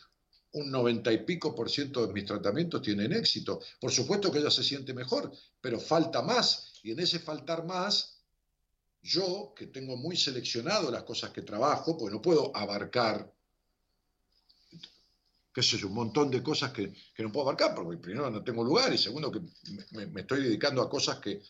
un 0.53 0.71
noventa 0.71 1.11
y 1.11 1.25
pico 1.25 1.55
por 1.55 1.71
ciento 1.71 2.07
de 2.07 2.13
mis 2.13 2.27
tratamientos 2.27 2.83
tienen 2.83 3.13
éxito. 3.13 3.61
Por 3.81 3.91
supuesto 3.91 4.31
que 4.31 4.39
ella 4.39 4.51
se 4.51 4.63
siente 4.63 4.93
mejor, 4.93 5.33
pero 5.61 5.81
falta 5.81 6.21
más. 6.21 6.75
Y 6.83 6.91
en 6.91 7.01
ese 7.01 7.19
faltar 7.19 7.65
más, 7.65 8.23
yo, 9.03 9.55
que 9.57 9.69
tengo 9.69 9.97
muy 9.97 10.17
seleccionado 10.17 10.91
las 10.91 11.05
cosas 11.05 11.31
que 11.31 11.43
trabajo, 11.43 11.97
pues 11.97 12.13
no 12.13 12.21
puedo 12.21 12.55
abarcar 12.55 13.33
qué 15.53 15.63
sé 15.63 15.85
un 15.85 15.95
montón 15.95 16.31
de 16.31 16.43
cosas 16.43 16.73
que, 16.73 16.93
no 17.19 17.31
puedo 17.31 17.49
abarcar, 17.49 17.75
porque 17.75 17.99
primero 17.99 18.31
no 18.31 18.43
tengo 18.43 18.65
lugar 18.65 18.93
y 18.93 18.99
segundo 18.99 19.31
que 19.31 19.41
me, 19.91 20.21
estoy 20.21 20.43
dedicando 20.43 20.81
a 20.81 20.89
cosas 20.89 21.19
que, 21.19 21.43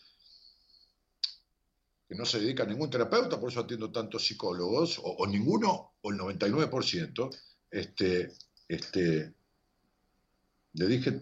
que 2.07 2.15
no 2.15 2.25
se 2.25 2.39
dedica 2.39 2.63
a 2.63 2.67
ningún 2.67 2.89
terapeuta, 2.89 3.39
por 3.39 3.49
eso 3.49 3.61
atiendo 3.61 3.91
tantos 3.91 4.25
psicólogos, 4.25 4.99
o, 5.01 5.25
ninguno, 5.25 5.93
o 6.01 6.11
el 6.11 6.17
99%, 6.17 7.29
este, 7.71 8.33
este, 8.67 9.33
le 10.73 10.87
dije, 10.87 11.21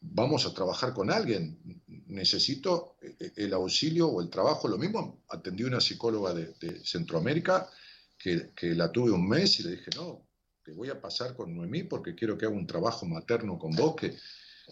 vamos 0.00 0.46
a 0.46 0.54
trabajar 0.54 0.94
con 0.94 1.10
alguien, 1.10 1.82
necesito 2.06 2.96
el 3.34 3.52
auxilio 3.52 4.08
o 4.08 4.20
el 4.20 4.30
trabajo, 4.30 4.68
lo 4.68 4.78
mismo, 4.78 5.24
atendí 5.28 5.64
una 5.64 5.80
psicóloga 5.80 6.32
de, 6.34 6.84
Centroamérica 6.84 7.68
que, 8.16 8.52
que, 8.54 8.76
la 8.76 8.92
tuve 8.92 9.10
un 9.10 9.28
mes 9.28 9.58
y 9.58 9.64
le 9.64 9.70
dije, 9.72 9.90
no, 9.96 10.26
que 10.66 10.72
voy 10.72 10.90
a 10.90 11.00
pasar 11.00 11.36
con 11.36 11.54
Noemí 11.54 11.84
porque 11.84 12.16
quiero 12.16 12.36
que 12.36 12.44
haga 12.44 12.56
un 12.56 12.66
trabajo 12.66 13.06
materno 13.06 13.56
con 13.56 13.70
vos 13.70 13.94
que, 13.94 14.18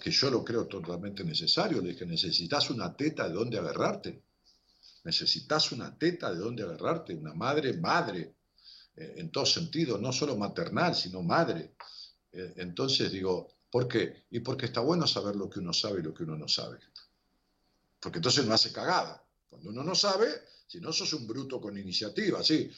que 0.03 0.11
yo 0.11 0.29
lo 0.29 0.45
creo 0.45 0.66
totalmente 0.66 1.23
necesario. 1.23 1.81
Le 1.81 1.91
dije, 1.91 2.05
necesitas 2.05 2.69
una 2.71 2.97
teta 2.97 3.29
de 3.29 3.35
dónde 3.35 3.59
agarrarte. 3.59 4.21
Necesitas 5.05 5.71
una 5.71 5.97
teta 5.97 6.35
de 6.35 6.41
dónde 6.41 6.65
agarrarte, 6.65 7.15
una 7.15 7.33
madre, 7.33 7.75
madre, 7.75 8.35
eh, 8.97 9.15
en 9.19 9.31
todo 9.31 9.47
sentido, 9.47 9.97
no 9.97 10.12
solo 10.12 10.37
maternal, 10.37 10.97
sino 10.97 11.23
madre. 11.23 11.75
Eh, 12.33 12.55
entonces 12.57 13.12
digo, 13.12 13.47
¿por 13.71 13.87
qué? 13.87 14.25
Y 14.31 14.41
porque 14.41 14.66
está 14.66 14.81
bueno 14.81 15.07
saber 15.07 15.37
lo 15.37 15.49
que 15.49 15.61
uno 15.61 15.73
sabe 15.73 16.01
y 16.01 16.03
lo 16.03 16.12
que 16.12 16.25
uno 16.25 16.37
no 16.37 16.49
sabe. 16.49 16.81
Porque 18.01 18.19
entonces 18.19 18.45
no 18.45 18.53
hace 18.53 18.73
cagada. 18.73 19.23
Cuando 19.49 19.71
uno 19.71 19.85
no 19.85 19.95
sabe, 19.95 20.27
si 20.66 20.81
no 20.81 20.93
sos 20.93 21.12
un 21.12 21.25
bruto 21.29 21.61
con 21.61 21.79
iniciativa, 21.79 22.43
sí, 22.43 22.69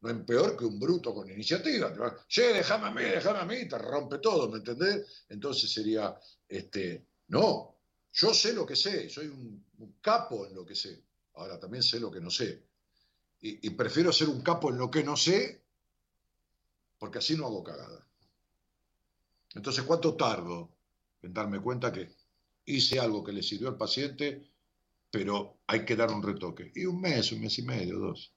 no 0.00 0.10
es 0.10 0.16
peor 0.24 0.56
que 0.56 0.64
un 0.64 0.78
bruto 0.78 1.14
con 1.14 1.30
iniciativa. 1.30 1.92
Déjame 2.36 2.86
a 2.86 2.90
mí, 2.90 3.02
déjame 3.02 3.38
a 3.38 3.44
mí, 3.44 3.68
te 3.68 3.78
rompe 3.78 4.18
todo, 4.18 4.48
¿me 4.48 4.58
entendés? 4.58 5.24
Entonces 5.28 5.70
sería, 5.70 6.18
este, 6.48 7.06
no, 7.28 7.76
yo 8.12 8.32
sé 8.32 8.52
lo 8.52 8.64
que 8.64 8.76
sé, 8.76 9.10
soy 9.10 9.26
un, 9.26 9.64
capo 10.00 10.46
en 10.46 10.54
lo 10.54 10.64
que 10.64 10.74
sé. 10.74 11.02
Ahora 11.34 11.58
también 11.58 11.82
sé 11.82 12.00
lo 12.00 12.10
que 12.10 12.20
no 12.20 12.30
sé. 12.30 12.64
Y, 13.40 13.66
y, 13.66 13.70
prefiero 13.70 14.12
ser 14.12 14.28
un 14.28 14.42
capo 14.42 14.70
en 14.70 14.78
lo 14.78 14.90
que 14.90 15.02
no 15.02 15.16
sé, 15.16 15.62
porque 16.98 17.18
así 17.18 17.36
no 17.36 17.46
hago 17.46 17.64
cagada. 17.64 18.06
Entonces, 19.54 19.84
¿cuánto 19.84 20.14
tardo 20.16 20.70
en 21.22 21.32
darme 21.32 21.60
cuenta 21.60 21.92
que 21.92 22.10
hice 22.66 23.00
algo 23.00 23.24
que 23.24 23.32
le 23.32 23.42
sirvió 23.42 23.68
al 23.68 23.78
paciente, 23.78 24.50
pero 25.10 25.60
hay 25.66 25.84
que 25.84 25.96
dar 25.96 26.10
un 26.10 26.22
retoque? 26.22 26.70
Y 26.74 26.84
un 26.84 27.00
mes, 27.00 27.32
un 27.32 27.40
mes 27.40 27.58
y 27.58 27.62
medio, 27.62 27.98
dos. 27.98 28.34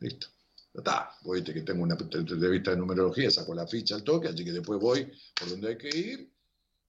Listo. 0.00 0.28
Ya 0.74 0.80
está. 0.80 1.10
Voy, 1.22 1.42
que 1.42 1.62
tengo 1.62 1.82
una 1.82 1.96
entrevista 1.96 2.72
de 2.72 2.76
numerología, 2.76 3.30
saco 3.30 3.54
la 3.54 3.66
ficha 3.66 3.94
al 3.94 4.02
toque, 4.02 4.28
así 4.28 4.44
que 4.44 4.52
después 4.52 4.80
voy 4.80 5.10
por 5.38 5.48
donde 5.48 5.68
hay 5.68 5.78
que 5.78 5.96
ir. 5.96 6.34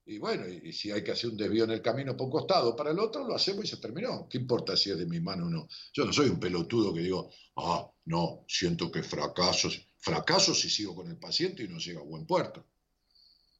Y 0.07 0.19
bueno, 0.19 0.47
y, 0.47 0.71
si 0.71 0.91
hay 0.91 1.03
que 1.03 1.11
hacer 1.11 1.31
un 1.31 1.37
desvío 1.37 1.63
en 1.63 1.71
el 1.71 1.81
camino 1.81 2.15
por 2.15 2.25
un 2.25 2.31
costado 2.31 2.75
para 2.75 2.91
el 2.91 2.99
otro, 2.99 3.27
lo 3.27 3.35
hacemos 3.35 3.65
y 3.65 3.67
se 3.67 3.77
terminó. 3.77 4.27
¿Qué 4.29 4.37
importa 4.37 4.77
si 4.77 4.91
es 4.91 4.97
de 4.97 5.05
mi 5.05 5.19
mano 5.19 5.47
o 5.47 5.49
no? 5.49 5.67
Yo 5.93 6.05
no 6.05 6.13
soy 6.13 6.29
un 6.29 6.39
pelotudo 6.39 6.93
que 6.93 7.01
digo, 7.01 7.31
ah, 7.57 7.89
no, 8.05 8.45
siento 8.47 8.91
que 8.91 9.01
fracaso. 9.01 9.69
Fracaso 9.97 10.53
si 10.53 10.69
sigo 10.69 10.93
con 10.95 11.07
el 11.07 11.17
paciente 11.17 11.63
y 11.63 11.67
no 11.67 11.79
llega 11.79 12.01
a 12.01 12.03
buen 12.03 12.27
puerto. 12.27 12.63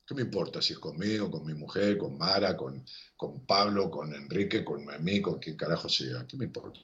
¿Qué 0.06 0.14
me 0.14 0.22
importa 0.22 0.62
si 0.62 0.74
es 0.74 0.80
conmigo, 0.80 1.32
con 1.32 1.44
mi 1.46 1.56
mujer, 1.56 1.98
con 1.98 2.16
Mara, 2.16 2.56
con, 2.56 2.86
con 3.18 3.44
Pablo, 3.48 3.90
con 3.90 4.14
Enrique, 4.14 4.64
con 4.64 4.86
mí, 5.04 5.20
con 5.20 5.40
quien 5.40 5.58
carajo 5.58 5.90
sea? 5.90 6.28
¿Qué 6.28 6.38
me 6.38 6.46
importa? 6.46 6.80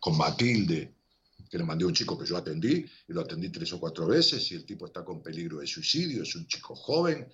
con 0.00 0.16
Matilde, 0.16 0.94
que 1.48 1.58
le 1.58 1.64
mandé 1.64 1.84
a 1.84 1.88
un 1.88 1.94
chico 1.94 2.18
que 2.18 2.26
yo 2.26 2.36
atendí, 2.36 2.84
y 3.08 3.12
lo 3.12 3.22
atendí 3.22 3.50
tres 3.50 3.72
o 3.72 3.80
cuatro 3.80 4.06
veces, 4.06 4.50
y 4.52 4.54
el 4.54 4.64
tipo 4.64 4.86
está 4.86 5.04
con 5.04 5.22
peligro 5.22 5.58
de 5.58 5.66
suicidio, 5.66 6.22
es 6.22 6.34
un 6.34 6.46
chico 6.46 6.74
joven, 6.74 7.28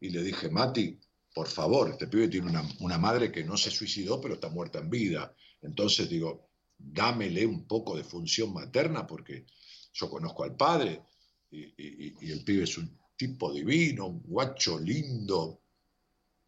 y 0.00 0.10
le 0.10 0.22
dije, 0.22 0.48
Mati, 0.48 0.98
por 1.34 1.46
favor, 1.46 1.90
este 1.90 2.08
pibe 2.08 2.28
tiene 2.28 2.50
una, 2.80 2.98
madre 2.98 3.30
que 3.30 3.44
no 3.44 3.56
se 3.56 3.70
suicidó, 3.70 4.20
pero 4.20 4.34
está 4.34 4.48
muerta 4.48 4.78
en 4.78 4.90
vida. 4.90 5.34
Entonces 5.62 6.08
digo, 6.08 6.50
dámele 6.76 7.46
un 7.46 7.66
poco 7.66 7.96
de 7.96 8.04
función 8.04 8.52
materna, 8.52 9.06
porque 9.06 9.46
yo 9.92 10.08
conozco 10.08 10.44
al 10.44 10.56
padre, 10.56 11.02
y, 11.50 12.30
el 12.30 12.44
pibe 12.44 12.64
es 12.64 12.78
un 12.78 12.98
tipo 13.16 13.52
divino, 13.52 14.06
un 14.06 14.22
guacho 14.22 14.78
lindo, 14.78 15.62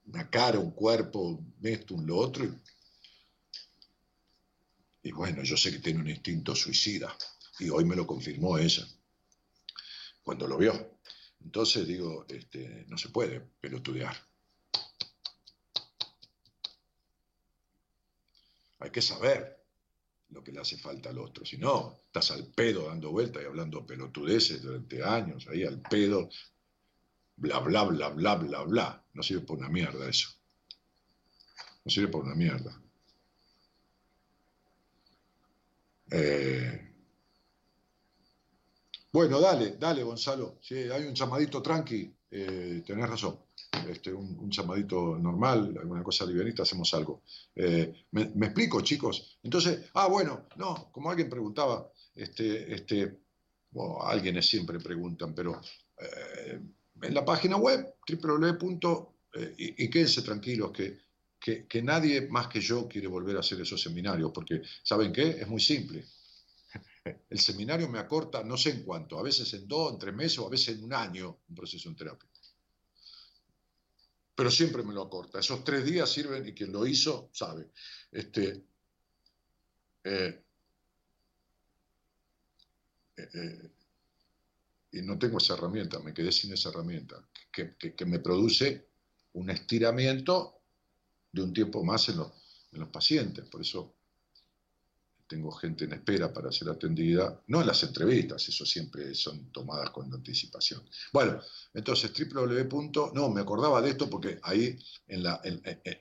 una 0.07 0.29
cara, 0.29 0.59
un 0.59 0.73
cuerpo, 0.73 1.45
esto, 1.63 1.95
un 1.95 2.07
lo 2.07 2.17
otro, 2.17 2.45
y 2.45 2.51
bueno, 5.11 5.43
yo 5.43 5.57
sé 5.57 5.73
que 5.73 5.81
tiene 5.81 6.01
un 6.01 6.09
instinto 6.09 6.55
suicida. 6.55 7.17
Y 7.59 7.69
hoy 7.69 7.85
me 7.85 7.97
lo 7.97 8.07
confirmó 8.07 8.59
ella, 8.59 8.87
cuando 10.23 10.47
lo 10.47 10.57
vio. 10.57 10.99
Entonces 11.41 11.87
digo, 11.87 12.25
este, 12.29 12.85
no 12.89 12.97
se 12.97 13.09
puede 13.09 13.41
pelotudear. 13.41 14.17
Hay 18.79 18.91
que 18.91 19.03
saber 19.03 19.63
lo 20.31 20.43
que 20.43 20.53
le 20.53 20.61
hace 20.61 20.79
falta 20.79 21.11
al 21.11 21.19
otro. 21.19 21.45
Si 21.45 21.59
no, 21.59 22.01
estás 22.07 22.31
al 22.31 22.47
pedo 22.47 22.89
dando 22.89 23.11
vueltas 23.11 23.43
y 23.43 23.47
hablando 23.47 23.87
pelotudeces 23.87 24.63
durante 24.63 25.03
años, 25.03 25.47
ahí 25.49 25.65
al 25.65 25.81
pedo, 25.81 26.31
bla, 27.37 27.61
bla, 27.61 27.85
bla, 27.85 28.09
bla, 28.09 28.35
bla, 28.37 28.63
bla. 28.63 29.05
No 29.13 29.23
sirve 29.23 29.43
por 29.43 29.59
una 29.59 29.69
mierda 29.69 30.09
eso. 30.09 30.31
No 31.85 31.91
sirve 31.91 32.09
por 32.09 32.25
una 32.25 32.35
mierda. 32.35 32.82
Eh, 36.15 36.91
bueno, 39.11 39.41
dale, 39.41 39.77
dale, 39.79 40.03
Gonzalo. 40.03 40.59
Si 40.61 40.75
hay 40.75 41.05
un 41.05 41.15
llamadito 41.15 41.63
tranqui, 41.63 42.15
eh, 42.31 42.83
tenés 42.87 43.09
razón. 43.09 43.39
Este, 43.89 44.13
un, 44.13 44.51
llamadito 44.51 45.17
normal, 45.19 45.75
alguna 45.81 46.03
cosa 46.03 46.27
livianita, 46.27 46.63
hacemos 46.65 46.93
algo. 46.93 47.23
Eh, 47.55 48.07
me, 48.11 48.23
explico, 48.47 48.83
chicos? 48.83 49.39
Entonces, 49.43 49.91
ah, 49.95 50.07
bueno, 50.09 50.49
no, 50.57 50.91
como 50.93 51.11
alguien 51.11 51.31
preguntaba, 51.31 51.91
este, 52.15 52.75
este, 52.75 53.19
bueno, 53.71 54.03
alguienes 54.03 54.47
siempre 54.47 54.79
preguntan, 54.79 55.35
pero 55.35 55.61
en 57.01 57.15
la 57.15 57.25
página 57.25 57.57
web, 57.57 57.95
www. 58.07 59.09
y, 59.57 59.85
y 59.85 59.91
quédense 59.91 60.23
tranquilos 60.23 60.73
que 60.73 60.99
que, 61.43 61.83
nadie 61.83 62.29
más 62.29 62.47
que 62.47 62.61
yo 62.61 62.89
quiere 62.89 63.09
volver 63.09 63.37
a 63.37 63.41
hacer 63.41 63.61
esos 63.61 63.83
seminarios, 63.83 64.31
porque 64.33 64.63
¿saben 64.83 65.13
qué? 65.13 65.41
Es 65.41 65.49
muy 65.49 65.61
simple. 65.61 66.07
El 67.29 67.41
seminario 67.41 67.89
me 67.89 67.99
acorta 67.99 68.45
no 68.45 68.57
sé 68.57 68.71
en 68.71 68.85
cuánto, 68.85 69.19
a 69.19 69.23
veces 69.23 69.53
en 69.55 69.67
dos, 69.67 69.93
en 69.93 69.99
tres 69.99 70.15
meses 70.15 70.39
o 70.39 70.47
a 70.47 70.51
veces 70.51 70.77
en 70.77 70.85
un 70.85 70.95
año 70.95 71.41
un 71.49 71.55
proceso 71.55 71.89
en 71.89 71.97
terapia. 71.97 72.29
Pero 74.37 74.51
siempre 74.51 74.85
me 74.85 74.95
lo 74.95 75.03
acorta. 75.03 75.41
Esos 75.41 75.65
tres 75.65 75.85
días 75.85 76.11
sirven 76.11 76.47
y 76.47 76.53
quien 76.53 76.71
lo 76.71 76.87
hizo 76.87 77.29
sabe. 77.33 77.71
Este, 78.13 78.65
eh, 80.05 80.43
eh, 83.17 83.29
eh, 83.35 83.71
y 84.93 85.03
no 85.03 85.19
tengo 85.19 85.39
esa 85.39 85.55
herramienta, 85.55 85.99
me 85.99 86.15
quedé 86.15 86.31
sin 86.31 86.53
esa 86.53 86.69
herramienta, 86.69 87.17
que, 87.51 87.75
que 87.77 88.07
me 88.07 88.21
produce 88.21 88.87
un 89.33 89.51
estiramiento 89.51 90.62
de 91.33 91.43
un 91.43 91.53
tiempo 91.53 91.83
más 91.83 92.09
en 92.11 92.19
los, 92.19 92.31
pacientes. 92.91 93.47
Por 93.49 93.61
eso 93.61 93.95
tengo 95.27 95.51
gente 95.51 95.85
en 95.85 95.93
espera 95.93 96.33
para 96.33 96.51
ser 96.53 96.69
atendida, 96.71 97.43
no 97.49 97.61
en 97.61 97.67
las 97.67 97.83
entrevistas, 97.83 98.49
eso 98.49 98.65
siempre 98.65 99.15
son 99.15 99.51
tomadas 99.53 99.91
con 99.91 100.13
anticipación. 100.13 100.83
Bueno, 101.13 101.41
entonces 101.75 102.13
www. 102.13 103.13
No, 103.15 103.31
me 103.31 103.41
acordaba 103.43 103.81
de 103.83 103.91
esto 103.91 104.09
porque 104.09 104.39
ahí 104.43 104.79
en 105.07 105.23
la, 105.23 105.41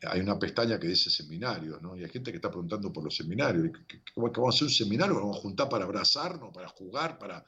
hay 0.09 0.19
una 0.19 0.39
pestaña 0.39 0.79
que 0.79 0.87
dice 0.87 1.09
seminarios, 1.09 1.81
¿no? 1.81 1.95
Y 1.97 2.03
hay 2.03 2.09
gente 2.09 2.31
que 2.31 2.37
está 2.37 2.49
preguntando 2.49 2.91
por 2.91 3.03
los 3.03 3.15
seminarios. 3.15 3.69
¿Cómo 4.13 4.31
vamos 4.31 4.55
a 4.55 4.57
hacer 4.57 4.67
un 4.67 4.73
seminario? 4.73 5.15
¿Vamos 5.15 5.37
a 5.37 5.41
juntar 5.41 5.69
para 5.69 5.85
abrazarnos, 5.85 6.53
para 6.53 6.69
jugar, 6.69 7.17
para 7.17 7.45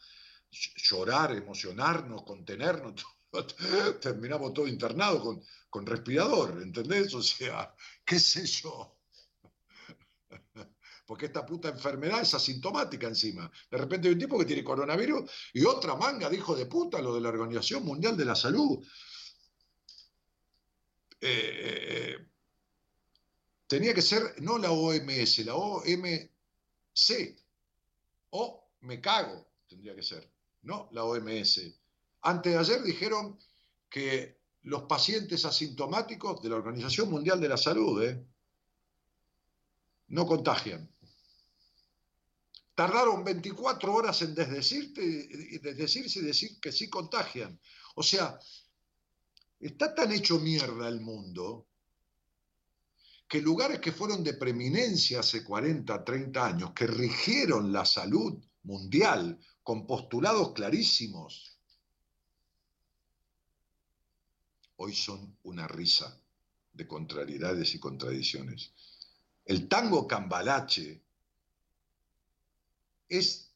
llorar, 0.51 1.34
emocionarnos, 1.34 2.23
contenernos? 2.23 2.93
Terminamos 4.01 4.53
todo 4.53 4.68
internado 4.68 5.22
con, 5.22 5.43
con 5.69 5.85
respirador, 5.85 6.61
¿entendés? 6.61 7.14
O 7.14 7.22
sea, 7.22 7.73
qué 8.05 8.19
sé 8.19 8.45
yo 8.45 8.97
porque 11.05 11.26
esta 11.27 11.45
puta 11.45 11.69
enfermedad 11.69 12.22
es 12.22 12.34
asintomática 12.34 13.07
encima. 13.07 13.51
De 13.69 13.77
repente 13.77 14.07
hay 14.07 14.14
un 14.14 14.19
tipo 14.19 14.38
que 14.39 14.45
tiene 14.45 14.64
coronavirus 14.64 15.30
y 15.53 15.65
otra 15.65 15.95
manga 15.95 16.30
de 16.30 16.38
hijo 16.38 16.55
de 16.55 16.65
puta, 16.65 17.01
lo 17.01 17.14
de 17.14 17.22
la 17.22 17.30
Organización 17.30 17.84
Mundial 17.84 18.15
de 18.15 18.26
la 18.26 18.35
Salud. 18.35 18.85
Eh, 21.19 21.27
eh, 21.30 22.27
tenía 23.68 23.93
que 23.93 24.01
ser 24.01 24.41
no 24.41 24.57
la 24.57 24.72
OMS, 24.72 25.39
la 25.45 25.55
OMC. 25.55 26.30
O 28.31 28.72
me 28.81 28.99
cago, 28.99 29.47
tendría 29.68 29.95
que 29.95 30.03
ser, 30.03 30.30
no 30.64 30.89
la 30.91 31.03
OMS. 31.03 31.82
Antes 32.24 32.54
de 32.54 32.60
ayer 32.60 32.84
dijeron 32.84 33.38
que 33.90 34.40
los 34.64 34.84
pacientes 34.84 35.44
asintomáticos 35.45 36.41
de 36.41 36.50
la 36.50 36.56
Organización 36.56 37.10
Mundial 37.10 37.40
de 37.40 37.50
la 37.50 37.58
Salud 37.58 38.02
eh, 38.02 38.26
no 40.08 40.26
contagian. 40.26 40.90
Tardaron 42.76 43.24
24 43.24 43.94
horas 43.94 44.22
en 44.22 44.34
desdecirte, 44.34 45.02
desdecirse 45.62 46.20
y 46.20 46.24
decir 46.24 46.60
que 46.60 46.72
sí 46.72 46.90
contagian. 46.90 47.60
O 47.95 48.04
sea, 48.04 48.40
está 49.60 49.94
tan 49.94 50.12
hecho 50.12 50.40
mierda 50.40 50.88
el 50.88 51.02
mundo 51.02 51.68
que 53.28 53.41
lugares 53.41 53.80
que 53.80 53.91
fueron 53.91 54.24
de 54.24 54.36
preeminencia 54.36 55.20
hace 55.20 55.44
40, 55.44 56.04
30 56.04 56.45
años, 56.45 56.72
que 56.72 56.88
rigieron 56.88 57.72
la 57.72 57.84
salud 57.84 58.41
mundial 58.64 59.40
con 59.62 59.86
postulados 59.86 60.54
clarísimos, 60.54 61.53
hoy 64.78 64.95
son 64.95 65.38
una 65.44 65.68
risa 65.68 66.20
de 66.74 66.88
contrariedades 66.88 67.76
y 67.76 67.80
contradicciones. 67.80 68.72
El 69.45 69.68
tango 69.68 70.08
cambalache 70.08 71.02
es 73.10 73.50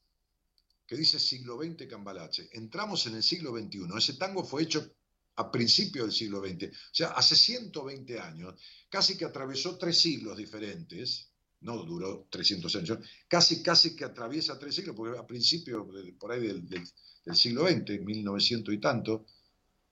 que 0.86 0.96
dice 0.96 1.20
siglo 1.20 1.60
XX 1.62 1.88
Cambalache. 1.88 2.50
Entramos 2.54 3.06
en 3.08 3.16
el 3.16 3.24
siglo 3.24 3.52
XXI. 3.52 3.88
Ese 3.98 4.14
tango 4.14 4.44
fue 4.44 4.64
hecho 4.64 4.90
a 5.38 5.52
principios 5.52 6.08
del 6.08 6.14
siglo 6.14 6.42
XX, 6.42 6.64
o 6.66 6.94
sea, 6.96 7.08
hace 7.10 7.36
120 7.36 8.20
años, 8.20 8.56
casi 8.90 9.16
que 9.16 9.26
atravesó 9.26 9.78
tres 9.78 10.00
siglos 10.00 10.36
diferentes, 10.36 11.30
no 11.62 11.78
duró 11.84 12.28
300 12.32 12.76
años, 12.76 13.00
casi, 13.28 13.62
casi 13.62 13.96
que 13.96 14.06
atraviesa 14.06 14.58
tres 14.58 14.74
siglos, 14.74 14.96
porque 14.96 15.18
a 15.18 15.28
principios, 15.28 15.86
por 16.18 16.32
ahí 16.32 16.42
del, 16.42 16.68
del 16.68 17.36
siglo 17.36 17.68
XX, 17.68 18.02
1900 18.04 18.74
y 18.74 18.80
tanto, 18.80 19.28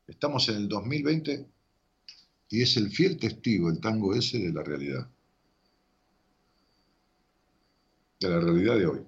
estamos 0.08 0.48
en 0.50 0.58
el 0.58 0.70
2020 0.70 1.48
y 2.50 2.62
es 2.62 2.78
el 2.78 2.92
fiel 2.92 3.18
testigo, 3.18 3.70
el 3.70 3.80
tango 3.80 4.14
ese, 4.14 4.38
de 4.40 4.54
la 4.54 4.62
realidad. 4.64 5.10
De 8.20 8.30
la 8.30 8.40
realidad 8.40 8.76
de 8.76 8.86
hoy. 8.86 9.02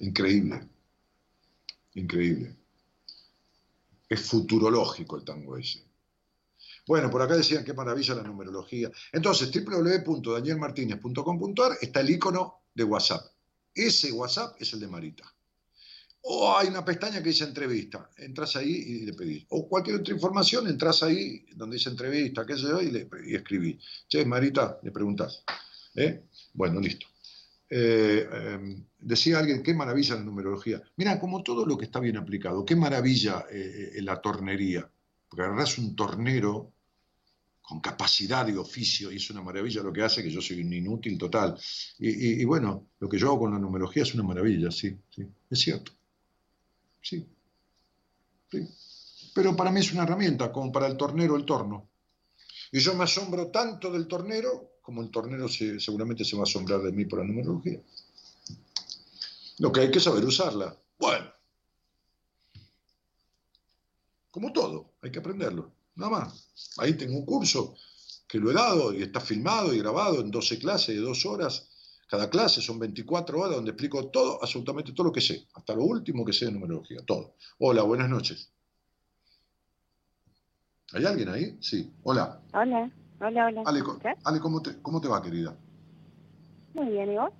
Increíble. 0.00 0.68
Increíble. 1.94 2.56
Es 4.08 4.22
futurológico 4.22 5.16
el 5.16 5.24
tango 5.24 5.56
ese. 5.56 5.84
Bueno, 6.86 7.10
por 7.10 7.22
acá 7.22 7.36
decían 7.36 7.64
qué 7.64 7.72
maravilla 7.74 8.16
la 8.16 8.22
numerología. 8.22 8.90
Entonces, 9.12 9.52
www.danielmartinez.com.ar 9.52 11.78
está 11.80 12.00
el 12.00 12.10
icono 12.10 12.62
de 12.74 12.82
WhatsApp. 12.84 13.24
Ese 13.74 14.10
WhatsApp 14.10 14.56
es 14.58 14.72
el 14.72 14.80
de 14.80 14.88
Marita. 14.88 15.32
O 16.22 16.56
hay 16.56 16.68
una 16.68 16.84
pestaña 16.84 17.22
que 17.22 17.30
dice 17.30 17.44
entrevista. 17.44 18.10
Entras 18.16 18.56
ahí 18.56 18.70
y 18.70 19.06
le 19.06 19.14
pedís. 19.14 19.46
O 19.50 19.68
cualquier 19.68 19.96
otra 19.96 20.14
información, 20.14 20.68
entras 20.68 21.02
ahí 21.02 21.46
donde 21.54 21.76
dice 21.76 21.90
entrevista, 21.90 22.44
qué 22.44 22.56
sé 22.56 22.62
yo, 22.62 22.80
y, 22.80 22.90
le, 22.90 23.08
y 23.26 23.34
escribís. 23.34 23.82
Che, 24.08 24.24
Marita, 24.24 24.78
le 24.82 24.90
preguntás. 24.90 25.42
¿Eh? 25.94 26.22
Bueno, 26.52 26.80
listo. 26.80 27.06
Eh, 27.72 28.28
em, 28.32 28.84
decía 28.98 29.38
alguien, 29.38 29.62
qué 29.62 29.72
maravilla 29.72 30.16
la 30.16 30.22
numerología. 30.22 30.82
Mira, 30.96 31.20
como 31.20 31.42
todo 31.42 31.64
lo 31.64 31.78
que 31.78 31.84
está 31.84 32.00
bien 32.00 32.16
aplicado, 32.16 32.64
qué 32.64 32.74
maravilla 32.74 33.46
eh, 33.50 33.92
eh, 33.94 34.02
la 34.02 34.20
tornería. 34.20 34.90
Porque 35.28 35.44
agarrás 35.44 35.78
un 35.78 35.94
tornero 35.94 36.72
con 37.62 37.80
capacidad 37.80 38.44
de 38.44 38.58
oficio 38.58 39.12
y 39.12 39.16
es 39.16 39.30
una 39.30 39.42
maravilla 39.42 39.82
lo 39.82 39.92
que 39.92 40.02
hace, 40.02 40.24
que 40.24 40.30
yo 40.30 40.40
soy 40.40 40.60
un 40.60 40.72
inútil 40.72 41.16
total. 41.16 41.56
Y, 42.00 42.44
bueno, 42.44 42.88
lo 42.98 43.08
que 43.08 43.16
yo 43.16 43.28
hago 43.28 43.40
con 43.40 43.52
la 43.52 43.60
numerología 43.60 44.02
es 44.02 44.12
una 44.14 44.24
maravilla, 44.24 44.72
sí, 44.72 44.98
sí, 45.08 45.24
es 45.48 45.58
cierto. 45.60 45.92
Sí, 47.02 47.26
sí. 48.50 48.68
Pero 49.34 49.56
para 49.56 49.70
mí 49.70 49.80
es 49.80 49.92
una 49.92 50.02
herramienta, 50.02 50.52
como 50.52 50.72
para 50.72 50.86
el 50.86 50.96
tornero 50.96 51.36
el 51.36 51.44
torno. 51.44 51.88
Y 52.72 52.80
yo 52.80 52.94
me 52.94 53.04
asombro 53.04 53.50
tanto 53.50 53.90
del 53.90 54.06
tornero 54.06 54.70
como 54.90 55.02
el 55.02 55.10
tornero 55.10 55.48
seguramente 55.48 56.24
se 56.24 56.34
va 56.34 56.42
a 56.42 56.50
asombrar 56.50 56.80
de 56.80 56.90
mí 56.90 57.04
por 57.04 57.20
la 57.20 57.24
numerología. 57.24 57.80
Lo 59.58 59.70
que 59.70 59.82
hay 59.82 59.90
que 59.92 60.00
saber 60.00 60.24
usarla. 60.24 60.76
Bueno, 60.98 61.30
como 64.32 64.52
todo, 64.52 64.94
hay 65.00 65.12
que 65.12 65.20
aprenderlo, 65.20 65.70
nada 65.94 66.10
más. 66.10 66.48
Ahí 66.78 66.94
tengo 66.94 67.18
un 67.18 67.24
curso 67.24 67.76
que 68.26 68.38
lo 68.38 68.50
he 68.50 68.54
dado 68.54 68.92
y 68.92 69.02
está 69.02 69.20
filmado 69.20 69.72
y 69.72 69.78
grabado 69.78 70.20
en 70.20 70.30
12 70.32 70.58
clases 70.58 70.96
de 70.96 71.00
dos 71.00 71.24
horas. 71.24 71.69
Cada 72.10 72.28
clase 72.28 72.60
son 72.60 72.80
24 72.80 73.38
horas 73.38 73.54
donde 73.54 73.70
explico 73.70 74.08
todo, 74.08 74.40
absolutamente 74.42 74.92
todo 74.92 75.06
lo 75.06 75.12
que 75.12 75.20
sé, 75.20 75.46
hasta 75.54 75.76
lo 75.76 75.84
último 75.84 76.24
que 76.24 76.32
sé 76.32 76.46
de 76.46 76.50
numerología, 76.50 76.98
todo. 77.06 77.36
Hola, 77.58 77.84
buenas 77.84 78.10
noches. 78.10 78.50
¿Hay 80.92 81.04
alguien 81.04 81.28
ahí? 81.28 81.56
Sí. 81.60 81.88
Hola. 82.02 82.40
Hola. 82.52 82.90
Hola, 83.20 83.46
hola. 83.46 83.62
Ale, 84.24 84.40
¿cómo, 84.40 84.60
te, 84.60 84.82
¿cómo 84.82 85.00
te 85.00 85.06
va, 85.06 85.22
querida? 85.22 85.56
Muy 86.74 86.86
bien, 86.86 87.12
¿y 87.12 87.16
vos? 87.16 87.30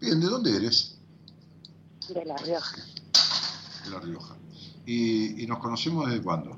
Bien, 0.00 0.20
¿de 0.20 0.26
dónde 0.26 0.56
eres? 0.56 0.96
De 2.08 2.24
La 2.24 2.36
Rioja. 2.36 2.76
De 3.84 3.90
La 3.90 3.98
Rioja. 3.98 4.36
¿Y, 4.86 5.46
nos 5.48 5.58
conocemos 5.58 6.08
desde 6.08 6.22
cuándo? 6.22 6.56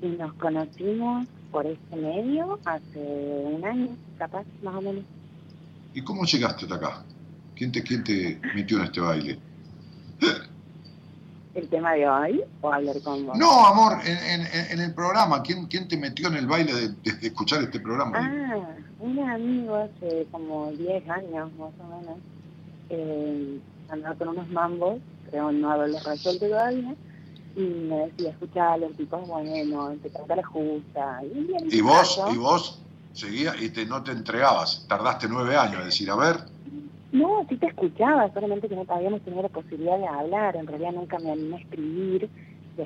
Y 0.00 0.08
nos 0.08 0.32
conocimos 0.34 1.28
por 1.52 1.66
este 1.66 1.94
medio 1.94 2.58
hace 2.64 2.98
un 2.98 3.64
año, 3.64 3.96
capaz, 4.18 4.44
más 4.64 4.74
o 4.74 4.80
menos. 4.80 5.04
¿Y 5.94 6.02
cómo 6.02 6.24
llegaste 6.24 6.64
hasta 6.64 6.74
acá? 6.76 7.04
¿Quién 7.54 7.72
te, 7.72 7.82
quién 7.82 8.02
te 8.04 8.40
metió 8.54 8.78
en 8.78 8.84
este 8.84 9.00
baile? 9.00 9.38
el 11.54 11.68
tema 11.68 11.92
de 11.92 12.08
hoy 12.08 12.44
o 12.60 12.72
hablar 12.72 13.00
con 13.02 13.26
vos? 13.26 13.38
No, 13.38 13.66
amor, 13.66 13.98
en, 14.04 14.80
el 14.80 14.94
programa. 14.94 15.42
¿Quién, 15.42 15.66
¿Quién 15.66 15.88
te 15.88 15.96
metió 15.96 16.28
en 16.28 16.36
el 16.36 16.46
baile 16.46 16.72
de, 16.72 17.26
escuchar 17.26 17.62
este 17.62 17.80
programa? 17.80 18.18
Ah, 18.18 18.76
un 19.00 19.18
amigo 19.18 19.76
hace 19.76 20.26
como 20.30 20.70
10 20.72 21.08
años 21.10 21.50
más 21.58 21.72
o 21.80 21.98
menos. 21.98 22.18
Eh, 22.90 23.60
andaba 23.88 24.14
con 24.16 24.28
unos 24.28 24.48
mambos, 24.48 24.98
creo 25.30 25.52
no 25.52 25.70
haberlo 25.70 25.98
resuelto 25.98 26.48
todavía. 26.48 26.94
Y 27.54 27.60
me 27.60 28.06
decía, 28.06 28.30
escuchar 28.30 28.78
los 28.78 28.96
tipos 28.96 29.26
bueno, 29.28 29.94
te 30.02 30.08
trata 30.08 30.36
la 30.36 30.44
justa. 30.44 31.20
Y, 31.70 31.80
vos, 31.82 32.20
y 32.32 32.38
vos 32.38 32.80
seguías 33.12 33.60
y 33.60 33.70
te, 33.70 33.86
no 33.86 34.02
te 34.02 34.12
entregabas. 34.12 34.86
Tardaste 34.88 35.28
nueve 35.28 35.56
años 35.56 35.80
en 35.80 35.86
decir, 35.86 36.10
a 36.10 36.16
ver, 36.16 36.36
no, 37.12 37.46
sí 37.46 37.56
te 37.56 37.66
escuchaba, 37.66 38.32
solamente 38.32 38.68
que 38.68 38.74
no 38.74 38.86
habíamos 38.88 39.20
tenido 39.20 39.42
la 39.42 39.50
posibilidad 39.50 39.98
de 39.98 40.06
hablar, 40.06 40.56
en 40.56 40.66
realidad 40.66 40.92
nunca 40.92 41.18
me 41.18 41.30
animé 41.30 41.56
a 41.56 41.60
escribir. 41.60 42.30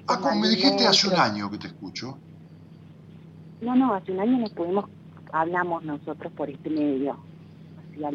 Ah, 0.09 0.19
como 0.19 0.41
me 0.41 0.49
dijiste 0.49 0.85
hace 0.85 1.07
un 1.07 1.15
año 1.15 1.49
que 1.49 1.59
te 1.59 1.69
escucho. 1.69 2.19
No, 3.61 3.77
no, 3.77 3.95
hace 3.95 4.11
un 4.11 4.19
año 4.19 4.39
nos 4.39 4.51
pudimos, 4.51 4.87
hablamos 5.33 5.85
nosotros 5.85 6.33
por 6.33 6.51
este 6.51 6.69
medio. 6.69 7.17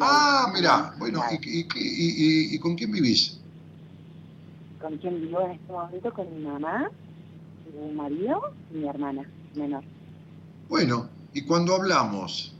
Ah, 0.01 0.51
mira, 0.53 0.93
bueno, 0.99 1.23
¿y, 1.31 1.61
y, 1.61 2.55
y, 2.55 2.59
con 2.59 2.75
quién 2.75 2.91
vivís? 2.91 3.39
¿Con 4.81 4.97
quién 4.97 5.21
vivo 5.21 5.41
en 5.41 5.51
este 5.51 5.71
momento? 5.71 6.13
Con 6.13 6.35
mi 6.35 6.45
mamá, 6.45 6.91
mi 7.73 7.91
marido 7.93 8.41
y 8.69 8.77
mi 8.79 8.87
hermana 8.89 9.25
menor. 9.55 9.83
Bueno, 10.67 11.09
y 11.33 11.41
cuando 11.43 11.75
hablamos, 11.75 12.53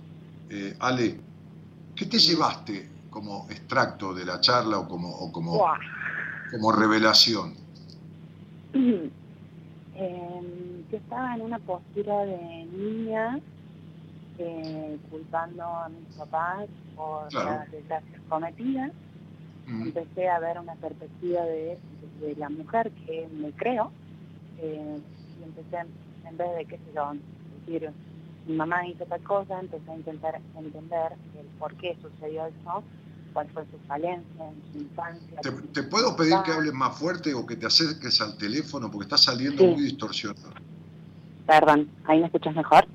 eh, 0.49 0.75
Ale, 0.79 1.19
¿qué 1.95 2.05
te 2.05 2.17
llevaste 2.17 2.89
como 3.09 3.47
extracto 3.49 4.13
de 4.13 4.25
la 4.25 4.39
charla 4.39 4.79
o 4.79 4.87
como, 4.87 5.09
o 5.09 5.31
como, 5.31 5.65
como 6.51 6.71
revelación? 6.71 7.55
Eh, 9.93 10.83
yo 10.89 10.97
estaba 10.97 11.35
en 11.35 11.41
una 11.41 11.59
postura 11.59 12.25
de 12.25 12.65
niña 12.73 13.39
eh, 14.39 14.97
culpando 15.11 15.63
a 15.63 15.89
mis 15.89 16.15
papás 16.15 16.67
por 16.95 17.31
las 17.33 17.69
desgracias 17.71 18.21
cometidas. 18.27 18.91
Empecé 19.67 20.27
a 20.27 20.39
ver 20.39 20.59
una 20.59 20.73
perspectiva 20.75 21.43
de, 21.43 21.77
la 22.37 22.49
mujer 22.49 22.91
que 23.05 23.27
me 23.31 23.51
creo 23.51 23.91
eh, 24.59 24.99
y 25.39 25.43
empecé, 25.43 25.85
en 26.25 26.37
vez 26.37 26.57
de, 26.57 26.65
qué 26.65 26.77
sé 26.77 26.91
yo, 26.95 27.13
decir, 27.59 27.91
mi 28.51 28.57
mamá 28.57 28.85
hizo 28.87 29.05
tal 29.05 29.21
cosa, 29.23 29.59
empecé 29.59 29.89
a 29.91 29.95
intentar 29.95 30.41
entender 30.57 31.13
el 31.39 31.45
por 31.57 31.73
qué 31.75 31.97
sucedió 32.01 32.45
eso, 32.45 32.83
cuál 33.33 33.47
fue 33.49 33.63
su 33.71 33.77
falencia 33.87 34.45
en 34.45 34.71
su 34.71 34.79
infancia. 34.79 35.41
¿Te, 35.73 35.83
puedo 35.83 36.15
pedir 36.15 36.35
que 36.45 36.51
hables 36.51 36.73
más 36.73 36.97
fuerte 36.97 37.33
o 37.33 37.45
que 37.45 37.55
te 37.55 37.65
acerques 37.65 38.21
al 38.21 38.37
teléfono 38.37 38.91
porque 38.91 39.05
está 39.05 39.17
saliendo 39.17 39.63
muy 39.63 39.81
distorsionado? 39.81 40.51
Perdón, 41.47 41.89
¿ahí 42.05 42.19
me 42.19 42.25
escuchas 42.25 42.55
mejor? 42.55 42.85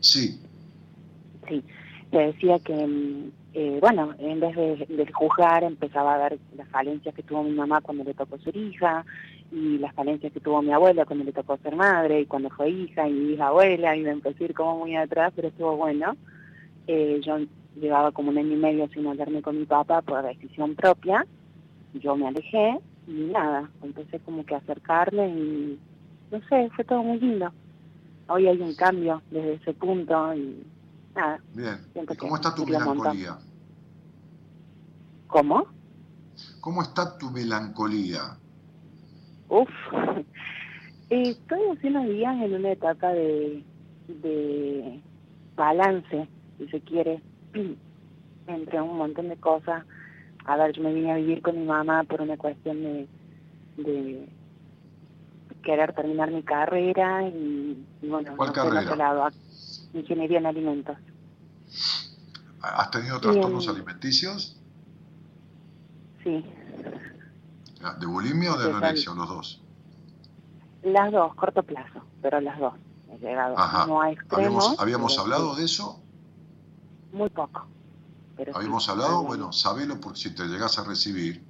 Sí. 0.00 0.40
Sí, 1.48 1.62
le 2.10 2.26
decía 2.26 2.58
que, 2.60 2.74
mm, 2.74 3.30
eh, 3.54 3.78
bueno, 3.80 4.14
en 4.18 4.40
vez 4.40 4.56
de, 4.56 5.12
juzgar, 5.12 5.64
empezaba 5.64 6.14
a 6.14 6.28
ver 6.28 6.38
las 6.56 6.68
falencias 6.68 7.14
que 7.14 7.22
tuvo 7.22 7.42
mi 7.42 7.52
mamá 7.52 7.80
cuando 7.80 8.04
le 8.04 8.14
tocó 8.14 8.38
ser 8.38 8.56
hija, 8.56 9.04
y 9.54 9.78
las 9.78 9.94
falencias 9.94 10.32
que 10.32 10.40
tuvo 10.40 10.60
mi 10.62 10.72
abuela 10.72 11.04
cuando 11.06 11.24
le 11.24 11.32
tocó 11.32 11.56
ser 11.58 11.76
madre, 11.76 12.22
y 12.22 12.26
cuando 12.26 12.50
fue 12.50 12.70
hija, 12.70 13.08
y 13.08 13.12
mi 13.12 13.34
hija 13.34 13.48
abuela, 13.48 13.96
y 13.96 14.00
me 14.00 14.10
empecé 14.10 14.44
a 14.44 14.46
ir 14.48 14.54
como 14.54 14.78
muy 14.78 14.96
atrás, 14.96 15.32
pero 15.36 15.48
estuvo 15.48 15.76
bueno. 15.76 16.16
Eh, 16.88 17.20
yo 17.24 17.38
llevaba 17.76 18.10
como 18.10 18.30
un 18.30 18.38
año 18.38 18.52
y 18.52 18.56
medio 18.56 18.88
sin 18.88 19.06
hablarme 19.06 19.42
con 19.42 19.58
mi 19.58 19.64
papá 19.64 20.02
por 20.02 20.22
decisión 20.24 20.74
propia, 20.74 21.24
yo 21.92 22.16
me 22.16 22.26
alejé, 22.26 22.80
y 23.06 23.12
nada, 23.12 23.70
empecé 23.80 24.18
como 24.20 24.44
que 24.44 24.56
a 24.56 24.58
acercarme, 24.58 25.28
y 25.28 25.80
no 26.32 26.40
sé, 26.48 26.68
fue 26.74 26.84
todo 26.84 27.04
muy 27.04 27.20
lindo. 27.20 27.52
Hoy 28.26 28.48
hay 28.48 28.60
un 28.60 28.74
cambio 28.74 29.22
desde 29.30 29.54
ese 29.54 29.72
punto, 29.74 30.34
y 30.34 30.66
Bien. 31.52 31.78
cómo 32.18 32.34
está 32.34 32.52
tu 32.52 32.66
melancolía? 32.66 33.38
¿Cómo? 35.28 35.66
¿Cómo 36.60 36.82
está 36.82 37.16
tu 37.18 37.30
melancolía? 37.30 38.36
Uf, 39.48 39.68
estoy 41.08 41.60
hace 41.72 41.86
unos 41.88 42.06
días 42.08 42.34
en 42.42 42.54
una 42.54 42.72
etapa 42.72 43.12
de, 43.12 43.64
de 44.08 45.02
balance, 45.56 46.28
si 46.58 46.68
se 46.68 46.80
quiere, 46.80 47.22
entre 48.46 48.80
un 48.80 48.96
montón 48.96 49.28
de 49.28 49.36
cosas. 49.36 49.84
A 50.46 50.56
ver, 50.56 50.72
yo 50.74 50.82
me 50.82 50.92
vine 50.92 51.12
a 51.12 51.16
vivir 51.16 51.40
con 51.42 51.58
mi 51.58 51.66
mamá 51.66 52.04
por 52.04 52.20
una 52.20 52.36
cuestión 52.36 52.82
de, 52.82 53.08
de 53.76 54.28
querer 55.62 55.92
terminar 55.94 56.30
mi 56.30 56.42
carrera 56.42 57.26
y, 57.28 57.86
bueno, 58.02 58.36
¿Cuál 58.36 58.52
carrera? 58.52 59.32
ingeniería 59.92 60.38
en 60.38 60.46
alimentos. 60.46 60.98
¿Has 62.60 62.90
tenido 62.90 63.20
trastornos 63.20 63.68
alimenticios? 63.68 64.60
Sí. 66.22 66.44
¿De 67.92 68.06
bulimia 68.06 68.54
o 68.54 68.58
de 68.58 68.70
anorexia 68.70 69.12
o 69.12 69.14
los 69.14 69.28
dos? 69.28 69.62
Las 70.82 71.12
dos, 71.12 71.34
corto 71.34 71.62
plazo, 71.62 72.02
pero 72.22 72.40
las 72.40 72.58
dos. 72.58 72.74
He 73.10 73.18
llegado 73.18 73.54
no 73.86 74.00
a 74.00 74.10
extremos. 74.10 74.76
¿Habíamos, 74.78 75.18
hablado 75.18 75.54
de 75.54 75.64
eso? 75.64 76.00
Muy 77.12 77.30
poco. 77.30 77.66
¿Habíamos 78.54 78.88
hablado? 78.88 79.22
Bueno, 79.22 79.52
sabelo 79.52 80.00
por 80.00 80.16
si 80.16 80.34
te 80.34 80.44
llegas 80.44 80.78
a 80.78 80.84
recibir, 80.84 81.44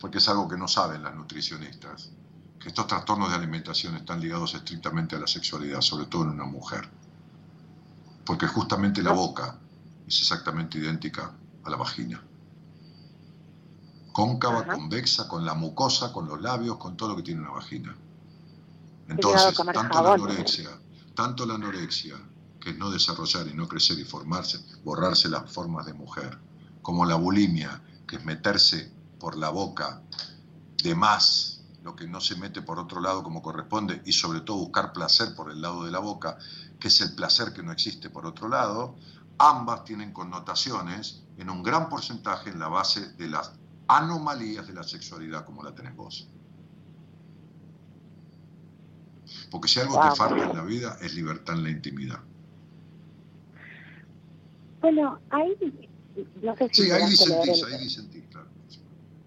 porque 0.00 0.18
es 0.18 0.28
algo 0.28 0.48
que 0.48 0.56
no 0.56 0.66
saben 0.68 1.02
las 1.02 1.14
nutricionistas, 1.14 2.12
que 2.58 2.68
estos 2.68 2.86
trastornos 2.86 3.30
de 3.30 3.36
alimentación 3.36 3.96
están 3.96 4.20
ligados 4.20 4.54
estrictamente 4.54 5.16
a 5.16 5.18
la 5.18 5.26
sexualidad, 5.26 5.82
sobre 5.82 6.06
todo 6.06 6.22
en 6.22 6.30
una 6.30 6.46
mujer 6.46 6.88
porque 8.30 8.46
justamente 8.46 9.02
la 9.02 9.10
boca 9.10 9.58
es 10.06 10.20
exactamente 10.20 10.78
idéntica 10.78 11.32
a 11.64 11.68
la 11.70 11.76
vagina. 11.76 12.22
Cóncava, 14.12 14.64
convexa, 14.64 15.28
con 15.28 15.44
la 15.44 15.54
mucosa, 15.54 16.12
con 16.12 16.26
los 16.26 16.40
labios, 16.40 16.76
con 16.76 16.96
todo 16.96 17.10
lo 17.10 17.16
que 17.16 17.22
tiene 17.22 17.40
una 17.40 17.52
vagina. 17.52 17.96
Entonces, 19.08 19.56
tanto 19.72 20.02
la 20.02 20.14
anorexia, 20.14 20.70
tanto 21.14 21.46
la 21.46 21.54
anorexia, 21.54 22.16
que 22.60 22.70
es 22.70 22.78
no 22.78 22.90
desarrollar 22.90 23.46
y 23.48 23.54
no 23.54 23.66
crecer 23.66 23.98
y 23.98 24.04
formarse, 24.04 24.58
borrarse 24.84 25.28
las 25.28 25.50
formas 25.50 25.86
de 25.86 25.94
mujer, 25.94 26.38
como 26.82 27.04
la 27.04 27.16
bulimia, 27.16 27.82
que 28.06 28.16
es 28.16 28.24
meterse 28.24 28.92
por 29.18 29.36
la 29.36 29.50
boca 29.50 30.02
de 30.82 30.94
más 30.94 31.60
lo 31.82 31.96
que 31.96 32.06
no 32.06 32.20
se 32.20 32.36
mete 32.36 32.62
por 32.62 32.78
otro 32.78 33.00
lado 33.00 33.22
como 33.22 33.42
corresponde 33.42 34.02
y 34.04 34.12
sobre 34.12 34.40
todo 34.42 34.58
buscar 34.58 34.92
placer 34.92 35.34
por 35.34 35.50
el 35.50 35.62
lado 35.62 35.84
de 35.84 35.90
la 35.90 35.98
boca, 35.98 36.38
que 36.78 36.88
es 36.88 37.00
el 37.00 37.14
placer 37.14 37.52
que 37.52 37.62
no 37.62 37.72
existe 37.72 38.10
por 38.10 38.26
otro 38.26 38.48
lado, 38.48 38.96
ambas 39.38 39.84
tienen 39.84 40.12
connotaciones 40.12 41.22
en 41.38 41.48
un 41.48 41.62
gran 41.62 41.88
porcentaje 41.88 42.50
en 42.50 42.58
la 42.58 42.68
base 42.68 43.12
de 43.14 43.28
las 43.28 43.52
anomalías 43.96 44.66
de 44.66 44.74
la 44.74 44.82
sexualidad 44.82 45.44
como 45.44 45.62
la 45.62 45.74
tenés 45.74 45.96
vos. 45.96 46.28
Porque 49.50 49.68
si 49.68 49.80
algo 49.80 50.00
te 50.00 50.16
falta 50.16 50.44
en 50.44 50.56
la 50.56 50.62
vida 50.62 50.96
es 51.00 51.14
libertad 51.14 51.56
en 51.56 51.64
la 51.64 51.70
intimidad. 51.70 52.20
Bueno, 54.80 55.18
ahí 55.30 55.54
no 56.42 56.56
sé 56.56 56.68
si... 56.72 56.84
Sí, 56.84 56.90
ahí 56.90 57.10
disentís, 57.10 57.64
ahí 57.64 57.78
disentís, 57.78 58.24
claro. 58.30 58.48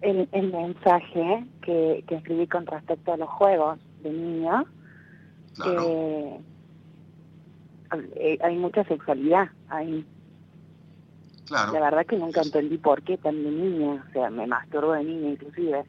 El, 0.00 0.28
el 0.32 0.52
mensaje 0.52 1.46
que, 1.62 2.04
que, 2.06 2.16
escribí 2.16 2.46
con 2.46 2.66
respecto 2.66 3.12
a 3.12 3.16
los 3.16 3.28
juegos 3.30 3.78
de 4.02 4.10
niña, 4.10 4.64
claro. 5.54 6.42
Eh, 8.16 8.38
hay 8.42 8.56
mucha 8.56 8.84
sexualidad 8.84 9.48
ahí. 9.68 10.04
Claro. 11.46 11.72
La 11.72 11.80
verdad 11.80 12.06
que 12.06 12.16
nunca 12.16 12.40
entendí 12.40 12.78
por 12.78 13.02
qué 13.02 13.18
tan 13.18 13.42
de 13.42 13.50
niña, 13.50 14.04
o 14.08 14.12
sea, 14.12 14.30
me 14.30 14.46
masturbo 14.46 14.92
de 14.92 15.04
niña 15.04 15.30
inclusive. 15.30 15.84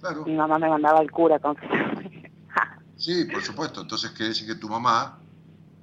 Claro. 0.00 0.24
Mi 0.24 0.34
mamá 0.34 0.58
me 0.58 0.68
mandaba 0.68 1.00
al 1.00 1.10
cura 1.10 1.38
con 1.38 1.56
Sí, 2.96 3.24
por 3.24 3.42
supuesto. 3.42 3.80
Entonces 3.80 4.10
quiere 4.10 4.28
decir 4.28 4.46
que 4.46 4.54
tu 4.54 4.68
mamá 4.68 5.18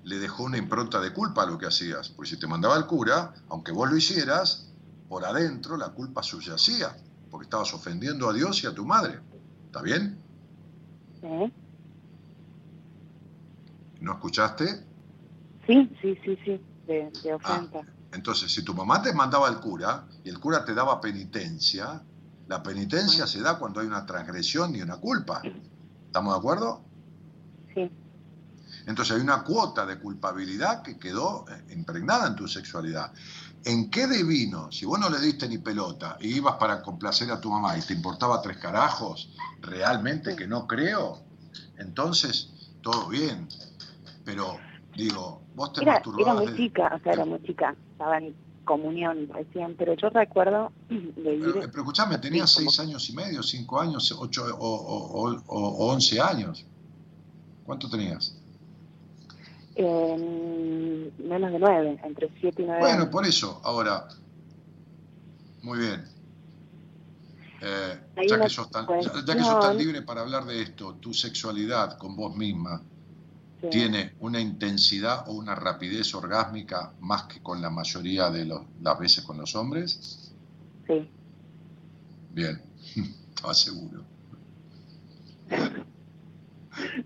le 0.04 0.20
dejó 0.20 0.44
una 0.44 0.58
impronta 0.58 1.02
de 1.02 1.12
culpa 1.12 1.44
a 1.44 1.46
lo 1.48 1.58
que 1.58 1.66
hacías. 1.66 2.10
Porque 2.10 2.30
si 2.30 2.40
te 2.40 2.48
mandaba 2.48 2.76
al 2.76 2.86
cura, 2.86 3.34
aunque 3.50 3.72
vos 3.72 3.90
lo 3.90 3.98
hicieras, 3.98 4.72
por 5.10 5.26
adentro 5.26 5.78
la 5.78 5.90
culpa 5.90 6.24
subyacía. 6.24 6.96
Porque 7.30 7.46
estabas 7.46 7.74
ofendiendo 7.74 8.30
a 8.30 8.34
Dios 8.34 8.64
y 8.64 8.68
a 8.68 8.74
tu 8.74 8.86
madre. 8.86 9.20
¿Está 9.66 9.82
bien? 9.82 10.18
Sí. 11.20 11.54
¿No 14.00 14.14
escuchaste? 14.14 14.86
Sí, 15.66 15.90
sí, 16.02 16.18
sí, 16.24 16.38
sí, 16.46 16.62
de, 16.86 17.12
de 17.24 17.34
ofensa. 17.34 17.80
Ah, 17.84 17.97
entonces, 18.18 18.52
si 18.52 18.64
tu 18.64 18.74
mamá 18.74 19.00
te 19.04 19.14
mandaba 19.14 19.48
al 19.48 19.62
cura 19.62 20.08
y 20.24 20.30
el 20.30 20.40
cura 20.40 20.66
te 20.66 20.74
daba 20.74 21.00
penitencia, 21.00 22.02
la 22.48 22.64
penitencia 22.64 23.28
se 23.28 23.42
da 23.42 23.60
cuando 23.60 23.80
hay 23.80 23.86
una 23.86 24.08
transgresión 24.08 24.76
y 24.76 24.82
una 24.82 24.98
culpa. 24.98 25.44
¿Estamos 26.08 26.34
de 26.34 26.40
acuerdo? 26.40 26.84
Sí. 27.76 27.92
Entonces 28.88 29.16
hay 29.16 29.22
una 29.22 29.44
cuota 29.44 29.86
de 29.86 30.00
culpabilidad 30.00 30.82
que 30.82 30.98
quedó 30.98 31.46
eh, 31.48 31.74
impregnada 31.76 32.26
en 32.26 32.36
tu 32.36 32.48
sexualidad. 32.48 33.14
¿En 33.64 33.92
qué 33.92 34.08
divino, 34.08 34.72
si 34.72 34.86
vos 34.86 35.00
no 35.00 35.12
le 35.12 35.20
diste 35.20 35.48
ni 35.48 35.60
pelota 35.60 36.18
y 36.20 36.38
ibas 36.38 36.56
para 36.56 36.82
complacer 36.82 37.30
a 37.30 37.40
tu 37.40 37.52
mamá 37.52 37.78
y 37.78 37.82
te 37.82 37.94
importaba 37.94 38.42
tres 38.42 38.58
carajos, 38.58 39.30
realmente 39.62 40.36
que 40.36 40.48
no 40.48 40.66
creo, 40.66 41.22
entonces 41.78 42.50
todo 42.82 43.10
bien. 43.10 43.48
Pero 44.26 44.58
digo, 44.96 45.47
era, 45.82 46.02
Era 46.20 46.34
muy 46.34 46.56
chica, 46.56 46.94
o 46.96 47.00
sea, 47.00 47.14
era 47.14 47.26
muy 47.26 47.42
chica, 47.44 47.76
estaba 47.92 48.18
en 48.18 48.36
comunión 48.68 49.30
recién, 49.34 49.76
pero 49.76 49.96
yo 49.96 50.10
recuerdo 50.10 50.72
de 50.90 51.36
ir... 51.36 51.42
Pero, 51.42 51.54
pero 51.54 51.82
escuchame, 51.82 52.18
tenías 52.20 52.52
seis 52.52 52.80
años 52.80 53.10
y 53.10 53.14
medio, 53.14 53.42
cinco 53.42 53.80
años, 53.80 54.16
ocho 54.18 54.46
o, 54.60 55.42
o, 55.48 55.92
once 55.92 56.20
años. 56.22 56.66
¿Cuánto 57.66 57.90
tenías? 57.90 58.36
menos 59.80 61.52
de 61.52 61.60
nueve, 61.60 62.00
entre 62.04 62.32
siete 62.40 62.64
y 62.64 62.66
nueve 62.66 62.82
Bueno, 62.82 63.12
por 63.12 63.26
eso, 63.26 63.62
ahora, 63.64 64.08
muy 65.62 65.78
bien. 65.78 66.04
Eh, 67.62 68.00
ya, 68.28 68.40
que 68.42 68.50
sos 68.50 68.72
tan, 68.72 68.88
ya 68.88 69.36
que 69.36 69.44
sos 69.44 69.60
tan 69.60 69.78
libre 69.78 70.02
para 70.02 70.22
hablar 70.22 70.46
de 70.46 70.62
esto, 70.62 70.96
tu 70.96 71.14
sexualidad 71.14 71.98
con 71.98 72.16
vos 72.16 72.36
misma, 72.36 72.82
tiene 73.72 74.16
una 74.20 74.40
intensidad 74.40 75.28
o 75.28 75.34
una 75.34 75.56
rapidez 75.56 76.14
orgásmica 76.14 76.94
más 77.00 77.24
que 77.24 77.42
con 77.42 77.62
la 77.62 77.70
mayoría 77.70 78.30
de 78.30 78.46
las 78.46 79.00
veces 79.00 79.24
con 79.24 79.38
los 79.38 79.56
hombres? 79.56 80.32
Sí. 80.86 81.10
Bien, 82.32 82.62
estaba 83.36 83.54
seguro. 83.54 84.04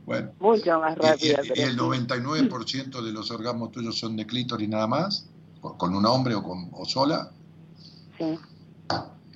Bueno. 0.05 0.33
Mucho 0.39 0.81
más 0.81 0.97
rápido. 0.97 1.37
¿Y, 1.55 1.61
el 1.61 1.77
99% 1.77 3.01
de 3.01 3.13
los 3.13 3.31
orgasmos 3.31 3.71
tuyos 3.71 3.97
son 3.97 4.17
de 4.17 4.25
clítoris 4.25 4.67
nada 4.67 4.85
más? 4.85 5.29
¿Con 5.61 5.95
un 5.95 6.05
hombre 6.05 6.35
o, 6.35 6.43
con, 6.43 6.69
o 6.73 6.83
sola? 6.83 7.31
Sí. 8.17 8.37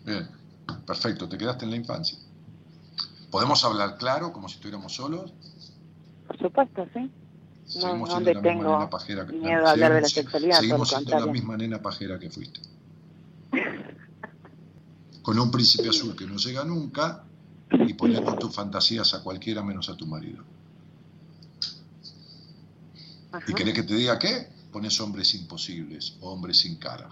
Bien, 0.03 0.27
perfecto, 0.85 1.29
te 1.29 1.37
quedaste 1.37 1.63
en 1.63 1.71
la 1.71 1.77
infancia. 1.77 2.17
¿Podemos 3.31 3.63
hablar 3.63 3.97
claro, 3.97 4.33
como 4.33 4.49
si 4.49 4.55
estuviéramos 4.55 4.93
solos? 4.93 5.33
Por 6.27 6.37
supuesto, 6.37 6.87
sí. 6.93 7.11
no, 7.81 7.97
no 7.97 8.19
le 8.19 8.35
tengo 8.35 8.89
miedo 9.33 9.67
a 9.67 9.71
hablar 9.71 9.93
de 9.93 10.01
la 10.01 10.07
sexualidad. 10.07 10.59
Seguimos 10.59 10.89
siendo 10.89 11.19
la 11.19 11.31
misma 11.31 11.57
nena 11.57 11.81
pajera 11.81 12.19
que 12.19 12.29
fuiste. 12.29 12.59
Con 15.21 15.39
un 15.39 15.51
príncipe 15.51 15.89
azul 15.89 16.15
que 16.15 16.25
no 16.25 16.37
llega 16.37 16.63
nunca 16.63 17.23
y 17.71 17.93
poniendo 17.93 18.35
tus 18.35 18.53
fantasías 18.53 19.13
a 19.13 19.23
cualquiera 19.23 19.63
menos 19.63 19.89
a 19.89 19.97
tu 19.97 20.05
marido. 20.05 20.43
¿Y 23.47 23.53
querés 23.53 23.73
que 23.73 23.83
te 23.83 23.95
diga 23.95 24.17
qué? 24.19 24.49
Pones 24.71 24.99
hombres 25.01 25.33
imposibles 25.35 26.17
o 26.21 26.31
hombres 26.31 26.59
sin 26.59 26.77
cara 26.77 27.09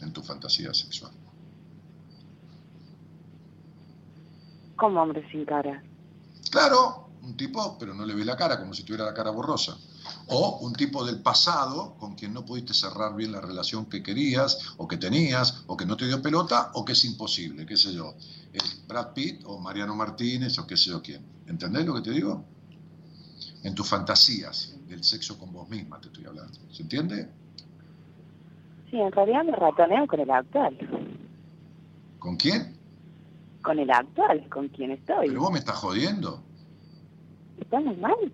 en 0.00 0.12
tu 0.12 0.22
fantasía 0.22 0.72
sexual. 0.74 1.12
¿Cómo 4.76 5.02
hombres 5.02 5.24
sin 5.30 5.44
cara? 5.44 5.82
Claro, 6.50 7.09
un 7.22 7.36
tipo, 7.36 7.76
pero 7.78 7.94
no 7.94 8.06
le 8.06 8.14
ve 8.14 8.24
la 8.24 8.36
cara, 8.36 8.58
como 8.58 8.74
si 8.74 8.82
tuviera 8.82 9.04
la 9.04 9.14
cara 9.14 9.30
borrosa. 9.30 9.76
O 10.28 10.58
un 10.62 10.72
tipo 10.72 11.04
del 11.04 11.20
pasado 11.20 11.96
con 11.98 12.14
quien 12.14 12.32
no 12.32 12.44
pudiste 12.44 12.74
cerrar 12.74 13.14
bien 13.14 13.32
la 13.32 13.40
relación 13.40 13.86
que 13.86 14.02
querías, 14.02 14.74
o 14.76 14.88
que 14.88 14.96
tenías, 14.96 15.64
o 15.66 15.76
que 15.76 15.86
no 15.86 15.96
te 15.96 16.06
dio 16.06 16.22
pelota, 16.22 16.70
o 16.74 16.84
que 16.84 16.92
es 16.92 17.04
imposible, 17.04 17.66
qué 17.66 17.76
sé 17.76 17.92
yo. 17.92 18.14
Brad 18.88 19.12
Pitt 19.12 19.42
o 19.44 19.58
Mariano 19.58 19.94
Martínez 19.94 20.58
o 20.58 20.66
qué 20.66 20.76
sé 20.76 20.90
yo 20.90 21.02
quién. 21.02 21.24
¿Entendés 21.46 21.86
lo 21.86 21.94
que 21.94 22.02
te 22.02 22.10
digo? 22.10 22.44
En 23.62 23.74
tus 23.74 23.88
fantasías 23.88 24.76
del 24.88 25.04
sexo 25.04 25.38
con 25.38 25.52
vos 25.52 25.68
misma 25.68 26.00
te 26.00 26.08
estoy 26.08 26.24
hablando. 26.24 26.58
¿Se 26.72 26.82
entiende? 26.82 27.28
Sí, 28.90 28.98
en 28.98 29.12
realidad 29.12 29.44
me 29.44 29.52
ratoneo 29.52 30.06
con 30.06 30.20
el 30.20 30.30
actual. 30.30 30.76
¿Con 32.18 32.36
quién? 32.36 32.76
Con 33.62 33.78
el 33.78 33.90
actual, 33.90 34.48
con 34.48 34.68
quien 34.68 34.92
estoy. 34.92 35.28
Pero 35.28 35.40
vos 35.40 35.52
me 35.52 35.58
estás 35.58 35.76
jodiendo. 35.76 36.42
Estamos 37.60 37.98
mal. 37.98 38.32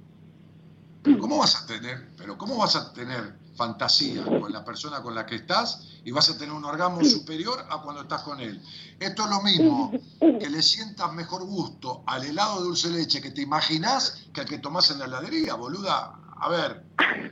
Pero 1.02 1.18
¿cómo 1.18 1.38
vas 1.38 1.54
a 1.54 1.66
tener, 1.66 2.10
pero 2.16 2.36
cómo 2.36 2.56
vas 2.56 2.74
a 2.74 2.92
tener 2.92 3.38
fantasía 3.54 4.24
con 4.24 4.52
la 4.52 4.64
persona 4.64 5.02
con 5.02 5.14
la 5.14 5.24
que 5.24 5.36
estás 5.36 5.88
y 6.04 6.10
vas 6.10 6.28
a 6.28 6.36
tener 6.36 6.52
un 6.52 6.64
orgasmo 6.64 7.04
superior 7.04 7.64
a 7.70 7.80
cuando 7.80 8.02
estás 8.02 8.22
con 8.22 8.40
él? 8.40 8.60
Esto 8.98 9.24
es 9.24 9.30
lo 9.30 9.40
mismo 9.42 9.92
que 10.18 10.50
le 10.50 10.62
sientas 10.62 11.12
mejor 11.12 11.44
gusto 11.44 12.02
al 12.06 12.24
helado 12.24 12.58
de 12.58 12.64
dulce 12.64 12.90
leche 12.90 13.20
que 13.20 13.30
te 13.30 13.42
imaginás 13.42 14.26
que 14.32 14.40
al 14.40 14.46
que 14.48 14.58
tomás 14.58 14.90
en 14.90 14.98
la 14.98 15.04
heladería, 15.04 15.54
boluda. 15.54 16.18
A 16.38 16.48
ver, 16.48 16.84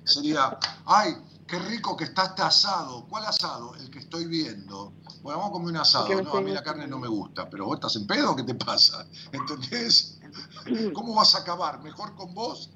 sería, 0.05 0.57
ay, 0.87 1.17
qué 1.47 1.59
rico 1.59 1.97
que 1.97 2.05
está 2.05 2.27
este 2.27 2.43
asado. 2.43 3.07
¿Cuál 3.07 3.27
asado? 3.27 3.75
El 3.75 3.91
que 3.91 3.99
estoy 3.99 4.27
viendo. 4.27 4.93
Bueno, 5.23 5.41
vamos 5.41 5.49
a 5.49 5.53
comer 5.53 5.69
un 5.71 5.77
asado. 5.79 6.23
No, 6.23 6.35
a 6.37 6.41
mí 6.41 6.53
la 6.53 6.63
carne 6.63 6.87
no 6.87 6.99
me 6.99 7.09
gusta, 7.09 7.51
pero 7.51 7.67
vos 7.67 7.75
estás 7.75 7.97
en 7.97 8.07
pedo, 8.07 8.37
¿qué 8.37 8.45
te 8.45 8.55
pasa? 8.55 9.07
¿Entendés? 9.33 10.21
¿Cómo 10.95 11.15
vas 11.15 11.35
a 11.35 11.39
acabar? 11.39 11.83
¿Mejor 11.83 12.15
con 12.15 12.35
vos 12.35 12.71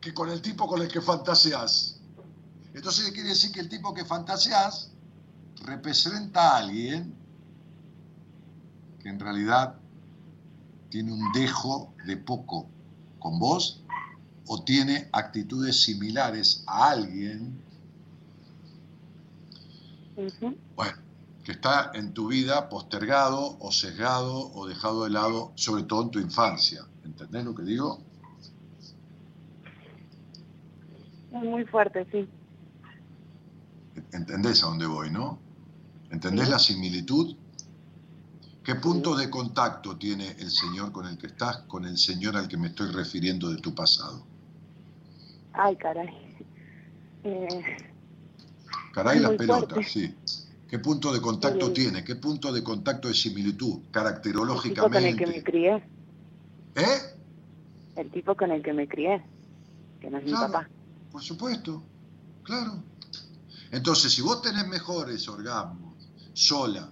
que 0.00 0.14
con 0.14 0.30
el 0.30 0.40
tipo 0.40 0.66
con 0.66 0.80
el 0.80 0.88
que 0.88 1.00
fantaseas? 1.00 2.00
Entonces 2.74 3.10
quiere 3.12 3.30
decir 3.30 3.52
que 3.52 3.60
el 3.60 3.68
tipo 3.68 3.92
que 3.92 4.04
fantaseas 4.04 4.92
representa 5.64 6.52
a 6.52 6.58
alguien 6.58 7.14
que 9.00 9.08
en 9.08 9.18
realidad 9.18 9.76
tiene 10.90 11.12
un 11.12 11.32
dejo 11.32 11.94
de 12.04 12.16
poco 12.16 12.68
con 13.18 13.38
vos 13.38 13.82
o 14.46 14.62
tiene 14.62 15.08
actitudes 15.12 15.82
similares 15.82 16.64
a 16.66 16.90
alguien. 16.90 17.62
Bueno, 20.76 20.98
que 21.44 21.52
está 21.52 21.92
en 21.94 22.12
tu 22.12 22.28
vida 22.28 22.68
postergado 22.68 23.56
o 23.60 23.72
sesgado 23.72 24.52
o 24.52 24.66
dejado 24.66 25.04
de 25.04 25.10
lado, 25.10 25.52
sobre 25.54 25.84
todo 25.84 26.02
en 26.02 26.10
tu 26.10 26.18
infancia. 26.18 26.84
¿Entendés 27.04 27.44
lo 27.44 27.54
que 27.54 27.62
digo? 27.62 28.02
Es 31.32 31.42
muy 31.42 31.64
fuerte, 31.64 32.06
sí. 32.10 32.28
¿Entendés 34.12 34.62
a 34.62 34.66
dónde 34.66 34.86
voy, 34.86 35.10
no? 35.10 35.38
¿Entendés 36.10 36.48
la 36.48 36.58
similitud? 36.58 37.36
¿Qué 38.64 38.74
punto 38.74 39.16
de 39.16 39.30
contacto 39.30 39.96
tiene 39.96 40.28
el 40.38 40.50
Señor 40.50 40.92
con 40.92 41.06
el 41.06 41.16
que 41.16 41.28
estás 41.28 41.58
con 41.68 41.84
el 41.86 41.96
Señor 41.96 42.36
al 42.36 42.46
que 42.46 42.56
me 42.56 42.68
estoy 42.68 42.90
refiriendo 42.90 43.48
de 43.48 43.56
tu 43.56 43.74
pasado? 43.74 44.24
Ay, 45.52 45.76
caray. 45.76 46.08
Eh, 47.24 47.62
caray 48.92 49.20
las 49.20 49.32
pelotas, 49.32 49.86
sí. 49.88 50.14
¿Qué 50.70 50.78
punto 50.78 51.12
de 51.12 51.20
contacto 51.20 51.72
tiene? 51.72 52.04
¿Qué 52.04 52.14
punto 52.14 52.52
de 52.52 52.62
contacto 52.62 53.08
de 53.08 53.14
similitud? 53.14 53.80
Caracterológicamente. 53.90 55.08
El 55.08 55.16
tipo 55.16 55.26
con 55.26 55.26
el 55.26 55.26
que 55.26 55.26
me 55.26 55.42
crié. 55.42 55.74
¿Eh? 56.76 57.16
El 57.96 58.10
tipo 58.12 58.36
con 58.36 58.50
el 58.52 58.62
que 58.62 58.72
me 58.72 58.86
crié, 58.86 59.20
que 60.00 60.08
no 60.08 60.18
es 60.18 60.24
mi 60.24 60.32
papá. 60.32 60.68
Por 61.10 61.22
supuesto, 61.24 61.82
claro. 62.44 62.84
Entonces, 63.72 64.12
si 64.12 64.22
vos 64.22 64.42
tenés 64.42 64.68
mejores 64.68 65.26
orgasmos 65.28 66.08
sola, 66.34 66.88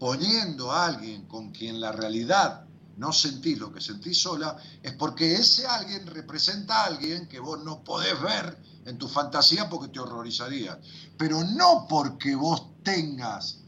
poniendo 0.00 0.72
a 0.72 0.86
alguien 0.86 1.26
con 1.26 1.52
quien 1.52 1.80
la 1.80 1.92
realidad 1.92 2.64
no 2.96 3.12
sentís 3.12 3.56
lo 3.60 3.72
que 3.72 3.80
sentís 3.80 4.18
sola, 4.18 4.56
es 4.82 4.94
porque 4.94 5.34
ese 5.34 5.64
alguien 5.64 6.08
representa 6.08 6.82
a 6.82 6.86
alguien 6.86 7.28
que 7.28 7.38
vos 7.38 7.62
no 7.62 7.84
podés 7.84 8.20
ver 8.20 8.58
en 8.84 8.98
tu 8.98 9.06
fantasía 9.06 9.68
porque 9.68 9.92
te 9.92 10.00
horrorizaría. 10.00 10.80
Pero 11.16 11.44
no 11.44 11.86
porque 11.88 12.34
vos 12.34 12.75
tengas 12.86 13.58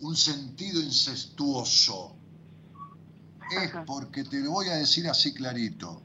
un 0.00 0.16
sentido 0.16 0.80
incestuoso. 0.80 2.14
Es 3.50 3.72
porque 3.84 4.22
te 4.22 4.40
lo 4.40 4.52
voy 4.52 4.68
a 4.68 4.76
decir 4.76 5.08
así 5.08 5.34
clarito. 5.34 6.02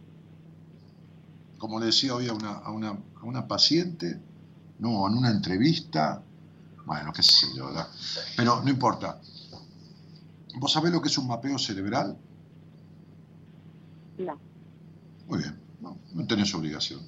Como 1.59 1.79
le 1.79 1.87
decía 1.87 2.15
hoy 2.15 2.27
a 2.27 2.33
una, 2.33 2.97
una, 3.21 3.47
paciente, 3.47 4.19
no, 4.79 5.07
en 5.07 5.13
una 5.13 5.29
entrevista, 5.29 6.23
bueno, 6.87 7.13
qué 7.13 7.21
sé 7.21 7.47
yo, 7.55 7.67
¿verdad? 7.67 7.87
Pero 8.35 8.61
no 8.63 8.69
importa. 8.69 9.21
¿Vos 10.55 10.71
sabés 10.71 10.91
lo 10.91 11.01
que 11.01 11.07
es 11.07 11.17
un 11.19 11.27
mapeo 11.27 11.59
cerebral? 11.59 12.17
No. 14.17 14.39
Muy 15.27 15.37
bien, 15.37 15.59
no, 15.79 15.99
no 16.13 16.25
tenés 16.25 16.53
obligación. 16.55 17.01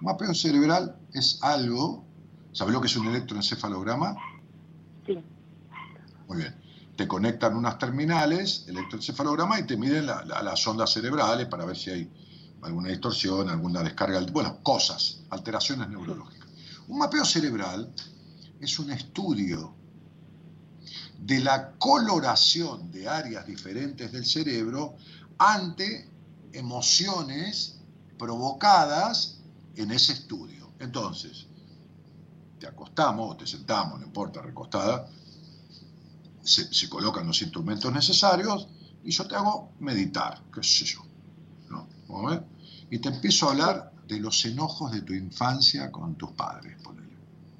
Un 0.00 0.04
mapeo 0.04 0.32
cerebral 0.34 0.96
es 1.12 1.42
algo, 1.42 2.04
¿sabés 2.52 2.74
lo 2.74 2.80
que 2.80 2.86
es 2.86 2.96
un 2.96 3.08
electroencefalograma? 3.08 4.16
Muy 6.28 6.38
bien. 6.38 6.54
Te 6.96 7.06
conectan 7.06 7.56
unas 7.56 7.78
terminales, 7.78 8.64
electroencefalograma, 8.68 9.60
y 9.60 9.66
te 9.66 9.76
miden 9.76 10.06
las 10.06 10.66
ondas 10.66 10.92
cerebrales 10.92 11.46
para 11.46 11.64
ver 11.66 11.76
si 11.76 11.90
hay 11.90 12.10
alguna 12.62 12.88
distorsión, 12.88 13.48
alguna 13.50 13.82
descarga, 13.82 14.20
bueno, 14.32 14.62
cosas, 14.62 15.20
alteraciones 15.30 15.88
neurológicas. 15.88 16.48
Un 16.88 16.98
mapeo 16.98 17.24
cerebral 17.24 17.92
es 18.60 18.78
un 18.78 18.90
estudio 18.90 19.74
de 21.18 21.40
la 21.40 21.72
coloración 21.72 22.90
de 22.90 23.08
áreas 23.08 23.46
diferentes 23.46 24.10
del 24.12 24.24
cerebro 24.24 24.96
ante 25.38 26.08
emociones 26.52 27.80
provocadas 28.18 29.38
en 29.74 29.90
ese 29.90 30.14
estudio. 30.14 30.72
Entonces, 30.78 31.46
te 32.58 32.66
acostamos 32.66 33.32
o 33.32 33.36
te 33.36 33.46
sentamos, 33.46 34.00
no 34.00 34.06
importa, 34.06 34.40
recostada, 34.40 35.10
se, 36.46 36.88
colocan 36.88 37.26
los 37.26 37.42
instrumentos 37.42 37.92
necesarios 37.92 38.68
y 39.04 39.10
yo 39.10 39.26
te 39.26 39.34
hago 39.34 39.72
meditar, 39.80 40.42
qué 40.52 40.62
sé 40.62 40.84
yo. 40.84 41.00
¿no? 41.68 41.86
Y 42.90 42.98
te 42.98 43.08
empiezo 43.08 43.48
a 43.48 43.52
hablar 43.52 43.92
de 44.06 44.20
los 44.20 44.44
enojos 44.44 44.92
de 44.92 45.02
tu 45.02 45.12
infancia 45.12 45.90
con 45.90 46.14
tus 46.14 46.30
padres, 46.32 46.76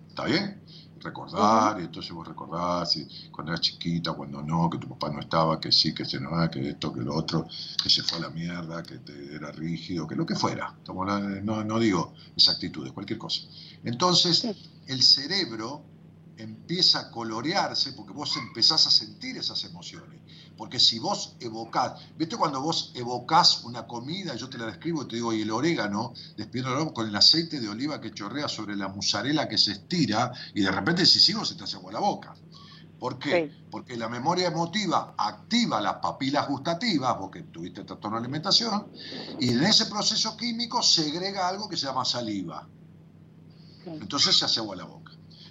¿Está 0.09 0.25
bien? 0.25 0.63
recordar, 1.07 1.81
y 1.81 1.85
entonces 1.85 2.13
vos 2.13 2.27
recordás 2.27 2.99
cuando 3.31 3.53
eras 3.53 3.61
chiquita, 3.61 4.13
cuando 4.13 4.43
no, 4.43 4.69
que 4.69 4.79
tu 4.79 4.89
papá 4.89 5.11
no 5.11 5.21
estaba, 5.21 5.61
que 5.61 5.73
sí, 5.73 5.95
que 5.95 6.05
se 6.05 6.21
no, 6.21 6.31
que 6.51 6.71
esto, 6.71 6.93
que 6.93 7.01
lo 7.01 7.15
otro, 7.15 7.47
que 7.83 7.89
se 7.89 8.03
fue 8.03 8.19
a 8.19 8.23
la 8.23 8.31
mierda, 8.31 8.83
que 8.83 8.99
te 8.99 9.35
era 9.35 9.53
rígido, 9.53 10.07
que 10.07 10.17
lo 10.17 10.27
que 10.27 10.35
fuera. 10.35 10.75
No, 10.89 11.65
no 11.65 11.79
digo 11.79 12.15
exactitudes, 12.37 12.93
cualquier 12.93 13.19
cosa. 13.19 13.43
Entonces, 13.85 14.47
el 14.87 15.03
cerebro 15.03 15.83
empieza 16.37 17.01
a 17.01 17.11
colorearse 17.11 17.93
porque 17.93 18.13
vos 18.13 18.37
empezás 18.37 18.87
a 18.87 18.91
sentir 18.91 19.37
esas 19.37 19.65
emociones. 19.65 20.21
Porque 20.57 20.81
si 20.81 20.99
vos 20.99 21.37
evocás, 21.41 22.01
¿viste 22.17 22.37
cuando 22.37 22.61
vos 22.61 22.93
evocás 22.95 23.65
una 23.65 23.87
comida, 23.87 24.35
yo 24.35 24.49
te 24.49 24.59
la 24.59 24.67
describo 24.67 25.03
y 25.03 25.09
te 25.09 25.17
digo, 25.17 25.33
y 25.33 25.43
el 25.43 25.51
orégano, 25.51 26.13
despidiéndolo 26.37 26.93
con 26.95 27.09
el 27.09 27.17
aceite 27.17 27.61
de 27.61 27.69
oliva 27.69 28.01
que 28.01 28.13
chorrea 28.13 28.49
sobre 28.49 28.77
la 28.77 28.89
musarela 28.89 29.49
que 29.49 29.59
se 29.59 29.73
estira, 29.73 30.33
y 30.55 30.63
de 30.63 30.71
repente 30.71 31.05
si 31.05 31.21
sigo 31.21 31.45
se 31.45 31.55
te 31.55 31.65
hace 31.65 31.77
agua 31.77 31.93
la 31.93 32.01
boca. 32.01 32.35
¿Por 32.99 33.19
qué? 33.19 33.53
Porque 33.71 33.95
la 33.97 34.09
memoria 34.09 34.49
emotiva 34.49 35.15
activa 35.19 35.83
las 35.83 35.97
papilas 35.97 36.49
gustativas, 36.49 37.15
porque 37.19 37.43
tuviste 37.43 37.85
trastorno 37.85 38.17
de 38.17 38.25
alimentación, 38.25 38.89
y 39.39 39.51
en 39.51 39.63
ese 39.65 39.87
proceso 39.87 40.37
químico 40.37 40.83
segrega 40.83 41.47
algo 41.47 41.69
que 41.69 41.77
se 41.77 41.87
llama 41.87 42.07
saliva. 42.07 42.67
Entonces 43.85 44.39
se 44.39 44.47
hace 44.47 44.61
agua 44.61 44.75
la 44.75 44.85
boca 44.85 45.06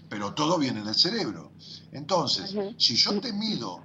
pero 0.10 0.34
todo 0.34 0.58
viene 0.58 0.84
del 0.84 0.96
cerebro. 0.96 1.54
Entonces, 1.92 2.56
si 2.78 2.96
yo 2.96 3.20
te 3.20 3.34
mido 3.34 3.84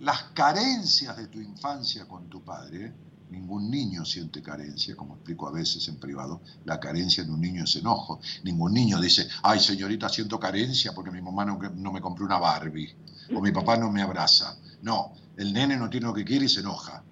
las 0.00 0.22
carencias 0.34 1.16
de 1.16 1.26
tu 1.28 1.40
infancia 1.40 2.06
con 2.06 2.28
tu 2.28 2.44
padre, 2.44 2.94
Ningún 3.30 3.70
niño 3.70 4.04
siente 4.04 4.42
carencia, 4.42 4.96
como 4.96 5.14
explico 5.14 5.46
a 5.48 5.52
veces 5.52 5.86
en 5.88 6.00
privado. 6.00 6.40
La 6.64 6.80
carencia 6.80 7.22
en 7.22 7.30
un 7.30 7.40
niño 7.40 7.64
es 7.64 7.76
enojo. 7.76 8.20
Ningún 8.44 8.72
niño 8.72 9.00
dice, 9.00 9.28
ay 9.42 9.60
señorita, 9.60 10.08
siento 10.08 10.40
carencia 10.40 10.92
porque 10.94 11.10
mi 11.10 11.20
mamá 11.20 11.44
no, 11.44 11.58
no 11.58 11.92
me 11.92 12.00
compró 12.00 12.24
una 12.24 12.38
Barbie 12.38 12.96
o 13.34 13.40
mi 13.40 13.52
papá 13.52 13.76
no 13.76 13.92
me 13.92 14.00
abraza. 14.00 14.56
No, 14.82 15.12
el 15.36 15.52
nene 15.52 15.76
no 15.76 15.90
tiene 15.90 16.06
lo 16.06 16.14
que 16.14 16.24
quiere 16.24 16.46
y 16.46 16.48
se 16.48 16.60
enoja. 16.60 17.04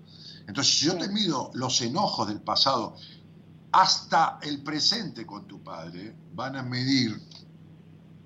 Entonces, 0.46 0.78
si 0.78 0.86
yo 0.86 0.96
te 0.96 1.08
mido 1.08 1.50
los 1.54 1.80
enojos 1.82 2.28
del 2.28 2.40
pasado 2.40 2.96
hasta 3.76 4.38
el 4.40 4.62
presente 4.62 5.26
con 5.26 5.46
tu 5.46 5.62
padre, 5.62 6.16
van 6.32 6.56
a 6.56 6.62
medir 6.62 7.20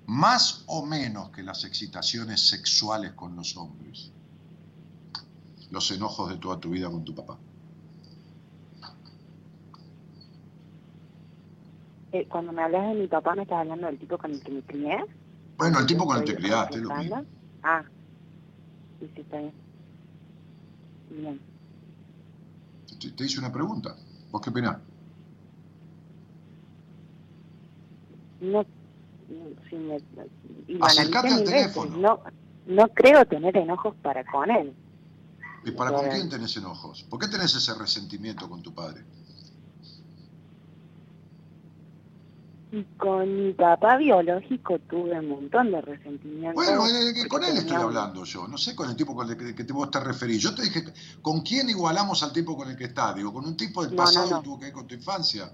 más 0.05 0.63
o 0.67 0.85
menos 0.85 1.29
que 1.31 1.43
las 1.43 1.65
excitaciones 1.65 2.47
sexuales 2.47 3.11
con 3.11 3.35
los 3.35 3.57
hombres, 3.57 4.13
los 5.69 5.91
enojos 5.91 6.29
de 6.29 6.37
toda 6.37 6.57
tu 6.57 6.69
vida 6.69 6.89
con 6.89 7.03
tu 7.03 7.13
papá. 7.13 7.37
Eh, 12.13 12.25
cuando 12.29 12.53
me 12.53 12.63
hablas 12.63 12.87
de 12.87 13.01
mi 13.01 13.07
papá, 13.07 13.35
¿me 13.35 13.41
estás 13.43 13.59
hablando 13.59 13.87
del 13.87 13.99
tipo 13.99 14.17
con 14.17 14.31
el 14.31 14.41
que 14.41 14.51
me 14.51 14.61
crié? 14.61 15.03
Bueno, 15.57 15.79
el 15.79 15.85
tipo 15.85 16.05
con 16.05 16.19
el 16.19 16.23
que 16.23 16.33
te 16.33 16.39
criaste, 16.39 16.77
lo 16.77 16.95
mismo. 16.95 17.25
Ah, 17.61 17.83
sí, 19.01 19.11
sí, 19.15 19.19
está 19.19 19.37
bien. 19.37 19.53
Bien. 21.09 21.41
Te, 23.17 23.25
hice 23.25 23.39
una 23.39 23.51
pregunta. 23.51 23.97
¿Vos 24.31 24.41
qué 24.41 24.49
opinás? 24.49 24.77
No, 28.41 28.65
si 29.69 29.75
me, 29.75 29.97
Acercate 30.81 31.29
al 31.29 31.43
teléfono. 31.43 31.97
no, 31.97 32.19
no 32.65 32.87
creo 32.89 33.25
tener 33.25 33.55
enojos 33.55 33.95
para 34.01 34.23
con 34.25 34.49
él. 34.51 34.73
¿Y 35.63 35.71
para 35.71 35.93
con 35.93 36.09
quién 36.09 36.29
tenés 36.29 36.57
enojos? 36.57 37.03
¿Por 37.03 37.19
qué 37.19 37.27
tenés 37.27 37.55
ese 37.55 37.73
resentimiento 37.75 38.49
con 38.49 38.61
tu 38.61 38.73
padre? 38.73 39.03
con 42.97 43.47
mi 43.47 43.53
papá 43.53 43.97
biológico 43.97 44.79
tuve 44.79 45.19
un 45.19 45.29
montón 45.29 45.71
de 45.71 45.81
resentimiento. 45.81 46.53
Bueno, 46.53 46.87
eh, 46.87 47.27
con 47.27 47.43
él 47.43 47.57
estoy 47.57 47.75
hablando 47.75 48.23
yo, 48.23 48.47
no 48.47 48.57
sé 48.57 48.75
con 48.75 48.89
el 48.89 48.95
tipo 48.95 49.13
con 49.13 49.29
el 49.29 49.55
que, 49.55 49.63
te, 49.63 49.73
vos 49.73 49.91
te 49.91 49.99
referís. 49.99 50.41
Yo 50.41 50.55
te 50.55 50.63
dije, 50.63 50.85
¿con 51.21 51.41
quién 51.41 51.69
igualamos 51.69 52.23
al 52.23 52.31
tipo 52.31 52.55
con 52.55 52.69
el 52.69 52.77
que 52.77 52.85
estás? 52.85 53.15
Digo, 53.15 53.33
con 53.33 53.45
un 53.45 53.57
tipo 53.57 53.85
del 53.85 53.93
pasado 53.93 54.37
que 54.37 54.43
tuvo 54.45 54.59
que 54.59 54.65
ver 54.65 54.73
con 54.73 54.87
tu 54.87 54.95
infancia. 54.95 55.51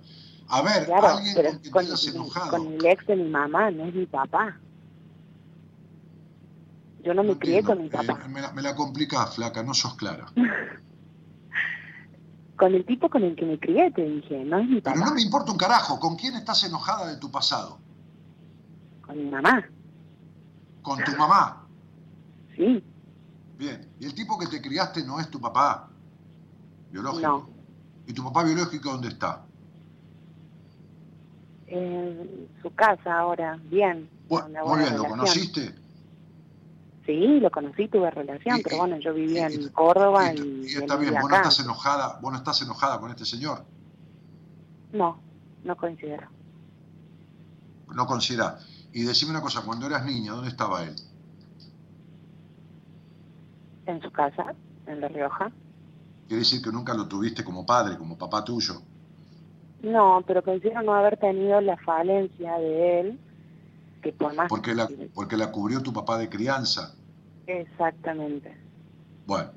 A 0.49 0.61
ver, 0.61 0.91
alguien 0.91 1.36
con 1.36 1.60
quien 1.60 1.74
te 1.74 1.80
hayas 1.80 2.07
enojado. 2.07 2.52
Con 2.52 2.74
el 2.74 2.86
ex 2.86 3.06
de 3.06 3.15
mi 3.15 3.30
mamá, 3.30 3.69
no 3.72 3.86
es 3.86 3.94
mi 3.94 4.06
papá. 4.06 4.57
Yo 7.03 7.14
no, 7.14 7.24
me 7.24 7.38
crié 7.38 7.64
con 7.64 7.82
mi 7.82 7.90
papá. 7.90 8.19
Eh, 8.26 8.28
me, 8.30 8.41
la, 8.41 8.52
me 8.52 8.61
la 8.61 8.76
complicás, 8.76 9.36
flaca, 9.36 9.64
no 9.64 9.74
sos 9.74 9.95
clara. 9.95 10.26
Con 12.57 12.74
el 12.74 12.86
tipo 12.86 13.07
con 13.07 13.24
el 13.24 13.36
que 13.36 13.45
me 13.45 13.60
crié, 13.60 13.91
te 13.91 14.02
dije, 14.02 14.44
no 14.44 14.57
es 14.57 14.68
mi 14.68 14.82
papá. 14.82 14.95
Pero 14.95 15.06
no 15.06 15.14
me 15.14 15.22
importa 15.22 15.52
un 15.52 15.60
carajo, 15.60 15.99
¿con 15.99 16.15
quién 16.15 16.34
estás 16.36 16.64
enojada 16.64 17.06
de 17.06 17.18
tu 17.18 17.30
pasado? 17.30 17.78
Con 19.06 19.15
mi 19.15 19.30
mamá. 19.30 19.64
¿Con 20.82 21.03
tu 21.03 21.11
mamá? 21.15 21.68
Sí. 22.56 22.84
Bien, 23.60 23.88
¿y 23.99 24.06
el 24.06 24.15
tipo 24.15 24.40
que 24.40 24.48
te 24.48 24.60
criaste 24.60 25.03
no 25.06 25.19
es 25.19 25.30
tu 25.30 25.40
papá 25.40 25.88
biológico? 26.90 27.28
No. 27.28 27.49
¿Y 28.07 28.14
tu 28.14 28.24
papá 28.24 28.44
biológico 28.44 28.90
dónde 28.90 29.10
está? 29.10 29.45
En 31.68 32.49
su 32.61 32.73
casa 32.73 33.19
ahora, 33.19 33.60
bien. 33.64 34.10
Bueno, 34.30 34.65
muy 34.65 34.80
bien, 34.80 34.98
¿lo 34.98 35.06
conociste? 35.06 35.73
Sí, 37.06 37.39
lo 37.39 37.49
conocí, 37.49 37.88
tuve 37.88 38.11
relación, 38.11 38.60
pero 38.64 38.77
bueno, 38.77 38.98
yo 38.98 39.14
vivía 39.14 39.48
en 39.48 39.69
Córdoba 39.69 40.34
y, 40.34 40.65
y, 40.65 40.76
está 40.76 40.98
bien, 40.98 41.14
¿vos 41.22 41.30
no 41.30 41.38
estás 41.38 41.60
enojada, 41.61 42.19
vos 42.22 42.31
no 42.31 42.38
estás 42.38 42.61
enojada 42.61 42.99
con 42.99 43.11
este 43.11 43.23
señor? 43.23 43.64
No, 44.91 45.19
no 45.64 45.76
considero. 45.77 46.27
No 47.94 48.06
considera. 48.06 48.60
Y 48.91 49.03
decime 49.03 49.31
una 49.31 49.41
cosa, 49.41 49.61
cuando 49.61 49.85
eras 49.85 50.06
niña, 50.06 50.34
¿dónde 50.34 50.49
estaba 50.49 50.84
él? 50.84 50.95
En 53.85 54.02
su 54.02 54.11
casa, 54.11 54.53
en 54.85 54.99
La 54.99 55.07
Rioja. 55.07 55.52
Quiere 56.27 56.39
decir 56.39 56.61
que 56.61 56.72
nunca 56.72 56.94
lo 56.94 57.07
tuviste 57.07 57.44
como 57.44 57.65
padre, 57.65 57.98
como 57.98 58.18
papá 58.18 58.44
tuyo. 58.44 58.81
No, 59.82 60.24
pero 60.26 60.44
considero 60.44 60.82
no 60.82 60.94
haber 60.94 61.18
tenido 61.18 61.62
la 61.62 61.78
falencia 61.78 62.58
de 62.58 62.99
él 62.99 63.20
porque 64.48 64.76
la, 64.76 64.90
porque 65.14 65.38
la 65.38 65.52
cubrió 65.52 65.82
tu 65.82 65.91
papá 65.91 66.18
de 66.18 66.30
crianza. 66.30 66.95
Exactamente. 67.45 68.56
Bueno, 69.26 69.52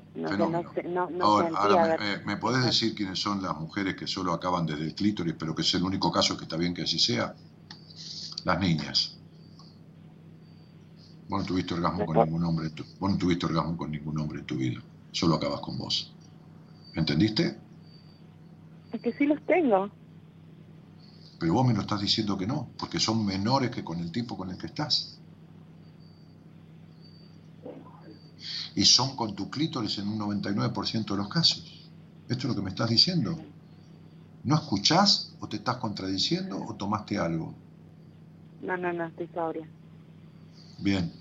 ahora, 1.55 1.97
me, 2.25 2.37
podés 2.37 2.65
decir 2.65 2.93
quiénes 2.93 3.19
son 3.19 3.41
las 3.41 3.57
mujeres 3.57 3.95
que 3.95 4.05
solo 4.05 4.33
acaban 4.33 4.65
desde 4.65 4.83
el 4.83 4.95
clítoris, 4.95 5.35
pero 5.37 5.55
que 5.55 5.61
es 5.61 5.73
el 5.75 5.83
único 5.83 6.11
caso 6.11 6.35
que 6.35 6.43
está 6.43 6.57
bien 6.57 6.73
que 6.73 6.81
así 6.81 6.99
sea? 6.99 7.35
Las 8.43 8.59
niñas. 8.59 9.17
Vos 11.29 11.41
no 11.41 11.45
tuviste 11.45 11.73
orgasmo 11.73 12.05
con 12.05 12.17
ningún 12.17 12.43
hombre, 12.43 12.69
vos 12.99 13.11
no 13.11 13.17
tuviste 13.17 13.45
orgasmo 13.45 13.77
con 13.77 13.91
ningún 13.91 14.19
hombre 14.19 14.39
en 14.39 14.45
tu 14.45 14.55
vida, 14.55 14.81
solo 15.11 15.35
acabas 15.35 15.61
con 15.61 15.77
vos. 15.77 16.13
¿Entendiste? 16.93 17.57
Es 18.91 19.01
que 19.01 19.13
sí 19.13 19.25
los 19.25 19.41
tengo. 19.45 19.89
Pero 21.41 21.55
vos 21.55 21.65
me 21.65 21.73
lo 21.73 21.81
estás 21.81 21.99
diciendo 21.99 22.37
que 22.37 22.45
no, 22.45 22.69
porque 22.77 22.99
son 22.99 23.25
menores 23.25 23.71
que 23.71 23.83
con 23.83 23.99
el 23.99 24.11
tipo 24.11 24.37
con 24.37 24.51
el 24.51 24.59
que 24.59 24.67
estás. 24.67 25.17
Y 28.75 28.85
son 28.85 29.15
con 29.15 29.33
tu 29.33 29.49
clítoris 29.49 29.97
en 29.97 30.07
un 30.07 30.19
99% 30.19 31.03
de 31.03 31.17
los 31.17 31.27
casos. 31.29 31.89
Esto 32.29 32.41
es 32.41 32.43
lo 32.43 32.55
que 32.55 32.61
me 32.61 32.69
estás 32.69 32.91
diciendo. 32.91 33.35
¿No 34.43 34.53
escuchás 34.53 35.33
o 35.39 35.47
te 35.49 35.55
estás 35.55 35.77
contradiciendo 35.77 36.63
o 36.63 36.75
tomaste 36.75 37.17
algo? 37.17 37.55
No, 38.61 38.77
no, 38.77 38.93
no, 38.93 39.07
estoy 39.07 39.27
sobria. 39.33 39.67
Bien. 40.77 41.11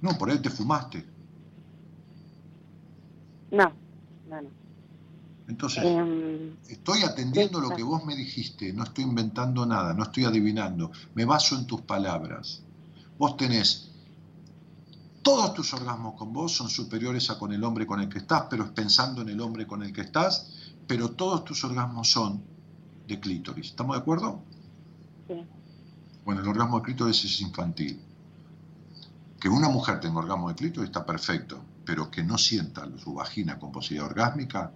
No, 0.00 0.16
por 0.16 0.30
ahí 0.30 0.38
te 0.38 0.48
fumaste. 0.48 1.04
No, 3.50 3.70
no, 4.26 4.40
no. 4.40 4.48
Entonces, 5.50 5.82
em, 5.84 6.54
estoy 6.68 7.02
atendiendo 7.02 7.60
lo 7.60 7.70
que 7.70 7.82
vos 7.82 8.04
me 8.04 8.14
dijiste, 8.14 8.72
no 8.72 8.84
estoy 8.84 9.02
inventando 9.02 9.66
nada, 9.66 9.92
no 9.92 10.04
estoy 10.04 10.24
adivinando, 10.24 10.92
me 11.14 11.24
baso 11.24 11.56
en 11.56 11.66
tus 11.66 11.80
palabras. 11.80 12.62
Vos 13.18 13.36
tenés, 13.36 13.90
todos 15.22 15.52
tus 15.52 15.74
orgasmos 15.74 16.14
con 16.14 16.32
vos 16.32 16.52
son 16.52 16.70
superiores 16.70 17.30
a 17.30 17.38
con 17.38 17.52
el 17.52 17.64
hombre 17.64 17.84
con 17.84 18.00
el 18.00 18.08
que 18.08 18.18
estás, 18.18 18.44
pero 18.48 18.64
es 18.64 18.70
pensando 18.70 19.22
en 19.22 19.28
el 19.28 19.40
hombre 19.40 19.66
con 19.66 19.82
el 19.82 19.92
que 19.92 20.02
estás, 20.02 20.72
pero 20.86 21.10
todos 21.10 21.44
tus 21.44 21.64
orgasmos 21.64 22.08
son 22.08 22.44
de 23.08 23.18
clítoris. 23.18 23.70
¿Estamos 23.70 23.96
de 23.96 24.02
acuerdo? 24.02 24.44
Sí. 25.26 25.34
Bueno, 26.24 26.42
el 26.42 26.48
orgasmo 26.48 26.78
de 26.78 26.84
clítoris 26.84 27.24
es 27.24 27.40
infantil. 27.40 28.00
Que 29.40 29.48
una 29.48 29.68
mujer 29.68 29.98
tenga 29.98 30.20
orgasmo 30.20 30.48
de 30.48 30.54
clítoris 30.54 30.90
está 30.90 31.04
perfecto, 31.04 31.60
pero 31.84 32.08
que 32.08 32.22
no 32.22 32.38
sienta 32.38 32.86
su 33.02 33.14
vagina 33.14 33.58
con 33.58 33.72
posibilidad 33.72 34.06
orgásmica 34.06 34.72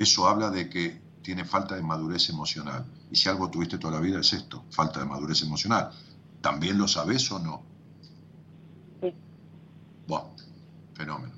eso 0.00 0.26
habla 0.26 0.48
de 0.48 0.70
que 0.70 0.98
tiene 1.20 1.44
falta 1.44 1.76
de 1.76 1.82
madurez 1.82 2.30
emocional. 2.30 2.86
Y 3.10 3.16
si 3.16 3.28
algo 3.28 3.50
tuviste 3.50 3.76
toda 3.76 3.94
la 3.94 4.00
vida 4.00 4.20
es 4.20 4.32
esto, 4.32 4.64
falta 4.70 4.98
de 4.98 5.04
madurez 5.04 5.42
emocional. 5.42 5.90
¿También 6.40 6.78
lo 6.78 6.88
sabes 6.88 7.30
o 7.30 7.38
no? 7.38 7.62
Sí. 9.02 9.14
Bueno, 10.08 10.30
fenómeno. 10.94 11.34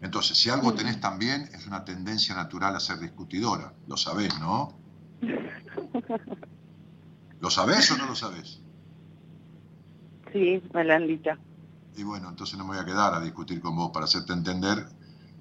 Entonces, 0.00 0.36
si 0.36 0.50
algo 0.50 0.74
tenés 0.74 1.00
también, 1.00 1.48
es 1.54 1.68
una 1.68 1.84
tendencia 1.84 2.34
natural 2.34 2.74
a 2.74 2.80
ser 2.80 2.98
discutidora. 2.98 3.72
Lo 3.86 3.96
sabés, 3.96 4.36
¿no? 4.40 4.76
¿Lo 7.40 7.48
sabés 7.48 7.92
o 7.92 7.96
no 7.96 8.06
lo 8.06 8.16
sabés? 8.16 8.60
Sí, 10.32 10.60
me 10.72 10.92
han 10.92 11.06
dicho. 11.06 11.30
Y 11.96 12.02
bueno, 12.02 12.28
entonces 12.28 12.58
no 12.58 12.64
me 12.64 12.70
voy 12.70 12.78
a 12.80 12.84
quedar 12.84 13.14
a 13.14 13.20
discutir 13.20 13.60
con 13.60 13.76
vos 13.76 13.92
para 13.92 14.06
hacerte 14.06 14.32
entender 14.32 14.84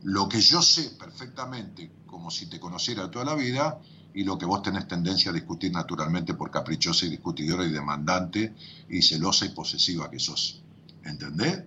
lo 0.03 0.29
que 0.29 0.39
yo 0.39 0.61
sé 0.61 0.91
perfectamente, 0.99 1.91
como 2.13 2.29
si 2.29 2.45
te 2.45 2.59
conociera 2.59 3.09
toda 3.09 3.25
la 3.25 3.33
vida, 3.33 3.79
y 4.13 4.23
lo 4.23 4.37
que 4.37 4.45
vos 4.45 4.61
tenés 4.61 4.87
tendencia 4.87 5.31
a 5.31 5.33
discutir 5.33 5.71
naturalmente 5.71 6.35
por 6.35 6.51
caprichosa 6.51 7.07
y 7.07 7.09
discutidora 7.09 7.65
y 7.65 7.71
demandante 7.71 8.53
y 8.87 9.01
celosa 9.01 9.47
y 9.47 9.49
posesiva 9.49 10.11
que 10.11 10.19
sos. 10.19 10.61
¿Entendés? 11.03 11.63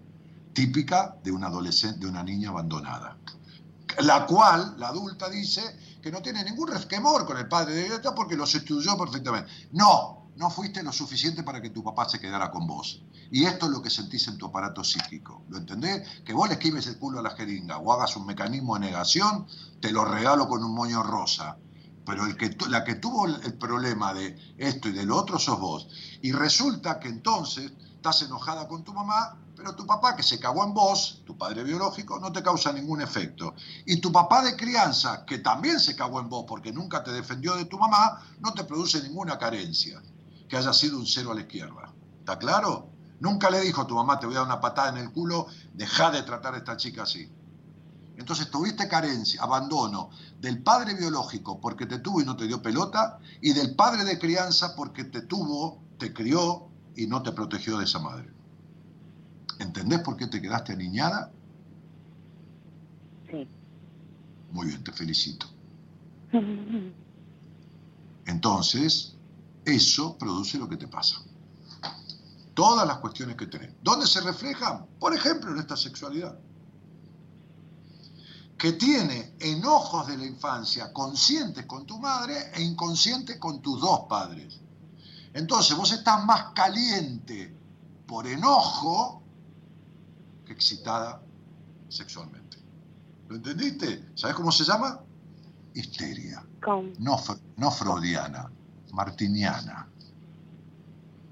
Típica 0.52 1.16
de 1.24 1.32
una 1.32 1.48
adolescente, 1.48 1.98
de 1.98 2.06
una 2.06 2.22
niña 2.22 2.50
abandonada. 2.50 3.16
La 4.04 4.24
cual, 4.24 4.76
la 4.78 4.88
adulta, 4.88 5.28
dice 5.28 5.62
que 6.00 6.12
no 6.12 6.22
tiene 6.22 6.44
ningún 6.44 6.68
resquemor 6.68 7.26
con 7.26 7.38
el 7.38 7.48
padre 7.48 7.74
de 7.74 7.86
ella 7.86 8.14
porque 8.14 8.36
los 8.36 8.54
estudió 8.54 8.96
perfectamente. 8.96 9.50
No, 9.72 10.15
no 10.36 10.50
fuiste 10.50 10.82
lo 10.82 10.92
suficiente 10.92 11.42
para 11.42 11.60
que 11.60 11.70
tu 11.70 11.82
papá 11.82 12.08
se 12.08 12.20
quedara 12.20 12.50
con 12.50 12.66
vos. 12.66 13.02
Y 13.30 13.44
esto 13.44 13.66
es 13.66 13.72
lo 13.72 13.82
que 13.82 13.90
sentís 13.90 14.28
en 14.28 14.38
tu 14.38 14.46
aparato 14.46 14.84
psíquico. 14.84 15.42
¿Lo 15.48 15.58
entendés? 15.58 16.22
Que 16.24 16.32
vos 16.32 16.48
le 16.48 16.54
esquives 16.54 16.86
el 16.86 16.98
culo 16.98 17.18
a 17.18 17.22
la 17.22 17.30
jeringa 17.30 17.78
o 17.78 17.92
hagas 17.92 18.16
un 18.16 18.26
mecanismo 18.26 18.74
de 18.74 18.80
negación, 18.80 19.46
te 19.80 19.90
lo 19.90 20.04
regalo 20.04 20.48
con 20.48 20.62
un 20.62 20.74
moño 20.74 21.02
rosa. 21.02 21.56
Pero 22.04 22.24
el 22.24 22.36
que, 22.36 22.56
la 22.68 22.84
que 22.84 22.94
tuvo 22.94 23.26
el 23.26 23.54
problema 23.54 24.14
de 24.14 24.38
esto 24.58 24.88
y 24.88 24.92
de 24.92 25.04
lo 25.04 25.16
otro 25.16 25.38
sos 25.38 25.58
vos. 25.58 25.88
Y 26.22 26.32
resulta 26.32 27.00
que 27.00 27.08
entonces 27.08 27.72
estás 27.96 28.22
enojada 28.22 28.68
con 28.68 28.84
tu 28.84 28.92
mamá, 28.92 29.36
pero 29.56 29.66
Pero 29.66 29.74
tu 29.74 29.86
papá 29.86 30.14
que 30.14 30.22
se 30.22 30.38
cagó 30.38 30.64
en 30.64 30.74
vos, 30.74 31.22
tu 31.24 31.36
padre 31.36 31.64
biológico, 31.64 32.20
no 32.20 32.30
te 32.30 32.42
causa 32.42 32.72
ningún 32.72 33.00
efecto. 33.00 33.54
Y 33.86 33.96
tu 34.00 34.12
papá 34.12 34.44
de 34.44 34.54
crianza, 34.54 35.24
que 35.24 35.38
también 35.38 35.80
se 35.80 35.96
cagó 35.96 36.20
en 36.20 36.28
vos 36.28 36.44
porque 36.46 36.72
nunca 36.72 37.02
te 37.02 37.10
defendió 37.10 37.56
de 37.56 37.64
tu 37.64 37.78
mamá, 37.78 38.22
no 38.38 38.52
te 38.52 38.62
produce 38.64 39.02
ninguna 39.02 39.38
carencia, 39.38 40.00
que 40.48 40.56
haya 40.56 40.72
sido 40.72 40.98
un 40.98 41.06
cero 41.06 41.32
a 41.32 41.34
la 41.34 41.42
izquierda. 41.42 41.92
¿Está 42.20 42.38
claro? 42.38 42.90
Nunca 43.20 43.50
le 43.50 43.60
dijo 43.60 43.82
a 43.82 43.86
tu 43.86 43.94
mamá, 43.94 44.18
te 44.18 44.26
voy 44.26 44.34
a 44.36 44.40
dar 44.40 44.46
una 44.46 44.60
patada 44.60 44.90
en 44.90 44.98
el 44.98 45.12
culo, 45.12 45.46
deja 45.72 46.10
de 46.10 46.22
tratar 46.22 46.54
a 46.54 46.58
esta 46.58 46.76
chica 46.76 47.04
así. 47.04 47.30
Entonces 48.16 48.50
tuviste 48.50 48.88
carencia, 48.88 49.42
abandono 49.42 50.10
del 50.40 50.62
padre 50.62 50.94
biológico 50.94 51.60
porque 51.60 51.86
te 51.86 51.98
tuvo 51.98 52.20
y 52.20 52.24
no 52.24 52.36
te 52.36 52.46
dio 52.46 52.62
pelota, 52.62 53.18
y 53.40 53.52
del 53.52 53.74
padre 53.74 54.04
de 54.04 54.18
crianza 54.18 54.74
porque 54.74 55.04
te 55.04 55.22
tuvo, 55.22 55.82
te 55.98 56.12
crió 56.12 56.68
y 56.94 57.06
no 57.06 57.22
te 57.22 57.32
protegió 57.32 57.78
de 57.78 57.84
esa 57.84 57.98
madre. 57.98 58.30
¿Entendés 59.58 60.00
por 60.00 60.16
qué 60.16 60.26
te 60.26 60.40
quedaste 60.40 60.72
aniñada? 60.72 61.30
Sí. 63.30 63.46
Muy 64.50 64.66
bien, 64.68 64.84
te 64.84 64.92
felicito. 64.92 65.46
Entonces, 68.26 69.15
eso 69.66 70.16
produce 70.16 70.58
lo 70.58 70.68
que 70.68 70.76
te 70.76 70.86
pasa. 70.86 71.16
Todas 72.54 72.86
las 72.86 72.98
cuestiones 72.98 73.36
que 73.36 73.48
tenés. 73.48 73.74
¿Dónde 73.82 74.06
se 74.06 74.20
reflejan? 74.20 74.86
Por 74.98 75.12
ejemplo, 75.12 75.50
en 75.50 75.58
esta 75.58 75.76
sexualidad. 75.76 76.38
Que 78.56 78.72
tiene 78.72 79.34
enojos 79.40 80.06
de 80.06 80.16
la 80.16 80.24
infancia 80.24 80.92
conscientes 80.92 81.66
con 81.66 81.84
tu 81.84 81.98
madre 81.98 82.52
e 82.54 82.62
inconscientes 82.62 83.38
con 83.38 83.60
tus 83.60 83.80
dos 83.80 84.02
padres. 84.08 84.60
Entonces 85.34 85.76
vos 85.76 85.92
estás 85.92 86.24
más 86.24 86.52
caliente 86.54 87.54
por 88.06 88.26
enojo 88.26 89.20
que 90.46 90.52
excitada 90.52 91.20
sexualmente. 91.88 92.56
¿Lo 93.28 93.36
entendiste? 93.36 94.12
¿Sabes 94.14 94.36
cómo 94.36 94.52
se 94.52 94.64
llama? 94.64 95.00
Histeria. 95.74 96.46
No, 96.98 97.20
no 97.56 97.70
freudiana, 97.70 98.50
martiniana. 98.92 99.88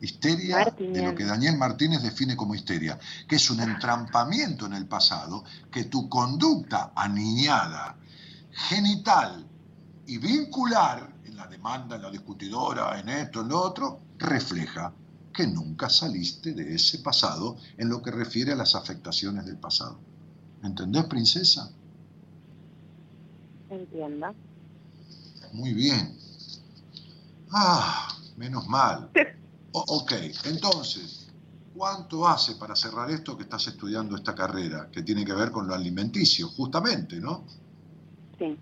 Histeria 0.01 0.75
de 0.79 1.03
lo 1.03 1.15
que 1.15 1.25
Daniel 1.25 1.57
Martínez 1.57 2.03
define 2.03 2.37
como 2.37 2.55
histeria, 2.55 2.99
que 3.27 3.37
es 3.37 3.51
un 3.51 3.61
entrampamiento 3.61 4.67
en 4.67 4.75
el 4.75 4.87
pasado, 4.87 5.45
que 5.71 5.85
tu 5.85 6.09
conducta 6.09 6.93
aniñada, 6.95 7.97
genital 8.51 9.47
y 10.07 10.19
vincular, 10.19 11.11
en 11.25 11.37
la 11.37 11.47
demanda, 11.47 11.97
en 11.97 12.03
la 12.03 12.11
discutidora, 12.11 12.99
en 13.01 13.09
esto, 13.09 13.41
en 13.41 13.49
lo 13.49 13.63
otro, 13.63 14.01
refleja 14.19 14.93
que 15.33 15.47
nunca 15.47 15.89
saliste 15.89 16.53
de 16.53 16.75
ese 16.75 16.99
pasado 16.99 17.57
en 17.77 17.89
lo 17.89 18.03
que 18.03 18.11
refiere 18.11 18.53
a 18.53 18.57
las 18.57 18.75
afectaciones 18.75 19.45
del 19.47 19.57
pasado. 19.57 19.99
¿Entendés, 20.63 21.05
princesa? 21.05 21.71
Entiendo. 23.69 24.35
Muy 25.53 25.73
bien. 25.75 26.24
Ah, 27.57 28.09
menos 28.37 28.67
mal. 28.67 29.13
ok, 29.71 30.13
entonces, 30.47 31.29
¿cuánto 31.73 32.27
hace 32.27 32.57
para 32.57 32.75
cerrar 32.75 33.13
esto 33.13 33.37
que 33.37 33.45
estás 33.45 33.69
estudiando 33.69 34.17
esta 34.17 34.35
carrera, 34.35 34.91
que 34.91 35.05
tiene 35.05 35.25
que 35.25 35.35
ver 35.35 35.53
con 35.53 35.69
lo 35.69 35.75
alimenticio, 35.75 36.49
justamente, 36.49 37.21
¿no? 37.21 37.45
Sí, 38.41 38.59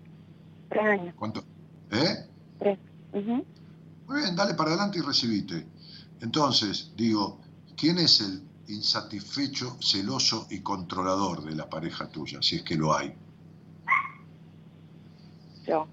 tres 0.69 0.83
años. 0.85 1.15
¿Cuánto? 1.17 1.43
¿Eh? 1.89 2.29
Tres. 2.59 2.77
Muy 3.13 4.21
bien, 4.21 4.35
dale 4.35 4.53
para 4.53 4.69
adelante 4.69 4.99
y 4.99 5.01
recibite. 5.01 5.67
Entonces, 6.21 6.91
digo, 6.95 7.41
¿quién 7.75 7.97
es 7.97 8.21
el 8.21 8.43
insatisfecho, 8.67 9.75
celoso 9.81 10.45
y 10.51 10.61
controlador 10.61 11.43
de 11.43 11.55
la 11.55 11.67
pareja 11.67 12.07
tuya, 12.09 12.43
si 12.43 12.57
es 12.57 12.61
que 12.61 12.75
lo 12.75 12.95
hay? 12.95 13.15
Yo. 15.65 15.87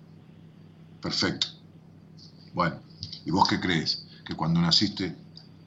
Perfecto. 1.01 1.47
Bueno, 2.53 2.90
¿y 3.25 3.31
vos 3.31 3.49
qué 3.49 3.61
crees? 3.61 4.07
Que 4.25 4.35
cuando 4.35 4.61
naciste, 4.61 5.15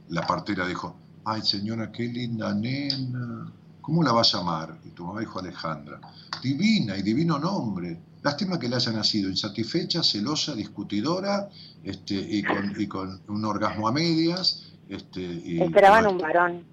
la 0.10 0.26
partera 0.26 0.68
dijo, 0.68 0.96
ay 1.26 1.42
señora, 1.42 1.92
qué 1.92 2.04
linda 2.04 2.54
nena, 2.54 3.52
¿cómo 3.82 4.04
la 4.04 4.12
va 4.12 4.22
a 4.22 4.26
llamar? 4.26 4.80
Y 4.86 4.90
tu 4.90 5.06
mamá 5.06 5.20
dijo 5.20 5.40
Alejandra, 5.40 6.00
divina 6.42 6.98
y 6.98 7.02
divino 7.02 7.40
nombre. 7.40 8.00
Lástima 8.22 8.58
que 8.58 8.70
le 8.70 8.78
haya 8.78 8.92
nacido 8.92 9.30
insatisfecha, 9.30 10.02
celosa, 10.02 10.56
discutidora 10.56 11.50
este, 11.84 12.16
y, 12.16 12.42
con, 12.42 12.74
y 12.80 12.88
con 12.88 13.22
un 13.28 13.46
orgasmo 13.46 13.88
a 13.88 13.92
medias. 13.92 14.72
Este, 14.88 15.22
y, 15.22 15.62
esperaban 15.62 16.08
un 16.08 16.18
varón. 16.18 16.64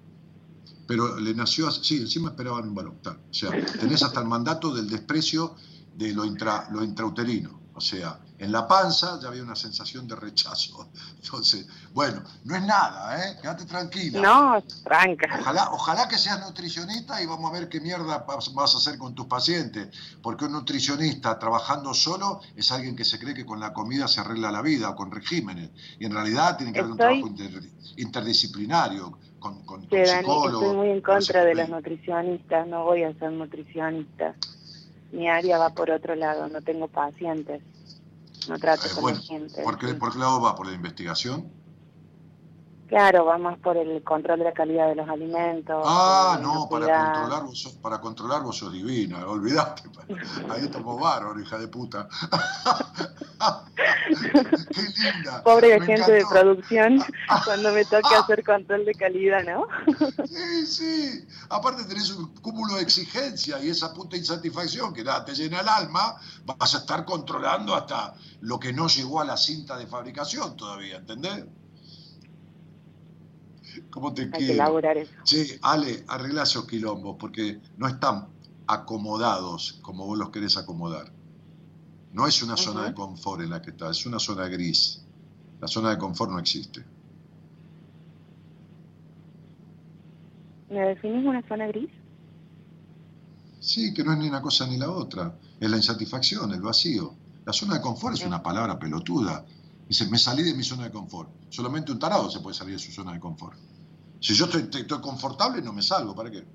Pero 0.87 1.19
le 1.19 1.33
nació, 1.33 1.69
sí, 1.71 1.97
encima 1.97 2.29
esperaban 2.29 2.69
un 2.69 2.75
varón. 2.75 2.95
O 3.05 3.33
sea, 3.33 3.49
tenés 3.79 4.01
hasta 4.01 4.21
el 4.21 4.27
mandato 4.27 4.73
del 4.73 4.89
desprecio 4.89 5.55
de 5.97 6.13
lo, 6.13 6.23
intra, 6.23 6.69
lo 6.71 6.83
intrauterino. 6.83 7.59
O 7.73 7.81
sea, 7.81 8.19
en 8.41 8.51
la 8.51 8.67
panza 8.67 9.19
ya 9.21 9.27
había 9.27 9.43
una 9.43 9.55
sensación 9.55 10.07
de 10.07 10.15
rechazo. 10.15 10.89
Entonces, 11.21 11.67
bueno, 11.93 12.23
no 12.43 12.55
es 12.55 12.63
nada, 12.63 13.23
¿eh? 13.23 13.37
Quédate 13.39 13.65
tranquila. 13.65 14.19
No, 14.19 14.63
tranca. 14.83 15.37
Ojalá, 15.39 15.69
ojalá 15.71 16.07
que 16.07 16.17
seas 16.17 16.39
nutricionista 16.41 17.21
y 17.21 17.27
vamos 17.27 17.51
a 17.51 17.53
ver 17.53 17.69
qué 17.69 17.79
mierda 17.79 18.25
vas 18.25 18.73
a 18.73 18.77
hacer 18.79 18.97
con 18.97 19.13
tus 19.13 19.27
pacientes. 19.27 19.95
Porque 20.23 20.45
un 20.45 20.53
nutricionista 20.53 21.37
trabajando 21.37 21.93
solo 21.93 22.41
es 22.55 22.71
alguien 22.71 22.95
que 22.95 23.05
se 23.05 23.19
cree 23.19 23.35
que 23.35 23.45
con 23.45 23.59
la 23.59 23.73
comida 23.73 24.07
se 24.07 24.21
arregla 24.21 24.51
la 24.51 24.63
vida 24.63 24.89
o 24.89 24.95
con 24.95 25.11
regímenes. 25.11 25.69
Y 25.99 26.05
en 26.05 26.11
realidad 26.11 26.57
tiene 26.57 26.73
que 26.73 26.79
haber 26.79 26.93
un 26.93 26.97
trabajo 26.97 27.29
interdisciplinario. 27.97 29.19
Con, 29.37 29.63
con, 29.65 29.81
psicólogos. 29.81 30.61
Estoy 30.61 30.75
muy 30.75 30.89
en 30.89 31.01
contra 31.01 31.43
de 31.43 31.55
los 31.55 31.69
nutricionistas, 31.69 32.67
no 32.67 32.85
voy 32.85 33.03
a 33.03 33.13
ser 33.13 33.31
nutricionista. 33.31 34.35
Mi 35.11 35.27
área 35.27 35.57
va 35.57 35.71
por 35.71 35.89
otro 35.89 36.13
lado, 36.13 36.47
no 36.47 36.61
tengo 36.61 36.87
pacientes 36.87 37.61
no 38.47 38.59
trato 38.59 38.87
eh, 38.87 38.91
con 38.99 39.15
gente. 39.21 39.63
¿por 39.63 39.77
qué, 39.77 39.93
¿Por 39.93 40.13
qué 40.13 40.19
lado 40.19 40.41
va? 40.41 40.55
¿Por 40.55 40.67
la 40.67 40.73
investigación? 40.73 41.60
Claro, 42.91 43.23
va 43.23 43.37
más 43.37 43.57
por 43.59 43.77
el 43.77 44.03
control 44.03 44.39
de 44.39 44.43
la 44.43 44.51
calidad 44.51 44.89
de 44.89 44.95
los 44.95 45.07
alimentos. 45.07 45.81
Ah, 45.87 46.37
no, 46.41 46.67
para 46.69 46.87
controlar, 46.87 47.43
vos 47.43 47.57
sos, 47.57 47.71
para 47.75 48.01
controlar 48.01 48.43
vos 48.43 48.57
sos 48.57 48.73
divina, 48.73 49.25
olvidaste. 49.25 49.83
Ahí 50.49 50.63
estamos 50.65 50.99
bárbaro, 50.99 51.39
hija 51.39 51.57
de 51.57 51.69
puta. 51.69 52.09
Qué 54.73 54.81
linda. 54.81 55.41
Pobre 55.41 55.79
gente 55.79 56.11
de 56.11 56.25
producción 56.29 57.01
cuando 57.45 57.71
me 57.71 57.85
toque 57.85 58.13
hacer 58.13 58.43
control 58.43 58.83
de 58.83 58.93
calidad, 58.93 59.41
¿no? 59.45 59.67
sí, 60.25 60.65
sí. 60.65 61.25
Aparte 61.47 61.85
tenés 61.85 62.11
un 62.11 62.35
cúmulo 62.41 62.75
de 62.75 62.81
exigencia 62.81 63.57
y 63.63 63.69
esa 63.69 63.93
puta 63.93 64.17
insatisfacción 64.17 64.93
que 64.93 65.05
nada, 65.05 65.23
te 65.23 65.33
llena 65.33 65.61
el 65.61 65.69
alma, 65.69 66.17
vas 66.43 66.75
a 66.75 66.79
estar 66.79 67.05
controlando 67.05 67.73
hasta 67.73 68.15
lo 68.41 68.59
que 68.59 68.73
no 68.73 68.89
llegó 68.89 69.21
a 69.21 69.23
la 69.23 69.37
cinta 69.37 69.77
de 69.77 69.87
fabricación 69.87 70.57
todavía, 70.57 70.97
¿entendés? 70.97 71.45
¿Cómo 73.91 74.13
te 74.13 74.23
Hay 74.23 74.47
que 74.47 74.53
eso. 74.53 75.11
Sí, 75.25 75.59
Ale, 75.61 76.05
arregla 76.07 76.43
esos 76.43 76.65
quilombos 76.65 77.17
porque 77.19 77.59
no 77.77 77.87
están 77.87 78.27
acomodados 78.65 79.79
como 79.81 80.05
vos 80.05 80.17
los 80.17 80.29
querés 80.29 80.55
acomodar. 80.57 81.11
No 82.13 82.25
es 82.25 82.41
una 82.41 82.57
zona 82.57 82.85
de 82.85 82.93
confort 82.93 83.41
en 83.41 83.49
la 83.49 83.61
que 83.61 83.71
estás, 83.71 83.99
es 83.99 84.05
una 84.05 84.19
zona 84.19 84.47
gris. 84.47 85.03
La 85.59 85.67
zona 85.67 85.91
de 85.91 85.97
confort 85.97 86.31
no 86.31 86.39
existe. 86.39 86.83
¿Me 90.69 90.79
definís 90.79 91.25
una 91.25 91.45
zona 91.47 91.67
gris? 91.67 91.89
Sí, 93.59 93.93
que 93.93 94.03
no 94.03 94.13
es 94.13 94.19
ni 94.19 94.27
una 94.27 94.41
cosa 94.41 94.65
ni 94.67 94.77
la 94.77 94.89
otra. 94.89 95.37
Es 95.59 95.69
la 95.69 95.77
insatisfacción, 95.77 96.51
el 96.53 96.61
vacío. 96.61 97.13
La 97.45 97.53
zona 97.53 97.75
de 97.75 97.81
confort 97.81 98.15
es 98.15 98.25
una 98.25 98.41
palabra 98.41 98.79
pelotuda. 98.79 99.45
Dice, 99.87 100.07
me 100.07 100.17
salí 100.17 100.43
de 100.43 100.53
mi 100.53 100.63
zona 100.63 100.85
de 100.85 100.91
confort. 100.91 101.29
Solamente 101.49 101.91
un 101.91 101.99
tarado 101.99 102.29
se 102.31 102.39
puede 102.39 102.55
salir 102.55 102.75
de 102.75 102.79
su 102.79 102.91
zona 102.91 103.13
de 103.13 103.19
confort. 103.19 103.57
Si 104.21 104.33
yo 104.35 104.45
estoy, 104.45 104.69
estoy 104.71 105.01
confortable, 105.01 105.61
no 105.61 105.73
me 105.73 105.81
salgo. 105.81 106.15
¿Para 106.15 106.31
qué? 106.31 106.45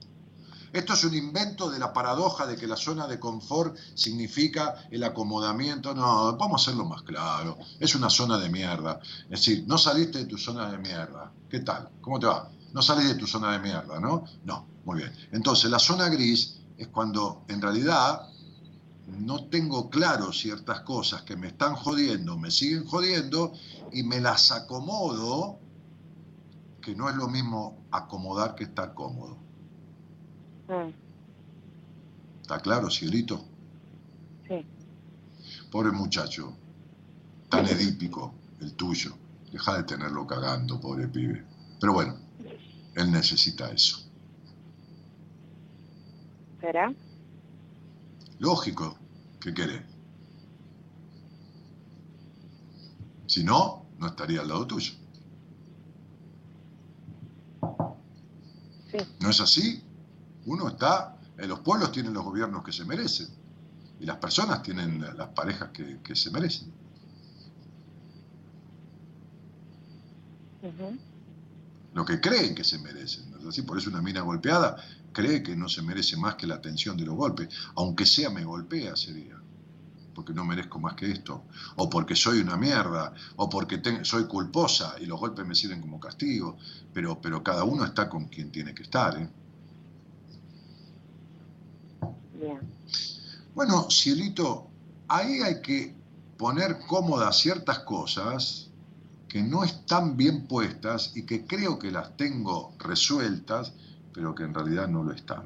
Esto 0.73 0.93
es 0.93 1.05
un 1.05 1.15
invento 1.15 1.71
de 1.71 1.79
la 1.79 1.93
paradoja 1.93 2.47
de 2.47 2.57
que 2.57 2.67
la 2.67 2.77
zona 2.77 3.07
de 3.07 3.19
confort 3.19 3.77
significa 3.95 4.87
el 4.91 5.05
acomodamiento. 5.05 5.95
No, 5.95 6.37
vamos 6.37 6.61
a 6.61 6.63
hacerlo 6.63 6.85
más 6.85 7.03
claro. 7.03 7.59
Es 7.81 7.95
una 7.95 8.11
zona 8.11 8.39
de 8.39 8.51
mierda. 8.51 9.01
Es 9.25 9.41
decir, 9.41 9.65
no 9.67 9.79
saliste 9.79 10.19
de 10.19 10.25
tu 10.27 10.39
zona 10.39 10.71
de 10.71 10.79
mierda. 10.79 11.33
¿Qué 11.49 11.61
tal? 11.61 11.89
¿Cómo 12.01 12.19
te 12.19 12.27
va? 12.27 12.51
No 12.73 12.83
salís 12.83 13.09
de 13.09 13.15
tu 13.15 13.27
zona 13.27 13.53
de 13.53 13.59
mierda, 13.61 13.99
¿no? 14.01 14.25
No, 14.45 14.67
muy 14.85 14.99
bien. 14.99 15.13
Entonces, 15.33 15.71
la 15.71 15.79
zona 15.79 16.09
gris 16.09 16.59
es 16.77 16.89
cuando 16.89 17.45
en 17.49 17.63
realidad 17.63 18.29
no 19.07 19.45
tengo 19.45 19.89
claro 19.89 20.33
ciertas 20.33 20.81
cosas 20.81 21.23
que 21.23 21.37
me 21.37 21.49
están 21.49 21.75
jodiendo, 21.75 22.37
me 22.37 22.51
siguen 22.51 22.85
jodiendo 22.85 23.53
y 23.93 24.03
me 24.03 24.21
las 24.21 24.53
acomodo, 24.53 25.59
que 26.87 26.95
no 26.95 27.11
es 27.11 27.17
lo 27.17 27.27
mismo 27.27 27.85
acomodar 27.91 28.55
que 28.55 28.63
estar 28.63 28.95
cómodo. 28.95 29.37
Mm. 30.69 30.93
¿Está 32.43 32.61
claro, 32.61 32.89
cielito? 32.89 33.45
Sí. 34.47 34.65
Pobre 35.69 35.91
muchacho, 35.91 36.57
tan 37.51 37.67
edípico 37.67 38.33
el 38.61 38.75
tuyo. 38.75 39.17
Deja 39.51 39.79
de 39.79 39.83
tenerlo 39.83 40.29
cagando, 40.29 40.81
pobre 40.81 41.09
pibe. 41.09 41.45
Pero 41.81 41.93
bueno, 41.93 42.21
él 42.95 43.11
necesita 43.11 43.69
eso. 43.73 44.09
¿Será? 46.61 46.95
Lógico. 48.39 48.97
¿Qué 49.41 49.53
querés? 49.53 49.83
Si 53.27 53.43
no, 53.43 53.87
no 53.99 54.07
estaría 54.07 54.43
al 54.43 54.49
lado 54.49 54.69
tuyo. 54.69 54.93
Sí. 58.91 58.99
¿No 59.21 59.31
es 59.31 59.41
así? 59.41 59.83
Uno 60.47 60.69
está, 60.69 61.19
en 61.39 61.49
los 61.49 61.61
pueblos 61.61 61.93
tienen 61.93 62.15
los 62.15 62.25
gobiernos 62.25 62.63
que 62.65 62.73
se 62.73 62.85
merecen 62.85 63.29
y 63.99 64.07
las 64.07 64.19
personas 64.19 64.63
tienen 64.63 65.01
las 65.17 65.29
parejas 65.29 65.71
que, 65.71 66.01
que 66.03 66.15
se 66.15 66.31
merecen. 66.31 66.73
Lo 71.95 72.05
que 72.05 72.21
creen 72.21 72.55
que 72.55 72.65
se 72.65 72.79
merecen. 72.79 73.31
¿no 73.31 73.39
es 73.39 73.47
así? 73.47 73.63
Por 73.63 73.79
eso 73.79 73.89
una 73.91 74.03
mina 74.03 74.21
golpeada 74.21 74.77
cree 75.13 75.43
que 75.43 75.57
no 75.57 75.69
se 75.69 75.83
merece 75.83 76.17
más 76.17 76.35
que 76.35 76.47
la 76.47 76.57
atención 76.57 76.97
de 76.97 77.07
los 77.07 77.15
golpes. 77.15 77.49
Aunque 77.77 78.05
sea 78.05 78.31
me 78.31 78.45
golpea 78.45 78.97
sería. 78.97 79.41
Porque 80.17 80.33
no 80.33 80.45
merezco 80.45 80.81
más 80.81 80.95
que 80.95 81.11
esto. 81.13 81.45
O 81.77 81.89
porque 81.89 82.17
soy 82.17 82.41
una 82.41 82.57
mierda. 82.57 83.13
O 83.37 83.49
porque 83.49 83.79
te- 83.79 84.05
soy 84.05 84.25
culposa 84.25 84.97
y 84.99 85.07
los 85.07 85.21
golpes 85.21 85.47
me 85.47 85.55
sirven 85.55 85.81
como 85.83 86.01
castigo. 86.01 86.57
Pero, 86.93 87.21
pero 87.21 87.43
cada 87.45 87.63
uno 87.65 87.85
está 87.85 88.09
con 88.09 88.25
quien 88.27 88.51
tiene 88.51 88.75
que 88.75 88.83
estar. 88.83 89.17
¿eh? 89.19 89.29
Bien. 92.41 92.61
Bueno, 93.55 93.89
Cielito, 93.91 94.69
ahí 95.09 95.41
hay 95.43 95.61
que 95.63 95.95
poner 96.37 96.79
cómodas 96.87 97.39
ciertas 97.39 97.81
cosas 97.81 98.69
que 99.29 99.43
no 99.43 99.65
están 99.65 100.17
bien 100.17 100.47
puestas 100.47 101.13
y 101.15 101.25
que 101.25 101.47
creo 101.47 101.79
que 101.79 101.91
las 101.91 102.17
tengo 102.17 102.75
resueltas, 102.79 103.73
pero 104.13 104.35
que 104.35 104.45
en 104.45 104.55
realidad 104.55 104.89
no 104.89 105.03
lo 105.03 105.13
están. 105.13 105.45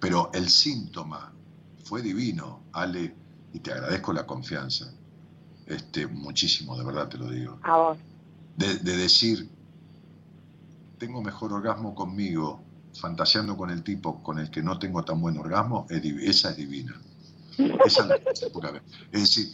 Pero 0.00 0.30
el 0.34 0.48
síntoma 0.48 1.32
fue 1.84 2.02
divino, 2.02 2.60
Ale, 2.72 3.14
y 3.52 3.60
te 3.60 3.72
agradezco 3.72 4.12
la 4.12 4.26
confianza. 4.26 4.92
Este, 5.66 6.06
muchísimo, 6.06 6.76
de 6.76 6.84
verdad 6.84 7.08
te 7.08 7.18
lo 7.18 7.30
digo. 7.30 7.58
A 7.62 7.76
vos. 7.76 7.98
De, 8.56 8.76
de 8.78 8.96
decir, 8.96 9.48
tengo 10.98 11.22
mejor 11.22 11.52
orgasmo 11.52 11.94
conmigo, 11.94 12.62
fantaseando 13.00 13.56
con 13.56 13.70
el 13.70 13.82
tipo 13.82 14.22
con 14.22 14.38
el 14.38 14.50
que 14.50 14.62
no 14.62 14.78
tengo 14.78 15.02
tan 15.04 15.20
buen 15.20 15.38
orgasmo, 15.38 15.86
es 15.88 16.04
esa 16.04 16.50
es 16.50 16.56
divina. 16.56 17.00
Esa 17.84 18.02
es 18.02 18.06
la 18.08 18.16
es 19.12 19.20
decir, 19.20 19.48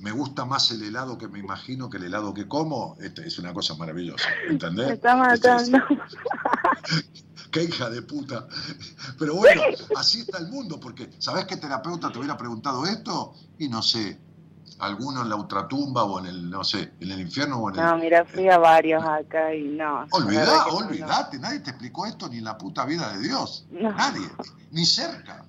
me 0.00 0.10
gusta 0.12 0.44
más 0.44 0.70
el 0.70 0.82
helado 0.82 1.18
que 1.18 1.28
me 1.28 1.38
imagino 1.38 1.88
que 1.90 1.98
el 1.98 2.04
helado 2.04 2.32
que 2.34 2.48
como, 2.48 2.96
este, 3.00 3.26
es 3.26 3.38
una 3.38 3.52
cosa 3.52 3.74
maravillosa, 3.76 4.24
¿entendés? 4.48 4.86
Me 4.88 4.94
está 4.94 5.34
Este 5.34 5.48
es- 5.56 5.70
matando. 5.70 5.86
qué 7.50 7.64
hija 7.64 7.90
de 7.90 8.02
puta. 8.02 8.46
Pero 9.18 9.34
bueno, 9.34 9.62
así 9.96 10.20
está 10.20 10.38
el 10.38 10.48
mundo, 10.48 10.78
porque 10.80 11.10
¿sabés 11.18 11.44
qué 11.46 11.56
terapeuta 11.56 12.10
te 12.10 12.18
hubiera 12.18 12.36
preguntado 12.36 12.86
esto? 12.86 13.34
Y 13.58 13.68
no 13.68 13.82
sé, 13.82 14.20
alguno 14.78 15.22
en 15.22 15.28
la 15.28 15.36
ultratumba 15.36 16.04
o 16.04 16.18
en 16.20 16.26
el, 16.26 16.50
no 16.50 16.62
sé, 16.64 16.92
en 17.00 17.10
el 17.10 17.20
infierno 17.20 17.58
o 17.58 17.70
en 17.70 17.76
el... 17.78 17.84
No, 17.84 17.98
mira, 17.98 18.24
fui 18.24 18.48
a 18.48 18.58
varios 18.58 19.02
acá 19.04 19.54
y 19.54 19.64
no. 19.68 20.06
Olvidá, 20.12 20.64
no, 20.68 20.76
olvidate, 20.76 21.38
nadie 21.38 21.60
te 21.60 21.70
explicó 21.70 22.06
esto 22.06 22.28
ni 22.28 22.38
en 22.38 22.44
la 22.44 22.56
puta 22.56 22.84
vida 22.84 23.12
de 23.12 23.20
Dios. 23.20 23.66
Nadie, 23.70 24.28
ni 24.70 24.84
cerca. 24.86 25.44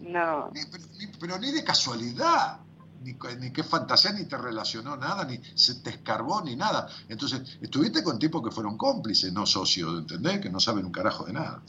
No, 0.00 0.50
Ni- 0.54 0.64
pero, 0.70 0.84
ni, 0.98 1.06
pero 1.18 1.38
ni 1.38 1.52
de 1.52 1.62
casualidad, 1.62 2.59
ni, 3.00 3.16
ni 3.38 3.52
qué 3.52 3.64
fantasía, 3.64 4.12
ni 4.12 4.24
te 4.24 4.36
relacionó 4.36 4.96
nada, 4.96 5.24
ni 5.24 5.40
se 5.54 5.76
te 5.76 5.90
escarbó, 5.90 6.42
ni 6.42 6.56
nada. 6.56 6.88
Entonces, 7.08 7.58
estuviste 7.60 8.02
con 8.02 8.18
tipos 8.18 8.42
que 8.42 8.50
fueron 8.50 8.76
cómplices, 8.76 9.32
no 9.32 9.46
socios, 9.46 10.00
¿entendés? 10.00 10.40
Que 10.40 10.50
no 10.50 10.60
saben 10.60 10.84
un 10.84 10.92
carajo 10.92 11.24
de 11.24 11.32
nada. 11.32 11.62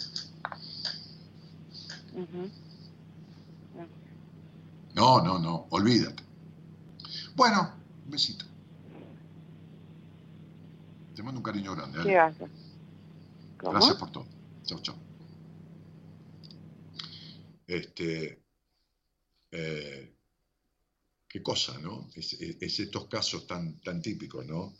No, 4.93 5.21
no, 5.21 5.39
no, 5.39 5.67
olvídate. 5.69 6.23
Bueno, 7.35 7.73
un 8.05 8.11
besito. 8.11 8.45
Te 11.15 11.23
mando 11.23 11.39
un 11.39 11.43
cariño 11.43 11.73
grande. 11.75 11.99
Ale. 11.99 12.09
¿qué 12.09 12.19
haces? 12.19 12.49
¿Cómo? 13.57 13.71
Gracias 13.71 13.95
por 13.95 14.11
todo. 14.11 14.25
Chau, 14.65 14.79
chau. 14.81 14.95
Este, 17.67 18.43
eh, 19.51 20.13
qué 21.31 21.41
cosa, 21.41 21.77
¿no? 21.79 22.09
Es, 22.15 22.33
es- 22.33 22.57
es 22.61 22.79
estos 22.79 23.07
casos 23.07 23.47
tan, 23.47 23.79
tan 23.81 24.01
típicos, 24.01 24.45
¿no? 24.45 24.73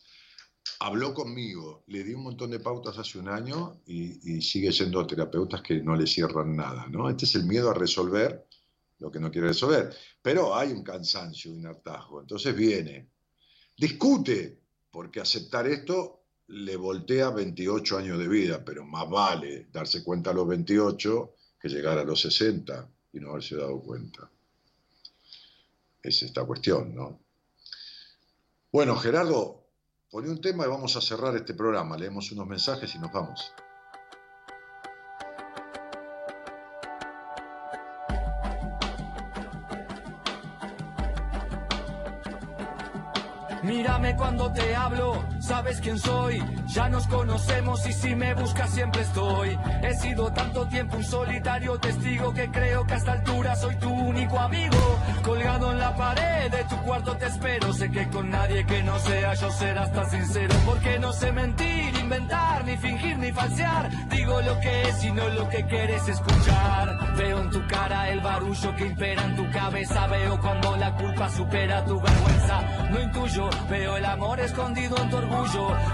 Habló 0.80 1.14
conmigo, 1.14 1.84
le 1.88 2.04
di 2.04 2.14
un 2.14 2.24
montón 2.24 2.52
de 2.52 2.60
pautas 2.60 2.98
hace 2.98 3.18
un 3.20 3.30
año 3.30 3.82
y, 3.86 4.36
y 4.38 4.42
sigue 4.42 4.72
siendo 4.72 5.06
terapeutas 5.08 5.62
que 5.62 5.76
no 5.82 5.96
le 5.96 6.08
cierran 6.08 6.56
nada, 6.56 6.88
¿no? 6.88 7.10
Este 7.10 7.26
es 7.26 7.36
el 7.36 7.46
miedo 7.46 7.70
a 7.72 7.74
resolver 7.74 8.46
lo 9.00 9.12
que 9.12 9.20
no 9.20 9.32
quiere 9.32 9.48
resolver. 9.50 9.96
Pero 10.22 10.56
hay 10.56 10.72
un 10.72 10.84
cansancio, 10.84 11.52
un 11.54 11.66
hartazgo. 11.68 12.22
Entonces 12.22 12.56
viene, 12.56 13.10
discute, 13.78 14.60
porque 14.92 15.20
aceptar 15.22 15.68
esto 15.68 16.24
le 16.48 16.76
voltea 16.76 17.30
28 17.32 17.98
años 17.98 18.20
de 18.20 18.28
vida, 18.28 18.64
pero 18.66 18.86
más 18.86 19.10
vale 19.10 19.68
darse 19.72 20.04
cuenta 20.04 20.32
a 20.32 20.34
los 20.34 20.48
28 20.48 21.36
que 21.60 21.70
llegar 21.70 21.98
a 21.98 22.04
los 22.04 22.22
60 22.22 22.90
y 23.14 23.20
no 23.20 23.32
haberse 23.32 23.56
dado 23.56 23.82
cuenta. 23.82 24.30
Es 26.04 26.24
esta 26.24 26.44
cuestión, 26.46 26.96
¿no? 26.96 27.20
Bueno, 28.72 28.96
Gerardo, 28.96 29.68
pone 30.10 30.30
un 30.30 30.42
tema 30.42 30.66
y 30.66 30.70
vamos 30.70 30.96
a 30.96 31.02
cerrar 31.02 31.36
este 31.36 31.54
programa. 31.54 31.98
Leemos 31.98 32.32
unos 32.32 32.48
mensajes 32.48 32.96
y 32.96 33.00
nos 33.00 33.12
vamos. 33.12 33.54
Mírame 43.64 44.16
cuando 44.16 44.52
te 44.52 44.76
hablo, 44.76 45.24
sabes 45.42 45.82
quién 45.82 45.98
soy. 45.98 46.44
Ya 46.68 46.90
nos 46.90 47.08
conocemos 47.08 47.86
y 47.88 47.94
si 47.94 48.16
me 48.16 48.34
buscas 48.34 48.70
siempre 48.70 49.02
estoy. 49.02 49.58
He 49.82 49.94
sido 49.96 50.32
tanto 50.32 50.68
tiempo 50.68 50.98
un 50.98 51.04
solitario 51.04 51.78
testigo 51.80 52.34
que 52.34 52.50
creo 52.50 52.86
que 52.86 52.94
a 52.94 52.98
esta 52.98 53.14
altura 53.14 53.56
soy 53.56 53.76
tu 53.78 53.90
único 53.90 54.40
amigo. 54.40 55.00
Colgado 55.24 55.72
en 55.72 55.80
la 55.80 55.96
pared 55.96 56.52
de 56.52 56.64
tu 56.66 56.78
cuarto 56.84 57.18
te 57.18 57.26
espero. 57.26 57.74
Sé 57.74 57.90
que 57.92 58.08
con 58.10 58.30
nadie 58.30 58.66
que 58.66 58.84
no 58.84 58.98
sea 59.00 59.34
yo 59.34 59.52
serás 59.52 59.92
tan 59.92 60.10
sincero. 60.10 60.56
Porque 60.66 61.00
no 61.00 61.12
sé 61.12 61.32
mentir, 61.32 61.98
inventar, 62.00 62.64
ni 62.66 62.78
fingir, 62.78 63.18
ni 63.18 63.32
falsear. 63.32 63.90
Digo 64.10 64.42
lo 64.42 64.60
que 64.60 64.90
es 64.90 65.04
y 65.04 65.12
no 65.12 65.28
lo 65.30 65.50
que 65.50 65.66
quieres 65.66 66.08
escuchar. 66.08 67.16
Veo 67.18 67.42
en 67.42 67.50
tu 67.50 67.68
cara 67.68 68.10
el 68.10 68.22
barullo 68.22 68.76
que 68.76 68.86
impera 68.86 69.24
en 69.24 69.36
tu 69.36 69.50
cabeza. 69.52 70.08
Veo 70.08 70.40
cuando 70.40 70.78
la 70.78 70.94
culpa 70.96 71.30
supera 71.30 71.84
tu 71.86 72.00
vergüenza. 72.00 72.62
No 72.92 73.02
intuyo, 73.02 73.50
veo 73.70 73.98
el 73.98 74.06
amor 74.06 74.40
escondido 74.40 74.98
en 74.98 75.10
tu 75.10 75.18
orgullo. 75.18 75.31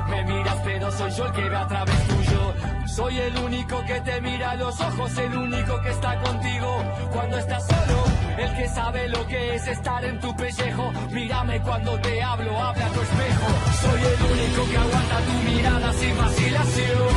Me 0.09 0.23
miras, 0.23 0.57
pero 0.63 0.91
soy 0.91 1.11
yo 1.11 1.25
el 1.25 1.31
que 1.33 1.49
ve 1.49 1.55
a 1.55 1.67
través 1.67 2.07
tuyo. 2.07 2.53
Soy 2.87 3.17
el 3.17 3.37
único 3.37 3.83
que 3.85 4.01
te 4.01 4.21
mira 4.21 4.51
a 4.51 4.55
los 4.55 4.79
ojos, 4.79 5.17
el 5.17 5.37
único 5.37 5.81
que 5.81 5.89
está 5.89 6.19
contigo 6.21 6.83
cuando 7.11 7.37
estás 7.37 7.65
solo. 7.67 8.03
El 8.37 8.55
que 8.55 8.67
sabe 8.69 9.07
lo 9.09 9.25
que 9.27 9.55
es 9.55 9.67
estar 9.67 10.03
en 10.03 10.19
tu 10.19 10.35
pellejo. 10.35 10.91
Mírame 11.11 11.61
cuando 11.61 11.99
te 11.99 12.23
hablo, 12.23 12.51
habla 12.59 12.85
a 12.85 12.89
tu 12.89 13.01
espejo. 13.01 13.47
Soy 13.81 14.01
el 14.01 14.31
único 14.31 14.69
que 14.71 14.77
aguanta 14.77 15.17
tu 15.21 15.51
mirada 15.51 15.93
sin 15.93 16.17
vacilación. 16.17 17.07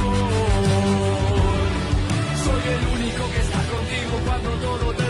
Soy 2.44 2.62
el 2.74 3.01
único 3.01 3.30
que 3.32 3.40
está 3.40 3.59
contigo 3.59 4.20
cuando 4.26 4.51
todo 4.51 4.92
terminó. 4.94 5.10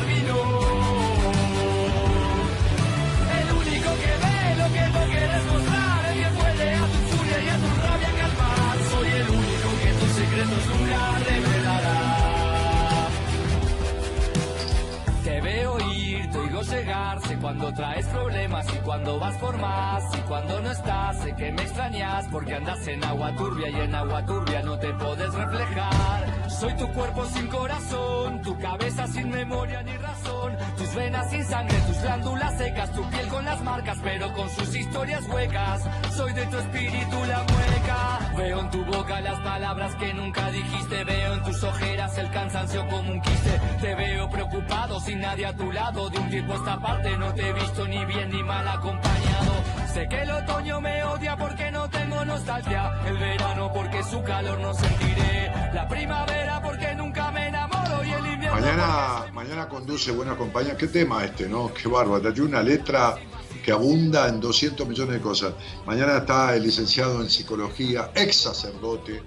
Llegar, 16.63 17.21
cuando 17.41 17.73
traes 17.73 18.07
problemas 18.07 18.67
y 18.75 18.79
cuando 18.79 19.19
vas 19.19 19.37
por 19.39 19.57
más 19.59 20.05
y 20.17 20.21
cuando 20.23 20.61
no 20.61 20.71
estás, 20.71 21.17
sé 21.19 21.35
que 21.35 21.53
me 21.53 21.63
extrañas 21.63 22.27
porque 22.31 22.55
andas 22.55 22.87
en 22.87 23.03
agua 23.03 23.35
turbia 23.35 23.69
y 23.71 23.81
en 23.81 23.95
agua 23.95 24.25
turbia 24.27 24.63
no 24.63 24.79
te 24.79 24.93
puedes 24.95 25.33
reflejar. 25.33 26.51
Soy 26.51 26.77
tu 26.77 26.89
cuerpo 26.93 27.25
sin 27.27 27.47
corazón, 27.47 28.43
tu 28.43 28.59
cabeza 28.59 29.07
sin 29.07 29.31
memoria 29.31 29.83
ni 29.83 29.97
razón, 29.97 30.57
tus 30.77 30.95
venas 30.95 31.31
sin 31.31 31.45
sangre, 31.45 31.77
tus 31.87 32.03
glándulas 32.03 32.59
secas, 32.59 32.93
tu 32.93 33.09
piel 33.09 33.29
con 33.29 33.45
las 33.45 33.61
marcas 33.63 33.99
pero 34.03 34.33
con 34.35 34.51
sus 34.51 34.77
historias 34.77 35.27
huecas. 35.29 35.83
Soy 36.15 36.33
de 36.35 36.47
tu 36.47 36.59
espíritu 36.59 37.17
la 37.27 37.43
mueca, 37.43 38.33
veo 38.37 38.61
en 38.61 38.71
tu 38.71 38.85
boca 38.85 39.21
las 39.21 39.41
palabras 39.41 39.95
que 39.95 40.13
nunca 40.13 40.51
dijiste, 40.51 41.05
veo 41.05 41.35
en 41.35 41.43
tus 41.45 41.63
ojeras 41.65 42.19
el 42.19 42.31
cansancio 42.31 42.87
como 42.89 43.13
un 43.13 43.21
quiste, 43.21 43.61
te 43.81 43.95
veo 43.95 44.29
preocupado 44.29 45.01
sin 45.01 45.21
nadie 45.21 45.47
a 45.47 45.55
tu 45.55 45.73
lado, 45.73 46.11
de 46.11 46.19
un 46.19 46.29
tiempo 46.29 46.53
a 46.53 46.57
esta 46.57 46.79
parte 46.79 47.17
no 47.17 47.30
te 47.35 47.49
he 47.49 47.53
visto 47.53 47.87
ni 47.87 48.05
bien 48.05 48.31
ni 48.31 48.43
mal 48.43 48.67
acompañado. 48.67 49.53
Sé 49.93 50.09
que 50.09 50.23
el 50.23 50.31
otoño 50.31 50.81
me 50.81 51.03
odia 51.05 51.37
porque 51.37 51.71
no 51.71 51.89
tengo 51.91 52.25
nostalgia, 52.25 52.93
el 53.07 53.19
verano 53.19 53.73
porque 53.73 54.03
su 54.05 54.23
calor 54.23 54.59
no 54.61 54.73
sentiré, 54.73 55.53
la 55.73 55.89
primavera 55.89 56.63
porque 56.63 56.95
nunca 56.95 57.31
me 57.31 57.49
enamoro 57.49 58.05
y 58.05 58.13
el 58.13 58.27
invierno 58.27 58.61
Mañana, 58.61 59.27
mañana 59.33 59.69
conduce 59.69 60.13
Buena 60.13 60.37
Compañía. 60.37 60.77
¿Qué 60.77 60.87
tema 60.87 61.25
este, 61.25 61.49
no? 61.49 61.73
Qué 61.75 61.89
bárbaro. 61.89 62.29
Hay 62.29 62.41
una 62.41 62.63
letra 62.63 63.17
que 63.65 63.73
abunda 63.73 64.29
en 64.29 64.41
200 64.41 64.87
millones 64.87 65.15
de 65.15 65.21
cosas. 65.21 65.55
Mañana 65.87 66.19
está 66.19 66.55
el 66.55 66.63
licenciado 66.63 67.21
en 67.21 67.29
psicología, 67.29 68.11
ex 68.15 68.37
sacerdote, 68.37 69.23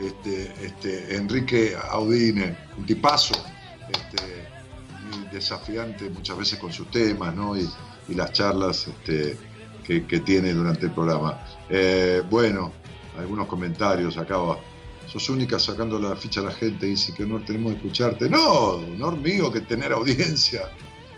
este, 0.00 0.52
este, 0.64 1.16
Enrique 1.16 1.76
Audine, 1.90 2.56
un 2.76 2.86
tipazo, 2.86 3.34
este, 3.90 4.51
desafiante 5.30 6.08
muchas 6.10 6.36
veces 6.36 6.58
con 6.58 6.72
sus 6.72 6.90
temas, 6.90 7.34
¿no? 7.34 7.56
Y, 7.56 7.68
las 8.08 8.32
charlas 8.32 8.88
este, 8.88 9.38
que, 9.84 10.20
tiene 10.20 10.52
durante 10.52 10.86
el 10.86 10.92
programa. 10.92 11.40
Eh, 11.70 12.22
bueno, 12.28 12.72
algunos 13.18 13.46
comentarios 13.46 14.18
acá. 14.18 14.36
Sos 15.06 15.28
única 15.30 15.58
sacando 15.58 15.98
la 15.98 16.14
ficha 16.16 16.40
a 16.40 16.44
la 16.44 16.52
gente, 16.52 16.86
dice 16.86 17.12
que 17.14 17.24
no 17.24 17.40
tenemos 17.40 17.72
que 17.72 17.78
escucharte. 17.78 18.28
No, 18.28 18.42
honor 18.74 19.16
mío 19.16 19.50
que 19.52 19.60
tener 19.60 19.92
audiencia. 19.92 20.62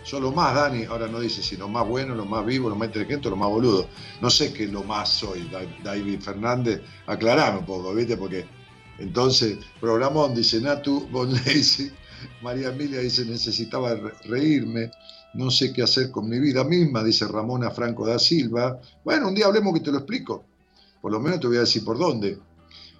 Solo 0.03 0.31
más, 0.31 0.53
Dani. 0.53 0.85
Ahora 0.85 1.07
no 1.07 1.19
dice 1.19 1.41
si 1.41 1.57
lo 1.57 1.67
más 1.67 1.87
bueno, 1.87 2.13
lo 2.13 2.25
más 2.25 2.45
vivo, 2.45 2.69
lo 2.69 2.75
más 2.75 2.87
inteligente, 2.87 3.29
lo 3.29 3.35
más 3.35 3.49
boludo. 3.49 3.87
No 4.21 4.29
sé 4.29 4.53
qué 4.53 4.67
lo 4.67 4.83
más 4.83 5.09
soy, 5.09 5.49
David 5.83 6.21
Fernández. 6.21 6.81
Aclarame 7.07 7.59
un 7.59 7.65
poco, 7.65 7.93
¿viste? 7.93 8.15
Porque 8.15 8.45
entonces, 8.97 9.57
programón, 9.79 10.33
dice 10.33 10.61
Natu 10.61 11.07
Bon 11.11 11.33
María 12.41 12.69
Emilia 12.69 12.99
dice, 12.99 13.25
necesitaba 13.25 13.95
reírme 14.25 14.91
no 15.35 15.51
sé 15.51 15.73
qué 15.73 15.83
hacer 15.83 16.11
con 16.11 16.29
mi 16.29 16.39
vida 16.39 16.63
misma, 16.63 17.03
dice 17.03 17.27
Ramona 17.27 17.69
Franco 17.69 18.07
da 18.07 18.17
Silva. 18.17 18.79
Bueno, 19.03 19.27
un 19.27 19.35
día 19.35 19.47
hablemos 19.47 19.73
que 19.73 19.81
te 19.81 19.91
lo 19.91 19.97
explico. 19.97 20.45
Por 21.01 21.11
lo 21.11 21.19
menos 21.19 21.39
te 21.39 21.47
voy 21.47 21.57
a 21.57 21.61
decir 21.61 21.83
por 21.83 21.99
dónde 21.99 22.29
eh, 22.29 22.37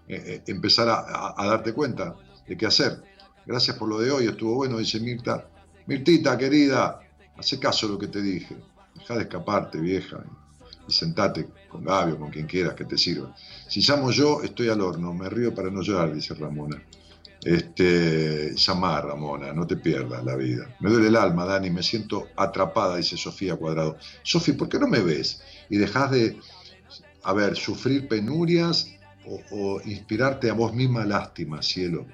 eh, 0.08 0.44
empezar 0.48 0.90
a, 0.90 1.46
darte 1.46 1.74
cuenta 1.74 2.16
de 2.48 2.58
qué 2.58 2.66
hacer. 2.66 3.02
Gracias 3.46 3.78
por 3.78 3.88
lo 3.88 4.00
de 4.00 4.12
hoy, 4.12 4.28
estuvo 4.28 4.56
bueno, 4.56 4.78
dice 4.78 5.00
Mirta. 5.00 5.48
Mirtita, 5.88 6.38
querida, 6.38 7.00
hace 7.38 7.58
caso 7.58 7.88
a 7.88 7.92
lo 7.92 7.98
que 7.98 8.08
te 8.08 8.22
dije. 8.22 8.58
Deja 8.96 9.16
de 9.16 9.22
escaparte, 9.22 9.80
vieja, 9.80 10.24
y 10.88 10.92
sentate 10.92 11.48
con 11.70 11.84
Gabio, 11.84 12.20
con 12.20 12.32
quien 12.32 12.48
quieras 12.48 12.74
que 12.74 12.86
te 12.86 12.98
sirva. 12.98 13.34
Si 13.68 13.82
llamo 13.82 14.12
yo, 14.12 14.42
estoy 14.44 14.70
al 14.70 14.82
horno, 14.82 15.14
me 15.14 15.30
río 15.30 15.54
para 15.56 15.70
no 15.70 15.82
llorar, 15.82 16.14
dice 16.14 16.34
Ramona. 16.34 16.82
Este, 17.46 18.56
llama 18.56 19.00
Ramona, 19.00 19.54
no 19.54 19.68
te 19.68 19.78
pierdas 19.78 20.26
la 20.26 20.36
vida. 20.36 20.76
Me 20.80 20.90
duele 20.90 21.10
el 21.10 21.16
alma, 21.16 21.46
Dani, 21.46 21.70
me 21.70 21.84
siento 21.84 22.30
atrapada, 22.36 22.98
dice 22.98 23.18
Sofía 23.18 23.56
Cuadrado. 23.56 23.98
Sofía, 24.24 24.58
¿por 24.58 24.68
qué 24.68 24.80
no 24.80 24.88
me 24.88 25.00
ves? 25.00 25.44
Y 25.70 25.78
dejas 25.78 26.10
de, 26.10 26.40
a 27.22 27.34
ver, 27.34 27.56
sufrir 27.56 28.08
penurias 28.08 28.92
o, 29.52 29.80
inspirarte 29.86 30.50
a 30.50 30.54
vos 30.54 30.74
misma 30.74 31.06
lástima, 31.06 31.62
cielo. 31.62 32.08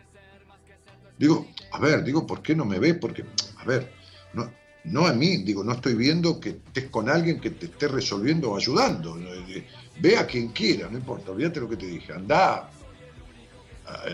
Digo, 1.17 1.47
a 1.71 1.79
ver, 1.79 2.03
digo, 2.03 2.27
¿por 2.27 2.41
qué 2.41 2.53
no 2.53 2.65
me 2.65 2.79
ves? 2.79 2.95
Porque, 2.99 3.23
a 3.57 3.63
ver, 3.63 3.89
no, 4.33 4.51
no 4.83 5.07
a 5.07 5.13
mí, 5.13 5.37
digo, 5.37 5.63
no 5.63 5.71
estoy 5.71 5.93
viendo 5.95 6.41
que 6.41 6.49
estés 6.49 6.89
con 6.89 7.07
alguien 7.07 7.39
que 7.39 7.51
te 7.51 7.67
esté 7.67 7.87
resolviendo 7.87 8.51
o 8.51 8.57
ayudando. 8.57 9.17
Ve 9.97 10.17
a 10.17 10.27
quien 10.27 10.49
quiera, 10.49 10.89
no 10.89 10.97
importa, 10.97 11.31
olvídate 11.31 11.61
lo 11.61 11.69
que 11.69 11.77
te 11.77 11.85
dije, 11.85 12.11
anda, 12.11 12.69
eh, 12.69 12.80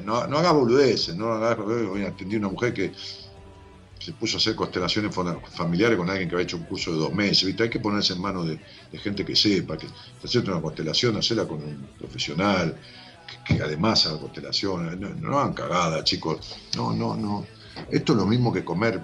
no, 0.04 0.28
no 0.28 0.38
hagas 0.38 0.54
boludeces, 0.54 1.16
no 1.16 1.34
hagas 1.34 1.58
atendí 2.08 2.36
a 2.36 2.40
una 2.40 2.50
mujer 2.50 2.74
que 2.74 2.92
se 4.00 4.14
puso 4.14 4.38
a 4.38 4.40
hacer 4.40 4.56
constelaciones 4.56 5.14
familiares 5.56 5.98
con 5.98 6.10
alguien 6.10 6.30
que 6.30 6.36
había 6.36 6.46
hecho 6.46 6.58
un 6.58 6.64
curso 6.64 6.92
de 6.92 6.98
dos 6.98 7.14
meses. 7.14 7.46
¿viste? 7.46 7.64
Hay 7.64 7.70
que 7.70 7.80
ponerse 7.80 8.14
en 8.14 8.22
manos 8.22 8.48
de, 8.48 8.60
gente 9.00 9.26
que 9.26 9.36
sepa, 9.36 9.78
que 9.78 9.88
hacer 10.24 10.50
una 10.50 10.62
constelación, 10.62 11.18
hacerla 11.18 11.48
con 11.48 11.58
un 11.62 11.90
profesional, 11.98 12.78
que, 13.46 13.62
además 13.62 14.06
haga 14.06 14.20
constelaciones. 14.20 14.98
No, 14.98 15.10
no 15.10 15.40
hagan 15.40 15.54
cagada, 15.54 16.04
chicos. 16.04 16.56
No, 16.76 16.94
no, 16.94 17.16
no. 17.16 17.46
Esto 17.92 18.14
es 18.14 18.18
lo 18.18 18.26
mismo 18.26 18.54
que 18.54 18.64
comer 18.64 19.02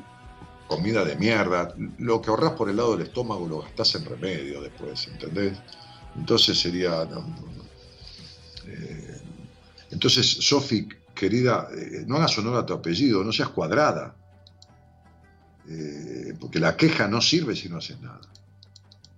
comida 0.67 1.03
de 1.03 1.15
mierda. 1.15 1.73
Lo 1.97 2.21
que 2.21 2.29
ahorras 2.29 2.53
por 2.53 2.69
el 2.69 2.77
lado 2.77 2.95
del 2.95 3.07
estómago 3.07 3.47
lo 3.47 3.61
gastás 3.61 3.95
en 3.95 4.05
remedio 4.05 4.61
después, 4.61 5.07
¿entendés? 5.07 5.57
Entonces 6.15 6.59
sería. 6.59 7.07
Eh, 8.65 9.02
entonces, 9.93 10.25
Sofi, 10.25 10.89
querida, 11.13 11.69
eh, 11.71 12.03
no 12.07 12.17
hagas 12.17 12.35
honor 12.39 12.57
a 12.57 12.65
tu 12.65 12.73
apellido, 12.73 13.23
no 13.23 13.31
seas 13.31 13.49
cuadrada. 13.49 14.15
Eh, 15.69 16.33
porque 16.39 16.59
la 16.59 16.75
queja 16.75 17.07
no 17.07 17.21
sirve 17.21 17.55
si 17.55 17.69
no 17.69 17.77
haces 17.77 18.01
nada. 18.01 18.21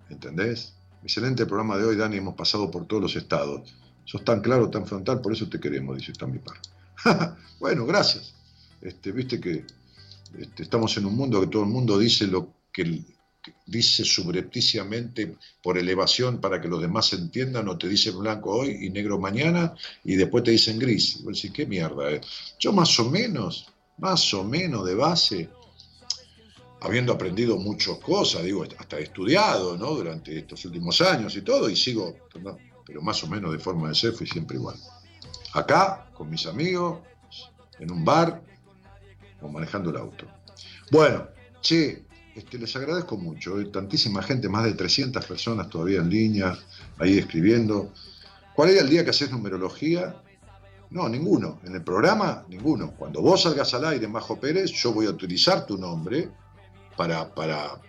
¿Entendés? 0.10 0.73
Excelente 1.02 1.45
programa 1.45 1.77
de 1.77 1.85
hoy, 1.85 1.95
Dani, 1.95 2.18
hemos 2.18 2.35
pasado 2.35 2.69
por 2.69 2.85
todos 2.88 3.02
los 3.02 3.15
estados. 3.15 3.73
Sos 4.03 4.23
tan 4.23 4.41
claro, 4.41 4.69
tan 4.69 4.85
frontal, 4.85 5.22
por 5.22 5.31
eso 5.31 5.47
te 5.47 5.60
queremos, 5.60 5.97
dice 5.97 6.14
mi 6.27 6.39
par. 6.39 6.57
bueno, 7.60 7.85
gracias. 7.85 8.34
Este, 8.81 9.11
Viste 9.11 9.39
que 9.39 9.65
este, 10.38 10.64
estamos 10.64 10.95
en 10.97 11.06
un 11.06 11.15
mundo 11.15 11.39
que 11.39 11.47
todo 11.47 11.64
el 11.64 11.69
mundo 11.69 11.97
dice 11.97 12.27
lo 12.27 12.53
que 12.72 13.02
dice 13.66 14.04
subrepticiamente 14.04 15.38
por 15.62 15.78
elevación 15.78 16.40
para 16.40 16.62
que 16.62 16.68
los 16.68 16.82
demás 16.82 17.14
entiendan, 17.14 17.68
o 17.68 17.78
te 17.78 17.88
dice 17.88 18.12
blanco 18.12 18.52
hoy 18.52 18.86
y 18.86 18.90
negro 18.90 19.20
mañana, 19.20 19.74
y 20.04 20.16
después 20.16 20.44
te 20.44 20.52
dicen 20.52 20.80
gris. 20.80 21.18
Y 21.20 21.24
vos 21.24 21.48
¿qué 21.54 21.66
mierda? 21.66 22.12
Eh? 22.12 22.22
Yo 22.60 22.74
más 22.74 23.00
o 23.00 23.10
menos, 23.10 23.68
más 23.98 24.34
o 24.34 24.44
menos 24.44 24.86
de 24.86 24.96
base, 24.96 25.50
habiendo 26.82 27.14
aprendido 27.14 27.58
muchas 27.58 27.98
cosas, 27.98 28.44
digo, 28.44 28.64
hasta 28.78 29.00
estudiado, 29.00 29.78
¿no? 29.78 29.92
Durante 29.96 30.38
estos 30.38 30.64
últimos 30.66 31.02
años 31.02 31.36
y 31.36 31.42
todo, 31.42 31.70
y 31.70 31.76
sigo, 31.76 32.16
pero 32.86 33.02
más 33.02 33.24
o 33.24 33.28
menos 33.28 33.52
de 33.52 33.60
forma 33.60 33.90
de 33.90 33.96
ser 33.96 34.14
fui 34.14 34.28
siempre 34.28 34.58
igual. 34.58 34.76
Acá, 35.54 36.10
con 36.14 36.30
mis 36.30 36.46
amigos, 36.46 37.00
en 37.80 37.92
un 37.92 38.06
bar, 38.06 38.42
o 39.42 39.50
manejando 39.50 39.90
el 39.90 39.98
auto. 39.98 40.28
Bueno, 40.92 41.28
che, 41.62 42.05
les 42.36 42.76
agradezco 42.76 43.18
mucho. 43.18 43.57
Hay 43.57 43.72
tantísima 43.72 44.22
gente, 44.22 44.49
más 44.49 44.66
de 44.66 44.74
300 44.74 45.26
personas 45.26 45.70
todavía 45.70 45.99
en 45.99 46.10
línea, 46.10 46.57
ahí 46.99 47.18
escribiendo. 47.18 47.94
¿Cuál 48.53 48.70
era 48.72 48.82
el 48.82 48.90
día 48.90 49.03
que 49.03 49.12
haces 49.12 49.32
numerología? 49.32 50.22
No, 50.90 51.07
ninguno. 51.10 51.60
En 51.64 51.76
el 51.76 51.84
programa, 51.84 52.45
ninguno. 52.49 52.91
Cuando 52.91 53.22
vos 53.22 53.44
salgas 53.44 53.74
al 53.74 53.86
aire, 53.86 54.07
Majo 54.07 54.40
Pérez, 54.40 54.72
yo 54.72 54.94
voy 54.94 55.06
a 55.07 55.10
utilizar 55.10 55.66
tu 55.66 55.78
nombre 55.78 56.30
para, 56.95 57.34
para, 57.34 57.82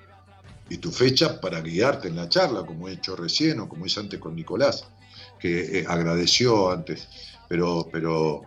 y 0.69 0.79
tu 0.79 0.91
fecha 0.91 1.41
para 1.41 1.61
guiarte 1.61 2.09
en 2.09 2.17
la 2.17 2.29
charla, 2.29 2.65
como 2.65 2.89
he 2.89 2.95
hecho 2.95 3.17
recién 3.17 3.61
o 3.61 3.69
como 3.69 3.87
hice 3.87 4.01
antes 4.01 4.21
con 4.21 4.35
Nicolás, 4.35 4.87
que 5.39 5.81
eh, 5.81 5.85
agradeció 5.89 6.71
antes. 6.71 7.09
Pero, 7.49 7.89
pero 7.93 8.43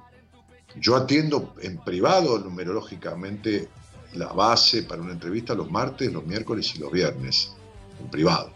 yo 0.75 0.95
atiendo 0.95 1.55
en 1.61 1.77
privado 1.83 2.39
numerológicamente 2.39 3.69
la 4.13 4.27
base 4.27 4.83
para 4.83 5.01
una 5.01 5.13
entrevista 5.13 5.53
los 5.53 5.69
martes, 5.69 6.11
los 6.11 6.25
miércoles 6.25 6.73
y 6.75 6.79
los 6.79 6.91
viernes, 6.91 7.51
en 7.99 8.09
privado. 8.09 8.51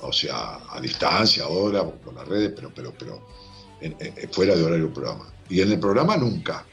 O 0.00 0.12
sea, 0.12 0.60
a 0.70 0.80
distancia, 0.80 1.44
ahora, 1.44 1.84
por 1.84 2.14
las 2.14 2.26
redes, 2.26 2.52
pero, 2.56 2.72
pero, 2.74 2.94
pero 2.98 3.26
fuera 4.32 4.54
de 4.54 4.64
horario 4.64 4.84
del 4.84 4.92
programa. 4.92 5.26
Y 5.48 5.60
en 5.60 5.72
el 5.72 5.80
programa 5.80 6.16
nunca. 6.16 6.64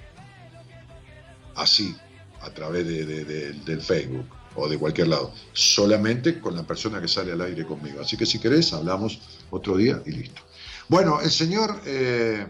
Así, 1.56 1.96
a 2.42 2.50
través 2.52 2.86
del 2.88 3.82
Facebook 3.82 4.28
o 4.56 4.70
de 4.70 4.78
cualquier 4.78 5.10
lado. 5.10 5.34
Solamente 5.54 6.40
con 6.40 6.56
la 6.56 6.64
persona 6.64 7.02
que 7.02 7.08
sale 7.08 7.32
al 7.32 7.42
aire 7.42 7.66
conmigo. 7.66 8.02
Así 8.02 8.16
que 8.16 8.26
si 8.26 8.40
querés, 8.40 8.72
hablamos 8.74 9.20
otro 9.50 9.76
día 9.76 10.02
y 10.06 10.12
listo. 10.12 10.42
Bueno, 10.88 11.20
el 11.22 11.32
señor... 11.32 11.82
Eh, 11.86 12.48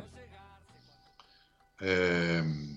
eh, 1.79 2.76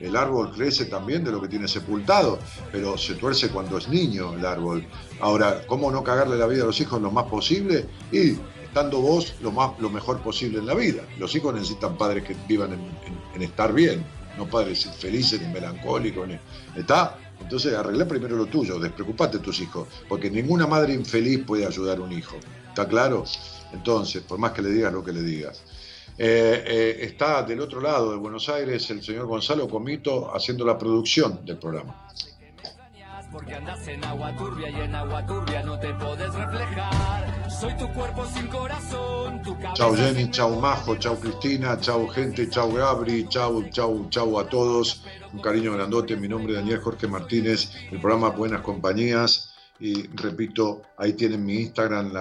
El 0.00 0.16
árbol 0.16 0.50
crece 0.52 0.86
también 0.86 1.22
de 1.22 1.30
lo 1.30 1.40
que 1.40 1.48
tiene 1.48 1.68
sepultado, 1.68 2.38
pero 2.72 2.96
se 2.96 3.14
tuerce 3.14 3.50
cuando 3.50 3.78
es 3.78 3.88
niño 3.88 4.32
el 4.32 4.46
árbol. 4.46 4.86
Ahora, 5.20 5.62
¿cómo 5.66 5.90
no 5.90 6.02
cagarle 6.02 6.36
la 6.36 6.46
vida 6.46 6.62
a 6.62 6.66
los 6.66 6.80
hijos 6.80 7.00
lo 7.00 7.10
más 7.10 7.24
posible? 7.24 7.86
Y 8.10 8.36
estando 8.64 9.00
vos 9.00 9.34
lo, 9.42 9.52
más, 9.52 9.78
lo 9.78 9.90
mejor 9.90 10.20
posible 10.20 10.58
en 10.58 10.66
la 10.66 10.74
vida. 10.74 11.02
Los 11.18 11.34
hijos 11.34 11.52
necesitan 11.54 11.98
padres 11.98 12.24
que 12.24 12.34
vivan 12.48 12.72
en, 13.34 13.42
estar 13.42 13.72
bien, 13.74 14.04
no 14.38 14.48
padres 14.48 14.88
felices 14.98 15.40
ni 15.42 15.52
melancólicos. 15.52 16.28
¿Está? 16.76 17.18
Entonces 17.40 17.74
arregla 17.74 18.06
primero 18.06 18.36
lo 18.36 18.46
tuyo, 18.46 18.78
despreocupate 18.78 19.38
de 19.38 19.44
tus 19.44 19.60
hijos, 19.60 19.88
porque 20.08 20.30
ninguna 20.30 20.66
madre 20.66 20.94
infeliz 20.94 21.44
puede 21.44 21.66
ayudar 21.66 21.98
a 21.98 22.02
un 22.02 22.12
hijo. 22.12 22.36
¿Está 22.68 22.86
claro? 22.86 23.24
Entonces, 23.72 24.22
por 24.22 24.38
más 24.38 24.52
que 24.52 24.62
le 24.62 24.70
digas 24.70 24.92
lo 24.92 25.04
que 25.04 25.12
le 25.12 25.22
digas. 25.22 25.62
Eh, 26.18 26.64
eh, 26.66 26.98
está 27.00 27.42
del 27.42 27.60
otro 27.60 27.80
lado 27.80 28.12
de 28.12 28.18
Buenos 28.18 28.48
Aires 28.48 28.90
el 28.90 29.02
señor 29.02 29.26
Gonzalo 29.26 29.68
Comito 29.68 30.34
haciendo 30.34 30.64
la 30.66 30.76
producción 30.76 31.44
del 31.44 31.58
programa 31.58 32.08
porque 33.32 33.54
andas 33.54 33.86
en 33.86 34.04
agua 34.04 34.36
turbia 34.36 34.70
y 34.70 34.80
en 34.80 34.94
agua 34.94 35.24
turbia 35.24 35.62
no 35.62 35.78
te 35.78 35.92
reflejar. 35.92 37.50
Soy 37.50 37.76
tu 37.76 37.88
cuerpo 37.92 38.26
sin 38.26 38.48
corazón, 38.48 39.42
tu 39.42 39.54
cabeza 39.54 39.74
Chau 39.74 39.94
Jenny, 39.94 40.30
chau 40.30 40.60
Majo, 40.60 40.96
chau 40.96 41.18
Cristina, 41.18 41.78
chau 41.80 42.08
gente, 42.08 42.48
chau 42.48 42.72
Gabri, 42.72 43.28
chau, 43.28 43.62
chau, 43.70 44.08
chau 44.10 44.38
a 44.38 44.48
todos. 44.48 45.04
Un 45.32 45.40
cariño 45.40 45.72
grandote, 45.72 46.16
mi 46.16 46.28
nombre 46.28 46.54
es 46.54 46.58
Daniel 46.58 46.80
Jorge 46.80 47.06
Martínez, 47.06 47.70
el 47.90 48.00
programa 48.00 48.30
Buenas 48.30 48.62
Compañías. 48.62 49.49
Y 49.80 50.06
repito, 50.08 50.82
ahí 50.98 51.14
tienen 51.14 51.42
mi 51.44 51.62
Instagram, 51.62 52.12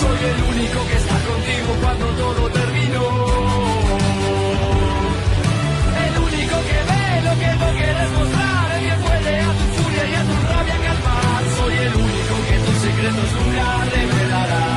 Soy 0.00 0.18
el 0.30 0.42
único 0.54 0.86
que 0.88 0.96
está 0.96 1.14
contigo 1.14 1.76
cuando 1.80 2.06
todo 2.06 2.50
terminó. 2.50 3.31
Quieres 7.92 8.10
mostrar, 8.12 8.80
que 8.80 8.94
puede 9.04 9.40
a 9.40 9.52
tu 9.52 9.82
furia 9.82 10.04
y 10.08 10.14
a 10.14 10.22
tu 10.22 10.46
rabia 10.48 10.76
calmar. 10.84 11.44
Soy 11.56 11.74
el 11.74 11.94
único 11.94 12.34
que 12.48 12.58
tus 12.64 12.78
secretos 12.82 13.32
nunca 13.32 13.84
revelará. 13.84 14.71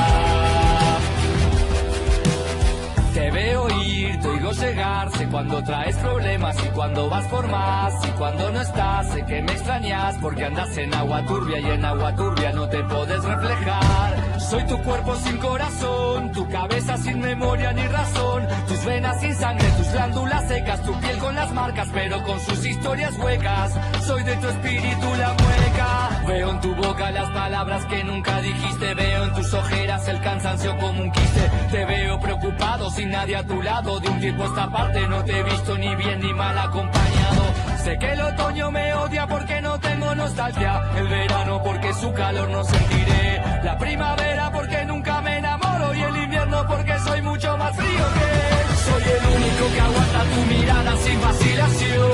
Ir, 4.50 4.56
te 4.56 4.62
oigo 4.62 4.76
llegar, 4.76 5.10
sé 5.10 5.26
cuando 5.28 5.62
traes 5.64 5.96
problemas 5.96 6.56
y 6.64 6.68
cuando 6.68 7.08
vas 7.08 7.26
por 7.26 7.48
más. 7.48 7.92
Y 8.06 8.10
cuando 8.12 8.50
no 8.50 8.60
estás, 8.60 9.08
sé 9.12 9.24
que 9.24 9.42
me 9.42 9.52
extrañas 9.52 10.16
porque 10.20 10.44
andas 10.44 10.76
en 10.76 10.94
agua 10.94 11.22
turbia 11.26 11.58
y 11.60 11.70
en 11.70 11.84
agua 11.84 12.14
turbia 12.14 12.52
no 12.52 12.68
te 12.68 12.82
puedes 12.84 13.24
reflejar. 13.24 14.40
Soy 14.40 14.64
tu 14.66 14.80
cuerpo 14.82 15.14
sin 15.16 15.38
corazón, 15.38 16.32
tu 16.32 16.48
cabeza 16.48 16.96
sin 16.98 17.20
memoria 17.20 17.72
ni 17.72 17.86
razón, 17.86 18.46
tus 18.68 18.84
venas 18.84 19.20
sin 19.20 19.34
sangre, 19.34 19.68
tus 19.76 19.90
glándulas 19.92 20.48
secas, 20.48 20.82
tu 20.82 20.92
piel 21.00 21.18
con 21.18 21.34
las 21.34 21.52
marcas 21.52 21.88
pero 21.92 22.22
con 22.22 22.38
sus 22.40 22.64
historias 22.64 23.18
huecas. 23.18 23.74
Soy 24.02 24.22
de 24.22 24.36
tu 24.36 24.48
espíritu 24.48 25.06
la 25.18 25.34
mueca. 25.34 26.22
Veo 26.26 26.50
en 26.50 26.60
tu 26.60 26.74
boca 26.74 27.10
las 27.10 27.30
palabras 27.30 27.84
que 27.86 28.04
nunca 28.04 28.40
dijiste, 28.40 28.94
veo 28.94 29.24
en 29.24 29.34
tus 29.34 29.52
ojeras 29.54 30.08
el 30.08 30.20
cansancio 30.20 30.76
como 30.78 31.02
un 31.02 31.10
quiste. 31.10 31.50
Te 31.70 31.84
veo 31.84 32.20
preocupado 32.20 32.90
sin 32.90 33.10
nadie 33.10 33.36
a 33.36 33.44
tu 33.44 33.60
lado. 33.62 34.00
De 34.00 34.08
un 34.08 34.20
tiempo 34.36 34.44
esta 34.44 34.70
parte 34.70 35.08
no 35.08 35.24
te 35.24 35.38
he 35.38 35.42
visto 35.42 35.78
ni 35.78 35.94
bien 35.96 36.20
ni 36.20 36.32
mal 36.34 36.58
acompañado. 36.58 37.42
Sé 37.82 37.98
que 37.98 38.12
el 38.12 38.20
otoño 38.20 38.70
me 38.70 38.94
odia 38.94 39.26
porque 39.26 39.60
no 39.60 39.78
tengo 39.78 40.14
nostalgia. 40.14 40.82
El 40.96 41.08
verano 41.08 41.62
porque 41.62 41.94
su 41.94 42.12
calor 42.12 42.48
no 42.48 42.64
sentiré. 42.64 43.42
La 43.62 43.78
primavera 43.78 44.50
porque 44.52 44.84
nunca 44.84 45.20
me 45.22 45.38
enamoro. 45.38 45.94
Y 45.94 46.02
el 46.02 46.16
invierno 46.16 46.66
porque 46.66 46.98
soy 46.98 47.22
mucho 47.22 47.56
más 47.56 47.76
frío 47.76 48.04
que 48.16 48.26
él. 48.58 48.68
Soy 48.86 49.02
el 49.16 49.24
único 49.36 49.64
que 49.74 49.80
aguanta 49.80 50.20
tu 50.32 50.54
mirada 50.54 50.96
sin 50.96 51.20
vacilación. 51.20 52.10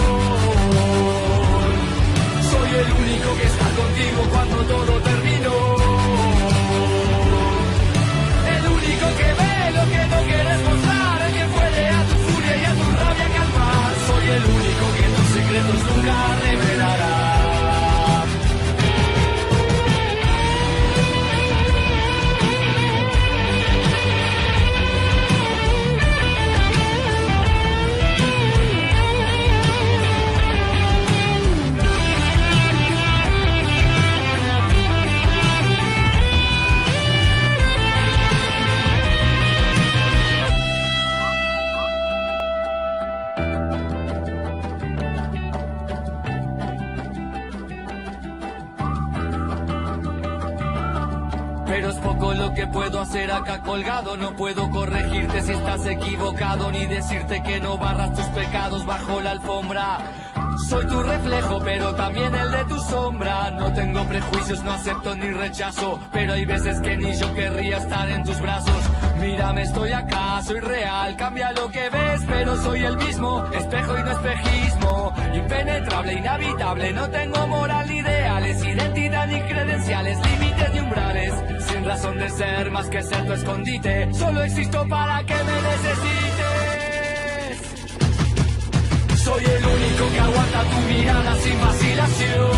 Soy 2.51 2.71
el 2.83 2.93
único 3.03 3.37
que 3.39 3.47
está 3.47 3.69
contigo 3.81 4.23
cuando 4.31 4.57
todo 4.75 5.02
secretos 15.53 15.85
nunca 15.85 16.35
revelará. 16.37 16.72
Puedo 52.73 53.01
hacer 53.01 53.31
acá 53.31 53.61
colgado, 53.61 54.17
no 54.17 54.35
puedo 54.37 54.71
corregirte 54.71 55.43
si 55.43 55.53
estás 55.53 55.87
equivocado, 55.87 56.71
ni 56.71 56.87
decirte 56.87 57.43
que 57.43 57.61
no 57.61 57.79
barras 57.79 58.15
tus 58.15 58.27
pecados 58.27 58.85
bajo 58.87 59.21
la 59.21 59.33
alfombra. 59.33 59.99
Soy 60.69 60.87
tu 60.87 61.03
reflejo, 61.03 61.61
pero 61.65 61.95
también 61.95 62.35
el 62.35 62.51
de 62.51 62.65
tu 62.65 62.79
sombra. 62.79 63.51
No 63.53 63.73
tengo 63.73 64.05
prejuicios, 64.05 64.63
no 64.63 64.73
acepto 64.73 65.15
ni 65.15 65.31
rechazo, 65.31 65.99
pero 66.13 66.35
hay 66.35 66.45
veces 66.45 66.81
que 66.81 66.97
ni 66.97 67.15
yo 67.15 67.35
querría 67.35 67.79
estar 67.79 68.09
en 68.11 68.23
tus 68.25 68.41
brazos. 68.41 68.83
Mírame, 69.21 69.63
estoy 69.63 69.93
acá, 69.93 70.43
soy 70.43 70.61
real, 70.61 71.17
cambia 71.17 71.53
lo 71.53 71.71
que 71.71 71.89
ves, 71.89 72.21
pero 72.29 72.57
soy 72.57 72.85
el 72.85 72.97
mismo, 72.97 73.47
espejo 73.55 73.99
y 73.99 74.03
no 74.03 74.11
espejismo. 74.11 75.15
Impenetrable, 75.35 76.13
inhabitable, 76.15 76.93
no 76.93 77.09
tengo 77.09 77.47
moral, 77.47 77.91
ideales, 77.91 78.65
identidad 78.65 79.27
ni 79.27 79.41
credenciales, 79.41 80.19
límites 80.19 80.73
ni 80.75 80.81
umbrales 80.81 81.62
razón 81.85 82.19
de 82.19 82.29
ser 82.31 82.71
más 82.71 82.89
que 82.89 83.03
ser 83.03 83.27
tu 83.27 83.33
escondite. 83.33 84.13
Solo 84.15 84.43
existo 84.43 84.87
para 84.89 85.25
que 85.25 85.35
me 85.35 85.63
necesites. 85.71 86.43
Soy 89.25 89.45
el 89.45 89.65
único 89.65 90.11
que 90.13 90.21
aguanta 90.21 90.63
tu 90.65 90.79
mirada 90.93 91.37
sin 91.37 91.61
vacilación. 91.61 92.51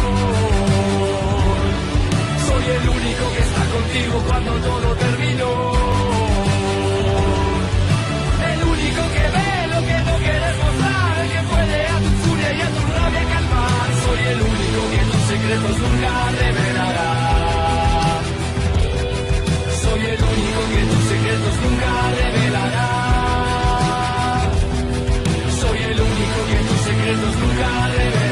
Soy 2.48 2.64
el 2.76 2.88
único 2.88 3.32
que 3.34 3.40
está 3.48 3.64
contigo 3.76 4.22
cuando 4.28 4.52
todo 4.52 4.94
terminó. 4.96 5.72
El 8.52 8.62
único 8.64 9.02
que 9.14 9.24
ve 9.34 9.50
lo 9.74 9.80
que 9.88 9.98
no 10.08 10.14
quieres 10.24 10.56
mostrar, 10.64 11.18
el 11.22 11.28
que 11.30 11.42
puede 11.52 11.78
a 11.86 11.98
tu 11.98 12.10
furia 12.22 12.50
y 12.52 12.60
a 12.60 12.68
tu 12.76 12.82
rabia 12.96 13.24
calmar. 13.32 13.88
Soy 14.04 14.20
el 14.32 14.40
único 14.42 14.80
que 14.92 15.02
tus 15.10 15.22
secretos 15.32 15.76
nunca 15.78 16.12
revelará. 16.40 17.33
secretos 21.34 21.56
nunca 21.62 22.10
revelará. 22.10 22.88
Soy 25.60 25.78
el 25.78 26.00
único 26.00 26.38
que 26.48 26.58
tus 26.68 26.80
secretos 26.80 27.34
nunca 27.38 27.88
revelará. 27.88 28.23